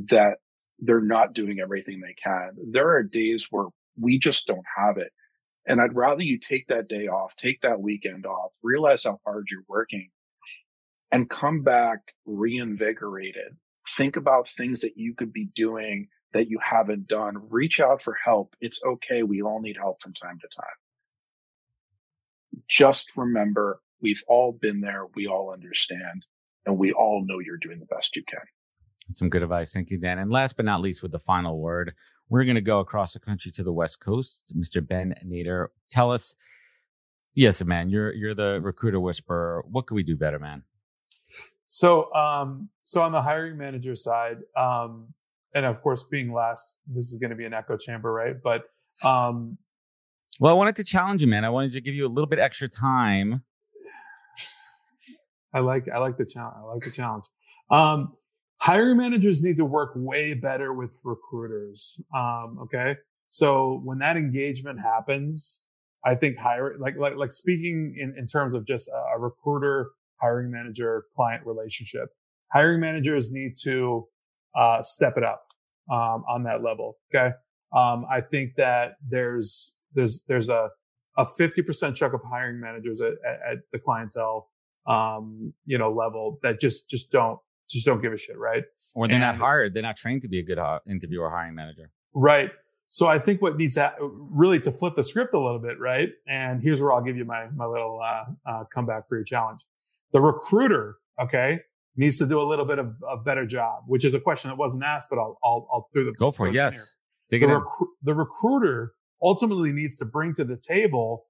that 0.09 0.38
they're 0.80 1.01
not 1.01 1.34
doing 1.34 1.59
everything 1.59 1.99
they 1.99 2.15
can. 2.22 2.51
There 2.72 2.95
are 2.95 3.03
days 3.03 3.47
where 3.49 3.67
we 3.99 4.17
just 4.17 4.47
don't 4.47 4.65
have 4.78 4.97
it. 4.97 5.11
And 5.65 5.82
I'd 5.82 5.95
rather 5.95 6.24
you 6.24 6.39
take 6.39 6.67
that 6.67 6.88
day 6.88 7.07
off, 7.07 7.36
take 7.36 7.61
that 7.61 7.82
weekend 7.82 8.26
off, 8.26 8.53
realize 8.63 9.03
how 9.03 9.20
hard 9.26 9.47
you're 9.51 9.63
working 9.67 10.09
and 11.11 11.30
come 11.30 11.63
back 11.63 11.99
reinvigorated. 12.26 13.57
Think 13.97 14.15
about 14.15 14.47
things 14.47 14.82
that 14.82 14.95
you 14.95 15.13
could 15.13 15.34
be 15.34 15.49
doing 15.53 16.07
that 16.32 16.47
you 16.47 16.59
haven't 16.63 17.07
done. 17.07 17.49
Reach 17.49 17.80
out 17.80 18.01
for 18.01 18.15
help. 18.24 18.55
It's 18.61 18.82
okay. 18.86 19.24
We 19.24 19.41
all 19.41 19.59
need 19.59 19.78
help 19.78 20.01
from 20.01 20.13
time 20.13 20.38
to 20.39 20.47
time 20.55 20.89
just 22.68 23.16
remember 23.16 23.82
We've 24.02 24.24
all 24.28 24.52
been 24.52 24.82
there. 24.82 25.06
We 25.16 25.28
all 25.28 25.52
understand 25.52 26.26
and 26.66 26.78
we 26.78 26.91
all 26.91 27.24
know 27.26 27.39
you're 27.39 27.58
doing 27.58 27.80
the 27.80 27.86
best 27.86 28.16
you 28.16 28.24
can. 28.30 28.41
Some 29.14 29.30
good 29.30 29.43
advice. 29.43 29.74
Thank 29.74 29.89
you, 29.89 29.97
Dan. 29.97 30.20
And 30.20 30.32
last 30.32 30.56
but 30.56 30.66
not 30.66 30.82
least, 30.82 31.02
with 31.02 31.12
the 31.12 31.20
final 31.20 31.60
word, 31.60 31.93
we're 32.30 32.45
going 32.45 32.56
to 32.56 32.62
go 32.62 32.80
across 32.80 33.14
the 33.14 33.20
country 33.20 33.52
to 33.54 33.64
the 33.64 33.74
West 33.74 34.00
Coast. 34.00 34.43
Mr. 34.56 34.86
Ben 34.86 35.16
Nader, 35.26 35.68
tell 35.89 36.12
us. 36.12 36.36
Yes, 37.34 37.64
man, 37.64 37.89
you're 37.89 38.14
you're 38.14 38.36
the 38.36 38.60
recruiter 38.62 39.00
whisperer. 39.00 39.64
What 39.70 39.88
could 39.88 39.95
we 39.95 40.04
do 40.04 40.16
better, 40.16 40.39
man? 40.39 40.64
So, 41.68 42.14
um, 42.14 42.70
so 42.84 43.02
on 43.02 43.12
the 43.12 43.22
hiring 43.22 43.58
manager 43.58 43.95
side, 43.95 44.38
um, 44.58 45.14
and 45.54 45.66
of 45.66 45.82
course, 45.82 46.04
being 46.04 46.34
last, 46.34 46.78
this 46.88 47.12
is 47.12 47.20
going 47.20 47.30
to 47.30 47.36
be 47.36 47.45
an 47.45 47.54
echo 47.54 47.78
chamber, 47.78 48.12
right? 48.12 48.36
But, 48.43 48.64
um, 49.08 49.58
well, 50.40 50.54
I 50.54 50.58
wanted 50.58 50.76
to 50.78 50.84
challenge 50.84 51.22
you, 51.22 51.28
man. 51.28 51.46
I 51.46 51.50
wanted 51.50 51.74
to 51.74 51.82
give 51.82 51.94
you 51.94 52.08
a 52.08 52.10
little 52.10 52.28
bit 52.28 52.40
extra 52.40 52.68
time. 52.68 53.44
I 55.54 55.60
like, 55.60 55.88
I 55.94 55.98
like 55.98 56.18
the 56.18 56.26
challenge. 56.26 56.56
I 56.60 56.74
like 56.74 56.84
the 56.84 56.92
challenge. 56.92 57.26
Um, 57.70 58.14
hiring 58.58 58.98
managers 58.98 59.44
need 59.44 59.58
to 59.58 59.66
work 59.66 59.92
way 59.96 60.34
better 60.34 60.74
with 60.74 60.96
recruiters. 61.04 62.00
Um, 62.16 62.60
okay. 62.64 62.96
So 63.28 63.82
when 63.84 64.00
that 64.00 64.18
engagement 64.18 64.80
happens, 64.80 65.64
I 66.06 66.16
think 66.16 66.38
hiring 66.38 66.80
like, 66.80 66.98
like, 66.98 67.16
like 67.16 67.32
speaking 67.32 67.96
in, 67.98 68.16
in 68.18 68.26
terms 68.26 68.54
of 68.54 68.66
just 68.66 68.88
a, 68.88 69.16
a 69.16 69.20
recruiter 69.20 69.92
hiring 70.22 70.52
manager 70.52 71.06
client 71.16 71.46
relationship. 71.46 72.10
Hiring 72.52 72.80
managers 72.80 73.32
need 73.32 73.56
to 73.64 74.08
uh, 74.56 74.82
step 74.82 75.18
it 75.18 75.24
up 75.24 75.46
um, 75.92 76.24
on 76.28 76.44
that 76.44 76.64
level. 76.64 76.98
Okay, 77.14 77.36
um, 77.76 78.06
I 78.10 78.22
think 78.22 78.56
that 78.56 78.94
there's 79.08 79.76
there's 79.94 80.24
there's 80.28 80.50
a 80.50 80.70
a 81.18 81.26
50% 81.26 81.96
chunk 81.96 82.14
of 82.14 82.22
hiring 82.24 82.62
managers 82.62 83.02
at, 83.02 83.14
at, 83.28 83.52
at 83.52 83.58
the 83.74 83.80
clientele 83.80 84.50
um, 84.86 85.54
you 85.66 85.78
know 85.78 85.92
level 85.92 86.40
that 86.44 86.60
just 86.60 86.90
just 86.90 87.12
don't 87.12 87.40
just 87.70 87.86
don't 87.86 88.02
give 88.02 88.14
a 88.14 88.18
shit, 88.18 88.38
right? 88.38 88.64
Or 88.96 89.08
they're 89.08 89.16
and, 89.16 89.22
not 89.22 89.36
hired. 89.36 89.74
They're 89.74 89.84
not 89.84 89.98
trained 89.98 90.24
to 90.24 90.28
be 90.28 90.40
a 90.40 90.44
good 90.44 90.60
interviewer 90.88 91.26
or 91.26 91.30
hiring 91.30 91.56
manager. 91.56 91.92
Right. 92.14 92.52
So 92.88 93.06
I 93.06 93.20
think 93.20 93.42
what 93.42 93.56
needs 93.56 93.76
to 93.76 93.94
really 94.02 94.60
to 94.62 94.72
flip 94.72 94.96
the 94.96 95.04
script 95.04 95.36
a 95.36 95.40
little 95.40 95.60
bit, 95.60 95.80
right? 95.80 96.10
And 96.28 96.64
here's 96.64 96.82
where 96.82 96.92
I'll 96.92 97.04
give 97.04 97.18
you 97.18 97.26
my 97.26 97.48
my 97.56 97.66
little 97.66 98.02
uh, 98.04 98.26
uh, 98.50 98.64
comeback 98.74 99.08
for 99.08 99.16
your 99.16 99.24
challenge. 99.24 99.62
The 100.12 100.20
recruiter, 100.20 100.98
okay, 101.22 101.60
needs 101.96 102.18
to 102.18 102.28
do 102.28 102.42
a 102.42 102.48
little 102.48 102.66
bit 102.66 102.80
of 102.80 102.96
a 103.08 103.18
better 103.18 103.46
job, 103.46 103.84
which 103.86 104.04
is 104.06 104.16
a 104.16 104.20
question 104.20 104.50
that 104.50 104.58
wasn't 104.58 104.84
asked, 104.84 105.08
but 105.10 105.20
I'll, 105.20 105.38
I'll, 105.44 105.68
I'll 105.72 105.90
through 105.94 106.06
the 106.06 106.14
go 106.14 106.32
for 106.32 106.48
it. 106.48 106.56
Yes. 106.56 106.96
The, 107.30 107.40
recru- 107.40 107.88
the 108.02 108.16
recruiter 108.16 108.94
ultimately 109.22 109.72
needs 109.72 109.97
to 109.97 110.05
bring 110.05 110.34
to 110.36 110.43
the 110.43 110.57
table 110.57 111.26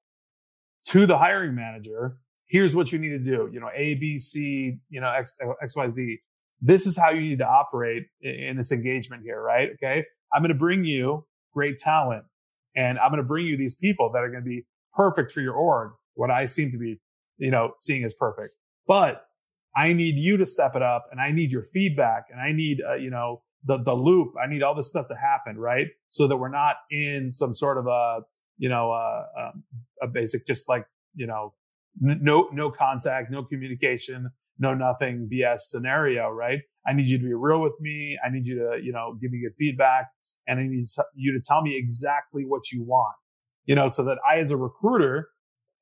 to 0.85 1.05
the 1.05 1.17
hiring 1.17 1.55
manager. 1.55 2.17
Here's 2.47 2.75
what 2.75 2.91
you 2.91 2.99
need 2.99 3.09
to 3.09 3.19
do. 3.19 3.49
You 3.51 3.59
know, 3.59 3.69
A, 3.75 3.95
B, 3.95 4.17
C, 4.17 4.79
you 4.89 5.01
know, 5.01 5.11
X, 5.11 5.37
X, 5.61 5.75
Y, 5.75 5.87
Z. 5.87 6.17
This 6.61 6.85
is 6.85 6.97
how 6.97 7.11
you 7.11 7.21
need 7.21 7.39
to 7.39 7.47
operate 7.47 8.07
in, 8.21 8.57
this 8.57 8.71
engagement 8.71 9.23
here, 9.23 9.41
right? 9.41 9.69
Okay. 9.75 10.03
I'm 10.33 10.41
going 10.41 10.49
to 10.49 10.57
bring 10.57 10.83
you 10.83 11.25
great 11.53 11.77
talent 11.77 12.25
and 12.75 12.99
I'm 12.99 13.11
going 13.11 13.21
to 13.21 13.27
bring 13.27 13.45
you 13.45 13.55
these 13.55 13.75
people 13.75 14.11
that 14.13 14.19
are 14.19 14.29
going 14.29 14.43
to 14.43 14.49
be 14.49 14.65
perfect 14.93 15.31
for 15.31 15.41
your 15.41 15.53
org. 15.53 15.91
What 16.15 16.31
I 16.31 16.45
seem 16.45 16.71
to 16.71 16.77
be, 16.77 16.99
you 17.37 17.51
know, 17.51 17.71
seeing 17.77 18.03
as 18.03 18.13
perfect. 18.13 18.53
But 18.87 19.25
I 19.75 19.93
need 19.93 20.15
you 20.15 20.37
to 20.37 20.45
step 20.45 20.75
it 20.75 20.81
up 20.81 21.05
and 21.11 21.21
I 21.21 21.31
need 21.31 21.51
your 21.51 21.63
feedback 21.63 22.25
and 22.31 22.41
I 22.41 22.51
need, 22.51 22.81
uh, 22.87 22.95
you 22.95 23.09
know, 23.09 23.41
the, 23.63 23.81
the 23.83 23.93
loop. 23.93 24.33
I 24.41 24.47
need 24.47 24.63
all 24.63 24.75
this 24.75 24.89
stuff 24.89 25.07
to 25.09 25.15
happen, 25.15 25.57
right? 25.57 25.87
So 26.09 26.27
that 26.27 26.37
we're 26.37 26.49
not 26.49 26.77
in 26.89 27.31
some 27.31 27.53
sort 27.53 27.77
of 27.77 27.87
a, 27.87 28.21
you 28.57 28.69
know, 28.69 28.91
uh, 28.91 29.23
um, 29.39 29.63
a 30.01 30.07
basic, 30.07 30.47
just 30.47 30.69
like, 30.69 30.85
you 31.15 31.27
know, 31.27 31.53
n- 32.03 32.19
no, 32.21 32.49
no 32.51 32.71
contact, 32.71 33.31
no 33.31 33.43
communication, 33.43 34.29
no 34.57 34.73
nothing 34.73 35.29
BS 35.31 35.59
scenario, 35.61 36.29
right? 36.29 36.59
I 36.87 36.93
need 36.93 37.07
you 37.07 37.17
to 37.17 37.23
be 37.23 37.33
real 37.33 37.61
with 37.61 37.75
me. 37.79 38.17
I 38.25 38.29
need 38.29 38.47
you 38.47 38.55
to, 38.55 38.83
you 38.83 38.91
know, 38.91 39.17
give 39.21 39.31
me 39.31 39.41
good 39.41 39.55
feedback 39.57 40.07
and 40.47 40.59
I 40.59 40.63
need 40.63 40.85
you 41.15 41.33
to 41.33 41.41
tell 41.45 41.61
me 41.61 41.77
exactly 41.77 42.43
what 42.45 42.71
you 42.71 42.83
want, 42.83 43.15
you 43.65 43.75
know, 43.75 43.87
so 43.87 44.03
that 44.05 44.17
I, 44.29 44.39
as 44.39 44.51
a 44.51 44.57
recruiter 44.57 45.29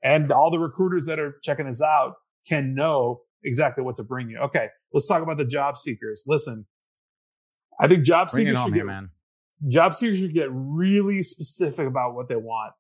and 0.04 0.32
all 0.32 0.52
the 0.52 0.60
recruiters 0.60 1.06
that 1.06 1.20
are 1.20 1.36
checking 1.44 1.68
this 1.68 1.82
out 1.82 2.16
can 2.48 2.76
know 2.76 3.22
exactly 3.44 3.84
what 3.84 3.96
to 3.98 4.04
bring 4.04 4.30
you. 4.30 4.40
Okay, 4.40 4.68
let's 4.94 5.08
talk 5.08 5.24
about 5.24 5.38
the 5.38 5.46
job 5.46 5.78
seekers. 5.78 6.24
Listen, 6.28 6.66
I 7.80 7.88
think 7.88 8.04
job 8.04 8.30
bring 8.30 8.46
seekers 8.48 8.64
should 8.64 8.74
get, 8.74 8.86
man. 8.86 9.10
job 9.70 9.94
seekers 9.94 10.20
should 10.20 10.34
get 10.34 10.48
really 10.52 11.22
specific 11.24 11.88
about 11.88 12.16
what 12.16 12.28
they 12.28 12.36
want. 12.36 12.74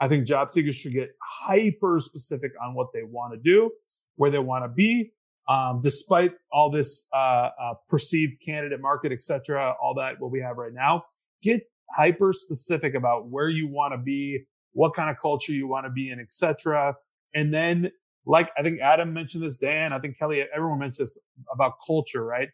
I 0.00 0.08
think 0.08 0.26
job 0.26 0.50
seekers 0.50 0.76
should 0.76 0.92
get 0.92 1.10
hyper 1.22 2.00
specific 2.00 2.52
on 2.62 2.74
what 2.74 2.88
they 2.92 3.02
want 3.02 3.32
to 3.32 3.38
do, 3.38 3.70
where 4.16 4.30
they 4.30 4.38
want 4.38 4.64
to 4.64 4.68
be, 4.68 5.12
um, 5.48 5.80
despite 5.82 6.32
all 6.52 6.70
this 6.70 7.06
uh, 7.14 7.16
uh, 7.16 7.74
perceived 7.88 8.40
candidate 8.44 8.80
market, 8.80 9.12
etc., 9.12 9.74
all 9.82 9.94
that 9.94 10.16
what 10.18 10.30
we 10.30 10.40
have 10.40 10.56
right 10.58 10.72
now. 10.72 11.04
Get 11.42 11.62
hyper 11.92 12.32
specific 12.32 12.94
about 12.94 13.28
where 13.28 13.48
you 13.48 13.68
want 13.68 13.94
to 13.94 13.98
be, 13.98 14.44
what 14.72 14.94
kind 14.94 15.08
of 15.08 15.16
culture 15.20 15.52
you 15.52 15.66
want 15.68 15.86
to 15.86 15.90
be 15.90 16.10
in, 16.10 16.20
etc., 16.20 16.94
and 17.34 17.52
then 17.54 17.90
like 18.26 18.50
I 18.58 18.62
think 18.62 18.80
Adam 18.80 19.12
mentioned 19.14 19.44
this, 19.44 19.56
Dan, 19.56 19.92
I 19.92 20.00
think 20.00 20.18
Kelli, 20.18 20.44
everyone 20.54 20.80
mentioned 20.80 21.06
this 21.06 21.18
about 21.52 21.74
culture, 21.86 22.24
right? 22.24 22.48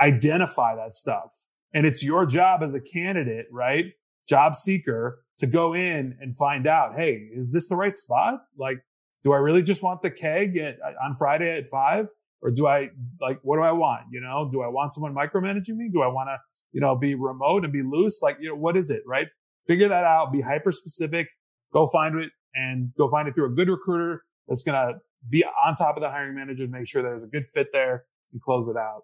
Identify 0.00 0.76
that 0.76 0.94
stuff. 0.94 1.32
And 1.72 1.86
it's 1.86 2.02
your 2.02 2.26
job 2.26 2.62
as 2.62 2.74
a 2.74 2.80
candidate, 2.80 3.46
right? 3.52 3.86
Job 4.28 4.56
seeker 4.56 5.22
to 5.38 5.46
go 5.46 5.74
in 5.74 6.16
and 6.20 6.36
find 6.36 6.66
out, 6.66 6.94
hey, 6.94 7.28
is 7.32 7.52
this 7.52 7.68
the 7.68 7.76
right 7.76 7.96
spot? 7.96 8.40
Like, 8.58 8.78
do 9.22 9.32
I 9.32 9.36
really 9.36 9.62
just 9.62 9.82
want 9.82 10.02
the 10.02 10.10
keg 10.10 10.56
at, 10.56 10.78
on 11.04 11.14
Friday 11.14 11.56
at 11.56 11.68
five? 11.68 12.08
Or 12.42 12.50
do 12.50 12.66
I 12.66 12.90
like, 13.20 13.40
what 13.42 13.56
do 13.56 13.62
I 13.62 13.72
want? 13.72 14.02
You 14.10 14.20
know, 14.20 14.48
do 14.50 14.62
I 14.62 14.68
want 14.68 14.92
someone 14.92 15.14
micromanaging 15.14 15.76
me? 15.76 15.90
Do 15.92 16.00
I 16.00 16.08
want 16.08 16.28
to, 16.28 16.38
you 16.72 16.80
know, 16.80 16.96
be 16.96 17.14
remote 17.14 17.64
and 17.64 17.72
be 17.72 17.82
loose? 17.82 18.20
Like, 18.22 18.38
you 18.40 18.48
know, 18.48 18.54
what 18.54 18.76
is 18.76 18.90
it? 18.90 19.02
Right. 19.06 19.26
Figure 19.66 19.88
that 19.88 20.04
out. 20.04 20.32
Be 20.32 20.40
hyper 20.40 20.72
specific. 20.72 21.28
Go 21.72 21.86
find 21.88 22.18
it 22.18 22.30
and 22.54 22.92
go 22.96 23.10
find 23.10 23.28
it 23.28 23.34
through 23.34 23.52
a 23.52 23.54
good 23.54 23.68
recruiter 23.68 24.24
that's 24.48 24.62
going 24.62 24.74
to 24.74 24.98
be 25.28 25.44
on 25.44 25.74
top 25.76 25.96
of 25.96 26.02
the 26.02 26.08
hiring 26.08 26.34
manager 26.34 26.64
to 26.66 26.72
make 26.72 26.88
sure 26.88 27.02
there's 27.02 27.22
a 27.22 27.28
good 27.28 27.46
fit 27.46 27.68
there 27.72 28.04
and 28.32 28.40
close 28.40 28.68
it 28.68 28.76
out. 28.76 29.02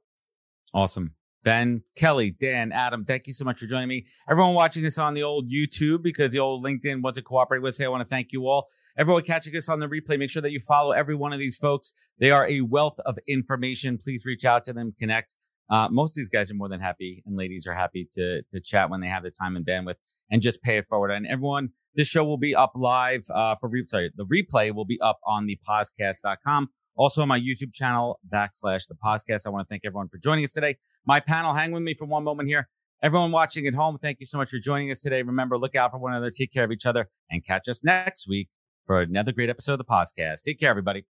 Awesome. 0.74 1.14
Ben, 1.44 1.84
Kelli, 1.96 2.36
Dan, 2.36 2.72
Adam, 2.72 3.04
thank 3.04 3.28
you 3.28 3.32
so 3.32 3.44
much 3.44 3.60
for 3.60 3.66
joining 3.66 3.88
me. 3.88 4.06
Everyone 4.28 4.54
watching 4.54 4.82
this 4.82 4.98
on 4.98 5.14
the 5.14 5.22
old 5.22 5.48
YouTube 5.48 6.02
because 6.02 6.32
the 6.32 6.40
old 6.40 6.64
LinkedIn 6.64 7.02
wasn't 7.02 7.26
cooperating 7.26 7.62
with 7.62 7.74
us. 7.74 7.80
I 7.80 7.86
want 7.86 8.00
to 8.00 8.08
thank 8.08 8.32
you 8.32 8.48
all. 8.48 8.66
Everyone 8.98 9.22
catching 9.22 9.54
us 9.54 9.68
on 9.68 9.78
the 9.78 9.86
replay, 9.86 10.18
make 10.18 10.30
sure 10.30 10.42
that 10.42 10.50
you 10.50 10.58
follow 10.58 10.90
every 10.90 11.14
one 11.14 11.32
of 11.32 11.38
these 11.38 11.56
folks. 11.56 11.92
They 12.18 12.32
are 12.32 12.48
a 12.48 12.62
wealth 12.62 12.98
of 13.06 13.16
information. 13.28 13.96
Please 13.96 14.24
reach 14.26 14.44
out 14.44 14.64
to 14.64 14.72
them, 14.72 14.92
connect. 14.98 15.36
Uh, 15.70 15.88
most 15.88 16.12
of 16.12 16.16
these 16.16 16.30
guys 16.30 16.50
are 16.50 16.54
more 16.54 16.68
than 16.68 16.80
happy, 16.80 17.22
and 17.26 17.36
ladies 17.36 17.66
are 17.66 17.74
happy 17.74 18.08
to 18.14 18.42
to 18.50 18.60
chat 18.60 18.90
when 18.90 19.00
they 19.00 19.08
have 19.08 19.22
the 19.22 19.30
time 19.30 19.54
and 19.54 19.66
bandwidth, 19.66 19.96
and 20.30 20.42
just 20.42 20.62
pay 20.62 20.78
it 20.78 20.86
forward. 20.86 21.10
And 21.10 21.26
everyone, 21.26 21.70
this 21.94 22.08
show 22.08 22.24
will 22.24 22.38
be 22.38 22.54
up 22.54 22.72
live 22.74 23.24
uh, 23.32 23.54
for 23.56 23.68
re- 23.68 23.86
sorry, 23.86 24.10
the 24.16 24.26
replay 24.26 24.72
will 24.72 24.84
be 24.84 25.00
up 25.00 25.18
on 25.24 25.46
the 25.46 25.58
podcast.com. 25.68 26.70
Also 26.96 27.22
on 27.22 27.28
my 27.28 27.38
YouTube 27.38 27.72
channel 27.72 28.18
backslash 28.32 28.86
thePOZcast. 28.90 29.46
I 29.46 29.50
want 29.50 29.66
to 29.66 29.68
thank 29.68 29.82
everyone 29.84 30.08
for 30.08 30.18
joining 30.18 30.44
us 30.44 30.52
today. 30.52 30.76
My 31.06 31.20
panel, 31.20 31.54
hang 31.54 31.72
with 31.72 31.82
me 31.82 31.94
for 31.94 32.06
one 32.06 32.24
moment 32.24 32.48
here. 32.48 32.68
Everyone 33.02 33.30
watching 33.30 33.66
at 33.66 33.74
home, 33.74 33.98
thank 33.98 34.18
you 34.20 34.26
so 34.26 34.38
much 34.38 34.50
for 34.50 34.58
joining 34.58 34.90
us 34.90 35.02
today. 35.02 35.22
Remember, 35.22 35.58
look 35.58 35.74
out 35.74 35.90
for 35.90 35.98
one 35.98 36.12
another, 36.12 36.30
take 36.30 36.52
care 36.52 36.64
of 36.64 36.72
each 36.72 36.86
other, 36.86 37.08
and 37.30 37.44
catch 37.46 37.68
us 37.68 37.84
next 37.84 38.26
week 38.26 38.48
for 38.86 39.02
another 39.02 39.32
great 39.32 39.50
episode 39.50 39.78
of 39.78 39.86
thePOZcast. 39.86 40.40
Take 40.42 40.58
care, 40.58 40.70
everybody. 40.70 41.04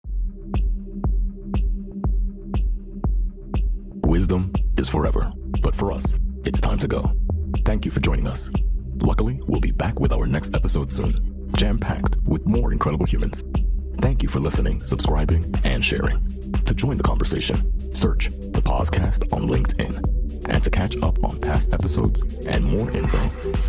Wisdom 4.04 4.52
is 4.78 4.88
forever, 4.88 5.32
but 5.62 5.74
for 5.74 5.92
us, 5.92 6.18
it's 6.44 6.60
time 6.60 6.78
to 6.78 6.88
go. 6.88 7.12
Thank 7.64 7.84
you 7.84 7.90
for 7.90 8.00
joining 8.00 8.26
us. 8.26 8.50
Luckily, 9.02 9.40
we'll 9.46 9.60
be 9.60 9.72
back 9.72 10.00
with 10.00 10.12
our 10.12 10.26
next 10.26 10.54
episode 10.54 10.90
soon, 10.90 11.14
jam 11.56 11.78
packed 11.78 12.16
with 12.24 12.46
more 12.48 12.72
incredible 12.72 13.06
humans. 13.06 13.44
Thank 13.98 14.22
you 14.22 14.28
for 14.28 14.40
listening, 14.40 14.82
subscribing, 14.82 15.54
and 15.64 15.84
sharing. 15.84 16.52
To 16.64 16.74
join 16.74 16.96
the 16.96 17.02
conversation, 17.02 17.94
search 17.94 18.30
thePOZcast 18.30 19.32
on 19.32 19.48
LinkedIn. 19.48 20.48
And 20.48 20.62
to 20.62 20.70
catch 20.70 20.96
up 21.02 21.24
on 21.24 21.40
past 21.40 21.72
episodes 21.72 22.22
and 22.46 22.64
more 22.64 22.88
info, 22.92 23.18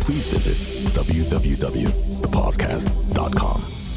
please 0.04 0.32
visit 0.32 0.56
www.thepozcast.com. 0.94 3.87